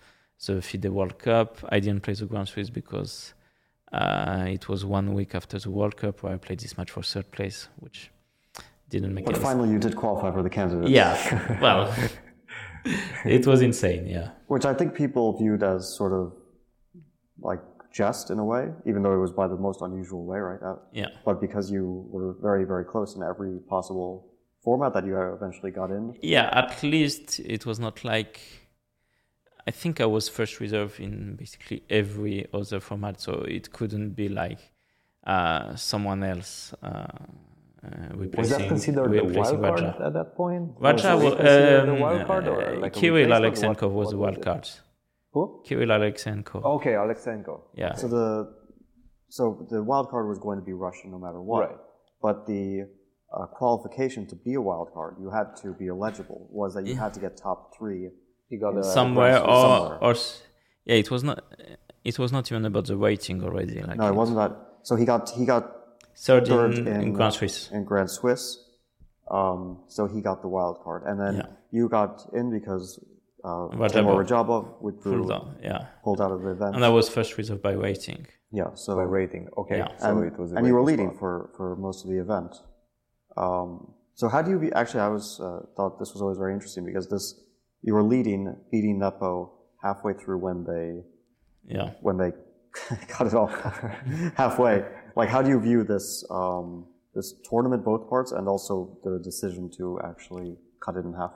the 0.45 0.61
FIDE 0.61 0.85
World 0.85 1.19
Cup. 1.19 1.57
I 1.69 1.79
didn't 1.79 2.01
play 2.03 2.13
the 2.13 2.25
Grand 2.25 2.49
Prix 2.51 2.69
because 2.71 3.33
uh, 3.91 4.45
it 4.47 4.69
was 4.69 4.85
one 4.85 5.13
week 5.13 5.35
after 5.35 5.59
the 5.59 5.69
World 5.71 5.97
Cup 5.97 6.23
where 6.23 6.33
I 6.33 6.37
played 6.37 6.59
this 6.59 6.77
match 6.77 6.91
for 6.91 7.03
third 7.03 7.29
place, 7.31 7.67
which 7.77 8.11
didn't 8.89 9.13
make 9.13 9.25
But 9.25 9.37
finally, 9.37 9.69
you 9.69 9.79
did 9.79 9.95
qualify 9.95 10.31
for 10.31 10.41
the 10.41 10.49
candidate. 10.49 10.89
Yeah, 10.89 11.59
well, 11.61 11.93
it 13.25 13.45
was 13.45 13.61
insane. 13.61 14.07
Yeah, 14.07 14.29
Which 14.47 14.65
I 14.65 14.73
think 14.73 14.95
people 14.95 15.37
viewed 15.37 15.63
as 15.63 15.93
sort 15.95 16.13
of 16.13 16.33
like 17.41 17.59
jest 17.91 18.29
in 18.29 18.39
a 18.39 18.43
way, 18.45 18.71
even 18.85 19.03
though 19.03 19.13
it 19.13 19.19
was 19.19 19.31
by 19.31 19.47
the 19.47 19.55
most 19.55 19.81
unusual 19.81 20.25
way, 20.25 20.39
right? 20.39 20.61
Uh, 20.61 20.75
yeah, 20.93 21.07
But 21.25 21.41
because 21.41 21.71
you 21.71 22.05
were 22.11 22.33
very, 22.41 22.65
very 22.65 22.85
close 22.85 23.15
in 23.15 23.23
every 23.23 23.59
possible 23.67 24.25
format 24.63 24.93
that 24.93 25.05
you 25.05 25.17
eventually 25.17 25.71
got 25.71 25.89
in. 25.89 26.15
yeah. 26.21 26.49
At 26.51 26.83
least 26.83 27.39
it 27.39 27.65
was 27.65 27.79
not 27.79 28.03
like. 28.03 28.39
I 29.67 29.71
think 29.71 30.01
I 30.01 30.05
was 30.05 30.29
first 30.29 30.59
reserve 30.59 30.99
in 30.99 31.35
basically 31.35 31.83
every 31.89 32.47
other 32.53 32.79
format, 32.79 33.21
so 33.21 33.45
it 33.47 33.71
couldn't 33.71 34.15
be 34.15 34.27
like 34.27 34.59
uh, 35.27 35.75
someone 35.75 36.23
else 36.23 36.73
uh, 36.81 37.07
uh. 37.83 38.27
Was 38.37 38.49
that 38.49 38.67
considered 38.67 39.11
the 39.11 39.39
wild 39.39 39.61
card 39.61 39.83
at 39.83 40.13
that 40.13 40.35
point? 40.35 40.71
Raja, 40.79 41.15
was 41.15 41.23
was, 41.23 41.33
considered 41.35 41.85
the 41.87 41.93
um, 41.93 41.99
wild 41.99 42.27
card 42.27 42.47
or 42.47 42.77
like 42.77 42.93
Kirill 42.93 43.29
replacement? 43.29 43.77
Alekseenko 43.77 43.91
was 43.91 44.09
the 44.09 44.17
wild 44.17 44.41
card. 44.41 44.69
Who? 45.31 45.61
Kirill 45.65 45.89
Alekseenko. 45.89 46.63
Okay, 46.63 46.91
Alekseenko. 46.93 47.61
Yeah. 47.75 47.95
So 47.95 48.07
the 48.07 48.53
so 49.29 49.67
the 49.69 49.83
wild 49.83 50.09
card 50.09 50.27
was 50.27 50.39
going 50.39 50.59
to 50.59 50.65
be 50.65 50.73
Russian 50.73 51.11
no 51.11 51.19
matter 51.19 51.41
what. 51.41 51.59
Right. 51.69 51.77
But 52.21 52.47
the 52.47 52.87
uh, 53.31 53.45
qualification 53.45 54.25
to 54.27 54.35
be 54.35 54.55
a 54.55 54.61
wild 54.61 54.91
card, 54.93 55.15
you 55.19 55.29
had 55.29 55.55
to 55.61 55.73
be 55.73 55.87
eligible, 55.87 56.47
was 56.51 56.73
that 56.73 56.85
you 56.87 56.95
had 56.95 57.13
to 57.13 57.19
get 57.19 57.37
top 57.37 57.75
three. 57.77 58.09
He 58.49 58.57
got 58.57 58.83
somewhere 58.83 59.33
Grand 59.39 59.45
or 59.49 59.61
somewhere. 59.61 60.03
or 60.03 60.15
yeah, 60.85 60.95
it 60.95 61.11
was 61.11 61.23
not. 61.23 61.43
It 62.03 62.17
was 62.17 62.31
not 62.31 62.51
even 62.51 62.65
about 62.65 62.85
the 62.87 62.97
rating 62.97 63.43
already. 63.43 63.81
Like 63.81 63.97
No, 63.97 64.07
it 64.07 64.15
wasn't 64.15 64.37
that. 64.39 64.51
So 64.83 64.95
he 64.95 65.05
got 65.05 65.29
he 65.29 65.45
got 65.45 65.63
third, 66.17 66.47
third 66.47 66.73
in, 66.79 66.87
in, 66.87 67.01
in 67.01 67.13
Grand 67.13 67.33
Swiss. 67.33 67.69
in 67.71 67.83
Grand 67.83 68.09
Swiss. 68.09 68.65
Um, 69.29 69.83
so 69.87 70.07
he 70.07 70.21
got 70.21 70.41
the 70.41 70.47
wild 70.47 70.81
card, 70.83 71.03
and 71.05 71.19
then 71.19 71.35
Yeah. 71.35 71.45
you 71.71 71.87
got 71.87 72.27
in 72.33 72.49
because 72.49 72.99
uh, 73.43 73.49
Radjabov. 73.75 73.91
Teimour 73.91 74.25
Radjabov 74.25 74.81
withdrew, 74.81 75.19
Pulled 75.19 75.31
out, 75.31 75.47
yeah, 75.63 75.85
pulled 76.03 76.21
out 76.21 76.31
of 76.31 76.41
the 76.41 76.51
event. 76.51 76.75
and 76.75 76.83
that 76.83 76.89
was 76.99 77.07
first 77.09 77.37
reserve 77.37 77.61
by 77.61 77.71
rating. 77.73 78.25
yeah, 78.51 78.73
so 78.75 78.95
by 78.95 79.03
rating. 79.03 79.47
Okay, 79.57 79.77
Yeah. 79.77 79.95
so 79.97 80.09
and, 80.17 80.25
it 80.31 80.37
was. 80.39 80.51
and 80.51 80.65
you 80.67 80.73
were 80.73 80.83
leading 80.83 81.09
spot. 81.09 81.19
for, 81.19 81.49
for 81.55 81.75
most 81.75 82.03
of 82.05 82.09
the 82.11 82.19
event. 82.19 82.53
Um, 83.37 83.93
so 84.15 84.27
how 84.27 84.41
do 84.41 84.49
you 84.51 84.59
be? 84.59 84.71
Actually, 84.73 85.01
I 85.01 85.07
was 85.09 85.39
uh, 85.39 85.59
thought 85.75 85.99
this 85.99 86.11
was 86.13 86.21
always 86.21 86.37
very 86.37 86.53
interesting 86.53 86.85
because 86.85 87.07
this 87.09 87.25
you 87.81 87.93
were 87.93 88.03
leading, 88.03 88.41
beating 88.71 88.99
Nepo 88.99 89.53
halfway 89.81 90.13
through 90.13 90.39
when 90.39 90.65
they 90.65 90.87
Yeah, 91.75 91.91
when 92.01 92.17
they 92.17 92.31
cut 93.07 93.27
it 93.27 93.33
off 93.33 93.51
halfway. 94.35 94.83
Like, 95.15 95.29
how 95.29 95.41
do 95.41 95.49
you 95.49 95.59
view 95.59 95.83
this 95.83 96.25
um, 96.29 96.87
this 97.15 97.33
tournament, 97.49 97.85
both 97.85 98.09
parts, 98.09 98.31
and 98.33 98.47
also 98.47 98.97
the 99.03 99.19
decision 99.23 99.69
to 99.77 99.99
actually 100.03 100.57
cut 100.83 100.95
it 100.95 101.05
in 101.05 101.13
half? 101.13 101.31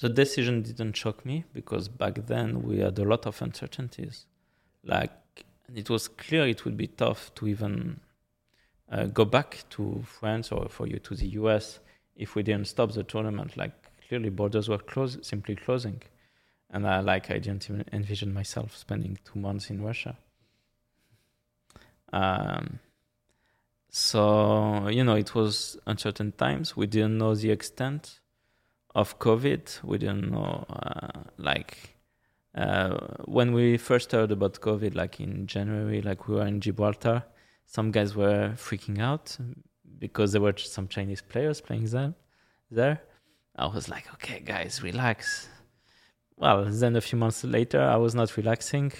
The 0.00 0.08
decision 0.08 0.62
didn't 0.62 0.96
shock 0.96 1.24
me 1.24 1.44
because 1.52 1.88
back 1.88 2.26
then 2.26 2.62
we 2.62 2.78
had 2.78 2.98
a 2.98 3.04
lot 3.04 3.26
of 3.26 3.40
uncertainties. 3.40 4.26
Like 4.82 5.12
it 5.74 5.88
was 5.88 6.08
clear 6.08 6.46
it 6.46 6.64
would 6.64 6.76
be 6.76 6.88
tough 6.88 7.34
to 7.36 7.46
even 7.46 8.00
uh, 8.90 9.04
go 9.06 9.24
back 9.24 9.64
to 9.70 10.02
France 10.06 10.52
or 10.52 10.68
for 10.68 10.86
you 10.86 10.98
to 10.98 11.14
the 11.14 11.28
US 11.40 11.78
if 12.16 12.34
we 12.34 12.42
didn't 12.42 12.66
stop 12.66 12.92
the 12.92 13.02
tournament. 13.04 13.56
Like 13.56 13.72
clearly 14.08 14.30
borders 14.30 14.68
were 14.68 14.78
closed, 14.78 15.24
simply 15.24 15.54
closing, 15.54 16.02
and 16.70 16.86
I 16.86 17.00
like 17.00 17.30
I 17.30 17.38
didn't 17.38 17.70
even 17.70 17.84
envision 17.92 18.34
myself 18.34 18.76
spending 18.76 19.18
two 19.24 19.38
months 19.38 19.70
in 19.70 19.82
Russia. 19.82 20.16
Um, 22.12 22.80
so 23.90 24.88
you 24.88 25.04
know 25.04 25.14
it 25.14 25.34
was 25.36 25.78
uncertain 25.86 26.32
times. 26.32 26.76
We 26.76 26.86
didn't 26.88 27.16
know 27.18 27.34
the 27.36 27.50
extent 27.50 28.18
of 28.94 29.18
COVID. 29.18 29.82
We 29.82 29.98
didn't 29.98 30.30
know 30.30 30.64
uh, 30.68 31.22
like 31.38 31.94
uh, 32.54 32.98
when 33.24 33.52
we 33.52 33.76
first 33.76 34.12
heard 34.12 34.30
about 34.30 34.60
COVID, 34.60 34.94
like 34.94 35.20
in 35.20 35.46
January, 35.46 36.00
like 36.02 36.28
we 36.28 36.36
were 36.36 36.46
in 36.46 36.60
Gibraltar, 36.60 37.24
some 37.66 37.90
guys 37.90 38.14
were 38.14 38.52
freaking 38.56 39.00
out 39.00 39.36
because 39.98 40.32
there 40.32 40.40
were 40.40 40.54
some 40.56 40.86
Chinese 40.88 41.22
players 41.22 41.60
playing 41.60 41.86
them 41.86 42.14
there. 42.70 43.00
I 43.56 43.66
was 43.66 43.88
like, 43.88 44.12
okay, 44.14 44.40
guys, 44.40 44.82
relax. 44.82 45.48
Well, 46.36 46.64
then 46.64 46.96
a 46.96 47.00
few 47.00 47.18
months 47.18 47.44
later, 47.44 47.80
I 47.80 47.96
was 47.96 48.14
not 48.14 48.36
relaxing. 48.36 48.92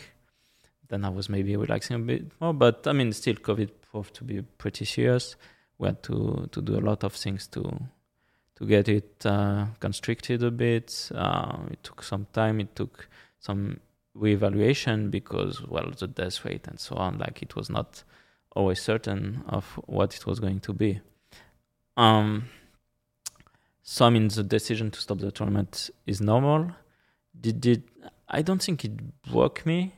Then 0.89 1.05
I 1.05 1.09
was 1.09 1.29
maybe 1.29 1.57
relaxing 1.57 1.97
a 1.97 1.99
bit 1.99 2.33
more, 2.41 2.55
but 2.55 2.87
I 2.87 2.93
mean, 2.93 3.13
still, 3.13 3.35
COVID 3.35 3.71
proved 3.91 4.15
to 4.15 4.25
be 4.25 4.43
pretty 4.43 4.85
serious. 4.85 5.37
We 5.79 5.89
had 5.89 6.03
to 6.05 6.49
to 6.53 6.63
do 6.63 6.79
a 6.79 6.85
lot 6.91 7.03
of 7.03 7.15
things 7.15 7.49
to 7.49 7.63
to 8.57 8.67
get 8.67 8.89
it 8.89 9.25
uh, 9.25 9.67
constricted 9.81 10.43
a 10.43 10.51
bit. 10.51 11.11
Uh, 11.15 11.59
it 11.71 11.83
took 11.83 12.03
some 12.03 12.27
time. 12.33 12.61
It 12.61 12.75
took 12.77 13.09
some 13.41 13.81
reevaluation 14.17 15.11
because, 15.11 15.63
well, 15.67 15.91
the 15.99 16.07
death 16.07 16.45
rate 16.45 16.67
and 16.69 16.79
so 16.79 16.97
on, 16.97 17.19
like 17.19 17.43
it 17.43 17.57
was 17.57 17.69
not 17.69 18.05
always 18.55 18.81
certain 18.81 19.43
of 19.49 19.65
what 19.87 20.15
it 20.15 20.27
was 20.27 20.39
going 20.39 20.61
to 20.61 20.73
be. 20.73 21.01
Um, 21.97 22.49
so 23.83 24.07
I 24.07 24.11
mean, 24.11 24.29
the 24.29 24.43
decision 24.43 24.91
to 24.93 25.01
stop 25.01 25.19
the 25.19 25.31
tournament 25.31 25.91
is 26.07 26.21
normal. 26.21 26.71
Did 27.39 27.61
did 27.61 27.83
I 28.29 28.43
don't 28.43 28.63
think 28.63 28.85
it 28.85 28.93
broke 29.31 29.67
me, 29.67 29.95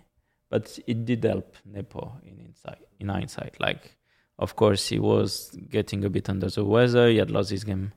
but 0.50 0.78
it 0.86 1.04
did 1.04 1.24
help 1.24 1.54
Nepo 1.64 2.18
in 2.24 2.40
insight. 2.40 2.78
in 2.98 3.08
hindsight. 3.08 3.60
Like, 3.60 3.96
of 4.38 4.56
course, 4.56 4.88
he 4.88 4.98
was 4.98 5.56
getting 5.70 6.04
a 6.04 6.10
bit 6.10 6.28
under 6.28 6.48
the 6.48 6.64
weather. 6.64 7.08
He 7.08 7.18
had 7.18 7.30
lost 7.30 7.50
his 7.50 7.64
game 7.64 7.92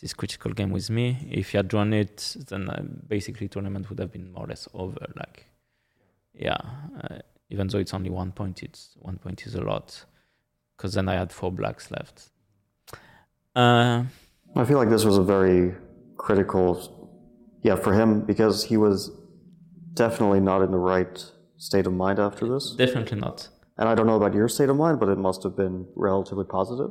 this 0.00 0.14
critical 0.14 0.52
game 0.52 0.70
with 0.70 0.90
me. 0.90 1.28
If 1.30 1.50
he 1.50 1.56
had 1.56 1.68
drawn 1.68 1.92
it, 1.92 2.36
then 2.48 2.68
uh, 2.70 2.82
basically 3.06 3.48
tournament 3.48 3.88
would 3.90 3.98
have 3.98 4.12
been 4.12 4.32
more 4.32 4.44
or 4.44 4.48
less 4.48 4.68
over. 4.74 5.06
Like, 5.16 5.46
yeah, 6.34 6.58
uh, 7.02 7.18
even 7.50 7.68
though 7.68 7.78
it's 7.78 7.94
only 7.94 8.10
one 8.10 8.32
point, 8.32 8.62
it's 8.62 8.96
one 9.00 9.18
point 9.18 9.46
is 9.46 9.54
a 9.54 9.60
lot 9.62 10.04
because 10.76 10.94
then 10.94 11.08
I 11.08 11.14
had 11.14 11.32
four 11.32 11.50
blacks 11.50 11.90
left. 11.90 12.30
Uh, 13.56 14.04
I 14.54 14.64
feel 14.64 14.78
like 14.78 14.90
this 14.90 15.04
was 15.04 15.18
a 15.18 15.22
very 15.22 15.74
critical, 16.16 17.10
yeah, 17.62 17.74
for 17.74 17.92
him 17.92 18.20
because 18.20 18.64
he 18.64 18.76
was 18.76 19.10
definitely 19.94 20.40
not 20.40 20.62
in 20.62 20.70
the 20.70 20.78
right 20.78 21.24
state 21.56 21.86
of 21.86 21.92
mind 21.92 22.20
after 22.20 22.48
this. 22.48 22.74
definitely 22.76 23.18
not. 23.18 23.48
And 23.76 23.88
I 23.88 23.94
don't 23.94 24.06
know 24.06 24.16
about 24.16 24.34
your 24.34 24.48
state 24.48 24.68
of 24.68 24.76
mind, 24.76 25.00
but 25.00 25.08
it 25.08 25.18
must 25.18 25.42
have 25.42 25.56
been 25.56 25.86
relatively 25.94 26.44
positive. 26.44 26.90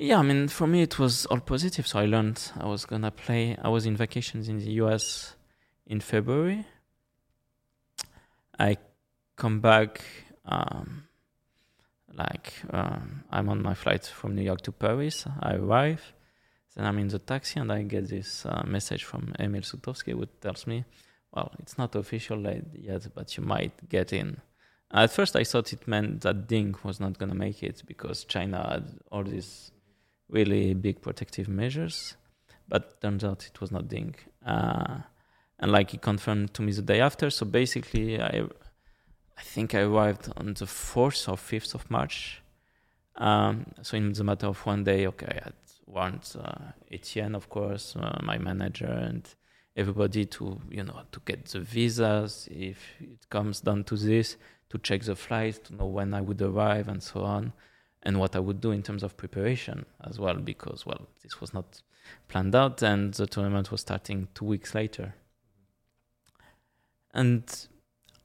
Yeah, 0.00 0.20
I 0.20 0.22
mean, 0.22 0.46
for 0.46 0.68
me 0.68 0.82
it 0.82 0.96
was 1.00 1.26
all 1.26 1.40
positive. 1.40 1.84
So 1.84 1.98
I 1.98 2.06
learned 2.06 2.40
I 2.56 2.66
was 2.66 2.84
gonna 2.84 3.10
play. 3.10 3.56
I 3.60 3.68
was 3.68 3.84
in 3.84 3.96
vacations 3.96 4.48
in 4.48 4.58
the 4.58 4.70
US 4.82 5.34
in 5.88 5.98
February. 6.00 6.64
I 8.56 8.76
come 9.34 9.58
back. 9.58 10.04
Um, 10.44 11.08
like 12.14 12.52
um, 12.70 13.24
I'm 13.32 13.48
on 13.48 13.60
my 13.60 13.74
flight 13.74 14.06
from 14.06 14.36
New 14.36 14.42
York 14.42 14.60
to 14.62 14.72
Paris. 14.72 15.26
I 15.40 15.54
arrive, 15.54 16.12
then 16.76 16.86
I'm 16.86 16.98
in 17.00 17.08
the 17.08 17.18
taxi 17.18 17.58
and 17.58 17.72
I 17.72 17.82
get 17.82 18.08
this 18.08 18.46
uh, 18.46 18.62
message 18.64 19.02
from 19.02 19.34
Emil 19.40 19.62
Sutovsky, 19.62 20.14
which 20.14 20.30
tells 20.40 20.64
me, 20.68 20.84
"Well, 21.32 21.50
it's 21.58 21.76
not 21.76 21.96
official 21.96 22.40
yet, 22.72 23.08
but 23.16 23.36
you 23.36 23.42
might 23.42 23.88
get 23.88 24.12
in." 24.12 24.42
At 24.92 25.10
first, 25.10 25.34
I 25.34 25.42
thought 25.42 25.72
it 25.72 25.88
meant 25.88 26.20
that 26.20 26.46
Ding 26.46 26.76
was 26.84 27.00
not 27.00 27.18
gonna 27.18 27.34
make 27.34 27.64
it 27.64 27.82
because 27.84 28.24
China 28.24 28.58
had 28.70 29.00
all 29.10 29.24
these 29.24 29.72
really 30.28 30.74
big 30.74 31.00
protective 31.00 31.48
measures, 31.48 32.16
but 32.68 33.00
turns 33.00 33.24
out 33.24 33.46
it 33.46 33.60
was 33.60 33.70
not 33.70 33.88
Ding. 33.88 34.14
Uh, 34.44 34.98
and 35.58 35.72
like 35.72 35.90
he 35.90 35.98
confirmed 35.98 36.54
to 36.54 36.62
me 36.62 36.72
the 36.72 36.82
day 36.82 37.00
after. 37.00 37.30
So 37.30 37.46
basically, 37.46 38.20
I, 38.20 38.44
I 39.36 39.42
think 39.42 39.74
I 39.74 39.80
arrived 39.80 40.30
on 40.36 40.54
the 40.54 40.66
fourth 40.66 41.28
or 41.28 41.36
fifth 41.36 41.74
of 41.74 41.90
March. 41.90 42.42
Um, 43.16 43.66
so 43.82 43.96
in 43.96 44.12
the 44.12 44.24
matter 44.24 44.46
of 44.46 44.64
one 44.64 44.84
day, 44.84 45.06
okay, 45.08 45.40
I 45.40 45.44
had 45.44 45.54
warned 45.86 46.30
uh, 46.38 46.72
Etienne, 46.90 47.34
of 47.34 47.48
course, 47.48 47.96
uh, 47.96 48.20
my 48.22 48.38
manager, 48.38 48.86
and 48.86 49.28
everybody 49.76 50.24
to 50.24 50.60
you 50.70 50.84
know 50.84 51.02
to 51.12 51.20
get 51.24 51.46
the 51.46 51.60
visas 51.60 52.48
if 52.50 52.78
it 53.00 53.28
comes 53.28 53.60
down 53.60 53.84
to 53.84 53.96
this, 53.96 54.36
to 54.70 54.78
check 54.78 55.02
the 55.02 55.16
flights, 55.16 55.58
to 55.58 55.74
know 55.74 55.86
when 55.86 56.14
I 56.14 56.20
would 56.20 56.40
arrive, 56.40 56.86
and 56.86 57.02
so 57.02 57.22
on 57.22 57.52
and 58.02 58.18
what 58.18 58.36
I 58.36 58.38
would 58.38 58.60
do 58.60 58.70
in 58.70 58.82
terms 58.82 59.02
of 59.02 59.16
preparation 59.16 59.86
as 60.04 60.18
well, 60.18 60.34
because 60.36 60.86
well, 60.86 61.08
this 61.22 61.40
was 61.40 61.52
not 61.52 61.82
planned 62.28 62.54
out, 62.54 62.82
and 62.82 63.12
the 63.14 63.26
tournament 63.26 63.70
was 63.70 63.80
starting 63.80 64.28
two 64.34 64.44
weeks 64.44 64.74
later. 64.74 65.14
And 67.12 67.42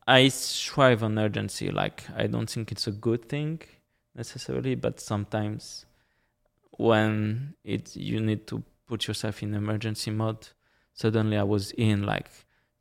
I 0.08 0.28
strive 0.28 1.04
on 1.04 1.18
urgency. 1.18 1.72
Like 1.72 2.04
I 2.16 2.28
don't 2.28 2.50
think 2.50 2.72
it's 2.72 2.88
a 2.88 2.92
good 2.92 3.28
thing 3.30 3.62
necessarily, 4.16 4.76
but 4.76 5.00
sometimes 5.00 5.86
when 6.72 7.56
it 7.64 7.96
you 7.96 8.20
need 8.20 8.48
to 8.48 8.64
put 8.88 9.08
yourself 9.08 9.42
in 9.44 9.54
emergency 9.54 10.12
mode, 10.12 10.50
suddenly 10.94 11.38
I 11.38 11.44
was 11.44 11.72
in 11.72 12.04
like 12.04 12.28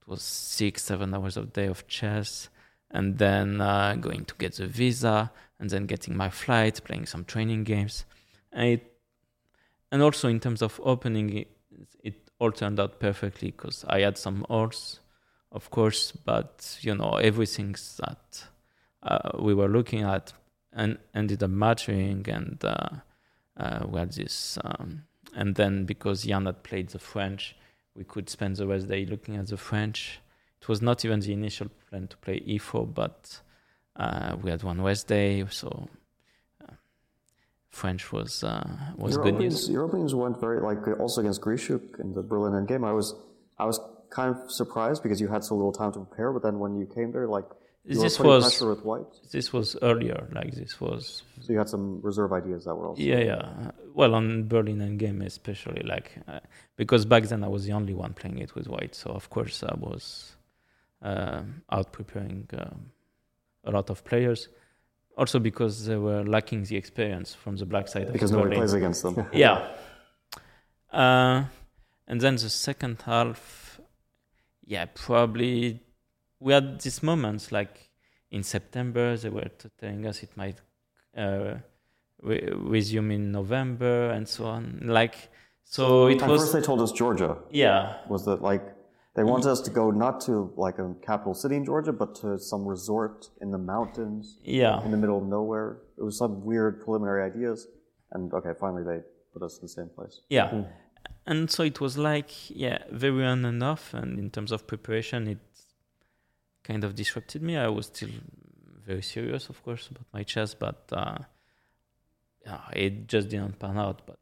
it 0.00 0.08
was 0.08 0.22
six, 0.22 0.82
seven 0.82 1.14
hours 1.14 1.36
of 1.36 1.52
day 1.52 1.66
of 1.66 1.86
chess, 1.86 2.48
and 2.90 3.18
then 3.18 3.60
uh, 3.60 3.94
going 3.94 4.24
to 4.24 4.34
get 4.34 4.56
the 4.56 4.66
visa, 4.66 5.30
and 5.62 5.70
then 5.70 5.86
getting 5.86 6.16
my 6.16 6.28
flight, 6.28 6.82
playing 6.84 7.06
some 7.06 7.24
training 7.24 7.62
games, 7.62 8.04
and 8.52 8.80
and 9.92 10.02
also 10.02 10.28
in 10.28 10.40
terms 10.40 10.60
of 10.60 10.80
opening, 10.82 11.38
it, 11.38 11.56
it 12.02 12.14
all 12.40 12.50
turned 12.50 12.80
out 12.80 12.98
perfectly 12.98 13.52
because 13.52 13.84
I 13.88 14.00
had 14.00 14.18
some 14.18 14.44
odds, 14.50 14.98
of 15.52 15.70
course, 15.70 16.10
but 16.10 16.78
you 16.80 16.96
know 16.96 17.12
everything 17.14 17.76
that 17.98 18.44
uh, 19.04 19.38
we 19.38 19.54
were 19.54 19.68
looking 19.68 20.02
at 20.02 20.32
and 20.72 20.98
ended 21.14 21.44
up 21.44 21.50
matching, 21.50 22.28
and 22.28 22.58
uh, 22.64 22.88
uh, 23.56 23.86
we 23.86 24.00
had 24.00 24.12
this. 24.12 24.58
Um, 24.64 25.04
and 25.36 25.54
then 25.54 25.84
because 25.84 26.24
Jan 26.24 26.46
had 26.46 26.64
played 26.64 26.88
the 26.88 26.98
French, 26.98 27.54
we 27.94 28.02
could 28.02 28.28
spend 28.28 28.56
the 28.56 28.66
rest 28.66 28.88
day 28.88 29.06
looking 29.06 29.36
at 29.36 29.46
the 29.46 29.56
French. 29.56 30.18
It 30.60 30.68
was 30.68 30.82
not 30.82 31.04
even 31.04 31.20
the 31.20 31.32
initial 31.32 31.68
plan 31.88 32.08
to 32.08 32.16
play 32.16 32.40
e4, 32.40 32.92
but 32.92 33.40
uh, 33.96 34.36
we 34.42 34.50
had 34.50 34.62
one 34.62 34.82
West 34.82 35.06
day, 35.08 35.44
so 35.50 35.88
uh, 36.62 36.72
French 37.70 38.12
was 38.12 38.42
uh, 38.44 38.68
was 38.96 39.14
Your 39.14 39.24
good 39.24 39.34
openings, 39.34 39.54
news. 39.54 39.70
your 39.70 39.84
openings 39.84 40.14
went 40.14 40.40
very 40.40 40.60
like 40.60 40.86
also 41.00 41.20
against 41.20 41.40
Grischuk 41.40 42.00
in 42.00 42.12
the 42.12 42.22
Berlin 42.22 42.54
end 42.54 42.68
game. 42.68 42.84
I 42.84 42.92
was 42.92 43.14
I 43.58 43.64
was 43.64 43.80
kind 44.10 44.34
of 44.34 44.50
surprised 44.50 45.02
because 45.02 45.20
you 45.20 45.28
had 45.28 45.42
so 45.44 45.54
little 45.54 45.72
time 45.72 45.92
to 45.92 46.00
prepare, 46.00 46.32
but 46.32 46.42
then 46.42 46.58
when 46.58 46.76
you 46.76 46.86
came 46.86 47.12
there, 47.12 47.26
like 47.28 47.44
This 47.84 48.18
was- 48.18 48.42
pressure 48.44 48.68
with 48.74 48.84
white, 48.84 49.06
This 49.30 49.52
was 49.52 49.76
earlier, 49.82 50.28
like 50.32 50.52
this 50.54 50.80
was 50.80 51.22
so 51.40 51.52
you 51.52 51.58
had 51.58 51.68
some 51.68 52.00
reserve 52.02 52.32
ideas 52.32 52.64
that 52.66 52.74
were 52.78 52.86
also 52.88 53.02
yeah 53.02 53.18
yeah. 53.30 53.70
Well, 53.94 54.14
on 54.14 54.48
Berlin 54.48 54.80
and 54.80 54.98
game 54.98 55.20
especially, 55.22 55.82
like 55.94 56.08
uh, 56.28 56.40
because 56.76 57.04
back 57.04 57.24
then 57.30 57.42
I 57.44 57.48
was 57.48 57.62
the 57.68 57.72
only 57.72 57.94
one 57.94 58.12
playing 58.14 58.38
it 58.38 58.54
with 58.54 58.66
white, 58.68 58.94
so 58.94 59.10
of 59.10 59.28
course 59.30 59.62
I 59.72 59.74
was 59.88 60.36
uh, 61.02 61.42
out 61.70 61.88
preparing 61.92 62.48
um, 62.62 62.78
a 63.64 63.70
lot 63.70 63.90
of 63.90 64.04
players. 64.04 64.48
Also 65.16 65.38
because 65.38 65.84
they 65.86 65.96
were 65.96 66.24
lacking 66.24 66.64
the 66.64 66.76
experience 66.76 67.34
from 67.34 67.56
the 67.56 67.66
black 67.66 67.86
side 67.86 68.12
because 68.12 68.30
nobody 68.30 68.56
Berlin. 68.56 68.60
plays 68.60 68.72
against 68.72 69.02
them. 69.02 69.26
yeah. 69.32 69.68
Uh, 70.90 71.44
and 72.06 72.20
then 72.20 72.36
the 72.36 72.48
second 72.48 73.02
half, 73.02 73.80
yeah, 74.64 74.86
probably 74.94 75.80
we 76.40 76.52
had 76.52 76.80
these 76.80 77.02
moments 77.02 77.52
like 77.52 77.90
in 78.30 78.42
September 78.42 79.16
they 79.16 79.28
were 79.28 79.48
telling 79.78 80.06
us 80.06 80.22
it 80.22 80.34
might 80.36 80.56
uh, 81.16 81.54
re- 82.22 82.48
resume 82.52 83.12
in 83.12 83.32
November 83.32 84.10
and 84.10 84.26
so 84.28 84.46
on. 84.46 84.80
Like, 84.84 85.30
so 85.64 86.08
it 86.08 86.22
was 86.22 86.42
first, 86.42 86.52
they 86.54 86.60
told 86.60 86.80
us 86.80 86.92
Georgia 86.92 87.36
yeah, 87.50 87.98
was 88.08 88.24
that 88.24 88.42
like 88.42 88.64
they 89.14 89.24
wanted 89.24 89.50
us 89.50 89.60
to 89.62 89.70
go 89.70 89.90
not 89.90 90.20
to 90.22 90.52
like 90.56 90.78
a 90.78 90.94
capital 91.02 91.34
city 91.34 91.56
in 91.56 91.64
Georgia, 91.64 91.92
but 91.92 92.14
to 92.16 92.38
some 92.38 92.66
resort 92.66 93.28
in 93.40 93.50
the 93.50 93.58
mountains 93.58 94.38
yeah, 94.42 94.82
in 94.84 94.90
the 94.90 94.96
middle 94.96 95.18
of 95.18 95.24
nowhere. 95.24 95.78
It 95.98 96.02
was 96.02 96.16
some 96.16 96.44
weird 96.44 96.80
preliminary 96.82 97.22
ideas, 97.30 97.68
and 98.12 98.32
okay, 98.32 98.52
finally 98.58 98.84
they 98.84 99.00
put 99.32 99.42
us 99.42 99.56
in 99.56 99.62
the 99.62 99.68
same 99.68 99.88
place. 99.88 100.20
yeah. 100.28 100.64
And 101.24 101.50
so 101.50 101.62
it 101.62 101.80
was 101.80 101.96
like 101.96 102.30
yeah, 102.50 102.78
very 102.90 103.24
on 103.24 103.44
and 103.44 103.62
off. 103.62 103.94
And 103.94 104.18
in 104.18 104.30
terms 104.30 104.50
of 104.50 104.66
preparation, 104.66 105.28
it 105.28 105.38
kind 106.64 106.82
of 106.82 106.94
disrupted 106.94 107.42
me. 107.42 107.56
I 107.56 107.68
was 107.68 107.86
still 107.86 108.10
very 108.84 109.02
serious, 109.02 109.48
of 109.48 109.62
course, 109.62 109.88
about 109.88 110.06
my 110.12 110.22
chess, 110.22 110.54
but 110.54 110.84
uh, 110.92 111.18
yeah, 112.44 112.60
it 112.72 113.06
just 113.08 113.28
didn't 113.28 113.58
pan 113.58 113.78
out. 113.78 114.02
But 114.06 114.18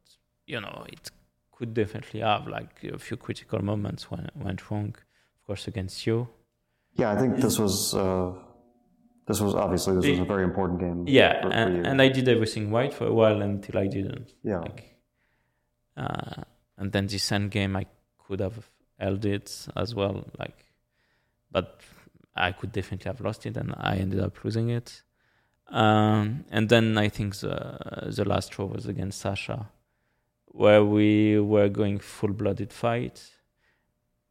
you 0.46 0.60
know, 0.60 0.84
it 0.88 1.10
could 1.60 1.74
definitely 1.74 2.20
have 2.20 2.48
like 2.48 2.72
a 2.84 2.98
few 2.98 3.18
critical 3.18 3.62
moments 3.62 4.10
when 4.10 4.20
it 4.20 4.34
went 4.34 4.60
wrong. 4.70 4.94
Of 5.36 5.46
course, 5.46 5.68
against 5.68 6.06
you. 6.06 6.26
Yeah, 6.94 7.12
I 7.12 7.16
think 7.20 7.36
this 7.36 7.58
was 7.58 7.94
uh, 7.94 8.32
this 9.28 9.40
was 9.40 9.54
obviously 9.54 9.94
this 9.96 10.10
was 10.14 10.20
a 10.20 10.24
very 10.34 10.44
important 10.50 10.80
game. 10.80 11.04
Yeah, 11.06 11.42
for, 11.42 11.48
for 11.50 11.54
and, 11.54 11.76
you. 11.76 11.82
and 11.84 12.00
I 12.00 12.08
did 12.08 12.26
everything 12.28 12.72
right 12.72 12.92
for 12.98 13.06
a 13.06 13.12
while 13.12 13.42
until 13.42 13.76
I 13.78 13.86
didn't. 13.88 14.32
yeah, 14.42 14.60
Like, 14.60 14.96
uh, 15.98 16.42
and 16.78 16.90
then 16.92 17.06
this 17.08 17.30
end 17.30 17.50
game, 17.50 17.76
I 17.76 17.84
could 18.24 18.40
have 18.40 18.58
held 18.98 19.24
it 19.26 19.68
as 19.76 19.94
well. 19.94 20.24
Like, 20.38 20.58
but 21.52 21.80
I 22.34 22.52
could 22.52 22.72
definitely 22.72 23.08
have 23.10 23.20
lost 23.20 23.44
it, 23.44 23.56
and 23.58 23.74
I 23.76 23.96
ended 23.96 24.20
up 24.20 24.42
losing 24.44 24.70
it. 24.70 25.02
Um, 25.68 26.44
and 26.50 26.68
then 26.70 26.96
I 26.96 27.08
think 27.10 27.36
the 27.36 27.54
the 28.16 28.24
last 28.24 28.50
draw 28.52 28.64
was 28.64 28.86
against 28.86 29.20
Sasha, 29.20 29.68
where 30.52 30.84
we 30.84 31.38
were 31.38 31.68
going 31.68 31.98
full 31.98 32.32
blooded 32.32 32.72
fight. 32.72 33.30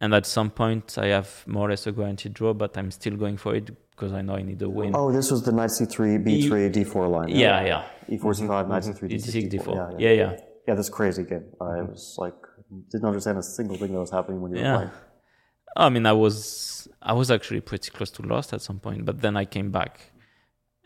And 0.01 0.13
at 0.13 0.25
some 0.25 0.49
point, 0.49 0.97
I 0.97 1.07
have 1.07 1.43
more 1.45 1.67
or 1.67 1.69
less 1.71 1.85
a 1.87 1.91
guaranteed 1.91 2.33
draw, 2.33 2.53
but 2.53 2.77
I'm 2.77 2.91
still 2.91 3.15
going 3.17 3.37
for 3.37 3.55
it 3.55 3.69
because 3.91 4.13
I 4.13 4.21
know 4.21 4.35
I 4.35 4.43
need 4.43 4.61
a 4.61 4.69
win. 4.69 4.95
Oh, 4.95 5.11
this 5.11 5.29
was 5.29 5.43
the 5.43 5.51
knight 5.51 5.71
c3, 5.71 6.23
b3, 6.25 6.71
d4 6.71 7.09
line. 7.11 7.29
yeah, 7.29 7.61
yeah. 7.65 7.83
e4, 8.09 8.21
c5, 8.21 8.47
mm-hmm. 8.47 8.69
knight 8.69 8.83
c3, 8.83 9.11
d6, 9.11 9.21
64. 9.21 9.75
Yeah, 9.75 9.89
yeah. 9.89 9.95
Yeah, 9.97 10.11
yeah. 10.31 10.37
Yeah, 10.67 10.75
this 10.75 10.89
crazy 10.89 11.23
game. 11.23 11.45
I 11.59 11.81
was 11.81 12.15
like, 12.17 12.35
didn't 12.91 13.05
understand 13.05 13.37
a 13.39 13.43
single 13.43 13.75
thing 13.75 13.91
that 13.93 13.99
was 13.99 14.11
happening 14.11 14.41
when 14.41 14.51
you 14.51 14.57
were 14.59 14.63
Yeah. 14.63 14.75
playing. 14.75 14.91
I 15.75 15.89
mean, 15.89 16.05
I 16.05 16.13
was 16.13 16.87
I 17.01 17.13
was 17.13 17.29
actually 17.31 17.61
pretty 17.61 17.91
close 17.91 18.11
to 18.11 18.21
lost 18.21 18.53
at 18.53 18.61
some 18.61 18.79
point, 18.79 19.05
but 19.05 19.21
then 19.21 19.35
I 19.37 19.45
came 19.45 19.71
back, 19.71 20.11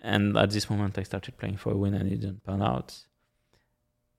and 0.02 0.38
at 0.38 0.52
this 0.52 0.70
moment 0.70 0.98
I 0.98 1.04
started 1.04 1.38
playing 1.38 1.58
for 1.58 1.72
a 1.72 1.78
win, 1.78 1.94
and 1.94 2.12
it 2.12 2.20
didn't 2.20 2.44
pan 2.44 2.62
out. 2.62 2.96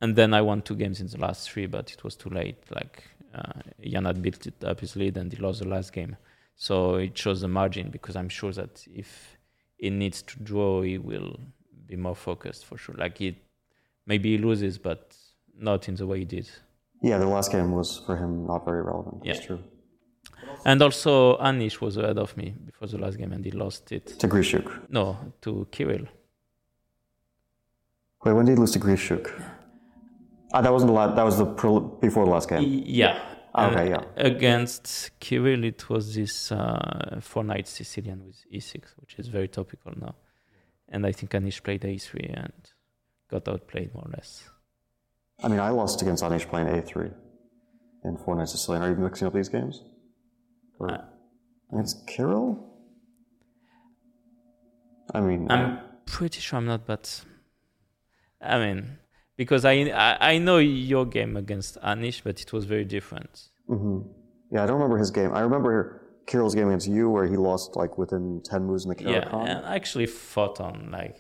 And 0.05 0.15
then 0.15 0.35
I 0.35 0.43
won 0.43 0.61
two 0.61 0.77
games 0.77 1.01
in 1.01 1.07
the 1.07 1.17
last 1.17 1.51
three, 1.51 1.65
but 1.65 1.91
it 1.91 2.05
was 2.05 2.15
too 2.15 2.29
late. 2.29 2.59
Like 2.71 3.03
uh, 3.35 3.63
Jan 3.83 4.05
had 4.05 4.21
built 4.21 4.47
it 4.47 4.63
up 4.63 4.81
his 4.81 4.97
lead, 4.97 5.17
and 5.17 5.33
he 5.33 5.39
lost 5.39 5.61
the 5.61 5.69
last 5.69 5.95
game, 5.95 6.19
so 6.57 6.97
it 6.97 7.17
shows 7.17 7.41
the 7.41 7.49
margin 7.49 7.89
because 7.89 8.15
I'm 8.15 8.29
sure 8.29 8.53
that 8.53 8.87
if 8.95 9.39
he 9.79 9.89
needs 9.89 10.21
to 10.21 10.39
draw, 10.41 10.83
he 10.83 10.99
will 10.99 11.41
be 11.87 11.97
more 11.97 12.15
focused 12.15 12.67
for 12.67 12.77
sure. 12.77 12.95
Like 12.99 13.19
it, 13.23 13.37
maybe 14.05 14.37
he 14.37 14.39
loses, 14.45 14.77
but 14.77 15.17
not 15.59 15.89
in 15.89 15.95
the 15.95 16.07
way 16.07 16.19
he 16.19 16.27
did. 16.27 16.51
Yeah, 17.01 17.17
the 17.17 17.27
last 17.27 17.51
game 17.51 17.73
was 17.73 18.03
for 18.05 18.15
him 18.15 18.47
not 18.47 18.67
very 18.67 18.83
relevant. 18.83 19.25
That's 19.25 19.41
true. 19.41 19.61
And 20.67 20.83
also, 20.83 21.39
Anish 21.39 21.81
was 21.81 21.97
ahead 21.97 22.19
of 22.19 22.37
me 22.37 22.55
before 22.67 22.89
the 22.89 22.99
last 22.99 23.17
game, 23.17 23.33
and 23.33 23.43
he 23.43 23.53
lost 23.53 23.91
it. 23.91 24.19
To 24.19 24.29
Grischuk. 24.29 24.91
No, 24.91 25.17
to 25.41 25.67
Kirill. 25.71 26.07
Wait, 28.23 28.33
when 28.35 28.45
did 28.45 28.53
he 28.53 28.61
lose 28.61 28.73
to 28.73 28.79
Grischuk? 28.79 29.33
Ah, 30.55 30.61
that 30.63 30.73
wasn't 30.73 30.89
the 30.91 30.95
last. 31.01 31.17
That 31.17 31.25
was 31.25 31.37
the 31.39 31.47
prel- 31.47 32.01
before 32.01 32.25
the 32.27 32.31
last 32.31 32.49
game. 32.49 32.63
Yeah. 32.87 33.15
Okay, 33.57 33.93
Uh, 33.93 33.95
yeah. 33.95 34.05
Against 34.17 35.11
Kirill, 35.21 35.65
it 35.65 35.89
was 35.89 36.15
this 36.15 36.53
uh, 36.53 37.19
four 37.21 37.43
knights 37.45 37.71
Sicilian 37.73 38.25
with 38.27 38.39
e6, 38.53 38.75
which 39.01 39.15
is 39.19 39.27
very 39.29 39.49
topical 39.49 39.93
now. 39.97 40.15
And 40.89 41.05
I 41.07 41.13
think 41.13 41.33
Anish 41.33 41.61
played 41.63 41.83
a3 41.83 42.15
and 42.45 42.53
got 43.31 43.49
outplayed 43.49 43.93
more 43.95 44.05
or 44.07 44.13
less. 44.13 44.49
I 45.43 45.49
mean, 45.49 45.59
I 45.61 45.71
lost 45.71 46.03
against 46.03 46.23
Anish 46.23 46.47
playing 46.49 46.69
A3 46.69 47.13
in 48.05 48.17
Four 48.17 48.37
Knights 48.37 48.53
Sicilian. 48.53 48.83
Are 48.85 48.91
you 48.91 48.97
mixing 48.97 49.27
up 49.27 49.33
these 49.35 49.49
games? 49.49 49.83
Or 50.79 50.91
Uh, 50.93 51.05
against 51.73 52.07
Kirill? 52.07 52.49
I 55.13 55.21
mean, 55.21 55.51
I'm 55.51 55.79
pretty 56.07 56.41
sure 56.41 56.59
I'm 56.59 56.67
not, 56.67 56.87
but 56.87 57.25
I 58.41 58.59
mean, 58.59 58.99
because 59.37 59.65
I, 59.65 59.75
I 60.21 60.39
know 60.39 60.59
your 60.59 61.05
game 61.07 61.37
against 61.37 61.81
Anish, 61.83 62.23
but 62.25 62.41
it 62.41 62.53
was 62.53 62.65
very 62.65 62.85
different. 62.85 63.49
Mm-hmm. 63.69 63.99
yeah, 64.53 64.63
I 64.63 64.67
don't 64.67 64.77
remember 64.77 64.99
his 64.99 65.11
game. 65.11 65.33
I 65.33 65.41
remember 65.41 66.03
Kirill's 66.27 66.55
game 66.55 66.69
against 66.69 66.89
you 66.89 67.09
where 67.11 67.27
he 67.27 67.37
lost 67.37 67.77
like 67.77 67.97
within 67.99 68.43
10 68.45 68.65
moves 68.65 68.85
in 68.85 68.91
the 68.93 69.03
Yeah, 69.03 69.29
and 69.37 69.65
I 69.67 69.75
actually 69.75 70.07
fought 70.07 70.61
on 70.61 70.91
like 70.91 71.17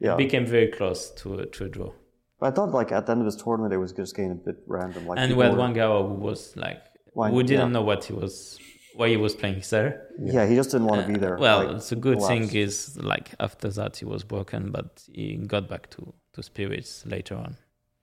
Yeah. 0.00 0.16
became 0.16 0.46
very 0.46 0.68
close 0.68 1.10
to 1.20 1.34
a, 1.40 1.46
to 1.46 1.64
a 1.64 1.68
draw. 1.68 1.92
But 2.40 2.46
I 2.46 2.50
thought 2.54 2.70
like 2.72 2.92
at 2.92 3.06
the 3.06 3.12
end 3.12 3.20
of 3.22 3.26
his 3.26 3.36
tournament 3.36 3.72
it 3.74 3.78
was 3.78 3.92
just 3.92 4.14
getting 4.16 4.32
a 4.32 4.34
bit 4.48 4.56
random. 4.66 5.06
Like 5.06 5.18
And 5.18 5.36
we 5.36 5.44
had 5.44 5.56
one 5.56 5.72
guy 5.72 5.86
who 5.86 6.14
was 6.14 6.56
like, 6.56 6.80
Why- 7.14 7.30
who 7.30 7.42
didn't 7.42 7.68
yeah. 7.68 7.72
know 7.76 7.82
what 7.82 8.04
he 8.04 8.12
was, 8.12 8.58
why 8.94 9.08
he 9.08 9.16
was 9.16 9.34
playing 9.34 9.62
there. 9.70 10.06
Yeah, 10.20 10.46
he 10.46 10.54
just 10.54 10.70
didn't 10.72 10.86
want 10.86 11.00
to 11.06 11.08
be 11.12 11.18
there. 11.18 11.36
Well, 11.38 11.64
like, 11.64 11.76
it's 11.76 11.90
a 11.92 11.96
good 11.96 12.18
collapsed. 12.18 12.50
thing 12.52 12.60
is 12.62 12.96
like 13.12 13.34
after 13.40 13.68
that 13.70 13.96
he 13.96 14.04
was 14.04 14.22
broken, 14.24 14.70
but 14.70 15.02
he 15.12 15.36
got 15.36 15.68
back 15.68 15.88
to 15.90 16.12
to 16.38 16.42
spirits 16.42 17.04
later 17.14 17.34
on. 17.36 17.56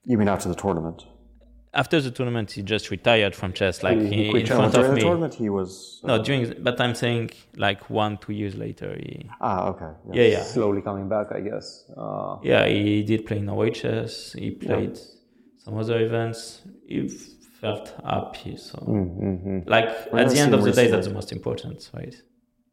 You 0.04 0.16
mean 0.18 0.28
after 0.28 0.48
the 0.48 0.54
tournament? 0.54 0.98
After 1.82 2.00
the 2.00 2.10
tournament, 2.10 2.52
he 2.52 2.62
just 2.62 2.90
retired 2.90 3.34
from 3.34 3.52
chess, 3.52 3.82
like 3.82 3.98
he, 3.98 4.20
in 4.40 4.46
No, 4.46 4.56
front 4.56 4.72
during 4.72 4.86
of 4.86 4.90
the 4.90 4.94
me. 4.96 5.02
tournament 5.02 5.34
he 5.34 5.48
was. 5.58 6.00
uh, 6.04 6.06
No, 6.08 6.14
during, 6.26 6.42
but 6.62 6.80
I'm 6.80 6.94
saying 6.94 7.30
like 7.66 7.80
one, 7.90 8.12
two 8.24 8.32
years 8.40 8.54
later, 8.54 8.88
he, 9.04 9.28
Ah, 9.40 9.68
okay. 9.70 9.92
yeah, 10.18 10.22
yeah, 10.34 10.42
Slowly 10.42 10.80
coming 10.88 11.06
back, 11.08 11.26
I 11.38 11.40
guess. 11.40 11.66
Uh, 11.96 12.36
yeah, 12.42 12.66
he 12.66 13.02
did 13.10 13.26
play 13.26 13.40
Norway 13.40 13.70
chess. 13.80 14.32
He 14.32 14.48
played 14.66 14.94
some 15.64 15.74
other 15.82 15.98
events. 16.08 16.62
He 16.88 17.08
felt 17.60 17.86
happy. 18.14 18.56
So, 18.56 18.78
like 19.74 19.88
Where 20.12 20.22
at 20.22 20.30
the 20.30 20.38
end 20.44 20.54
of 20.54 20.62
the 20.62 20.70
him 20.70 20.76
day, 20.80 20.86
that's 20.92 21.08
the 21.08 21.14
most 21.20 21.30
important, 21.38 21.78
right? 21.98 22.14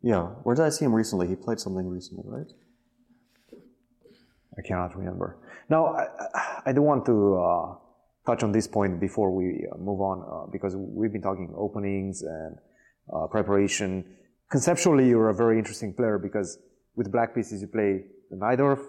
Yeah. 0.02 0.24
Where 0.44 0.56
did 0.56 0.66
I 0.70 0.72
see 0.76 0.86
him 0.86 0.94
recently? 1.02 1.28
He 1.34 1.36
played 1.46 1.60
something 1.66 1.88
recently, 1.98 2.26
right? 2.38 2.52
I 4.58 4.62
cannot 4.62 4.96
remember. 4.98 5.38
Now, 5.70 5.88
I, 5.88 6.04
I- 6.36 6.62
I 6.68 6.72
do 6.72 6.82
want 6.82 7.06
to 7.08 7.36
uh, 7.38 7.76
touch 8.26 8.42
on 8.44 8.52
this 8.52 8.68
point 8.68 9.00
before 9.00 9.32
we 9.32 9.68
uh, 9.72 9.78
move 9.78 10.00
on, 10.02 10.18
uh, 10.24 10.52
because 10.52 10.76
we've 10.78 11.12
been 11.12 11.22
talking 11.22 11.54
openings 11.58 12.22
and 12.22 12.56
uh, 13.14 13.28
preparation. 13.28 14.06
Conceptually, 14.50 15.08
you're 15.10 15.30
a 15.30 15.36
very 15.36 15.58
interesting 15.58 15.94
player 15.94 16.18
because 16.18 16.58
with 16.96 17.12
black 17.12 17.34
pieces 17.36 17.62
you 17.62 17.68
play 17.68 18.04
the 18.30 18.38
Najdorf, 18.38 18.80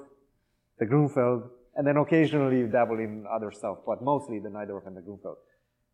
the 0.78 0.86
Grunfeld, 0.86 1.48
and 1.76 1.86
then 1.86 1.96
occasionally 1.96 2.58
you 2.58 2.68
dabble 2.68 2.98
in 2.98 3.24
other 3.34 3.50
stuff, 3.50 3.78
but 3.86 4.02
mostly 4.02 4.38
the 4.38 4.48
Najdorf 4.48 4.86
and 4.86 4.96
the 4.96 5.00
Grunfeld. 5.00 5.36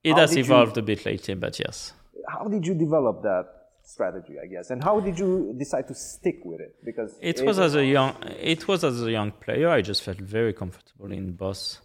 It 0.04 0.12
How 0.12 0.18
has 0.20 0.30
did 0.30 0.38
you- 0.38 0.44
evolved 0.44 0.76
a 0.76 0.82
bit 0.82 1.04
lately, 1.06 1.34
but 1.34 1.58
yes. 1.58 1.92
How 2.28 2.44
did 2.48 2.66
you 2.66 2.74
develop 2.74 3.22
that 3.22 3.44
strategy, 3.82 4.36
I 4.42 4.46
guess, 4.46 4.70
and 4.70 4.82
how 4.82 5.00
did 5.00 5.18
you 5.18 5.54
decide 5.56 5.88
to 5.88 5.94
stick 5.94 6.40
with 6.44 6.60
it? 6.60 6.76
Because 6.84 7.16
It 7.20 7.44
was 7.44 7.58
as 7.58 7.74
a 7.74 7.84
young 7.84 8.14
it 8.54 8.68
was 8.68 8.84
as 8.84 9.02
a 9.02 9.10
young 9.10 9.32
player. 9.32 9.68
I 9.68 9.82
just 9.82 10.02
felt 10.02 10.18
very 10.18 10.52
comfortable 10.52 11.10
in 11.12 11.32
both 11.32 11.78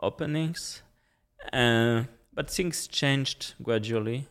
openings, 0.00 0.82
uh, 1.52 2.04
but 2.32 2.50
things 2.50 2.86
changed 2.86 3.54
gradually, 3.62 4.28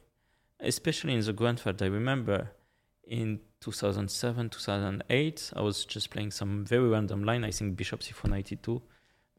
especially 0.60 1.14
in 1.14 1.22
the 1.22 1.34
Grunfeld. 1.34 1.82
I 1.82 1.88
remember 1.88 2.52
in 3.08 3.40
2007, 3.62 4.50
2008, 4.50 5.52
I 5.56 5.62
was 5.62 5.86
just 5.86 6.10
playing 6.10 6.32
some 6.32 6.66
very 6.66 6.90
random 6.90 7.24
line. 7.24 7.44
I 7.44 7.52
think 7.52 7.78
Bishop 7.78 8.02
C492 8.02 8.82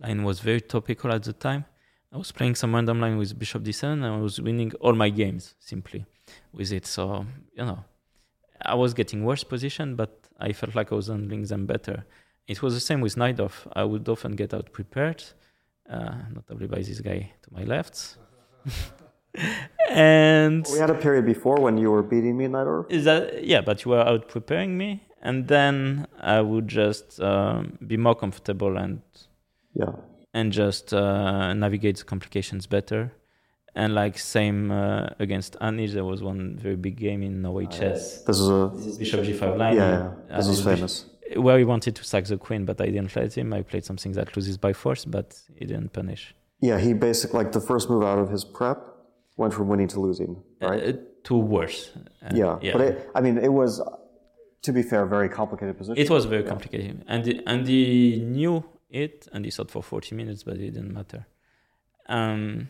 line 0.01 0.23
was 0.23 0.41
very 0.41 0.61
topical 0.61 1.13
at 1.13 1.23
the 1.23 1.33
time. 1.33 1.65
I 2.13 2.17
was 2.17 2.31
playing 2.33 2.55
some 2.55 2.75
random 2.75 3.01
line 3.01 3.19
with 3.19 3.39
Bishop 3.39 3.65
D7 3.65 3.85
and 3.85 4.07
I 4.07 4.17
was 4.19 4.41
winning 4.41 4.73
all 4.81 4.95
my 4.95 5.11
games 5.11 5.55
simply 5.59 6.07
with 6.53 6.73
it. 6.73 6.87
So, 6.87 7.27
you 7.57 7.65
know, 7.65 7.85
I 8.65 8.75
was 8.75 8.95
getting 8.95 9.25
worse 9.25 9.45
position, 9.45 9.97
but 9.97 10.11
I 10.39 10.53
felt 10.53 10.75
like 10.75 10.93
I 10.93 10.95
was 10.95 11.09
handling 11.09 11.45
them 11.45 11.67
better. 11.67 12.05
It 12.47 12.63
was 12.63 12.75
the 12.75 12.81
same 12.81 13.01
with 13.01 13.17
Najdorf. 13.17 13.67
I 13.73 13.85
would 13.85 14.09
often 14.09 14.33
get 14.37 14.53
out 14.55 14.73
prepared, 14.73 15.23
uh, 15.89 16.15
notably 16.35 16.67
by 16.67 16.79
this 16.83 17.01
guy 17.01 17.33
to 17.43 17.49
my 17.53 17.65
left. 17.65 18.17
and 19.91 20.67
We 20.73 20.79
had 20.79 20.91
a 20.91 20.95
period 20.95 21.27
before 21.27 21.61
when 21.61 21.79
you 21.79 21.91
were 21.91 22.03
beating 22.03 22.37
me 22.37 22.45
in 22.47 22.53
Najdorf. 22.53 22.91
is 22.91 23.05
that 23.05 23.45
yeah? 23.45 23.61
But 23.61 23.85
you 23.85 23.91
were 23.93 24.01
out 24.01 24.29
preparing 24.29 24.77
me, 24.79 25.03
and 25.23 25.49
then 25.49 26.07
I 26.21 26.41
would 26.41 26.69
just 26.69 27.21
um, 27.21 27.79
be 27.87 27.97
more 27.97 28.15
comfortable 28.15 28.77
and 28.77 29.01
Yeah. 29.75 29.93
and 30.33 30.53
just 30.53 30.93
uh, 30.95 31.53
navigate 31.55 31.97
the 31.99 32.05
complications 32.05 32.67
better. 32.67 33.13
And 33.75 33.95
like 33.95 34.19
same 34.19 34.71
uh, 34.71 35.09
against 35.19 35.59
Anish, 35.61 35.93
there 35.93 36.05
was 36.05 36.23
one 36.23 36.57
very 36.57 36.77
big 36.77 36.97
game 36.97 37.23
in 37.23 37.43
Norway 37.43 37.67
chess. 37.67 38.23
This 38.23 38.39
is 38.39 38.49
a 38.49 38.69
Bishop 38.99 39.21
G5 39.21 39.59
line. 39.59 39.77
yeah. 39.77 40.13
yeah. 40.31 40.37
This 40.37 40.47
is 40.47 40.63
famous. 40.65 41.07
where 41.37 41.59
he 41.59 41.65
wanted 41.65 41.97
to 41.97 42.05
sack 42.05 42.25
the 42.27 42.37
queen, 42.37 42.65
but 42.65 42.81
I 42.81 42.87
didn't 42.87 43.15
let 43.17 43.37
him. 43.37 43.53
I 43.53 43.63
played 43.63 43.85
something 43.85 44.13
that 44.13 44.37
loses 44.37 44.57
by 44.57 44.73
force, 44.73 45.05
but 45.05 45.37
he 45.57 45.65
didn't 45.65 45.93
punish. 45.93 46.35
Yeah, 46.61 46.79
he 46.79 46.93
basically 46.93 47.39
like 47.39 47.53
the 47.53 47.61
first 47.61 47.91
move 47.91 48.05
out 48.05 48.19
of 48.19 48.31
his 48.31 48.45
prep 48.45 48.79
went 49.37 49.53
from 49.53 49.69
winning 49.69 49.89
to 49.89 50.01
losing, 50.01 50.43
right? 50.61 50.83
Uh, 50.83 50.93
to 51.25 51.37
worse. 51.37 51.91
Uh, 52.23 52.31
yeah. 52.33 52.73
but 52.73 52.81
it, 52.81 53.11
I 53.15 53.21
mean, 53.21 53.39
it 53.39 53.53
was, 53.53 53.83
to 54.63 54.73
be 54.73 54.83
fair, 54.83 55.03
a 55.03 55.09
very 55.09 55.29
complicated 55.29 55.77
position. 55.77 56.01
it 56.01 56.11
was 56.11 56.25
very 56.27 56.45
complicated, 56.45 57.05
and 57.09 57.25
the, 57.25 57.43
and 57.47 57.67
he 57.67 58.21
knew 58.25 58.65
it, 58.91 59.27
and 59.33 59.45
he 59.45 59.51
thought 59.51 59.71
for 59.71 59.83
forty 59.83 60.15
minutes, 60.15 60.43
but 60.45 60.57
it 60.57 60.71
didn't 60.71 60.93
matter. 60.95 61.27
Um, 62.09 62.69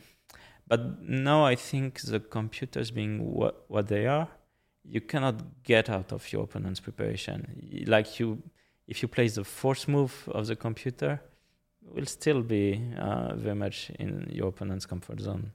but 0.66 1.02
now 1.02 1.44
I 1.44 1.54
think 1.54 2.00
the 2.00 2.20
computers 2.20 2.90
being 2.90 3.32
what 3.34 3.64
what 3.68 3.88
they 3.88 4.06
are, 4.06 4.28
you 4.84 5.00
cannot 5.00 5.62
get 5.62 5.90
out 5.90 6.12
of 6.12 6.32
your 6.32 6.44
opponent's 6.44 6.80
preparation. 6.80 7.84
Like 7.86 8.18
you, 8.18 8.42
if 8.86 9.02
you 9.02 9.08
play 9.08 9.28
the 9.28 9.44
fourth 9.44 9.88
move 9.88 10.28
of 10.32 10.46
the 10.46 10.56
computer, 10.56 11.20
will 11.82 12.06
still 12.06 12.42
be 12.42 12.80
uh, 12.98 13.34
very 13.34 13.54
much 13.54 13.90
in 13.98 14.28
your 14.30 14.48
opponent's 14.48 14.86
comfort 14.86 15.20
zone. 15.20 15.52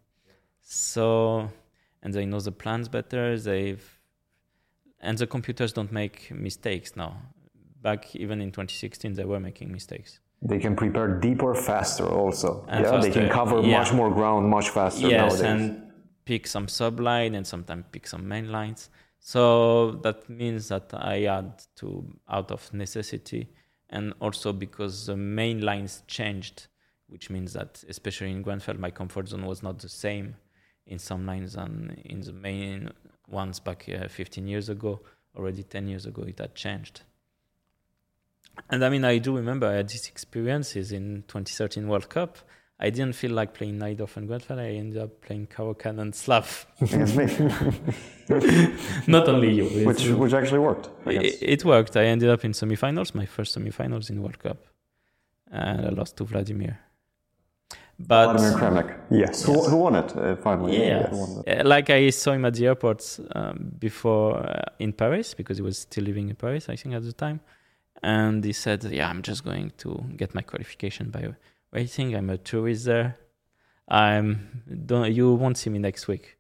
So, 0.62 1.50
and 2.04 2.14
they 2.14 2.26
know 2.26 2.40
the 2.40 2.52
plans 2.52 2.88
better. 2.88 3.38
They've 3.38 4.00
and 5.02 5.18
the 5.18 5.28
computers 5.28 5.74
don't 5.74 5.92
make 5.92 6.30
mistakes 6.32 6.96
now. 6.96 7.22
Back 7.82 8.16
even 8.16 8.42
in 8.42 8.52
2016, 8.52 9.14
they 9.14 9.24
were 9.24 9.40
making 9.40 9.72
mistakes. 9.72 10.20
They 10.42 10.60
can 10.60 10.76
prepare 10.76 11.20
deeper 11.20 11.54
faster 11.54 12.06
also. 12.06 12.66
And 12.70 12.86
yeah, 12.86 12.98
they 13.02 13.12
can 13.12 13.30
cover 13.30 13.62
yeah. 13.62 13.80
much 13.80 13.92
more 13.92 14.10
ground 14.10 14.50
much 14.50 14.70
faster 14.70 15.08
yes, 15.08 15.20
nowadays. 15.20 15.42
and 15.42 15.92
pick 16.26 16.48
some 16.48 16.68
subline 16.68 17.36
and 17.36 17.46
sometimes 17.46 17.86
pick 17.92 18.08
some 18.08 18.28
main 18.28 18.52
lines. 18.52 18.90
So 19.20 19.92
that 20.04 20.30
means 20.30 20.70
that 20.70 20.94
I 20.94 21.26
add 21.26 21.64
to 21.78 22.06
out 22.30 22.52
of 22.52 22.74
necessity, 22.74 23.50
and 23.90 24.14
also 24.22 24.54
because 24.54 25.08
the 25.08 25.18
main 25.18 25.62
lines 25.62 26.04
changed, 26.08 26.68
which 27.08 27.30
means 27.30 27.54
that 27.54 27.84
especially 27.90 28.32
in 28.32 28.44
Grunfeld, 28.44 28.80
my 28.80 28.92
comfort 28.92 29.28
zone 29.28 29.46
was 29.46 29.62
not 29.62 29.80
the 29.80 29.90
same 29.90 30.36
in 30.88 31.00
some 31.00 31.26
lines 31.26 31.54
than 31.54 32.02
in 32.06 32.22
the 32.22 32.34
main 32.34 32.92
ones 33.28 33.60
back 33.60 33.88
uh, 33.90 34.08
15 34.08 34.48
years 34.48 34.70
ago. 34.70 35.02
Already 35.36 35.64
10 35.64 35.88
years 35.88 36.06
ago, 36.06 36.24
it 36.24 36.40
had 36.40 36.56
changed. 36.56 37.02
And 38.70 38.84
I 38.84 38.90
mean, 38.90 39.06
I 39.06 39.18
do 39.18 39.36
remember 39.36 39.68
I 39.68 39.74
had 39.74 39.90
these 39.90 40.08
experiences 40.08 40.92
in 40.92 41.24
2013 41.28 41.88
World 41.88 42.10
Cup. 42.10 42.38
I 42.82 42.90
didn't 42.90 43.14
feel 43.16 43.32
like 43.32 43.54
playing 43.54 43.78
Najdorf 43.78 44.16
and 44.16 44.30
Grunfeld. 44.30 44.58
I 44.60 44.70
ended 44.70 45.02
up 45.02 45.22
playing 45.22 45.48
Caro-Kann 45.48 46.00
and 46.00 46.16
Slav. 46.16 46.66
against 46.80 47.16
me, 47.18 47.26
Not 49.08 49.28
only 49.28 49.52
you. 49.54 49.86
Which 49.86 50.08
which 50.08 50.34
actually 50.34 50.60
worked. 50.60 50.90
It, 51.06 51.38
it 51.42 51.66
worked. 51.66 51.98
I 51.98 52.06
ended 52.06 52.30
up 52.30 52.46
in 52.46 52.54
semifinals, 52.54 53.14
my 53.14 53.26
first 53.26 53.58
semifinals 53.58 54.10
in 54.10 54.22
World 54.22 54.40
Cup, 54.40 54.66
and 55.52 55.88
I 55.88 55.90
lost 55.90 56.16
to 56.18 56.24
Vladimir. 56.24 56.80
But 58.00 58.38
Vladimir 58.38 58.58
Kramnik. 58.58 58.98
yes. 59.10 59.44
Who, 59.44 59.62
who 59.62 59.76
won 59.76 59.96
it 59.96 60.16
uh, 60.16 60.38
finally? 60.38 60.78
yeah, 60.88 61.10
it? 61.46 61.60
Uh, 61.60 61.68
like 61.68 61.90
I 61.90 62.10
saw 62.12 62.32
him 62.32 62.46
at 62.46 62.54
the 62.54 62.68
airport 62.68 63.20
um, 63.36 63.74
before 63.78 64.38
uh, 64.38 64.64
in 64.80 64.94
Paris 64.94 65.34
because 65.34 65.58
he 65.58 65.64
was 65.64 65.80
still 65.80 66.06
living 66.06 66.30
in 66.30 66.36
Paris, 66.38 66.70
I 66.70 66.78
think 66.78 66.96
at 66.96 67.04
the 67.04 67.12
time, 67.12 67.42
and 68.04 68.44
he 68.44 68.54
said, 68.54 68.84
"Yeah, 68.84 69.10
I'm 69.10 69.22
just 69.22 69.44
going 69.44 69.72
to 69.78 70.04
get 70.16 70.34
my 70.36 70.42
qualification 70.42 71.10
by 71.10 71.36
waiting. 71.74 72.16
I'm 72.16 72.30
a 72.30 72.38
tourist 72.38 72.86
there. 72.86 73.18
I'm 73.88 74.64
don't 74.86 75.12
you 75.14 75.34
won't 75.34 75.58
see 75.58 75.70
me 75.70 75.80
next 75.80 76.08
week." 76.08 76.38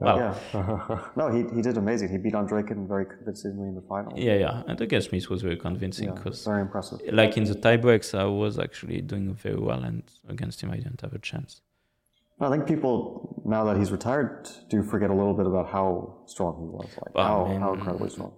Well, 0.00 0.16
Yeah. 0.16 1.00
no, 1.16 1.28
he, 1.28 1.40
he 1.56 1.60
did 1.60 1.76
amazing. 1.76 2.08
He 2.10 2.18
beat 2.18 2.34
Andreikin 2.34 2.86
very 2.86 3.04
convincingly 3.04 3.66
in 3.68 3.74
the 3.74 3.82
final. 3.82 4.16
yeah, 4.16 4.34
yeah, 4.34 4.62
and 4.68 4.80
against 4.80 5.10
me 5.10 5.18
it 5.18 5.28
was 5.28 5.42
very 5.42 5.56
convincing 5.56 6.06
Yeah, 6.08 6.14
because 6.14 6.44
very 6.44 6.60
impressive. 6.62 7.00
like 7.12 7.36
in 7.36 7.44
the 7.44 7.54
tiebreaks, 7.56 8.16
I 8.16 8.24
was 8.24 8.60
actually 8.60 9.00
doing 9.00 9.34
very 9.34 9.56
well, 9.68 9.82
and 9.82 10.04
against 10.28 10.60
him, 10.62 10.70
I 10.70 10.76
didn't 10.76 11.00
have 11.00 11.14
a 11.14 11.18
chance. 11.18 11.62
I 12.40 12.48
think 12.50 12.68
people 12.68 13.42
now 13.44 13.64
that 13.64 13.76
he's 13.76 13.90
retired 13.90 14.48
do 14.70 14.84
forget 14.84 15.10
a 15.10 15.14
little 15.14 15.34
bit 15.34 15.46
about 15.48 15.66
how 15.70 16.18
strong 16.26 16.52
he 16.60 16.66
was. 16.68 16.88
Like 17.02 17.12
Well, 17.16 17.26
how, 17.26 17.46
I 17.46 17.48
mean, 17.50 17.60
how 17.60 17.72
incredibly 17.74 18.10
strong. 18.10 18.32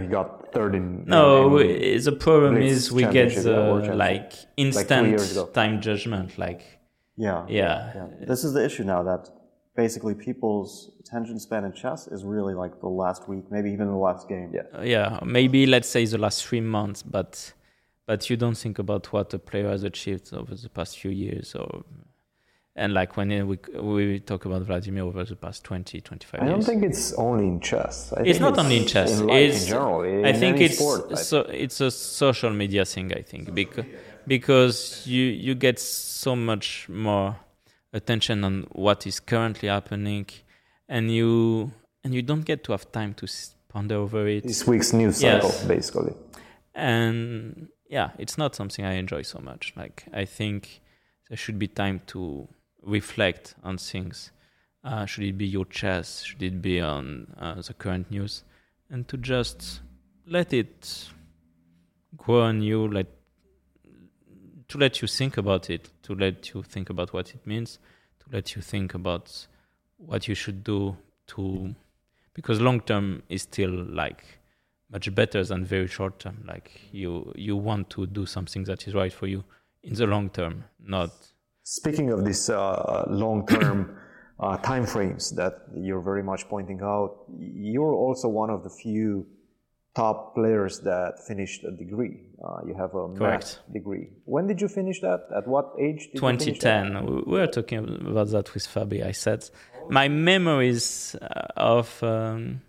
He 0.00 0.06
got 0.06 0.52
third 0.52 0.74
in. 0.74 1.04
No, 1.06 1.46
in- 1.46 1.52
we- 1.54 1.98
the 1.98 2.12
problem 2.12 2.56
is 2.56 2.92
we 2.92 3.02
get 3.02 3.12
championship, 3.12 3.44
yeah, 3.46 3.70
world 3.72 3.84
the 3.84 3.94
like 3.94 4.32
instant 4.56 5.20
ago. 5.32 5.46
time 5.46 5.80
judgment. 5.80 6.38
Like, 6.38 6.62
Yeah. 7.16 7.44
yeah, 7.48 7.92
Yeah. 7.94 8.26
This 8.26 8.44
is 8.44 8.52
the 8.52 8.64
issue 8.64 8.84
now 8.84 9.02
that 9.02 9.28
basically 9.76 10.14
people's 10.14 10.90
attention 11.00 11.38
span 11.40 11.64
in 11.64 11.72
chess 11.72 12.06
is 12.06 12.24
really 12.24 12.54
like 12.54 12.78
the 12.80 12.88
last 12.88 13.28
week, 13.28 13.44
maybe 13.50 13.70
even 13.72 13.86
the 13.88 13.96
last 14.08 14.28
game. 14.28 14.52
Yeah. 14.54 14.62
Uh, 14.78 14.82
yeah, 14.82 15.18
maybe 15.24 15.66
let's 15.66 15.88
say 15.88 16.04
the 16.06 16.18
last 16.18 16.46
three 16.46 16.60
months, 16.60 17.02
but 17.02 17.52
but 18.06 18.28
you 18.30 18.36
don't 18.36 18.56
think 18.58 18.78
about 18.78 19.12
what 19.12 19.32
a 19.34 19.38
player 19.38 19.68
has 19.70 19.82
achieved 19.84 20.32
over 20.34 20.54
the 20.54 20.68
past 20.68 20.98
few 20.98 21.10
years, 21.10 21.54
or 21.54 21.82
and 22.74 22.94
like 22.94 23.16
when 23.16 23.30
uh, 23.32 23.44
we 23.44 23.58
we 23.80 24.20
talk 24.20 24.44
about 24.46 24.62
Vladimir 24.62 25.04
over 25.04 25.24
the 25.24 25.36
past 25.36 25.62
20, 25.64 26.00
25 26.00 26.40
years. 26.40 26.48
I 26.48 26.52
don't 26.52 26.64
think 26.64 26.82
it's 26.82 27.12
only 27.14 27.46
in 27.46 27.60
chess. 27.60 28.12
I 28.16 28.22
it's 28.22 28.40
not 28.40 28.58
only 28.58 28.78
in 28.78 28.86
chess. 28.86 29.20
In 29.20 29.26
life 29.26 29.50
it's 29.50 29.62
in 29.64 29.68
general. 29.68 30.02
In 30.02 30.24
I 30.24 30.32
think 30.32 30.56
any 30.56 30.64
it's 30.66 30.78
sport, 30.78 31.12
I 31.12 31.14
so 31.16 31.40
it's 31.40 31.80
a 31.80 31.90
social 31.90 32.50
media 32.50 32.84
thing. 32.84 33.12
I 33.12 33.22
think 33.22 33.54
because 33.54 33.84
because 34.26 35.06
you 35.06 35.22
you 35.24 35.54
get 35.54 35.78
so 35.78 36.34
much 36.34 36.88
more 36.88 37.36
attention 37.92 38.42
on 38.44 38.66
what 38.72 39.06
is 39.06 39.20
currently 39.20 39.68
happening, 39.68 40.26
and 40.88 41.10
you 41.10 41.72
and 42.04 42.14
you 42.14 42.22
don't 42.22 42.44
get 42.44 42.64
to 42.64 42.72
have 42.72 42.90
time 42.90 43.12
to 43.14 43.26
ponder 43.68 43.96
over 43.96 44.26
it. 44.28 44.42
this 44.44 44.66
week's 44.66 44.92
news 44.92 45.22
Yes. 45.22 45.42
cycle, 45.42 45.68
basically. 45.68 46.14
and 46.74 47.68
yeah, 47.88 48.10
it's 48.18 48.38
not 48.38 48.54
something 48.54 48.84
I 48.84 48.94
enjoy 48.94 49.22
so 49.22 49.38
much. 49.40 49.72
Like 49.76 50.04
I 50.12 50.24
think 50.24 50.80
there 51.28 51.36
should 51.36 51.58
be 51.58 51.68
time 51.68 52.00
to 52.08 52.48
reflect 52.82 53.54
on 53.62 53.78
things. 53.78 54.30
Uh, 54.84 55.06
should 55.06 55.24
it 55.24 55.38
be 55.38 55.46
your 55.46 55.64
chess? 55.64 56.22
Should 56.22 56.42
it 56.42 56.60
be 56.60 56.80
on 56.80 57.34
uh, 57.38 57.62
the 57.62 57.74
current 57.74 58.10
news? 58.10 58.44
And 58.90 59.06
to 59.08 59.16
just 59.16 59.80
let 60.26 60.52
it 60.52 61.08
grow 62.16 62.42
on 62.42 62.62
you, 62.62 62.88
let 62.88 63.06
to 64.68 64.78
let 64.78 65.02
you 65.02 65.08
think 65.08 65.36
about 65.36 65.68
it, 65.68 65.90
to 66.02 66.14
let 66.14 66.54
you 66.54 66.62
think 66.62 66.88
about 66.88 67.12
what 67.12 67.34
it 67.34 67.46
means, 67.46 67.78
to 68.20 68.26
let 68.34 68.56
you 68.56 68.62
think 68.62 68.94
about 68.94 69.46
what 69.98 70.26
you 70.26 70.34
should 70.34 70.64
do 70.64 70.96
to 71.26 71.74
because 72.34 72.60
long 72.60 72.80
term 72.80 73.22
is 73.28 73.42
still 73.42 73.70
like 73.70 74.24
much 74.90 75.14
better 75.14 75.44
than 75.44 75.64
very 75.64 75.86
short 75.86 76.18
term. 76.18 76.44
Like 76.46 76.80
you 76.90 77.32
you 77.36 77.56
want 77.56 77.90
to 77.90 78.06
do 78.06 78.26
something 78.26 78.64
that 78.64 78.86
is 78.86 78.94
right 78.94 79.12
for 79.12 79.26
you 79.26 79.44
in 79.82 79.94
the 79.94 80.06
long 80.06 80.30
term, 80.30 80.64
not 80.84 81.10
Speaking 81.64 82.10
of 82.10 82.24
these 82.24 82.50
uh, 82.50 83.04
long-term 83.08 83.96
uh, 84.40 84.56
time 84.58 84.86
frames 84.86 85.30
that 85.36 85.54
you're 85.74 86.00
very 86.00 86.22
much 86.22 86.48
pointing 86.48 86.80
out, 86.82 87.24
you're 87.38 87.94
also 87.94 88.28
one 88.28 88.50
of 88.50 88.64
the 88.64 88.70
few 88.70 89.26
top 89.94 90.34
players 90.34 90.80
that 90.80 91.24
finished 91.26 91.64
a 91.64 91.70
degree. 91.70 92.20
Uh, 92.42 92.58
you 92.66 92.74
have 92.74 92.94
a 92.94 93.08
Correct. 93.14 93.60
math 93.64 93.72
degree. 93.72 94.08
When 94.24 94.46
did 94.46 94.60
you 94.60 94.68
finish 94.68 95.00
that? 95.00 95.28
At 95.36 95.46
what 95.46 95.72
age? 95.78 96.08
Did 96.12 96.14
you 96.14 96.20
finish 96.20 96.58
that? 96.60 96.84
2010. 96.84 97.06
We 97.06 97.22
we 97.32 97.38
were 97.40 97.46
talking 97.46 97.78
about 98.10 98.28
that 98.30 98.52
with 98.54 98.66
Fabi. 98.66 99.04
I 99.04 99.12
said 99.12 99.48
my 99.88 100.08
memories 100.08 101.14
uh, 101.20 101.46
of 101.56 102.02
um, 102.02 102.62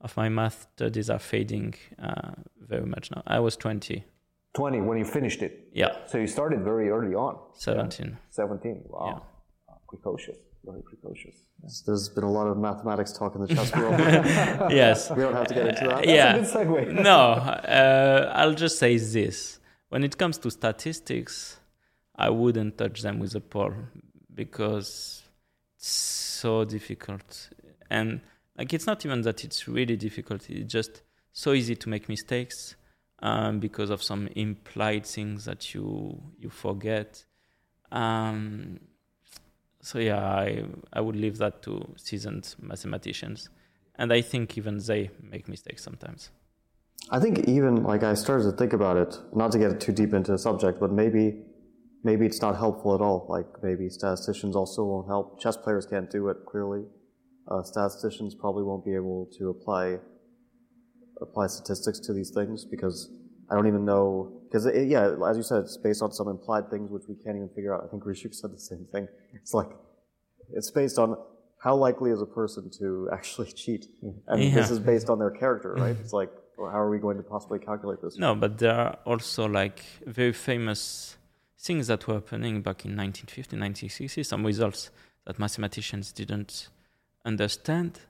of 0.00 0.16
my 0.16 0.28
math 0.28 0.66
studies 0.74 1.10
are 1.10 1.18
fading 1.18 1.74
uh, 2.02 2.32
very 2.68 2.86
much 2.86 3.10
now. 3.10 3.22
I 3.26 3.38
was 3.38 3.56
20. 3.56 4.04
20 4.54 4.80
when 4.82 4.98
you 4.98 5.04
finished 5.04 5.42
it. 5.42 5.68
Yeah, 5.72 5.96
So 6.06 6.18
you 6.18 6.26
started 6.26 6.62
very 6.62 6.90
early 6.90 7.14
on. 7.14 7.38
17. 7.54 8.18
17. 8.30 8.82
Wow. 8.86 9.22
Yeah. 9.68 9.74
Precocious. 9.88 10.36
Very 10.64 10.82
precocious. 10.82 11.36
There's 11.86 12.08
been 12.08 12.24
a 12.24 12.30
lot 12.30 12.46
of 12.46 12.56
mathematics 12.58 13.12
talk 13.12 13.34
in 13.34 13.40
the 13.40 13.48
chess 13.48 13.74
world. 13.74 13.98
yes. 14.70 15.10
we 15.10 15.22
don't 15.22 15.34
have 15.34 15.48
to 15.48 15.54
get 15.54 15.68
into 15.68 15.88
that. 15.88 16.06
yeah. 16.06 16.38
Good 16.38 16.44
segue. 16.44 17.02
no, 17.02 17.32
uh, 17.32 18.32
I'll 18.34 18.54
just 18.54 18.78
say 18.78 18.96
this. 18.96 19.58
When 19.88 20.04
it 20.04 20.16
comes 20.16 20.38
to 20.38 20.50
statistics, 20.50 21.58
I 22.14 22.30
wouldn't 22.30 22.78
touch 22.78 23.02
them 23.02 23.18
with 23.18 23.34
a 23.34 23.40
pole 23.40 23.74
because 24.34 25.22
it's 25.76 25.88
so 25.88 26.64
difficult. 26.64 27.50
And 27.90 28.20
like 28.56 28.72
it's 28.72 28.86
not 28.86 29.04
even 29.04 29.22
that 29.22 29.44
it's 29.44 29.66
really 29.66 29.96
difficult, 29.96 30.48
it's 30.48 30.72
just 30.72 31.02
so 31.32 31.52
easy 31.52 31.74
to 31.76 31.88
make 31.88 32.08
mistakes 32.08 32.76
um, 33.22 33.60
because 33.60 33.90
of 33.90 34.02
some 34.02 34.28
implied 34.34 35.06
things 35.06 35.44
that 35.44 35.74
you 35.74 36.20
you 36.38 36.50
forget. 36.50 37.24
Um, 37.90 38.80
so 39.80 39.98
yeah, 39.98 40.24
I 40.24 40.64
I 40.92 41.00
would 41.00 41.16
leave 41.16 41.38
that 41.38 41.62
to 41.62 41.94
seasoned 41.96 42.54
mathematicians. 42.60 43.48
And 43.94 44.12
I 44.12 44.20
think 44.22 44.58
even 44.58 44.78
they 44.78 45.10
make 45.20 45.48
mistakes 45.48 45.84
sometimes. 45.84 46.30
I 47.10 47.20
think 47.20 47.46
even 47.48 47.82
like 47.82 48.02
I 48.02 48.14
started 48.14 48.44
to 48.44 48.52
think 48.52 48.72
about 48.72 48.96
it, 48.96 49.18
not 49.34 49.52
to 49.52 49.58
get 49.58 49.80
too 49.80 49.92
deep 49.92 50.14
into 50.14 50.32
the 50.32 50.38
subject, 50.38 50.80
but 50.80 50.90
maybe 50.90 51.44
maybe 52.02 52.26
it's 52.26 52.40
not 52.40 52.56
helpful 52.56 52.94
at 52.94 53.00
all. 53.00 53.26
Like 53.28 53.46
maybe 53.62 53.88
statisticians 53.88 54.56
also 54.56 54.84
won't 54.84 55.06
help. 55.06 55.40
Chess 55.40 55.56
players 55.56 55.86
can't 55.86 56.10
do 56.10 56.28
it 56.28 56.38
clearly. 56.46 56.84
Uh, 57.48 57.62
statisticians 57.62 58.34
probably 58.34 58.62
won't 58.62 58.84
be 58.84 58.94
able 58.94 59.28
to 59.38 59.50
apply 59.50 59.98
apply 61.20 61.46
statistics 61.46 61.98
to 62.00 62.12
these 62.12 62.30
things 62.30 62.64
because 62.64 63.10
I 63.50 63.54
don't 63.54 63.66
even 63.66 63.84
know 63.84 64.32
because 64.44 64.66
yeah, 64.66 65.14
as 65.28 65.36
you 65.36 65.42
said, 65.42 65.60
it's 65.60 65.76
based 65.76 66.02
on 66.02 66.12
some 66.12 66.28
implied 66.28 66.70
things 66.70 66.90
which 66.90 67.04
we 67.08 67.14
can't 67.14 67.36
even 67.36 67.48
figure 67.50 67.74
out. 67.74 67.84
I 67.84 67.88
think 67.88 68.04
Rishuk 68.04 68.34
said 68.34 68.52
the 68.52 68.58
same 68.58 68.86
thing. 68.92 69.08
It's 69.34 69.54
like 69.54 69.70
it's 70.52 70.70
based 70.70 70.98
on 70.98 71.16
how 71.58 71.76
likely 71.76 72.10
is 72.10 72.20
a 72.20 72.26
person 72.26 72.70
to 72.78 73.08
actually 73.12 73.52
cheat, 73.60 73.86
and 74.28 74.54
this 74.54 74.70
is 74.70 74.78
based 74.78 75.08
on 75.10 75.18
their 75.18 75.30
character, 75.30 75.74
right? 75.74 75.96
It's 76.00 76.12
like 76.12 76.30
well, 76.56 76.70
how 76.70 76.78
are 76.78 76.90
we 76.90 76.98
going 76.98 77.16
to 77.16 77.22
possibly 77.22 77.58
calculate 77.58 78.00
this? 78.02 78.16
No, 78.18 78.34
but 78.34 78.58
there 78.58 78.74
are 78.74 78.98
also 79.04 79.46
like 79.46 79.82
very 80.06 80.32
famous 80.32 81.16
things 81.58 81.86
that 81.86 82.06
were 82.06 82.14
happening 82.14 82.60
back 82.60 82.84
in 82.84 82.96
1950, 82.96 83.56
1960, 83.56 84.22
some 84.24 84.44
results 84.44 84.90
that 85.24 85.38
mathematicians 85.38 86.12
didn't 86.12 86.68
understand. 87.24 88.00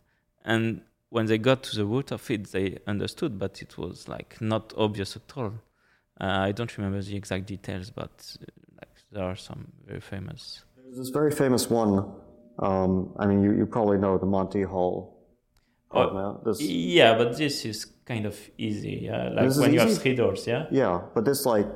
And 0.45 0.83
when 1.13 1.27
they 1.27 1.37
got 1.37 1.63
to 1.63 1.77
the 1.77 1.85
root 1.85 2.11
of 2.11 2.31
it, 2.31 2.53
they 2.53 2.79
understood, 2.87 3.39
but 3.39 3.61
it 3.61 3.77
was 3.77 4.09
like 4.09 4.41
not 4.41 4.73
obvious 4.79 5.15
at 5.15 5.31
all. 5.37 5.53
Uh, 6.19 6.49
I 6.49 6.53
don't 6.53 6.75
remember 6.79 7.03
the 7.03 7.15
exact 7.15 7.45
details, 7.47 7.91
but 7.91 8.15
uh, 8.41 8.47
like 8.81 8.97
there 9.13 9.25
are 9.25 9.37
some 9.37 9.73
very 9.87 10.01
famous. 10.01 10.65
There's 10.77 10.97
this 10.97 11.11
very 11.11 11.31
famous 11.31 11.69
one. 11.69 12.11
Um, 12.59 13.13
I 13.19 13.27
mean, 13.27 13.43
you, 13.45 13.53
you 13.53 13.67
probably 13.67 13.99
know 13.99 14.17
the 14.17 14.25
Monty 14.27 14.63
Hall. 14.63 14.95
Oh, 15.91 16.01
yeah? 16.19 16.33
This, 16.47 16.63
Yeah, 16.63 17.19
but 17.19 17.37
this 17.37 17.67
is 17.67 17.85
kind 18.07 18.25
of 18.25 18.39
easy. 18.57 19.03
Yeah, 19.03 19.29
like 19.35 19.45
This 19.45 19.57
is 19.57 19.61
when 19.61 19.75
you 19.75 19.81
have 19.81 19.99
three 19.99 20.15
doors. 20.15 20.47
Yeah. 20.47 20.65
yeah, 20.71 21.03
but 21.15 21.27
this 21.27 21.45
like 21.45 21.75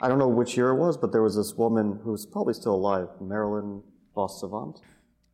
I 0.00 0.08
don't 0.08 0.18
know 0.18 0.28
which 0.40 0.56
year 0.56 0.70
it 0.70 0.78
was, 0.86 0.96
but 0.96 1.12
there 1.12 1.22
was 1.22 1.36
this 1.36 1.54
woman 1.54 2.00
who's 2.02 2.26
probably 2.26 2.54
still 2.54 2.74
alive, 2.74 3.08
Marilyn 3.20 3.82
vos 4.12 4.40
Savant, 4.40 4.80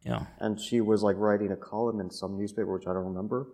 Yeah. 0.05 0.27
and 0.41 0.61
she 0.61 0.81
was 0.81 1.03
like 1.03 1.16
writing 1.16 1.53
a 1.53 1.57
column 1.57 2.01
in 2.01 2.11
some 2.11 2.37
newspaper, 2.37 2.73
which 2.73 2.87
I 2.87 2.93
don't 2.93 3.05
remember, 3.05 3.49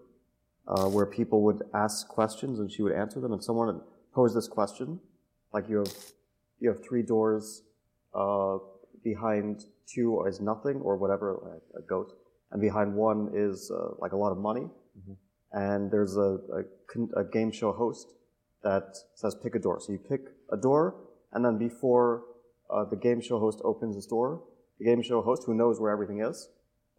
uh, 0.66 0.86
where 0.86 1.06
people 1.06 1.42
would 1.42 1.62
ask 1.74 2.08
questions 2.08 2.58
and 2.58 2.70
she 2.72 2.82
would 2.82 2.92
answer 2.92 3.20
them, 3.20 3.32
and 3.32 3.42
someone 3.42 3.68
had 3.68 3.80
posed 4.14 4.34
this 4.36 4.48
question, 4.48 5.00
like 5.52 5.68
you 5.68 5.78
have 5.78 5.94
you 6.60 6.68
have 6.70 6.82
three 6.82 7.02
doors, 7.02 7.62
uh, 8.14 8.58
behind 9.04 9.64
two 9.86 10.24
is 10.26 10.40
nothing 10.40 10.80
or 10.80 10.96
whatever, 10.96 11.38
like 11.42 11.62
a 11.82 11.86
goat, 11.86 12.12
and 12.50 12.60
behind 12.60 12.94
one 12.94 13.30
is 13.34 13.70
uh, 13.70 13.94
like 13.98 14.12
a 14.12 14.16
lot 14.16 14.32
of 14.32 14.38
money, 14.38 14.68
and 15.52 15.90
there's 15.90 16.16
a, 16.16 16.38
a, 16.58 17.20
a 17.20 17.24
game 17.24 17.50
show 17.52 17.72
host 17.72 18.14
that 18.62 18.96
says 19.14 19.34
pick 19.42 19.54
a 19.54 19.58
door. 19.58 19.80
So 19.80 19.92
you 19.92 19.98
pick 19.98 20.22
a 20.52 20.56
door, 20.56 20.96
and 21.32 21.44
then 21.44 21.58
before 21.58 22.24
uh, 22.70 22.84
the 22.84 22.96
game 22.96 23.20
show 23.20 23.38
host 23.38 23.60
opens 23.64 23.94
his 23.94 24.06
door, 24.06 24.42
the 24.78 24.84
game 24.84 25.02
show 25.02 25.22
host, 25.22 25.44
who 25.46 25.54
knows 25.54 25.80
where 25.80 25.90
everything 25.90 26.20
is, 26.20 26.48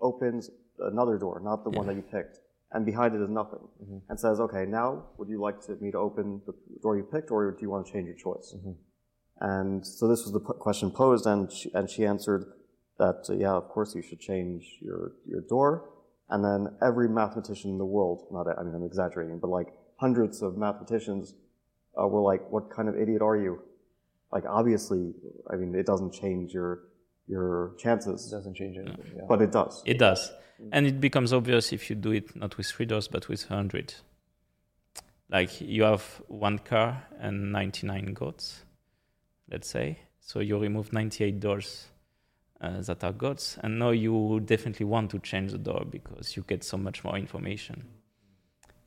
opens 0.01 0.49
another 0.80 1.18
door, 1.18 1.41
not 1.43 1.64
the 1.64 1.69
one 1.72 1.88
that 1.88 1.95
you 1.95 2.01
picked, 2.01 2.39
and 2.72 2.85
behind 2.85 3.15
it 3.15 3.22
is 3.22 3.30
nothing, 3.30 3.68
and 4.10 4.19
says, 4.19 4.39
"Okay, 4.39 4.65
now 4.65 5.06
would 5.18 5.30
you 5.30 5.39
like 5.41 5.60
to, 5.65 5.76
me 5.81 5.91
to 5.91 5.97
open 5.97 6.41
the 6.45 6.53
door 6.81 6.97
you 6.97 7.03
picked, 7.03 7.31
or 7.31 7.51
do 7.51 7.57
you 7.61 7.69
want 7.69 7.85
to 7.85 7.91
change 7.91 8.06
your 8.07 8.15
choice?" 8.15 8.56
And 9.41 9.85
so 9.85 10.07
this 10.07 10.23
was 10.23 10.34
the 10.34 10.41
p- 10.41 10.60
question 10.60 10.91
posed, 10.91 11.26
and 11.26 11.51
she, 11.51 11.72
and 11.73 11.89
she 11.89 12.06
answered 12.06 12.45
that, 12.97 13.26
uh, 13.30 13.34
yeah, 13.34 13.53
of 13.53 13.69
course 13.69 13.95
you 13.95 14.01
should 14.01 14.19
change 14.19 14.77
your, 14.81 15.14
your 15.26 15.41
door. 15.41 15.89
And 16.30 16.43
then 16.43 16.76
every 16.81 17.07
mathematician 17.10 17.72
in 17.72 17.77
the 17.77 17.85
world, 17.85 18.27
not, 18.31 18.47
I 18.47 18.61
mean, 18.64 18.76
I'm 18.76 18.84
exaggerating, 18.84 19.39
but 19.39 19.49
like 19.49 19.69
hundreds 19.95 20.41
of 20.41 20.57
mathematicians 20.57 21.34
uh, 21.99 22.06
were 22.06 22.22
like, 22.22 22.41
what 22.51 22.69
kind 22.69 22.88
of 22.89 22.95
idiot 22.99 23.22
are 23.22 23.38
you? 23.38 23.61
Like, 24.31 24.43
obviously, 24.47 25.14
I 25.49 25.56
mean, 25.56 25.73
it 25.73 25.85
doesn't 25.85 26.14
change 26.14 26.53
your, 26.53 26.84
your 27.30 27.72
chances, 27.77 28.30
Doesn't 28.30 28.56
change 28.56 28.77
anything. 28.77 29.14
Yeah. 29.15 29.23
but 29.30 29.41
it 29.41 29.51
does. 29.51 29.84
It 29.85 29.99
does. 29.99 30.31
And 30.73 30.85
it 30.85 30.99
becomes 30.99 31.31
obvious 31.31 31.72
if 31.72 31.89
you 31.89 31.95
do 31.95 32.11
it 32.11 32.35
not 32.35 32.57
with 32.57 32.68
three 32.68 32.85
doors 32.85 33.07
but 33.07 33.30
with 33.30 33.49
100. 33.49 33.93
Like 35.30 35.61
you 35.61 35.84
have 35.84 36.03
one 36.27 36.60
car 36.60 37.03
and 37.19 37.51
99 37.51 38.14
goats, 38.14 38.64
let's 39.49 39.69
say. 39.69 39.99
So 40.19 40.39
you 40.39 40.57
remove 40.57 40.91
98 40.91 41.39
doors 41.39 41.88
uh, 42.60 42.81
that 42.81 43.03
are 43.03 43.14
goats. 43.14 43.57
And 43.61 43.80
now 43.80 43.91
you 43.91 44.41
definitely 44.43 44.88
want 44.88 45.11
to 45.11 45.19
change 45.19 45.51
the 45.51 45.60
door 45.60 45.85
because 45.89 46.35
you 46.35 46.43
get 46.47 46.64
so 46.64 46.77
much 46.77 47.03
more 47.03 47.15
information. 47.18 47.85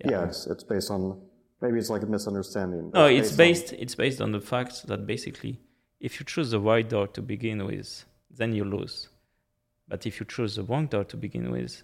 Yeah, 0.04 0.24
it's, 0.24 0.46
it's 0.48 0.64
based 0.64 0.90
on, 0.90 1.20
maybe 1.60 1.78
it's 1.78 1.88
like 1.90 2.02
a 2.02 2.06
misunderstanding. 2.06 2.90
No, 2.92 3.06
it's 3.06 3.30
on- 3.30 3.36
based 3.36 3.72
it's 3.72 3.94
based 3.94 4.20
on 4.20 4.32
the 4.32 4.40
fact 4.40 4.86
that 4.88 5.06
basically 5.06 5.60
if 6.00 6.18
you 6.18 6.26
choose 6.26 6.50
the 6.50 6.58
right 6.58 6.86
door 6.88 7.06
to 7.06 7.22
begin 7.22 7.64
with, 7.64 8.04
then 8.36 8.54
you 8.54 8.64
lose. 8.64 9.08
But 9.88 10.06
if 10.06 10.20
you 10.20 10.26
choose 10.26 10.56
the 10.56 10.62
wrong 10.62 10.86
door 10.86 11.04
to 11.04 11.16
begin 11.16 11.50
with, 11.50 11.82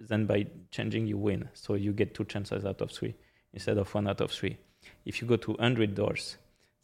then 0.00 0.26
by 0.26 0.46
changing 0.70 1.06
you 1.06 1.18
win. 1.18 1.48
So 1.54 1.74
you 1.74 1.92
get 1.92 2.14
two 2.14 2.24
chances 2.24 2.64
out 2.64 2.80
of 2.80 2.90
three 2.92 3.14
instead 3.52 3.78
of 3.78 3.92
one 3.92 4.08
out 4.08 4.20
of 4.20 4.30
three. 4.30 4.56
If 5.04 5.20
you 5.20 5.26
go 5.26 5.36
to 5.36 5.52
100 5.52 5.94
doors, 5.94 6.36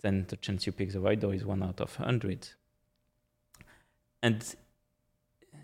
then 0.03 0.27
the 0.29 0.37
chance 0.37 0.67
you 0.67 0.73
pick 0.73 0.93
the 0.93 1.01
right 1.01 1.19
door 1.19 1.35
is 1.35 1.45
one 1.45 1.63
out 1.63 1.81
of 1.81 1.99
100. 1.99 2.49
And 4.23 4.55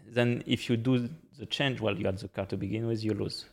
then 0.06 0.42
if 0.46 0.68
you 0.68 0.76
do 0.76 1.08
the 1.38 1.46
change, 1.46 1.80
well, 1.80 1.96
you 1.96 2.06
had 2.06 2.18
the 2.18 2.28
car 2.28 2.46
to 2.46 2.56
begin 2.56 2.86
with, 2.86 3.02
you 3.02 3.14
lose. 3.14 3.46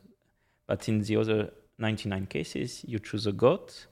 But 0.67 0.87
in 0.89 1.01
the 1.01 1.15
other 1.15 1.51
99 1.79 2.27
cases, 2.27 2.83
you 2.85 2.99
choose 2.99 3.25
a 3.25 3.31
goat, 3.31 3.87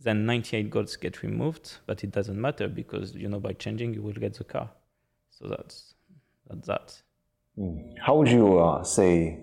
then 0.00 0.26
98 0.26 0.70
goats 0.70 0.96
get 0.96 1.22
removed, 1.22 1.78
but 1.86 2.04
it 2.04 2.10
doesn't 2.10 2.40
matter 2.40 2.68
because 2.68 3.14
you 3.14 3.28
know 3.28 3.40
by 3.40 3.52
changing 3.52 3.94
you 3.94 4.02
will 4.02 4.12
get 4.12 4.34
the 4.34 4.44
car. 4.44 4.70
So 5.38 5.48
that's 5.48 5.94
that's 6.48 6.66
that. 6.66 7.02
How 8.04 8.16
would 8.16 8.28
you 8.28 8.58
uh, 8.58 8.82
say 8.84 9.38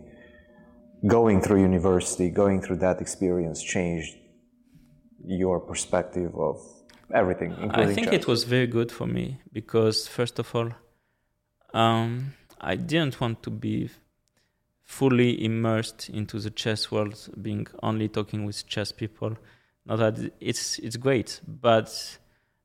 going 1.07 1.41
through 1.41 1.61
university, 1.61 2.29
going 2.29 2.61
through 2.61 2.77
that 2.77 3.01
experience 3.01 3.63
changed 3.63 4.15
your 5.25 5.59
perspective 5.59 6.35
of 6.35 6.57
everything, 7.13 7.51
including 7.61 7.89
I 7.89 7.93
think 7.93 8.13
it 8.13 8.27
was 8.27 8.43
very 8.43 8.67
good 8.67 8.91
for 8.91 9.07
me 9.07 9.41
because 9.51 10.07
first 10.07 10.39
of 10.39 10.53
all, 10.55 10.71
um, 11.73 12.33
I 12.59 12.75
didn't 12.75 13.19
want 13.19 13.43
to 13.43 13.49
be 13.49 13.89
fully 14.83 15.43
immersed 15.43 16.09
into 16.09 16.39
the 16.39 16.49
chess 16.49 16.91
world, 16.91 17.29
being 17.41 17.67
only 17.81 18.07
talking 18.09 18.45
with 18.45 18.67
chess 18.67 18.91
people. 18.91 19.37
Not 19.85 19.97
that 19.99 20.33
it's 20.39 20.79
it's 20.79 20.97
great, 20.97 21.41
but 21.47 22.17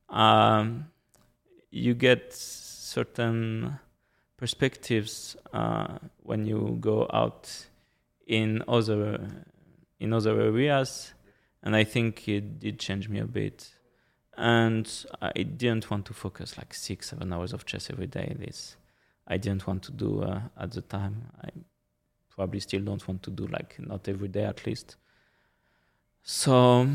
um, 0.09 0.87
you 1.71 1.93
get 1.93 2.33
certain 2.87 3.79
perspectives 4.37 5.35
uh, 5.53 5.97
when 6.23 6.45
you 6.45 6.77
go 6.79 7.07
out 7.11 7.67
in 8.25 8.63
other 8.67 9.27
in 9.99 10.13
other 10.13 10.39
areas, 10.39 11.13
and 11.63 11.75
I 11.75 11.83
think 11.83 12.27
it 12.27 12.59
did 12.59 12.79
change 12.79 13.09
me 13.09 13.19
a 13.19 13.25
bit. 13.25 13.69
And 14.37 14.87
I 15.19 15.41
didn't 15.41 15.89
want 15.89 16.05
to 16.05 16.13
focus 16.13 16.57
like 16.57 16.75
six, 16.75 17.09
seven 17.09 17.33
hours 17.33 17.53
of 17.53 17.65
chess 17.65 17.89
every 17.89 18.05
day. 18.05 18.35
This 18.37 18.77
I 19.27 19.37
didn't 19.37 19.65
want 19.65 19.81
to 19.83 19.91
do 19.91 20.21
uh, 20.21 20.41
at 20.57 20.71
the 20.71 20.81
time. 20.81 21.31
I 21.43 21.49
probably 22.29 22.59
still 22.59 22.81
don't 22.81 23.05
want 23.07 23.23
to 23.23 23.31
do 23.31 23.47
like 23.47 23.75
not 23.79 24.07
every 24.07 24.27
day 24.27 24.45
at 24.45 24.65
least. 24.65 24.95
So, 26.21 26.87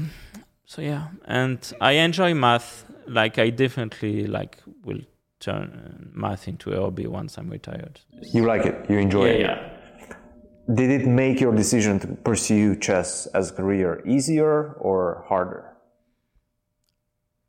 so 0.65 0.83
yeah, 0.83 1.09
and 1.25 1.59
I 1.81 1.93
enjoy 1.93 2.35
math. 2.35 2.85
Like 3.09 3.39
I 3.39 3.51
definitely 3.51 4.27
like 4.27 4.59
will 4.85 5.01
turn 5.43 6.11
math 6.15 6.49
into 6.49 6.73
a 6.73 6.81
hobby 6.81 7.07
once 7.07 7.37
I'm 7.39 7.51
retired. 7.51 8.01
You 8.33 8.43
like 8.47 8.65
it. 8.71 8.77
You 8.91 8.99
enjoy 8.99 9.27
Yeah, 9.27 9.33
it. 9.33 9.41
yeah. 9.41 10.75
Did 10.81 10.91
it 10.99 11.07
make 11.07 11.41
your 11.41 11.55
decision 11.55 11.99
to 12.01 12.07
pursue 12.29 12.77
chess 12.87 13.27
as 13.35 13.51
a 13.51 13.55
career 13.55 14.01
easier 14.07 14.73
or 14.89 15.25
harder? 15.29 15.63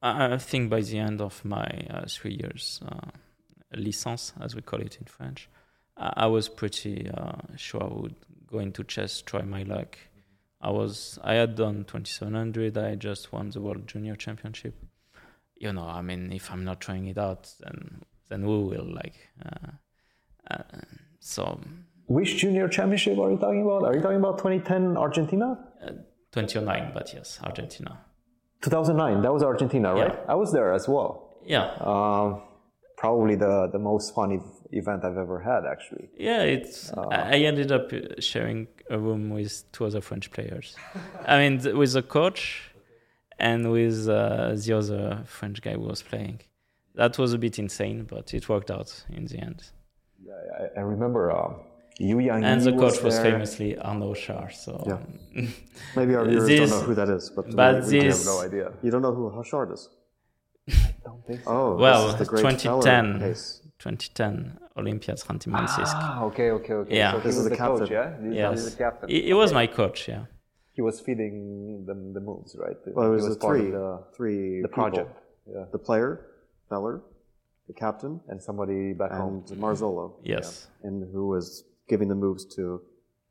I 0.02 0.38
think 0.38 0.70
by 0.70 0.82
the 0.82 0.98
end 0.99 1.22
of 1.22 1.45
my 1.45 1.65
uh, 1.90 2.06
three 2.10 2.34
years 2.41 2.82
uh, 2.86 3.10
licence, 3.76 4.34
as 4.41 4.53
we 4.56 4.61
call 4.61 4.82
it 4.82 4.98
in 4.99 5.06
French, 5.06 5.48
I, 5.95 6.14
I 6.26 6.28
was 6.28 6.49
pretty 6.49 7.10
uh, 7.10 7.38
sure 7.56 7.84
I 7.84 7.94
would 8.02 8.15
go 8.48 8.60
into 8.60 8.84
chess, 8.84 9.22
try 9.22 9.44
my 9.44 9.64
luck. 9.64 9.98
I 10.60 10.72
was 10.72 11.20
I 11.24 11.34
had 11.36 11.56
done 11.56 11.86
2700. 11.86 12.78
I 12.78 12.95
just 12.95 13.32
won 13.32 13.49
the 13.52 13.61
World 13.61 13.88
Junior 13.88 14.15
Championship. 14.15 14.76
You 15.64 15.72
know, 15.77 15.88
I 15.99 16.02
mean, 16.02 16.31
if 16.40 16.45
I'm 16.52 16.64
not 16.65 16.80
trying 16.88 17.06
it 17.14 17.18
out, 17.18 17.44
then 17.64 17.77
then 18.30 18.41
who 18.48 18.57
will 18.72 18.90
like? 19.02 19.18
Uh, 19.45 19.72
uh, 20.52 20.64
so 21.19 21.44
Which 22.07 22.31
junior 22.41 22.68
championship 22.77 23.18
are 23.23 23.31
you 23.34 23.38
talking 23.45 23.61
about? 23.68 23.81
Are 23.88 23.95
you 23.95 24.02
talking 24.02 24.22
about 24.26 24.38
2010 24.40 24.98
Argentina? 24.98 25.48
2009, 26.31 26.91
but 26.94 27.06
yes, 27.14 27.40
Argentina. 27.44 27.91
2009. 28.61 29.22
That 29.22 29.34
was 29.34 29.44
Argentina, 29.44 29.94
right? 29.94 30.14
Yeah. 30.14 30.26
I 30.34 30.35
was 30.35 30.52
there 30.52 30.73
as 30.73 30.88
well. 30.88 31.11
Yeah, 31.45 31.65
Um, 31.91 32.41
probably 32.98 33.35
the, 33.35 33.69
the 33.72 33.80
most 33.80 34.15
fun 34.15 34.31
ev- 34.34 34.61
event 34.72 35.03
I've 35.03 35.18
ever 35.26 35.40
had, 35.41 35.61
actually. 35.73 36.10
Yeah, 36.18 36.41
it's. 36.56 36.91
I 36.94 37.35
I 37.35 37.38
ended 37.52 37.69
up 37.77 37.85
uh, 37.94 37.99
sharing 38.31 38.68
a 38.90 38.98
room 38.98 39.30
with 39.30 39.53
two 39.73 39.84
other 39.85 40.02
French 40.02 40.31
players. 40.31 40.76
I 41.26 41.35
mean, 41.41 41.60
th- 41.60 41.76
with 41.76 41.91
the 41.94 42.02
coach 42.18 42.41
and 43.40 43.72
with 43.72 44.08
uh, 44.08 44.54
the 44.56 44.74
other 44.78 45.22
French 45.26 45.62
guy 45.62 45.74
who 45.74 45.82
was 45.82 46.02
playing. 46.02 46.40
That 46.96 47.18
was 47.18 47.34
a 47.34 47.38
bit 47.38 47.58
insane, 47.60 48.04
but 48.04 48.34
it 48.34 48.48
worked 48.50 48.70
out 48.70 49.04
in 49.10 49.26
the 49.26 49.40
end. 49.40 49.64
I, 50.60 50.80
I 50.80 50.84
remember 50.84 51.32
um, 51.32 51.56
Yu 52.00 52.20
Yang 52.20 52.44
And 52.44 52.62
Yi 52.62 52.72
the 52.72 52.78
coach 52.78 53.02
was 53.02 53.16
there. 53.16 53.32
famously 53.32 53.78
Arnaud 53.80 54.14
Hauchard. 54.14 54.54
So 54.54 54.84
Yeah. 54.88 55.46
Maybe 55.96 56.16
our 56.16 56.26
viewers 56.26 56.48
This- 56.48 56.70
don't 56.70 56.80
know 56.80 56.86
who 56.86 56.96
that 56.96 57.10
is, 57.10 57.30
but, 57.30 57.56
but 57.56 57.76
we, 57.86 57.92
we 57.94 58.00
do. 58.00 58.08
this- 58.10 58.26
No 58.26 58.42
idea. 58.42 58.72
you 58.84 58.92
don't 58.92 59.02
know 59.02 59.14
who 59.14 59.30
Hauchard 59.30 59.72
is. 59.74 59.90
Don't 61.04 61.26
think 61.28 61.44
so. 61.44 61.50
Oh, 61.52 61.76
well, 61.76 62.04
this 62.06 62.14
is 62.14 62.20
the 62.20 62.26
great 62.26 62.42
2010, 62.60 63.20
Feller 63.20 63.30
case. 63.34 63.60
2010 63.80 64.60
Olympiads 64.78 65.24
Khanty-Mansiysk. 65.24 65.92
Ah, 65.94 66.24
okay, 66.24 66.52
okay, 66.52 66.74
okay. 66.74 66.96
Yeah. 66.98 67.12
So 67.14 67.20
This 67.20 67.36
is 67.38 67.44
the, 67.44 67.50
the 67.50 67.58
coach, 67.58 67.90
yeah? 67.92 68.14
This 68.22 68.36
yes, 68.36 68.60
is 68.60 68.72
the 68.76 68.84
captain. 68.84 69.10
He, 69.10 69.22
he 69.24 69.34
was 69.34 69.52
my 69.52 69.68
coach. 69.68 70.08
Yeah. 70.08 70.26
He 70.76 70.82
was 70.82 71.00
feeding 71.00 71.86
them 71.86 72.14
the 72.14 72.20
moves, 72.20 72.56
right? 72.58 72.78
Well, 72.88 73.14
it 73.14 73.18
he 73.20 73.28
was, 73.28 73.36
the 73.36 73.40
part 73.40 73.58
of 73.60 73.62
three, 73.62 73.72
the, 73.72 74.04
three 74.16 74.62
the 74.62 74.68
people. 74.68 74.82
project. 74.84 75.12
Yeah. 75.54 75.66
The 75.72 75.78
player, 75.78 76.12
Feller, 76.70 77.02
the 77.68 77.74
captain, 77.74 78.20
And 78.30 78.41
somebody 78.41 78.94
back 78.94 79.12
home. 79.12 79.44
and 79.50 79.60
Marzolo, 79.62 80.06
Yes. 80.24 80.68
and 80.84 80.95
who 81.14 81.28
was 81.28 81.64
giving 81.88 82.08
the 82.08 82.16
moves 82.16 82.44
to 82.56 82.82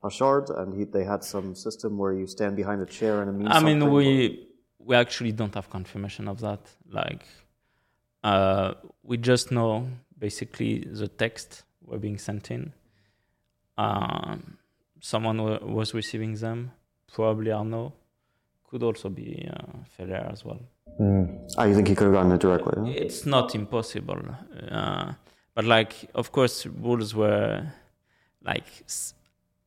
Hauchard, 0.03 0.51
and 0.51 0.69
he, 0.79 0.85
they 0.85 1.05
had 1.05 1.23
some 1.25 1.55
system 1.55 1.97
where 1.99 2.13
you 2.13 2.27
stand 2.27 2.55
behind 2.57 2.81
a 2.83 2.87
chair 2.99 3.23
and 3.23 3.29
it 3.31 3.35
means 3.39 3.51
I 3.51 3.61
mean, 3.61 3.81
something, 3.81 3.93
we 3.93 4.49
we 4.79 4.95
actually 4.97 5.33
don't 5.33 5.55
have 5.55 5.69
confirmation 5.71 6.27
of 6.29 6.41
that. 6.41 6.61
Like, 6.91 7.25
uh, 8.25 8.75
we 9.05 9.17
just 9.17 9.51
know 9.53 9.89
basically 10.19 10.73
the 11.01 11.09
text 11.09 11.63
were 11.89 11.99
being 11.99 12.19
sent 12.19 12.51
in. 12.51 12.73
Um, 13.79 14.59
someone 15.01 15.39
wa- 15.43 15.59
was 15.79 15.95
receiving 15.95 16.35
them, 16.35 16.73
probably 17.13 17.51
Arnaud. 17.53 17.93
Could 18.69 18.83
also 18.83 19.09
be 19.11 19.49
uh, 19.53 19.79
Feller 19.97 20.29
as 20.33 20.45
well. 20.45 20.61
Ah, 21.59 21.65
you 21.65 21.75
think 21.75 21.89
he 21.89 21.95
could 21.95 22.05
have 22.05 22.13
gotten 22.15 22.33
it 22.33 22.41
directly? 22.41 22.73
huh? 22.77 22.87
It's 22.89 23.27
not 23.27 23.55
impossible, 23.55 24.21
uh, 24.71 25.13
but 25.55 25.65
like, 25.65 26.11
of 26.15 26.33
course, 26.33 26.67
rules 26.67 27.15
were 27.15 27.67
like 28.43 28.65
s- 28.87 29.15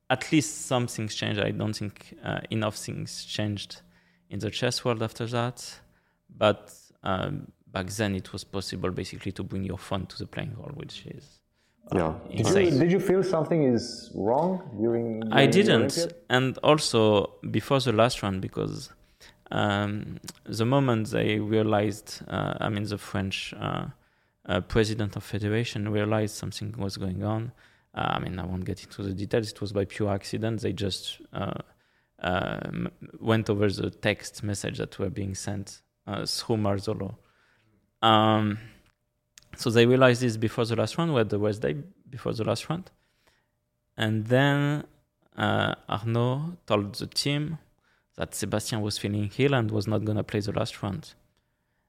at 0.09 0.31
least 0.31 0.65
some 0.65 0.87
things 0.87 1.13
changed. 1.15 1.39
I 1.39 1.51
don't 1.51 1.73
think 1.75 2.15
uh, 2.23 2.39
enough 2.49 2.75
things 2.77 3.25
changed 3.25 3.81
in 4.29 4.39
the 4.39 4.49
chess 4.49 4.83
world 4.83 5.03
after 5.03 5.25
that, 5.27 5.79
but 6.35 6.73
um, 7.03 7.51
back 7.67 7.87
then 7.87 8.15
it 8.15 8.33
was 8.33 8.43
possible 8.43 8.89
basically 8.89 9.31
to 9.33 9.43
bring 9.43 9.63
your 9.63 9.77
phone 9.77 10.05
to 10.07 10.17
the 10.17 10.25
playing 10.27 10.51
hall, 10.53 10.71
which 10.73 11.05
is 11.05 11.41
uh, 11.91 11.97
Yeah. 11.97 12.43
Did 12.43 12.47
you, 12.47 12.79
did 12.79 12.91
you 12.91 12.99
feel 12.99 13.23
something 13.23 13.63
is 13.63 14.11
wrong 14.15 14.61
during, 14.79 15.21
during 15.21 15.33
I 15.33 15.45
didn't, 15.45 15.97
Olympiad? 15.97 16.15
and 16.29 16.57
also 16.59 17.33
before 17.51 17.79
the 17.79 17.91
last 17.91 18.23
round 18.23 18.41
because 18.41 18.89
um, 19.51 20.19
the 20.45 20.65
moment 20.65 21.11
they 21.11 21.39
realized, 21.39 22.21
uh, 22.27 22.55
I 22.59 22.69
mean, 22.69 22.83
the 22.83 22.97
French 22.97 23.53
uh, 23.59 23.85
uh, 24.47 24.61
president 24.61 25.15
of 25.15 25.23
federation 25.23 25.89
realized 25.89 26.35
something 26.35 26.73
was 26.77 26.97
going 26.97 27.23
on. 27.23 27.51
Uh, 27.93 28.15
I 28.15 28.19
mean, 28.19 28.39
I 28.39 28.45
won't 28.45 28.65
get 28.65 28.83
into 28.83 29.03
the 29.03 29.13
details. 29.13 29.51
It 29.51 29.61
was 29.61 29.71
by 29.71 29.85
pure 29.85 30.11
accident. 30.11 30.61
They 30.61 30.73
just 30.73 31.21
uh, 31.31 31.61
um, 32.19 32.89
went 33.19 33.49
over 33.49 33.69
the 33.69 33.89
text 33.89 34.43
message 34.43 34.79
that 34.79 34.97
were 34.99 35.09
being 35.09 35.35
sent 35.35 35.81
uh, 36.07 36.25
through 36.25 36.57
Marzolo. 36.57 37.15
Um, 38.01 38.59
so 39.55 39.69
they 39.69 39.85
realized 39.85 40.21
this 40.21 40.37
before 40.37 40.65
the 40.65 40.75
last 40.75 40.97
round, 40.97 41.13
where 41.13 41.23
the 41.23 41.39
worst 41.39 41.61
day 41.61 41.75
before 42.09 42.33
the 42.33 42.43
last 42.43 42.69
round. 42.69 42.91
And 43.97 44.25
then 44.27 44.83
uh, 45.37 45.75
Arnaud 45.89 46.57
told 46.65 46.95
the 46.95 47.07
team 47.07 47.57
that 48.15 48.33
Sebastian 48.33 48.81
was 48.81 48.97
feeling 48.97 49.29
ill 49.37 49.53
and 49.53 49.71
was 49.71 49.87
not 49.87 50.05
going 50.05 50.17
to 50.17 50.23
play 50.23 50.39
the 50.39 50.51
last 50.51 50.81
round. 50.81 51.13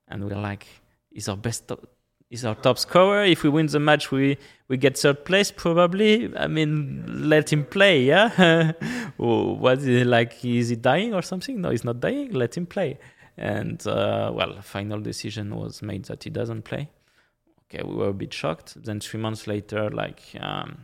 And 0.08 0.24
we 0.24 0.32
are 0.32 0.40
like, 0.40 0.66
he's 1.10 1.28
our 1.28 1.36
best, 1.36 1.68
top, 1.68 1.84
he's 2.28 2.44
our 2.44 2.54
top 2.54 2.78
scorer. 2.78 3.24
If 3.24 3.42
we 3.42 3.48
win 3.48 3.66
the 3.66 3.80
match, 3.80 4.10
we, 4.10 4.38
we 4.68 4.76
get 4.76 4.98
third 4.98 5.24
place 5.24 5.50
probably. 5.50 6.36
I 6.36 6.46
mean, 6.46 7.28
let 7.28 7.52
him 7.52 7.64
play, 7.64 8.02
yeah? 8.02 8.72
what 9.16 9.78
is 9.78 9.84
he 9.84 10.04
like? 10.04 10.44
Is 10.44 10.70
he 10.70 10.76
dying 10.76 11.14
or 11.14 11.22
something? 11.22 11.60
No, 11.60 11.70
he's 11.70 11.84
not 11.84 12.00
dying. 12.00 12.32
Let 12.32 12.56
him 12.56 12.66
play. 12.66 12.98
And 13.36 13.84
uh, 13.86 14.32
well, 14.34 14.60
final 14.62 15.00
decision 15.00 15.54
was 15.54 15.82
made 15.82 16.06
that 16.06 16.24
he 16.24 16.30
doesn't 16.30 16.62
play. 16.62 16.88
Okay, 17.68 17.82
we 17.82 17.94
were 17.94 18.08
a 18.08 18.14
bit 18.14 18.32
shocked. 18.32 18.82
Then 18.82 19.00
three 19.00 19.20
months 19.20 19.46
later, 19.46 19.90
like 19.90 20.22
um, 20.40 20.78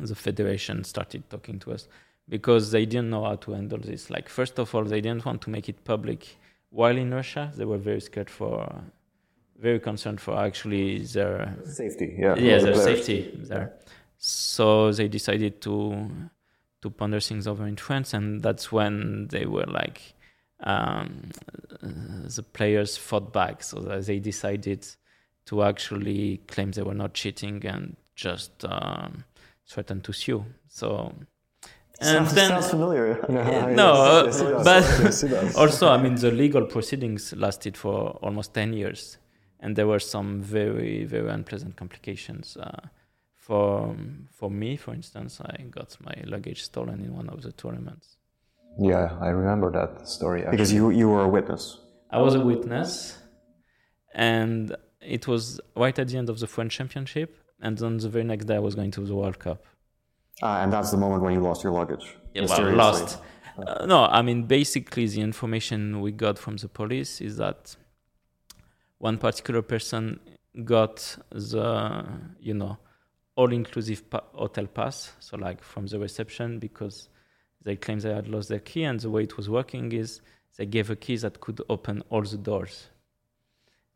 the 0.00 0.14
federation 0.14 0.84
started 0.84 1.28
talking 1.30 1.58
to 1.60 1.72
us 1.72 1.88
because 2.28 2.72
they 2.72 2.86
didn't 2.86 3.10
know 3.10 3.24
how 3.24 3.36
to 3.36 3.52
handle 3.52 3.78
this. 3.78 4.10
Like, 4.10 4.28
first 4.28 4.58
of 4.58 4.74
all, 4.74 4.84
they 4.84 5.00
didn't 5.00 5.24
want 5.24 5.42
to 5.42 5.50
make 5.50 5.68
it 5.68 5.84
public 5.84 6.36
while 6.70 6.96
in 6.96 7.14
Russia. 7.14 7.52
They 7.54 7.64
were 7.64 7.78
very 7.78 8.00
scared 8.00 8.30
for, 8.30 8.82
very 9.58 9.78
concerned 9.78 10.20
for 10.20 10.36
actually 10.38 11.04
their 11.04 11.56
Safety, 11.64 12.16
yeah. 12.18 12.34
yeah, 12.36 12.58
for 12.58 12.66
the 12.66 12.72
their 12.72 12.82
safety 12.82 13.38
there. 13.44 13.74
So 14.18 14.92
they 14.92 15.08
decided 15.08 15.60
to 15.62 16.10
to 16.82 16.90
ponder 16.90 17.20
things 17.20 17.46
over 17.46 17.66
in 17.66 17.76
France, 17.76 18.12
and 18.12 18.42
that's 18.42 18.70
when 18.70 19.28
they 19.28 19.46
were 19.46 19.66
like, 19.66 20.14
um, 20.60 21.30
the 21.80 22.44
players 22.52 22.96
fought 22.96 23.32
back. 23.32 23.62
So 23.62 23.80
they 23.80 24.18
decided 24.18 24.86
to 25.46 25.62
actually 25.62 26.38
claim 26.48 26.72
they 26.72 26.82
were 26.82 26.94
not 26.94 27.14
cheating 27.14 27.64
and 27.66 27.96
just 28.14 28.64
um, 28.64 29.24
threaten 29.66 30.00
to 30.02 30.12
sue. 30.12 30.44
So. 30.68 31.14
And 31.98 32.26
sounds, 32.26 32.34
then, 32.34 32.48
sounds 32.48 32.70
familiar. 32.70 33.24
no, 33.28 34.24
yes, 34.26 34.40
uh, 34.40 34.50
does. 34.50 34.64
but 34.64 35.30
Yes, 35.30 35.56
also, 35.56 35.88
I 35.88 35.96
mean, 35.96 36.16
the 36.16 36.30
legal 36.30 36.66
proceedings 36.66 37.32
lasted 37.34 37.74
for 37.76 38.18
almost 38.22 38.52
10 38.52 38.74
years, 38.74 39.16
and 39.60 39.76
there 39.76 39.86
were 39.86 39.98
some 39.98 40.42
very, 40.42 41.04
very 41.04 41.30
unpleasant 41.30 41.76
complications. 41.76 42.58
Uh, 42.58 42.88
for, 43.34 43.96
for 44.30 44.50
me, 44.50 44.76
for 44.76 44.92
instance, 44.92 45.40
I 45.40 45.62
got 45.70 45.96
my 46.04 46.14
luggage 46.26 46.64
stolen 46.64 47.00
in 47.00 47.14
one 47.14 47.30
of 47.30 47.40
the 47.40 47.52
tournaments. 47.52 48.16
Yeah, 48.78 49.16
I 49.20 49.28
remember 49.28 49.70
that 49.72 50.06
story. 50.06 50.40
Actually. 50.40 50.50
because 50.50 50.72
you 50.72 50.90
you 50.90 51.08
were 51.08 51.22
a 51.22 51.28
witness. 51.28 51.78
I 52.10 52.20
was 52.20 52.34
a 52.34 52.40
witness, 52.40 53.16
and 54.14 54.76
it 55.06 55.26
was 55.26 55.60
right 55.76 55.98
at 55.98 56.08
the 56.08 56.18
end 56.18 56.28
of 56.28 56.38
the 56.38 56.46
French 56.46 56.76
Championship, 56.76 57.38
and 57.60 57.78
then 57.78 57.98
the 57.98 58.08
very 58.08 58.24
next 58.24 58.46
day 58.46 58.56
I 58.56 58.58
was 58.58 58.74
going 58.74 58.90
to 58.92 59.00
the 59.00 59.14
World 59.14 59.38
Cup. 59.38 59.64
Ah, 60.42 60.62
and 60.62 60.72
that's 60.72 60.90
the 60.90 60.96
moment 60.96 61.22
when 61.22 61.32
you 61.32 61.40
lost 61.40 61.62
your 61.62 61.72
luggage. 61.72 62.16
Yeah, 62.34 62.46
well, 62.46 62.72
lost. 62.72 63.18
Uh, 63.56 63.86
no, 63.86 64.04
I 64.04 64.20
mean 64.20 64.42
basically 64.42 65.06
the 65.06 65.22
information 65.22 66.00
we 66.02 66.12
got 66.12 66.38
from 66.38 66.56
the 66.58 66.68
police 66.68 67.20
is 67.22 67.38
that 67.38 67.74
one 68.98 69.16
particular 69.16 69.62
person 69.62 70.20
got 70.64 71.16
the 71.30 72.04
you 72.38 72.54
know 72.54 72.78
all-inclusive 73.36 74.10
pa- 74.10 74.24
hotel 74.34 74.66
pass, 74.66 75.12
so 75.20 75.36
like 75.36 75.62
from 75.62 75.86
the 75.86 75.98
reception 75.98 76.58
because 76.58 77.08
they 77.62 77.76
claimed 77.76 78.02
they 78.02 78.14
had 78.14 78.28
lost 78.28 78.48
their 78.48 78.60
key, 78.60 78.84
and 78.84 79.00
the 79.00 79.10
way 79.10 79.22
it 79.22 79.36
was 79.36 79.48
working 79.48 79.92
is 79.92 80.20
they 80.56 80.66
gave 80.66 80.90
a 80.90 80.96
key 80.96 81.16
that 81.16 81.40
could 81.40 81.60
open 81.68 82.02
all 82.10 82.22
the 82.22 82.38
doors. 82.38 82.88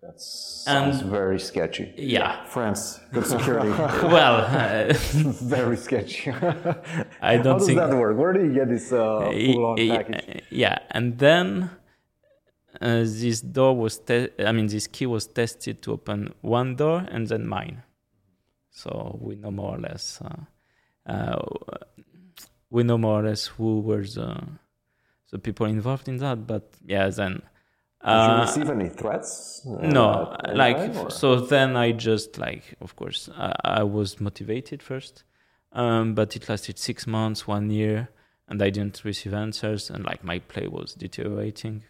That 0.03 0.19
sounds 0.21 1.01
And- 1.03 1.11
very 1.11 1.39
sketchy. 1.39 1.93
Yeah. 1.97 2.45
France, 2.47 3.01
good 3.13 3.27
security. 3.27 3.69
Well, 4.03 4.37
uh, 4.47 4.93
very 5.57 5.77
sketchy. 5.77 6.31
I 7.23 7.37
don't 7.37 7.59
does 7.59 7.67
think. 7.67 7.79
that 7.79 7.91
work? 7.97 8.17
Where 8.17 8.33
do 8.33 8.41
you 8.43 8.55
get 8.55 8.69
this 8.69 8.93
uh, 8.93 9.21
full-on 9.31 9.77
Y- 9.77 9.89
y- 9.89 9.97
package? 9.97 10.43
Yeah, 10.51 10.79
and 10.91 11.19
then 11.19 11.71
uh, 12.81 13.01
this 13.05 13.43
door 13.43 13.77
was, 13.77 13.99
te- 13.99 14.31
I 14.39 14.53
mean, 14.53 14.69
this 14.69 14.87
key 14.87 15.05
was 15.07 15.27
tested 15.27 15.83
to 15.83 15.93
open 15.93 16.33
one 16.41 16.77
door 16.77 17.05
and 17.11 17.27
then 17.29 17.47
mine. 17.47 17.83
So 18.71 19.19
we 19.21 19.35
know 19.37 19.51
more 19.51 19.75
or 19.77 19.81
less. 19.81 20.23
Uh, 20.23 21.11
uh, 21.13 21.43
we 22.71 22.85
know 22.85 22.97
more 22.97 23.21
or 23.21 23.25
less 23.29 23.47
who 23.47 23.81
were 23.81 24.05
the 24.05 24.41
the 25.33 25.39
people 25.39 25.67
involved 25.67 26.09
in 26.09 26.17
that. 26.19 26.47
But 26.47 26.73
yeah, 26.87 27.09
then. 27.11 27.43
Did 28.03 28.13
you 28.13 28.17
Uh, 28.33 28.41
receive 28.41 28.71
any 28.71 28.89
threats? 28.89 29.67
uh, 29.67 29.87
no 29.87 30.37
like 30.55 30.77
online, 30.77 31.11
so 31.11 31.37
then 31.37 31.77
i 31.77 31.93
just 31.93 32.39
like 32.39 32.75
of 32.81 32.97
course 32.97 33.29
i, 33.37 33.55
I 33.65 33.83
was 33.83 34.21
motivated 34.21 34.83
first 34.83 35.25
um, 35.73 36.15
but 36.15 36.35
it 36.35 36.49
lasted 36.49 36.79
six 36.79 37.07
months 37.07 37.47
one 37.47 37.69
year 37.71 38.09
and 38.49 38.63
i 38.63 38.71
didn't 38.71 39.05
receive 39.05 39.35
answers 39.35 39.91
and 39.91 40.05
like 40.05 40.25
my 40.25 40.39
play 40.39 40.67
was 40.67 40.95
deteriorating 40.95 41.83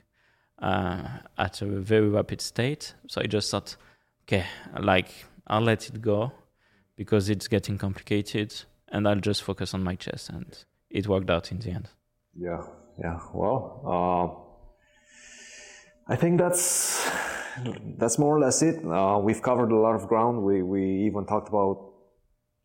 uh, 0.59 1.09
at 1.39 1.63
a 1.63 1.67
very 1.67 2.09
rapid 2.09 2.41
state 2.41 2.95
so 3.07 3.21
i 3.23 3.27
just 3.27 3.51
thought 3.51 3.77
okay 4.25 4.45
like 4.81 5.09
i'll 5.47 5.63
let 5.63 5.89
it 5.89 6.03
go 6.03 6.33
because 6.97 7.31
it's 7.31 7.47
getting 7.49 7.79
complicated 7.79 8.53
and 8.89 9.07
i'll 9.07 9.21
just 9.31 9.43
focus 9.45 9.75
on 9.75 9.83
my 9.85 9.95
chess 9.95 10.29
and 10.29 10.65
it 10.91 11.07
worked 11.07 11.31
out 11.31 11.53
in 11.53 11.61
the 11.61 11.71
end 11.71 11.89
Yeah, 12.35 12.63
yeah. 12.99 13.19
Well, 13.33 13.63
uh, 13.87 14.50
I 16.11 16.17
think 16.17 16.39
that's 16.39 17.09
that's 17.99 18.19
more 18.19 18.37
or 18.37 18.41
less 18.41 18.63
it. 18.63 18.85
Uh, 18.85 19.19
we've 19.23 19.43
covered 19.43 19.71
a 19.71 19.77
lot 19.87 19.95
of 19.95 20.09
ground. 20.09 20.43
We 20.43 20.63
we 20.63 20.83
even 21.07 21.25
talked 21.25 21.49
about 21.49 21.77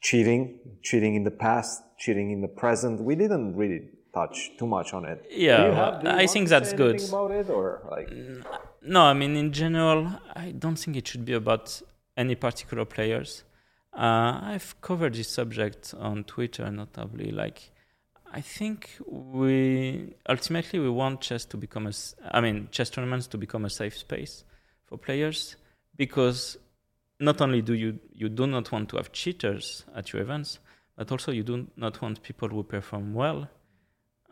cheating, 0.01 0.59
cheating 0.81 1.13
in 1.15 1.23
the 1.23 1.35
past, 1.45 1.81
cheating 1.99 2.31
in 2.31 2.41
the 2.41 2.47
present. 2.61 2.99
We 3.01 3.15
didn't 3.15 3.55
really 3.55 3.81
touch 4.13 4.51
too 4.57 4.67
much 4.67 4.93
on 4.93 5.05
it. 5.05 5.19
Yeah, 5.30 5.73
have- 5.73 6.01
do 6.01 6.09
you 6.09 6.15
I 6.23 6.26
think 6.34 6.49
that's 6.49 6.73
good. 6.73 6.97
About 7.09 7.31
it 7.31 7.49
or 7.49 7.65
like 7.95 8.09
No, 8.81 9.01
I 9.01 9.13
mean 9.13 9.35
in 9.35 9.51
general, 9.51 10.01
I 10.35 10.51
don't 10.51 10.80
think 10.81 10.97
it 10.97 11.07
should 11.07 11.26
be 11.26 11.34
about 11.34 11.81
any 12.17 12.35
particular 12.35 12.85
players. 12.85 13.43
Uh, 13.95 14.39
I've 14.53 14.76
covered 14.81 15.13
this 15.13 15.30
subject 15.30 15.93
on 15.97 16.23
Twitter, 16.26 16.69
notably. 16.69 17.31
Like, 17.31 17.72
I 18.36 18.41
think 18.41 18.90
we 19.07 20.14
ultimately 20.28 20.78
we 20.80 20.90
want 20.90 21.22
chess 21.22 21.45
to 21.45 21.56
become 21.56 21.88
a, 21.88 21.94
I 22.30 22.41
mean, 22.41 22.68
chess 22.70 22.90
tournaments 22.90 23.28
to 23.28 23.38
become 23.38 23.64
a 23.64 23.70
safe 23.70 23.98
space 23.98 24.44
for 24.88 24.98
players 24.98 25.56
because 25.95 26.57
not 27.18 27.40
only 27.40 27.62
do 27.62 27.74
you 27.74 27.98
you 28.12 28.28
do 28.28 28.45
not 28.45 28.70
want 28.74 28.90
to 28.90 28.98
have 28.98 29.14
cheaters 29.14 29.86
at 29.95 30.12
your 30.12 30.22
events, 30.22 30.60
but 30.98 31.10
also 31.14 31.32
you 31.32 31.44
do 31.44 31.68
not 31.78 32.02
want 32.02 32.22
people 32.24 32.49
who 32.49 32.62
perform 32.64 33.14
well 33.14 33.48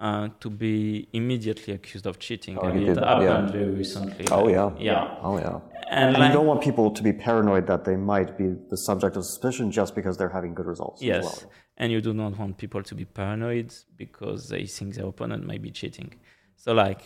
uh, 0.02 0.28
to 0.42 0.50
be 0.50 1.08
immediately 1.14 1.74
accused 1.74 2.06
of 2.06 2.20
cheating. 2.20 2.58
Oh, 2.58 2.68
and 2.68 2.84
it 2.84 2.98
happened 2.98 3.24
yeah. 3.24 3.52
very 3.52 3.72
recently. 3.72 4.28
Oh, 4.32 4.50
yeah. 4.50 4.72
yeah. 4.78 5.16
oh 5.22 5.38
yeah. 5.38 5.60
And, 5.90 6.10
And 6.10 6.18
like, 6.18 6.30
you 6.30 6.34
don't 6.34 6.46
want 6.48 6.62
people 6.62 6.92
to 6.92 7.04
be 7.04 7.14
paranoid 7.14 7.68
that 7.68 7.86
they 7.86 7.96
might 7.96 8.38
be 8.38 8.56
the 8.70 8.78
subject 8.78 9.16
of 9.16 9.26
suspicion 9.26 9.72
just 9.72 9.96
because 9.96 10.18
they're 10.18 10.30
having 10.30 10.54
good 10.54 10.66
results. 10.66 11.02
as 11.02 11.06
yes, 11.08 11.24
well. 11.24 11.52
and 11.78 11.92
you 11.92 12.02
do 12.02 12.14
not 12.14 12.38
want 12.38 12.58
people 12.58 12.84
to 12.84 12.96
be 12.96 13.06
paranoid 13.06 13.74
because 13.98 14.50
they 14.50 14.66
think 14.66 14.96
their 14.96 15.06
opponent 15.08 15.46
might 15.46 15.62
be 15.62 15.72
cheating. 15.72 16.16
So, 16.56 16.74
like, 16.74 17.02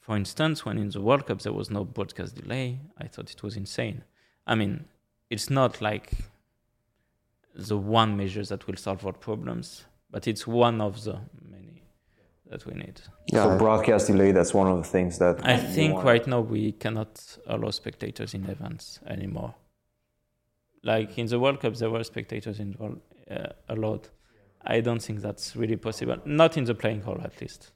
for 0.00 0.16
instance, 0.16 0.64
when 0.64 0.78
in 0.78 0.90
the 0.90 1.00
World 1.00 1.26
Cup 1.26 1.40
there 1.42 1.52
was 1.52 1.70
no 1.70 1.84
broadcast 1.84 2.36
delay, 2.36 2.80
I 2.96 3.08
thought 3.08 3.30
it 3.30 3.42
was 3.42 3.56
insane. 3.56 4.04
I 4.46 4.54
mean, 4.54 4.86
it's 5.30 5.50
not 5.50 5.80
like 5.82 6.12
the 7.54 7.76
one 7.76 8.16
measure 8.16 8.44
that 8.44 8.66
will 8.66 8.76
solve 8.76 9.04
all 9.04 9.12
problems, 9.12 9.84
but 10.10 10.26
it's 10.26 10.46
one 10.46 10.80
of 10.80 11.04
the 11.04 11.20
many 11.50 11.67
that 12.50 12.66
we 12.66 12.74
need. 12.74 13.00
Yeah, 13.32 13.44
so 13.44 13.58
broadcast 13.58 14.06
delay? 14.06 14.32
That's 14.32 14.54
one 14.54 14.66
of 14.66 14.78
the 14.78 14.88
things 14.88 15.18
that 15.18 15.46
I 15.46 15.56
think 15.56 15.94
want. 15.94 16.06
right 16.06 16.26
now 16.26 16.40
we 16.40 16.72
cannot 16.72 17.38
allow 17.46 17.70
spectators 17.70 18.34
in 18.34 18.44
events 18.46 19.00
anymore. 19.06 19.54
Like 20.82 21.18
in 21.18 21.26
the 21.26 21.38
World 21.38 21.60
Cup, 21.60 21.74
there 21.74 21.90
were 21.90 22.04
spectators 22.04 22.60
involved 22.60 23.00
uh, 23.30 23.48
a 23.68 23.74
lot. 23.74 24.08
I 24.64 24.80
don't 24.80 25.02
think 25.02 25.20
that's 25.20 25.56
really 25.56 25.76
possible. 25.76 26.16
Not 26.24 26.56
in 26.56 26.64
the 26.64 26.74
playing 26.74 27.02
hall, 27.02 27.20
at 27.22 27.40
least. 27.40 27.72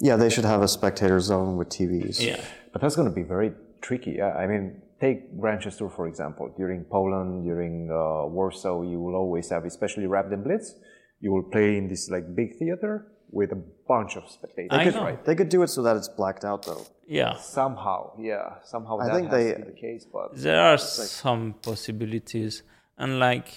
yeah, 0.00 0.16
they 0.16 0.30
should 0.30 0.44
have 0.44 0.62
a 0.62 0.68
spectator 0.68 1.20
zone 1.20 1.56
with 1.56 1.68
TVs. 1.68 2.20
Yeah. 2.20 2.40
But 2.72 2.82
that's 2.82 2.96
going 2.96 3.08
to 3.08 3.14
be 3.14 3.22
very 3.22 3.52
tricky. 3.80 4.12
Yeah, 4.18 4.32
I 4.32 4.46
mean, 4.46 4.82
take 5.00 5.32
Manchester 5.32 5.88
for 5.88 6.06
example. 6.06 6.52
During 6.56 6.84
Poland, 6.84 7.44
during 7.44 7.90
uh, 7.90 8.26
Warsaw, 8.26 8.82
you 8.82 9.00
will 9.00 9.14
always 9.14 9.48
have, 9.50 9.64
especially 9.64 10.06
Rapid 10.06 10.32
and 10.32 10.44
Blitz, 10.44 10.74
you 11.20 11.32
will 11.32 11.44
play 11.44 11.76
in 11.78 11.88
this 11.88 12.10
like 12.10 12.34
big 12.34 12.56
theater 12.58 13.06
with 13.30 13.52
a 13.52 13.56
bunch 13.88 14.16
of 14.16 14.24
spectators. 14.30 14.68
I 14.72 14.84
They 14.84 14.90
could, 14.90 14.94
know. 14.94 15.18
they 15.24 15.34
could 15.34 15.48
do 15.48 15.62
it 15.62 15.68
so 15.68 15.82
that 15.82 15.96
it's 15.96 16.08
blacked 16.08 16.44
out 16.44 16.64
though. 16.66 16.86
Yeah. 17.06 17.36
Somehow, 17.36 18.12
yeah, 18.18 18.54
somehow 18.64 18.98
I 18.98 19.06
that 19.06 19.14
think 19.14 19.28
has 19.30 19.44
they- 19.44 19.52
to 19.52 19.58
be 19.58 19.64
the 19.72 19.78
case. 19.78 20.06
But 20.12 20.36
There 20.36 20.60
are 20.60 20.78
some 20.78 21.54
possibilities, 21.62 22.62
and 22.98 23.18
like 23.18 23.48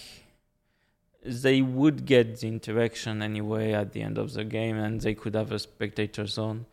they 1.25 1.61
would 1.61 2.05
get 2.05 2.39
the 2.39 2.47
interaction 2.47 3.21
anyway 3.21 3.73
at 3.73 3.91
the 3.93 4.01
end 4.01 4.17
of 4.17 4.33
the 4.33 4.43
game, 4.43 4.77
and 4.77 5.01
they 5.01 5.13
could 5.13 5.35
have 5.35 5.51
a 5.51 5.59
spectator 5.59 6.25
zone. 6.25 6.65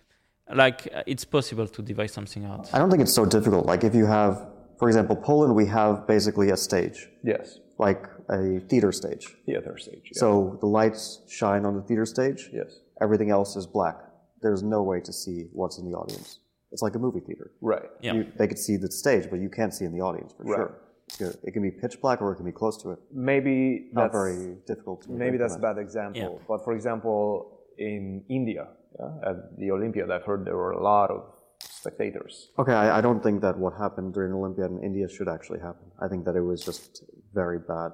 Like 0.53 0.93
it's 1.07 1.25
possible 1.25 1.67
to 1.67 1.83
devise 1.83 2.13
something 2.13 2.45
out. 2.45 2.73
I 2.73 2.79
don't 2.79 2.91
think 2.91 3.03
it's 3.03 3.13
so 3.15 3.25
difficult. 3.27 3.67
Like 3.67 3.83
if 3.83 3.95
you 3.95 4.07
have, 4.07 4.47
for 4.79 4.89
example, 4.89 5.17
Poland, 5.17 5.55
we 5.57 5.67
have 5.67 6.07
basically 6.07 6.51
a 6.51 6.57
stage, 6.57 7.09
yes, 7.25 7.59
like 7.79 8.07
a 8.29 8.61
theater 8.61 8.93
stage. 8.93 9.27
theater 9.45 9.77
stage. 9.77 10.11
Yeah. 10.13 10.21
So 10.21 10.57
the 10.61 10.67
lights 10.67 11.21
shine 11.29 11.65
on 11.65 11.75
the 11.75 11.83
theater 11.83 12.07
stage. 12.07 12.49
yes, 12.53 12.79
Everything 13.01 13.31
else 13.31 13.57
is 13.57 13.67
black. 13.67 13.97
There's 14.43 14.63
no 14.63 14.83
way 14.83 15.01
to 15.01 15.13
see 15.13 15.47
what's 15.53 15.79
in 15.79 15.85
the 15.91 15.97
audience. 15.97 16.41
It's 16.73 16.83
like 16.83 16.95
a 16.95 16.99
movie 16.99 17.21
theater. 17.21 17.53
right. 17.61 17.89
Yeah. 18.01 18.15
You, 18.15 18.27
they 18.39 18.47
could 18.49 18.59
see 18.59 18.77
the 18.77 18.91
stage, 18.91 19.29
but 19.31 19.39
you 19.41 19.49
can't 19.49 19.73
see 19.73 19.85
in 19.85 19.93
the 19.93 20.01
audience 20.01 20.33
for 20.37 20.45
Right. 20.45 20.57
sure. 20.57 20.73
It 21.09 21.17
can- 21.19 21.41
It 21.49 21.51
can 21.53 21.63
be 21.63 21.71
pitch 21.71 22.01
black 22.01 22.21
or 22.23 22.33
it 22.33 22.37
can 22.37 22.45
be 22.45 22.53
close 22.53 22.77
to 22.83 22.91
it. 22.91 22.99
Maybe 23.13 23.91
Not 23.93 24.03
that's 24.03 24.13
very 24.15 24.57
difficult. 24.67 25.03
To 25.03 25.11
maybe 25.13 25.37
that's 25.39 25.57
a 25.57 25.59
bad 25.69 25.79
example. 25.79 26.21
Yeah. 26.21 26.45
But 26.49 26.65
for 26.65 26.73
example, 26.75 27.61
in 27.79 28.25
India, 28.29 28.65
yeah, 28.99 29.29
at 29.31 29.37
the 29.59 29.71
Olympiad, 29.71 30.11
I've 30.11 30.25
heard 30.25 30.45
there 30.45 30.57
were 30.57 30.73
a 30.73 30.83
lot 30.83 31.11
of 31.11 31.21
spectators. 31.61 32.51
Okay, 32.59 32.73
I, 32.73 32.99
I 32.99 33.01
don't 33.01 33.23
think 33.23 33.41
that 33.43 33.57
what 33.59 33.73
happened 33.75 34.13
during 34.15 34.33
the 34.33 34.39
Olympiad 34.39 34.71
in 34.71 34.83
India 34.83 35.09
should 35.09 35.29
actually 35.29 35.61
happen. 35.61 35.87
I 36.05 36.09
think 36.09 36.25
that 36.25 36.35
it 36.35 36.41
was 36.53 36.65
just 36.65 37.05
very 37.33 37.59
bad. 37.61 37.93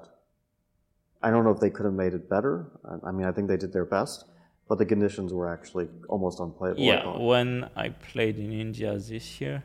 I 1.21 1.29
don't 1.31 1.43
know 1.45 1.51
if 1.51 1.59
they 1.59 1.69
could 1.69 1.85
have 1.85 1.93
made 1.93 2.13
it 2.13 2.29
better. 2.29 2.71
I, 2.85 3.09
I 3.09 3.11
mean, 3.11 3.25
I 3.27 3.31
think 3.31 3.47
they 3.47 3.57
did 3.57 3.71
their 3.71 3.85
best, 3.85 4.25
but 4.67 4.77
the 4.77 4.85
conditions 4.85 5.33
were 5.33 5.49
actually 5.51 5.87
almost 6.09 6.39
unplayable. 6.39 6.81
Yeah, 6.81 7.03
thought. 7.03 7.21
when 7.21 7.69
I 7.75 7.89
played 7.89 8.37
in 8.39 8.51
India 8.51 8.97
this 8.97 9.39
year, 9.41 9.63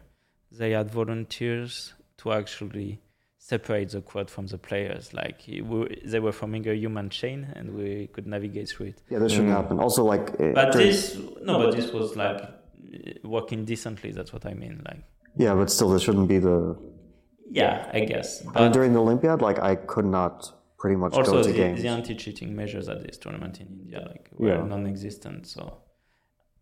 they 0.50 0.70
had 0.72 0.90
volunteers 0.90 1.94
to 2.18 2.32
actually 2.32 3.00
separate 3.38 3.90
the 3.90 4.00
quad 4.00 4.28
from 4.30 4.46
the 4.48 4.58
players. 4.58 5.14
Like 5.14 5.48
it 5.48 5.62
were- 5.66 5.88
they 6.04 6.20
were 6.20 6.32
forming 6.32 6.66
a 6.68 6.74
human 6.74 7.08
chain, 7.10 7.46
and 7.56 7.74
we 7.74 8.08
could 8.12 8.26
navigate 8.26 8.68
through 8.70 8.86
it. 8.86 9.02
yeah, 9.10 9.18
this 9.20 9.32
shouldn't 9.32 9.50
happen. 9.60 9.78
Also, 9.78 10.04
like, 10.04 10.30
uh, 10.40 10.52
But 10.52 10.72
during- 10.72 10.88
this, 10.88 11.16
no, 11.42 11.58
but 11.58 11.74
this 11.76 11.92
was 11.92 12.16
like 12.16 12.40
uh, 12.42 12.48
working 13.24 13.64
decently. 13.64 14.10
That's 14.12 14.32
what 14.32 14.44
I 14.46 14.54
mean. 14.54 14.82
Like, 14.84 15.02
yeah, 15.36 15.54
but 15.54 15.70
still, 15.70 15.90
this 15.90 16.02
shouldn't 16.02 16.28
be 16.28 16.38
the. 16.38 16.76
yeah, 17.50 17.88
I 17.92 18.00
guess. 18.00 18.42
I 18.42 18.44
mean, 18.44 18.52
But 18.54 18.72
during 18.72 18.92
the 18.92 19.00
Olympiad, 19.00 19.40
like, 19.40 19.58
I 19.60 19.76
could 19.76 20.04
not 20.04 20.52
pretty 20.78 20.96
much 20.96 21.12
also 21.12 21.32
go 21.32 21.42
to 21.42 21.48
the, 21.48 21.54
games. 21.54 21.82
the 21.82 21.88
anti-cheating 21.88 22.54
measures 22.54 22.88
at 22.88 22.98
this 23.04 23.18
tournament 23.18 23.60
in 23.60 23.66
India 23.80 24.00
like 24.10 24.28
were 24.32 24.48
Yeah. 24.56 24.62
non-existent. 24.64 25.46
So 25.46 25.62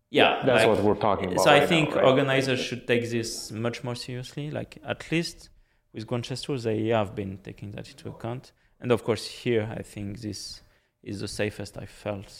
yeah, 0.09 0.41
That's 0.45 0.65
like- 0.65 0.69
what 0.75 0.83
we're 0.83 0.95
talking 1.09 1.27
about 1.33 1.43
So 1.43 1.51
I 1.51 1.59
right 1.59 1.69
think 1.69 1.89
now, 1.89 1.97
right? 1.97 2.05
organizers 2.05 2.59
should 2.59 2.87
take 2.87 3.09
this 3.09 3.51
much 3.51 3.83
more 3.83 3.95
seriously. 3.95 4.49
Like 4.51 4.77
at 4.85 5.11
least 5.11 5.49
with 5.93 6.07
Grand 6.07 6.23
Chess 6.23 6.41
Tour, 6.43 6.57
they 6.57 6.87
have 6.87 7.15
been 7.15 7.39
taking 7.43 7.71
that 7.71 7.87
into 7.89 8.09
account. 8.09 8.51
And 8.81 8.91
of 8.91 9.03
course, 9.03 9.25
here 9.43 9.71
I 9.79 9.81
think 9.81 10.19
this 10.21 10.61
is 11.03 11.19
the 11.21 11.27
safest 11.27 11.77
I 11.77 11.85
felt. 11.85 12.31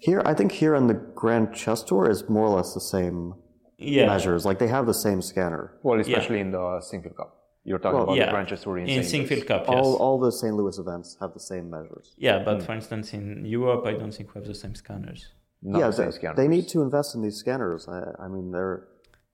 Here, 0.00 0.20
I 0.24 0.34
think 0.34 0.50
here 0.52 0.74
on 0.74 0.86
the 0.88 0.94
Grand 0.94 1.54
Chess 1.54 1.82
Tour 1.84 2.10
is 2.10 2.28
more 2.28 2.46
or 2.46 2.56
less 2.56 2.74
the 2.74 2.80
same 2.80 3.34
Yeah, 3.78 4.06
measures. 4.06 4.44
Like, 4.44 4.58
they 4.58 4.68
have 4.68 4.86
the 4.86 4.94
same 5.06 5.20
scanner. 5.22 5.78
Well, 5.82 5.98
especially 6.00 6.40
in 6.40 6.50
the 6.52 6.58
Sinquefield 6.88 7.16
Cup. 7.16 7.36
You're 7.64 7.78
talking 7.78 7.94
Well, 7.98 8.04
about 8.04 8.16
yeah. 8.16 8.26
the 8.26 8.32
Grand 8.32 8.48
Chess 8.48 8.62
Tour 8.64 8.78
in, 8.78 8.88
in 8.88 9.04
St. 9.04 9.28
Sinquefield 9.28 9.46
Cup, 9.46 9.64
yes. 9.68 9.76
All, 9.78 9.96
all 9.96 10.18
the 10.18 10.32
St. 10.32 10.54
Louis 10.54 10.76
events 10.78 11.16
have 11.20 11.32
the 11.32 11.40
same 11.40 11.70
measures. 11.70 12.14
yeah, 12.18 12.38
but 12.44 12.62
for 12.62 12.72
instance, 12.72 13.12
in 13.14 13.44
Europe, 13.44 13.86
I 13.86 13.92
don't 13.92 14.12
think 14.12 14.34
we 14.34 14.38
have 14.40 14.48
the 14.48 14.54
same 14.54 14.74
scanners. 14.74 15.28
Not 15.62 15.78
yeah, 15.78 15.86
the 15.86 15.92
same 15.92 16.06
they, 16.06 16.12
scanners. 16.12 16.36
they 16.38 16.48
need 16.48 16.66
to 16.74 16.82
invest 16.82 17.14
in 17.14 17.22
these 17.22 17.36
scanners. 17.36 17.86
I, 17.88 18.00
I 18.24 18.28
mean, 18.28 18.50
they're 18.50 18.88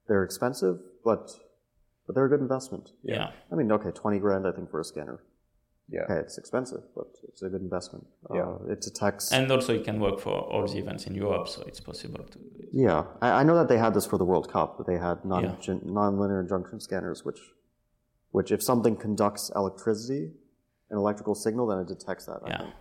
they're 0.09 0.25
expensive, 0.25 0.77
but 1.05 1.31
but 2.07 2.15
they're 2.15 2.27
a 2.27 2.29
good 2.29 2.41
investment. 2.41 2.91
Yeah. 3.03 3.31
I 3.51 3.55
mean, 3.55 3.73
okay, 3.73 3.93
twenty 3.93 4.19
grand 4.19 4.47
I 4.47 4.53
think 4.53 4.71
for 4.71 4.81
a 4.81 4.85
scanner. 4.85 5.21
Yeah. 5.91 6.03
Okay, 6.03 6.17
it's 6.21 6.37
expensive, 6.37 6.83
but 6.95 7.07
it's 7.29 7.41
a 7.41 7.49
good 7.49 7.63
investment. 7.63 8.05
Yeah. 8.35 8.43
Uh, 8.43 8.59
it's 8.75 8.87
a 8.87 8.93
tax. 8.93 9.33
And 9.33 9.51
also, 9.51 9.73
it 9.75 9.85
can 9.85 9.99
work 10.01 10.21
for 10.21 10.33
all 10.53 10.67
the 10.67 10.77
events 10.79 11.07
in 11.07 11.15
Europe, 11.15 11.49
so 11.49 11.63
it's 11.67 11.81
possible 11.81 12.23
to. 12.33 12.39
yeah, 12.75 13.05
I, 13.23 13.41
I 13.41 13.43
know 13.43 13.55
that 13.55 13.69
they 13.69 13.79
had 13.79 13.95
this 13.95 14.05
for 14.05 14.19
the 14.19 14.27
World 14.27 14.53
Cup. 14.53 14.77
But 14.77 14.87
they 14.87 14.99
had 14.99 15.25
non 15.25 15.45
Yeah. 15.45 15.75
non-linear 15.83 16.43
junction 16.43 16.79
scanners, 16.81 17.25
which 17.25 17.41
which 18.33 18.53
if 18.53 18.63
something 18.63 18.97
conducts 18.97 19.51
electricity, 19.55 20.33
an 20.91 20.97
electrical 20.97 21.35
signal, 21.35 21.67
then 21.67 21.79
it 21.81 21.89
detects 21.89 22.27
that. 22.27 22.41
I 22.45 22.49
Yeah. 22.51 22.59
think. 22.59 22.75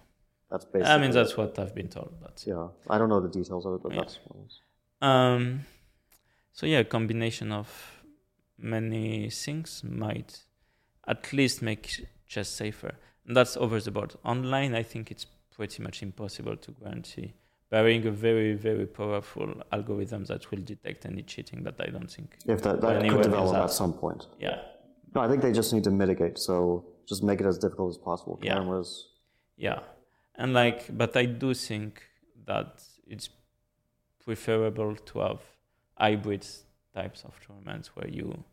That's 0.50 0.66
basically. 0.66 0.94
I 0.94 0.98
mean, 0.98 1.10
it. 1.10 1.14
that's 1.14 1.36
what 1.36 1.60
I've 1.60 1.76
been 1.76 1.90
told, 1.90 2.12
but 2.22 2.44
Yeah, 2.48 2.70
I 2.90 2.98
don't 2.98 3.10
know 3.10 3.20
the 3.20 3.30
details 3.30 3.66
of 3.66 3.74
it, 3.76 3.84
but 3.84 3.92
Yeah. 3.92 4.00
that's 4.02 4.20
what 4.26 4.40
it 4.42 4.46
is. 4.48 4.62
Um, 5.02 5.66
so 6.54 6.66
yeah, 6.66 6.80
a 6.80 6.86
combination 6.86 7.52
of 7.52 8.02
many 8.58 9.30
things 9.30 9.84
might 9.84 10.44
at 11.08 11.32
least 11.34 11.62
make 11.62 12.06
chess 12.28 12.50
safer. 12.50 12.96
And 13.26 13.36
that's 13.36 13.58
over 13.58 13.80
the 13.80 13.92
board. 13.92 14.16
Online, 14.24 14.74
I 14.74 14.84
think 14.84 15.12
it's 15.12 15.26
pretty 15.52 15.84
much 15.84 16.02
impossible 16.02 16.56
to 16.58 16.72
guarantee, 16.72 17.34
barring 17.70 18.06
a 18.08 18.12
very, 18.12 18.54
very 18.54 18.86
powerful 18.86 19.62
algorithm 19.72 20.24
that 20.26 20.50
will 20.50 20.62
detect 20.62 21.06
any 21.06 21.24
cheating. 21.24 21.62
But 21.64 21.76
I 21.82 21.88
don't 21.92 22.10
think. 22.10 22.38
If 22.46 22.62
that, 22.62 22.80
that 22.82 23.02
could 23.10 23.24
develop 23.24 23.52
that. 23.54 23.64
at 23.64 23.72
some 23.72 23.94
point. 23.94 24.28
Yeah, 24.40 24.62
No, 25.16 25.22
I 25.22 25.28
think 25.28 25.42
they 25.42 25.52
just 25.52 25.74
need 25.74 25.84
to 25.86 25.92
mitigate. 25.92 26.38
So 26.38 26.86
just 27.08 27.24
make 27.24 27.40
it 27.40 27.46
as 27.46 27.58
difficult 27.58 27.90
as 27.90 27.98
possible. 27.98 28.40
Yeah. 28.42 28.56
Cameras. 28.56 29.08
yeah, 29.56 29.80
and 30.36 30.54
like, 30.54 30.96
but 30.96 31.16
I 31.16 31.26
do 31.26 31.54
think 31.54 32.04
that 32.46 32.84
it's 33.08 33.30
preferable 34.24 34.96
to 34.96 35.20
have 35.20 35.40
hybrid 35.96 36.46
types 36.94 37.24
of 37.24 37.34
tournaments 37.46 37.96
where 37.96 38.08
you 38.08 38.44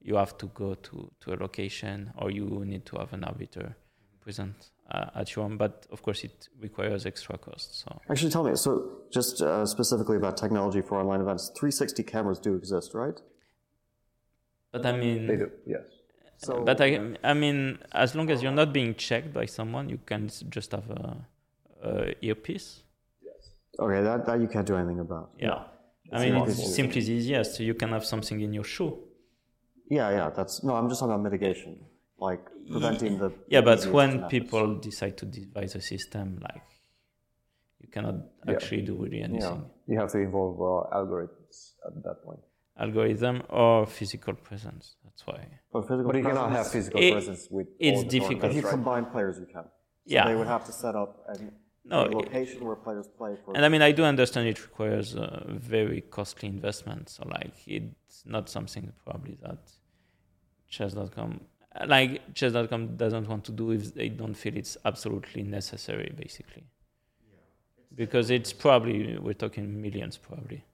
you 0.00 0.16
have 0.16 0.36
to 0.38 0.46
go 0.46 0.74
to, 0.74 1.10
to 1.20 1.34
a 1.34 1.36
location 1.36 2.12
or 2.16 2.30
you 2.30 2.62
need 2.64 2.86
to 2.86 2.96
have 2.96 3.12
an 3.12 3.24
arbiter 3.24 3.76
present 4.20 4.70
uh, 4.90 5.06
at 5.14 5.34
your 5.34 5.44
home. 5.44 5.56
But 5.58 5.86
of 5.90 6.02
course, 6.02 6.24
it 6.24 6.48
requires 6.60 7.04
extra 7.04 7.36
costs. 7.36 7.82
So 7.84 8.00
Actually, 8.08 8.30
tell 8.30 8.44
me. 8.44 8.54
So 8.54 8.70
just 9.12 9.42
uh, 9.42 9.66
specifically 9.66 10.16
about 10.16 10.36
technology 10.36 10.82
for 10.82 11.00
online 11.00 11.20
events, 11.20 11.50
360 11.58 12.02
cameras 12.04 12.38
do 12.38 12.54
exist, 12.54 12.94
right? 12.94 13.20
But 14.72 14.84
I 14.86 14.92
mean, 14.96 15.26
They 15.26 15.36
do, 15.36 15.50
yes. 15.66 15.82
So 16.38 16.62
but 16.64 16.80
I, 16.80 17.16
I 17.24 17.34
mean, 17.34 17.78
as 17.92 18.14
long 18.14 18.30
as 18.30 18.42
you're 18.42 18.52
not 18.52 18.72
being 18.72 18.94
checked 18.94 19.32
by 19.34 19.46
someone, 19.46 19.88
you 19.88 19.98
can 20.06 20.30
just 20.48 20.72
have 20.72 20.88
a, 20.90 21.26
a 21.82 22.14
earpiece. 22.22 22.82
okay, 23.78 24.02
that, 24.02 24.24
that 24.26 24.40
you 24.40 24.46
can't 24.46 24.66
do 24.66 24.76
anything 24.76 25.00
about. 25.00 25.30
Yeah. 25.38 25.64
I 26.12 26.20
mean, 26.20 26.34
impossible. 26.34 26.64
it's 26.64 26.74
simply 26.74 27.00
the 27.00 27.12
easiest. 27.12 27.56
So 27.56 27.62
you 27.62 27.74
can 27.74 27.90
have 27.90 28.04
something 28.04 28.40
in 28.40 28.52
your 28.52 28.64
shoe. 28.64 28.98
Yeah, 29.90 30.10
yeah. 30.10 30.30
That's 30.30 30.62
no. 30.62 30.74
I'm 30.74 30.88
just 30.88 31.00
talking 31.00 31.14
about 31.14 31.22
mitigation, 31.24 31.80
like 32.18 32.44
preventing 32.70 33.18
the. 33.18 33.32
Yeah, 33.48 33.62
but 33.62 33.84
when 33.86 34.12
methods. 34.12 34.30
people 34.30 34.74
decide 34.76 35.16
to 35.18 35.26
devise 35.26 35.74
a 35.74 35.80
system, 35.80 36.38
like 36.42 36.62
you 37.80 37.88
cannot 37.88 38.16
actually 38.46 38.82
do 38.82 38.94
really 38.94 39.22
anything. 39.22 39.40
Yeah. 39.86 39.94
You 39.94 40.00
have 40.00 40.10
to 40.12 40.18
involve 40.18 40.56
uh, 40.60 40.96
algorithms 40.96 41.72
at 41.86 42.02
that 42.04 42.22
point. 42.24 42.40
Algorithm 42.78 43.42
or 43.48 43.86
physical 43.86 44.34
presence. 44.34 44.96
That's 45.04 45.26
why. 45.26 45.40
But 45.72 45.82
physical 45.88 46.12
But 46.12 46.16
you 46.18 46.22
cannot 46.24 46.50
have 46.52 46.68
physical 46.70 47.00
It- 47.02 47.12
presence 47.12 47.48
with. 47.50 47.66
it's 47.78 47.96
all 47.98 48.02
the 48.04 48.08
difficult. 48.08 48.50
If 48.52 48.56
you 48.56 48.62
combine 48.62 49.06
players, 49.06 49.38
you 49.40 49.46
can. 49.46 49.64
So 49.64 49.70
Yeah. 50.14 50.28
They 50.28 50.36
would 50.36 50.46
have 50.46 50.64
to 50.66 50.72
set 50.72 50.94
up 50.94 51.10
an, 51.28 51.52
No, 51.84 52.02
a 52.02 52.04
it- 52.06 52.14
location 52.14 52.64
where 52.64 52.76
players 52.76 53.08
play 53.08 53.36
for. 53.44 53.54
And 53.56 53.64
I 53.64 53.68
mean, 53.68 53.82
I 53.82 53.92
do 53.92 54.04
understand 54.04 54.46
it 54.48 54.62
requires 54.68 55.14
a 55.16 55.44
very 55.48 56.00
costly 56.02 56.48
investment. 56.48 57.08
So, 57.08 57.26
like, 57.28 57.54
it's 57.66 58.24
not 58.24 58.48
something 58.48 58.92
probably 59.04 59.36
that 59.42 59.58
chess.com, 60.68 61.40
like, 61.86 62.34
chess.com 62.34 62.96
doesn't 62.96 63.28
want 63.28 63.44
to 63.44 63.52
do 63.52 63.70
if 63.72 63.92
they 63.94 64.08
don't 64.08 64.34
feel 64.34 64.56
it's 64.56 64.76
absolutely 64.84 65.42
necessary, 65.42 66.12
basically. 66.16 66.64
Yeah. 67.30 67.38
Because 67.94 68.30
it's 68.30 68.52
probably, 68.52 69.18
we're 69.18 69.34
talking 69.34 69.80
millions 69.82 70.16
probably. 70.16 70.64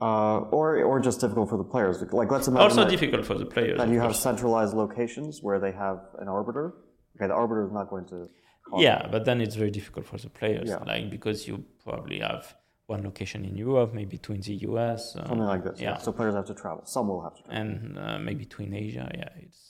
Uh, 0.00 0.38
or 0.56 0.82
or 0.82 1.00
just 1.00 1.20
difficult 1.20 1.48
for 1.48 1.58
the 1.58 1.64
players. 1.74 2.00
Like 2.20 2.30
let's 2.30 2.48
imagine 2.48 2.64
Also 2.70 2.82
that, 2.84 2.90
difficult 2.90 3.24
for 3.26 3.34
the 3.42 3.46
players. 3.46 3.78
that 3.78 3.88
you 3.88 3.98
have 3.98 4.10
course. 4.12 4.20
centralized 4.22 4.74
locations 4.74 5.42
where 5.42 5.58
they 5.64 5.72
have 5.72 5.98
an 6.22 6.28
arbiter. 6.28 6.66
Okay, 7.16 7.26
the 7.26 7.34
arbiter 7.34 7.64
is 7.66 7.72
not 7.72 7.86
going 7.90 8.06
to. 8.12 8.28
cause- 8.68 8.82
Yeah, 8.82 9.08
but 9.14 9.24
then 9.24 9.40
it's 9.40 9.56
very 9.56 9.70
difficult 9.78 10.04
for 10.06 10.18
the 10.18 10.30
players, 10.40 10.68
Yeah. 10.68 10.84
like 10.92 11.10
because 11.10 11.38
you 11.48 11.64
probably 11.84 12.18
have 12.20 12.42
one 12.86 13.02
location 13.02 13.44
in 13.44 13.54
Europe, 13.56 13.90
maybe 13.92 14.16
two 14.24 14.32
in 14.32 14.40
the 14.40 14.54
US, 14.70 15.00
uh, 15.16 15.26
Something 15.26 15.46
like 15.54 15.64
this. 15.64 15.80
Yeah. 15.80 15.96
So 15.98 16.12
players 16.12 16.34
have 16.34 16.46
to 16.46 16.54
travel. 16.54 16.82
Some 16.86 17.08
will 17.08 17.22
have 17.26 17.34
to 17.38 17.42
travel. 17.42 17.60
and 17.60 17.98
uh, 17.98 18.18
maybe 18.26 18.44
between 18.48 18.72
Asia. 18.86 19.06
Yeah, 19.20 19.28
it's 19.44 19.60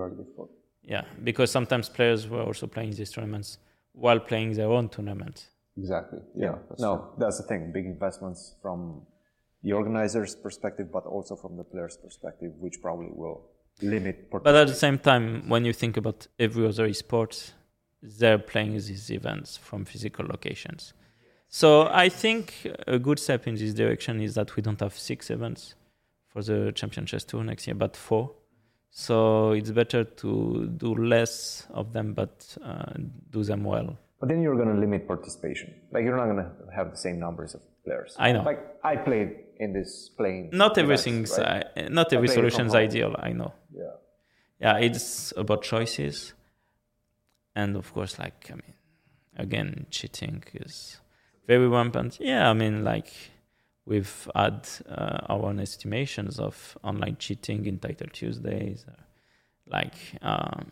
Very 0.00 0.10
difficult. 0.20 0.50
yeah 0.94 1.04
because 1.28 1.48
sometimes 1.58 1.84
players 1.98 2.20
were 2.32 2.42
also 2.48 2.66
playing 2.66 2.92
these 2.98 3.10
tournaments 3.14 3.48
while 4.04 4.20
playing 4.30 4.50
their 4.58 4.70
own 4.76 4.86
tournament. 4.96 5.36
Exactly. 5.82 6.20
Yeah, 6.34 6.44
Yeah. 6.46 6.58
that's 6.68 6.80
no, 6.86 6.92
that's 7.20 7.36
the 7.40 7.46
thing. 7.50 7.60
Big 7.78 7.86
investments 7.86 8.40
from 8.62 8.80
the 9.62 9.72
organizer's 9.72 10.34
perspective, 10.36 10.92
but 10.92 11.04
also 11.04 11.36
from 11.36 11.56
the 11.56 11.64
player's 11.64 11.96
perspective, 11.96 12.52
which 12.58 12.80
probably 12.80 13.08
will 13.10 13.50
limit. 13.82 14.30
But 14.30 14.54
at 14.54 14.68
the 14.68 14.74
same 14.74 14.98
time, 14.98 15.48
when 15.48 15.64
you 15.64 15.72
think 15.72 15.96
about 15.96 16.26
every 16.38 16.66
other 16.66 16.92
sport, 16.94 17.52
they're 18.02 18.38
playing 18.38 18.72
these 18.72 19.10
events 19.10 19.56
from 19.56 19.84
physical 19.84 20.26
locations. 20.26 20.94
So 21.48 21.88
I 21.90 22.08
think 22.08 22.70
a 22.86 22.98
good 22.98 23.18
step 23.18 23.46
in 23.46 23.54
this 23.54 23.72
direction 23.72 24.20
is 24.20 24.34
that 24.34 24.54
we 24.54 24.62
don't 24.62 24.80
have 24.80 24.96
six 24.98 25.30
events 25.30 25.74
for 26.26 26.42
the 26.42 26.72
Champion 26.72 27.06
Chess 27.06 27.24
Tour 27.24 27.42
next 27.42 27.66
year, 27.66 27.74
but 27.74 27.96
four. 27.96 28.32
So 28.90 29.52
it's 29.52 29.70
better 29.70 30.04
to 30.04 30.66
do 30.76 30.94
less 30.94 31.66
of 31.70 31.92
them, 31.92 32.12
but 32.14 32.56
uh, 32.62 32.92
do 33.30 33.42
them 33.44 33.64
well. 33.64 33.96
But 34.20 34.28
then 34.28 34.42
you're 34.42 34.56
going 34.56 34.74
to 34.74 34.80
limit 34.80 35.06
participation. 35.06 35.74
Like 35.92 36.04
you're 36.04 36.16
not 36.16 36.26
going 36.26 36.44
to 36.44 36.50
have 36.74 36.90
the 36.90 36.96
same 36.96 37.18
numbers 37.18 37.54
of 37.54 37.62
players. 37.84 38.14
I 38.18 38.32
know. 38.32 38.42
Like 38.42 38.60
I 38.82 38.96
played 38.96 39.36
in 39.58 39.72
this 39.72 40.10
playing. 40.16 40.50
Not 40.52 40.78
everything's 40.78 41.38
right? 41.38 41.64
uh, 41.76 41.88
not 41.88 42.12
every 42.12 42.28
play 42.28 42.34
solution 42.36 42.66
is 42.66 42.74
ideal. 42.74 43.14
I 43.18 43.32
know. 43.32 43.52
Yeah. 43.74 43.84
yeah 44.60 44.78
it's 44.78 45.32
about 45.36 45.62
choices 45.62 46.34
and 47.54 47.76
of 47.76 47.92
course 47.92 48.18
like 48.18 48.50
i 48.50 48.54
mean 48.54 48.74
again 49.36 49.86
cheating 49.90 50.42
is 50.54 51.00
very 51.46 51.68
rampant 51.68 52.18
yeah 52.20 52.48
i 52.48 52.52
mean 52.52 52.84
like 52.84 53.12
we've 53.84 54.28
had 54.34 54.68
uh, 54.88 55.18
our 55.28 55.46
own 55.46 55.58
estimations 55.58 56.38
of 56.38 56.76
online 56.84 57.16
cheating 57.18 57.64
in 57.64 57.78
Titled 57.78 58.12
Tuesdays 58.12 58.84
uh, 58.86 58.92
like 59.66 59.94
um, 60.20 60.70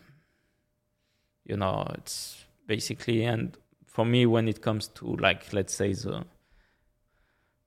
you 1.45 1.57
know 1.57 1.91
it's 1.95 2.45
basically 2.67 3.25
and 3.25 3.57
for 3.87 4.05
me 4.05 4.27
when 4.27 4.49
it 4.49 4.61
comes 4.61 4.89
to 4.89 5.17
like 5.17 5.53
let's 5.55 5.75
say 5.75 5.95
the 5.95 6.25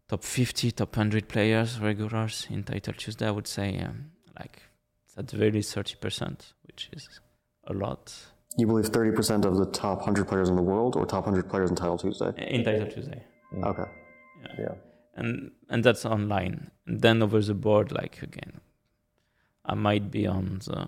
top 0.10 0.24
50 0.24 0.72
top 0.72 0.98
100 0.98 1.28
players 1.30 1.80
regulars 1.80 2.48
in 2.50 2.64
Titled 2.64 2.98
Tuesday 2.98 3.28
i 3.28 3.32
would 3.32 3.48
say 3.48 3.80
um, 3.80 4.12
like 4.40 4.64
it's 5.06 5.18
at 5.18 5.32
very 5.32 5.62
30%, 5.62 6.54
which 6.68 6.90
is 6.94 7.20
a 7.66 7.74
lot 7.74 8.14
You 8.58 8.68
believe 8.68 8.92
30% 8.92 9.46
of 9.46 9.58
the 9.58 9.66
top 9.68 10.00
100 10.00 10.28
players 10.28 10.50
in 10.50 10.56
the 10.56 10.62
world 10.62 10.96
or 10.96 11.06
top 11.06 11.26
100 11.26 11.50
players 11.50 11.70
in 11.70 11.76
Titled 11.76 12.02
Tuesday? 12.02 12.32
in 12.56 12.64
Titled 12.64 12.92
Tuesday. 12.92 13.24
Okay. 13.64 13.90
Yeah. 14.58 14.76
And 15.16 15.52
and 15.70 15.84
that's 15.84 16.06
online. 16.06 16.72
And 16.88 17.02
then 17.02 17.22
over 17.22 17.42
the 17.42 17.54
board, 17.54 17.92
like 17.92 18.22
again, 18.22 18.62
I 19.66 19.76
might 19.76 20.12
be 20.12 20.28
on 20.28 20.60
the 20.66 20.82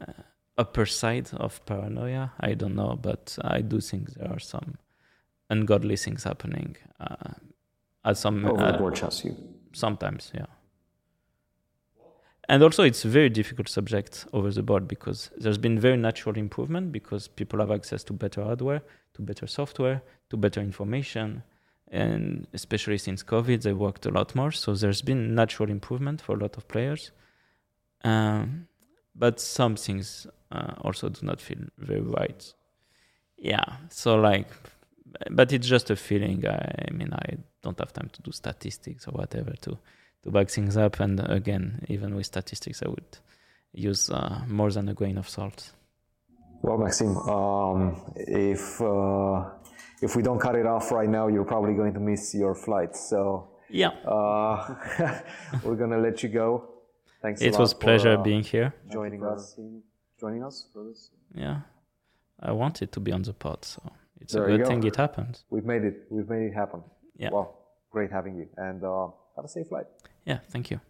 uh, 0.00 0.22
upper 0.56 0.86
side 0.86 1.30
of 1.34 1.64
paranoia. 1.66 2.32
I 2.40 2.54
don't 2.54 2.74
know, 2.74 2.98
but 3.00 3.38
I 3.42 3.60
do 3.60 3.80
think 3.80 4.14
there 4.14 4.30
are 4.30 4.40
some 4.40 4.78
ungodly 5.50 5.96
things 5.96 6.24
happening 6.24 6.76
uh, 7.00 7.32
at 8.04 8.16
some 8.16 8.44
Over 8.44 8.62
uh, 8.62 8.72
the 8.72 8.78
board 8.78 8.94
chess, 8.96 9.24
you. 9.24 9.36
sometimes 9.72 10.30
yeah. 10.34 10.46
And 12.50 12.62
also 12.62 12.82
it's 12.82 13.04
a 13.04 13.08
very 13.08 13.28
difficult 13.28 13.68
subject 13.68 14.26
over 14.32 14.50
the 14.50 14.62
board 14.62 14.88
because 14.88 15.30
there's 15.36 15.58
been 15.58 15.78
very 15.78 15.98
natural 15.98 16.38
improvement 16.38 16.92
because 16.92 17.28
people 17.28 17.58
have 17.58 17.70
access 17.70 18.02
to 18.04 18.14
better 18.14 18.42
hardware 18.42 18.80
to 19.14 19.22
better 19.22 19.46
software 19.46 20.02
to 20.30 20.36
better 20.36 20.60
information 20.60 21.42
and 21.90 22.46
especially 22.54 22.96
since 22.98 23.22
covid 23.22 23.62
they 23.62 23.74
worked 23.74 24.06
a 24.06 24.10
lot 24.10 24.34
more. 24.34 24.50
So 24.50 24.74
there's 24.74 25.02
been 25.02 25.34
natural 25.34 25.68
improvement 25.70 26.22
for 26.22 26.36
a 26.36 26.38
lot 26.38 26.56
of 26.56 26.66
players. 26.68 27.10
Um, 28.02 28.68
but 29.14 29.40
some 29.40 29.76
things 29.76 30.26
uh, 30.50 30.74
also 30.80 31.10
do 31.10 31.26
not 31.26 31.40
feel 31.42 31.58
very 31.76 32.00
right. 32.00 32.54
Yeah 33.36 33.76
so 33.90 34.16
like 34.16 34.48
but 35.30 35.52
it's 35.52 35.66
just 35.66 35.90
a 35.90 35.96
feeling 35.96 36.46
I, 36.46 36.86
I 36.88 36.90
mean 36.92 37.12
i 37.12 37.36
don't 37.62 37.78
have 37.78 37.92
time 37.92 38.10
to 38.12 38.22
do 38.22 38.32
statistics 38.32 39.08
or 39.08 39.12
whatever 39.12 39.52
to 39.62 39.78
to 40.22 40.30
back 40.30 40.48
things 40.48 40.76
up. 40.76 41.00
And 41.00 41.20
again, 41.30 41.84
even 41.88 42.14
with 42.14 42.26
statistics, 42.26 42.82
I 42.82 42.88
would 42.88 43.18
use 43.72 44.10
uh, 44.10 44.42
more 44.46 44.70
than 44.70 44.88
a 44.88 44.94
grain 44.94 45.18
of 45.18 45.28
salt. 45.28 45.72
Well, 46.62 46.78
Maxime, 46.78 47.16
um, 47.16 48.12
if 48.16 48.80
uh, 48.80 49.50
if 50.02 50.16
we 50.16 50.22
don't 50.22 50.40
cut 50.40 50.56
it 50.56 50.66
off 50.66 50.90
right 50.90 51.08
now, 51.08 51.28
you're 51.28 51.44
probably 51.44 51.74
going 51.74 51.94
to 51.94 52.00
miss 52.00 52.34
your 52.34 52.54
flight. 52.54 52.96
So 52.96 53.50
Yeah, 53.68 53.90
uh, 54.04 54.74
we're 55.62 55.76
gonna 55.76 55.98
let 55.98 56.22
you 56.22 56.30
go. 56.30 56.68
Thanks. 57.22 57.40
a 57.42 57.46
it 57.46 57.52
lot 57.52 57.60
was 57.60 57.72
for, 57.72 57.78
pleasure 57.78 58.18
uh, 58.18 58.22
being 58.22 58.42
here. 58.42 58.74
joining 58.90 59.24
us. 59.24 59.56
Joining 60.18 60.42
us 60.42 60.66
for 60.72 60.82
this. 60.84 61.10
Yeah, 61.32 61.60
I 62.40 62.50
wanted 62.50 62.90
to 62.90 63.00
be 63.00 63.12
on 63.12 63.22
the 63.22 63.34
pod, 63.34 63.64
so 63.64 63.80
it's 64.20 64.32
There 64.32 64.44
a 64.44 64.46
good 64.56 64.62
go. 64.62 64.68
thing 64.68 64.82
it 64.84 64.96
happened. 64.96 65.40
We've 65.50 65.64
made 65.64 65.84
it. 65.84 66.06
We've 66.10 66.28
made 66.28 66.44
it 66.50 66.54
happen. 66.54 66.82
Yeah. 67.16 67.30
Well, 67.32 67.58
great 67.90 68.10
having 68.10 68.36
you, 68.36 68.48
and 68.56 68.82
uh, 68.84 69.08
have 69.36 69.44
a 69.44 69.48
safe 69.48 69.68
flight. 69.68 69.86
Yeah, 70.24 70.38
thank 70.50 70.70
you. 70.70 70.80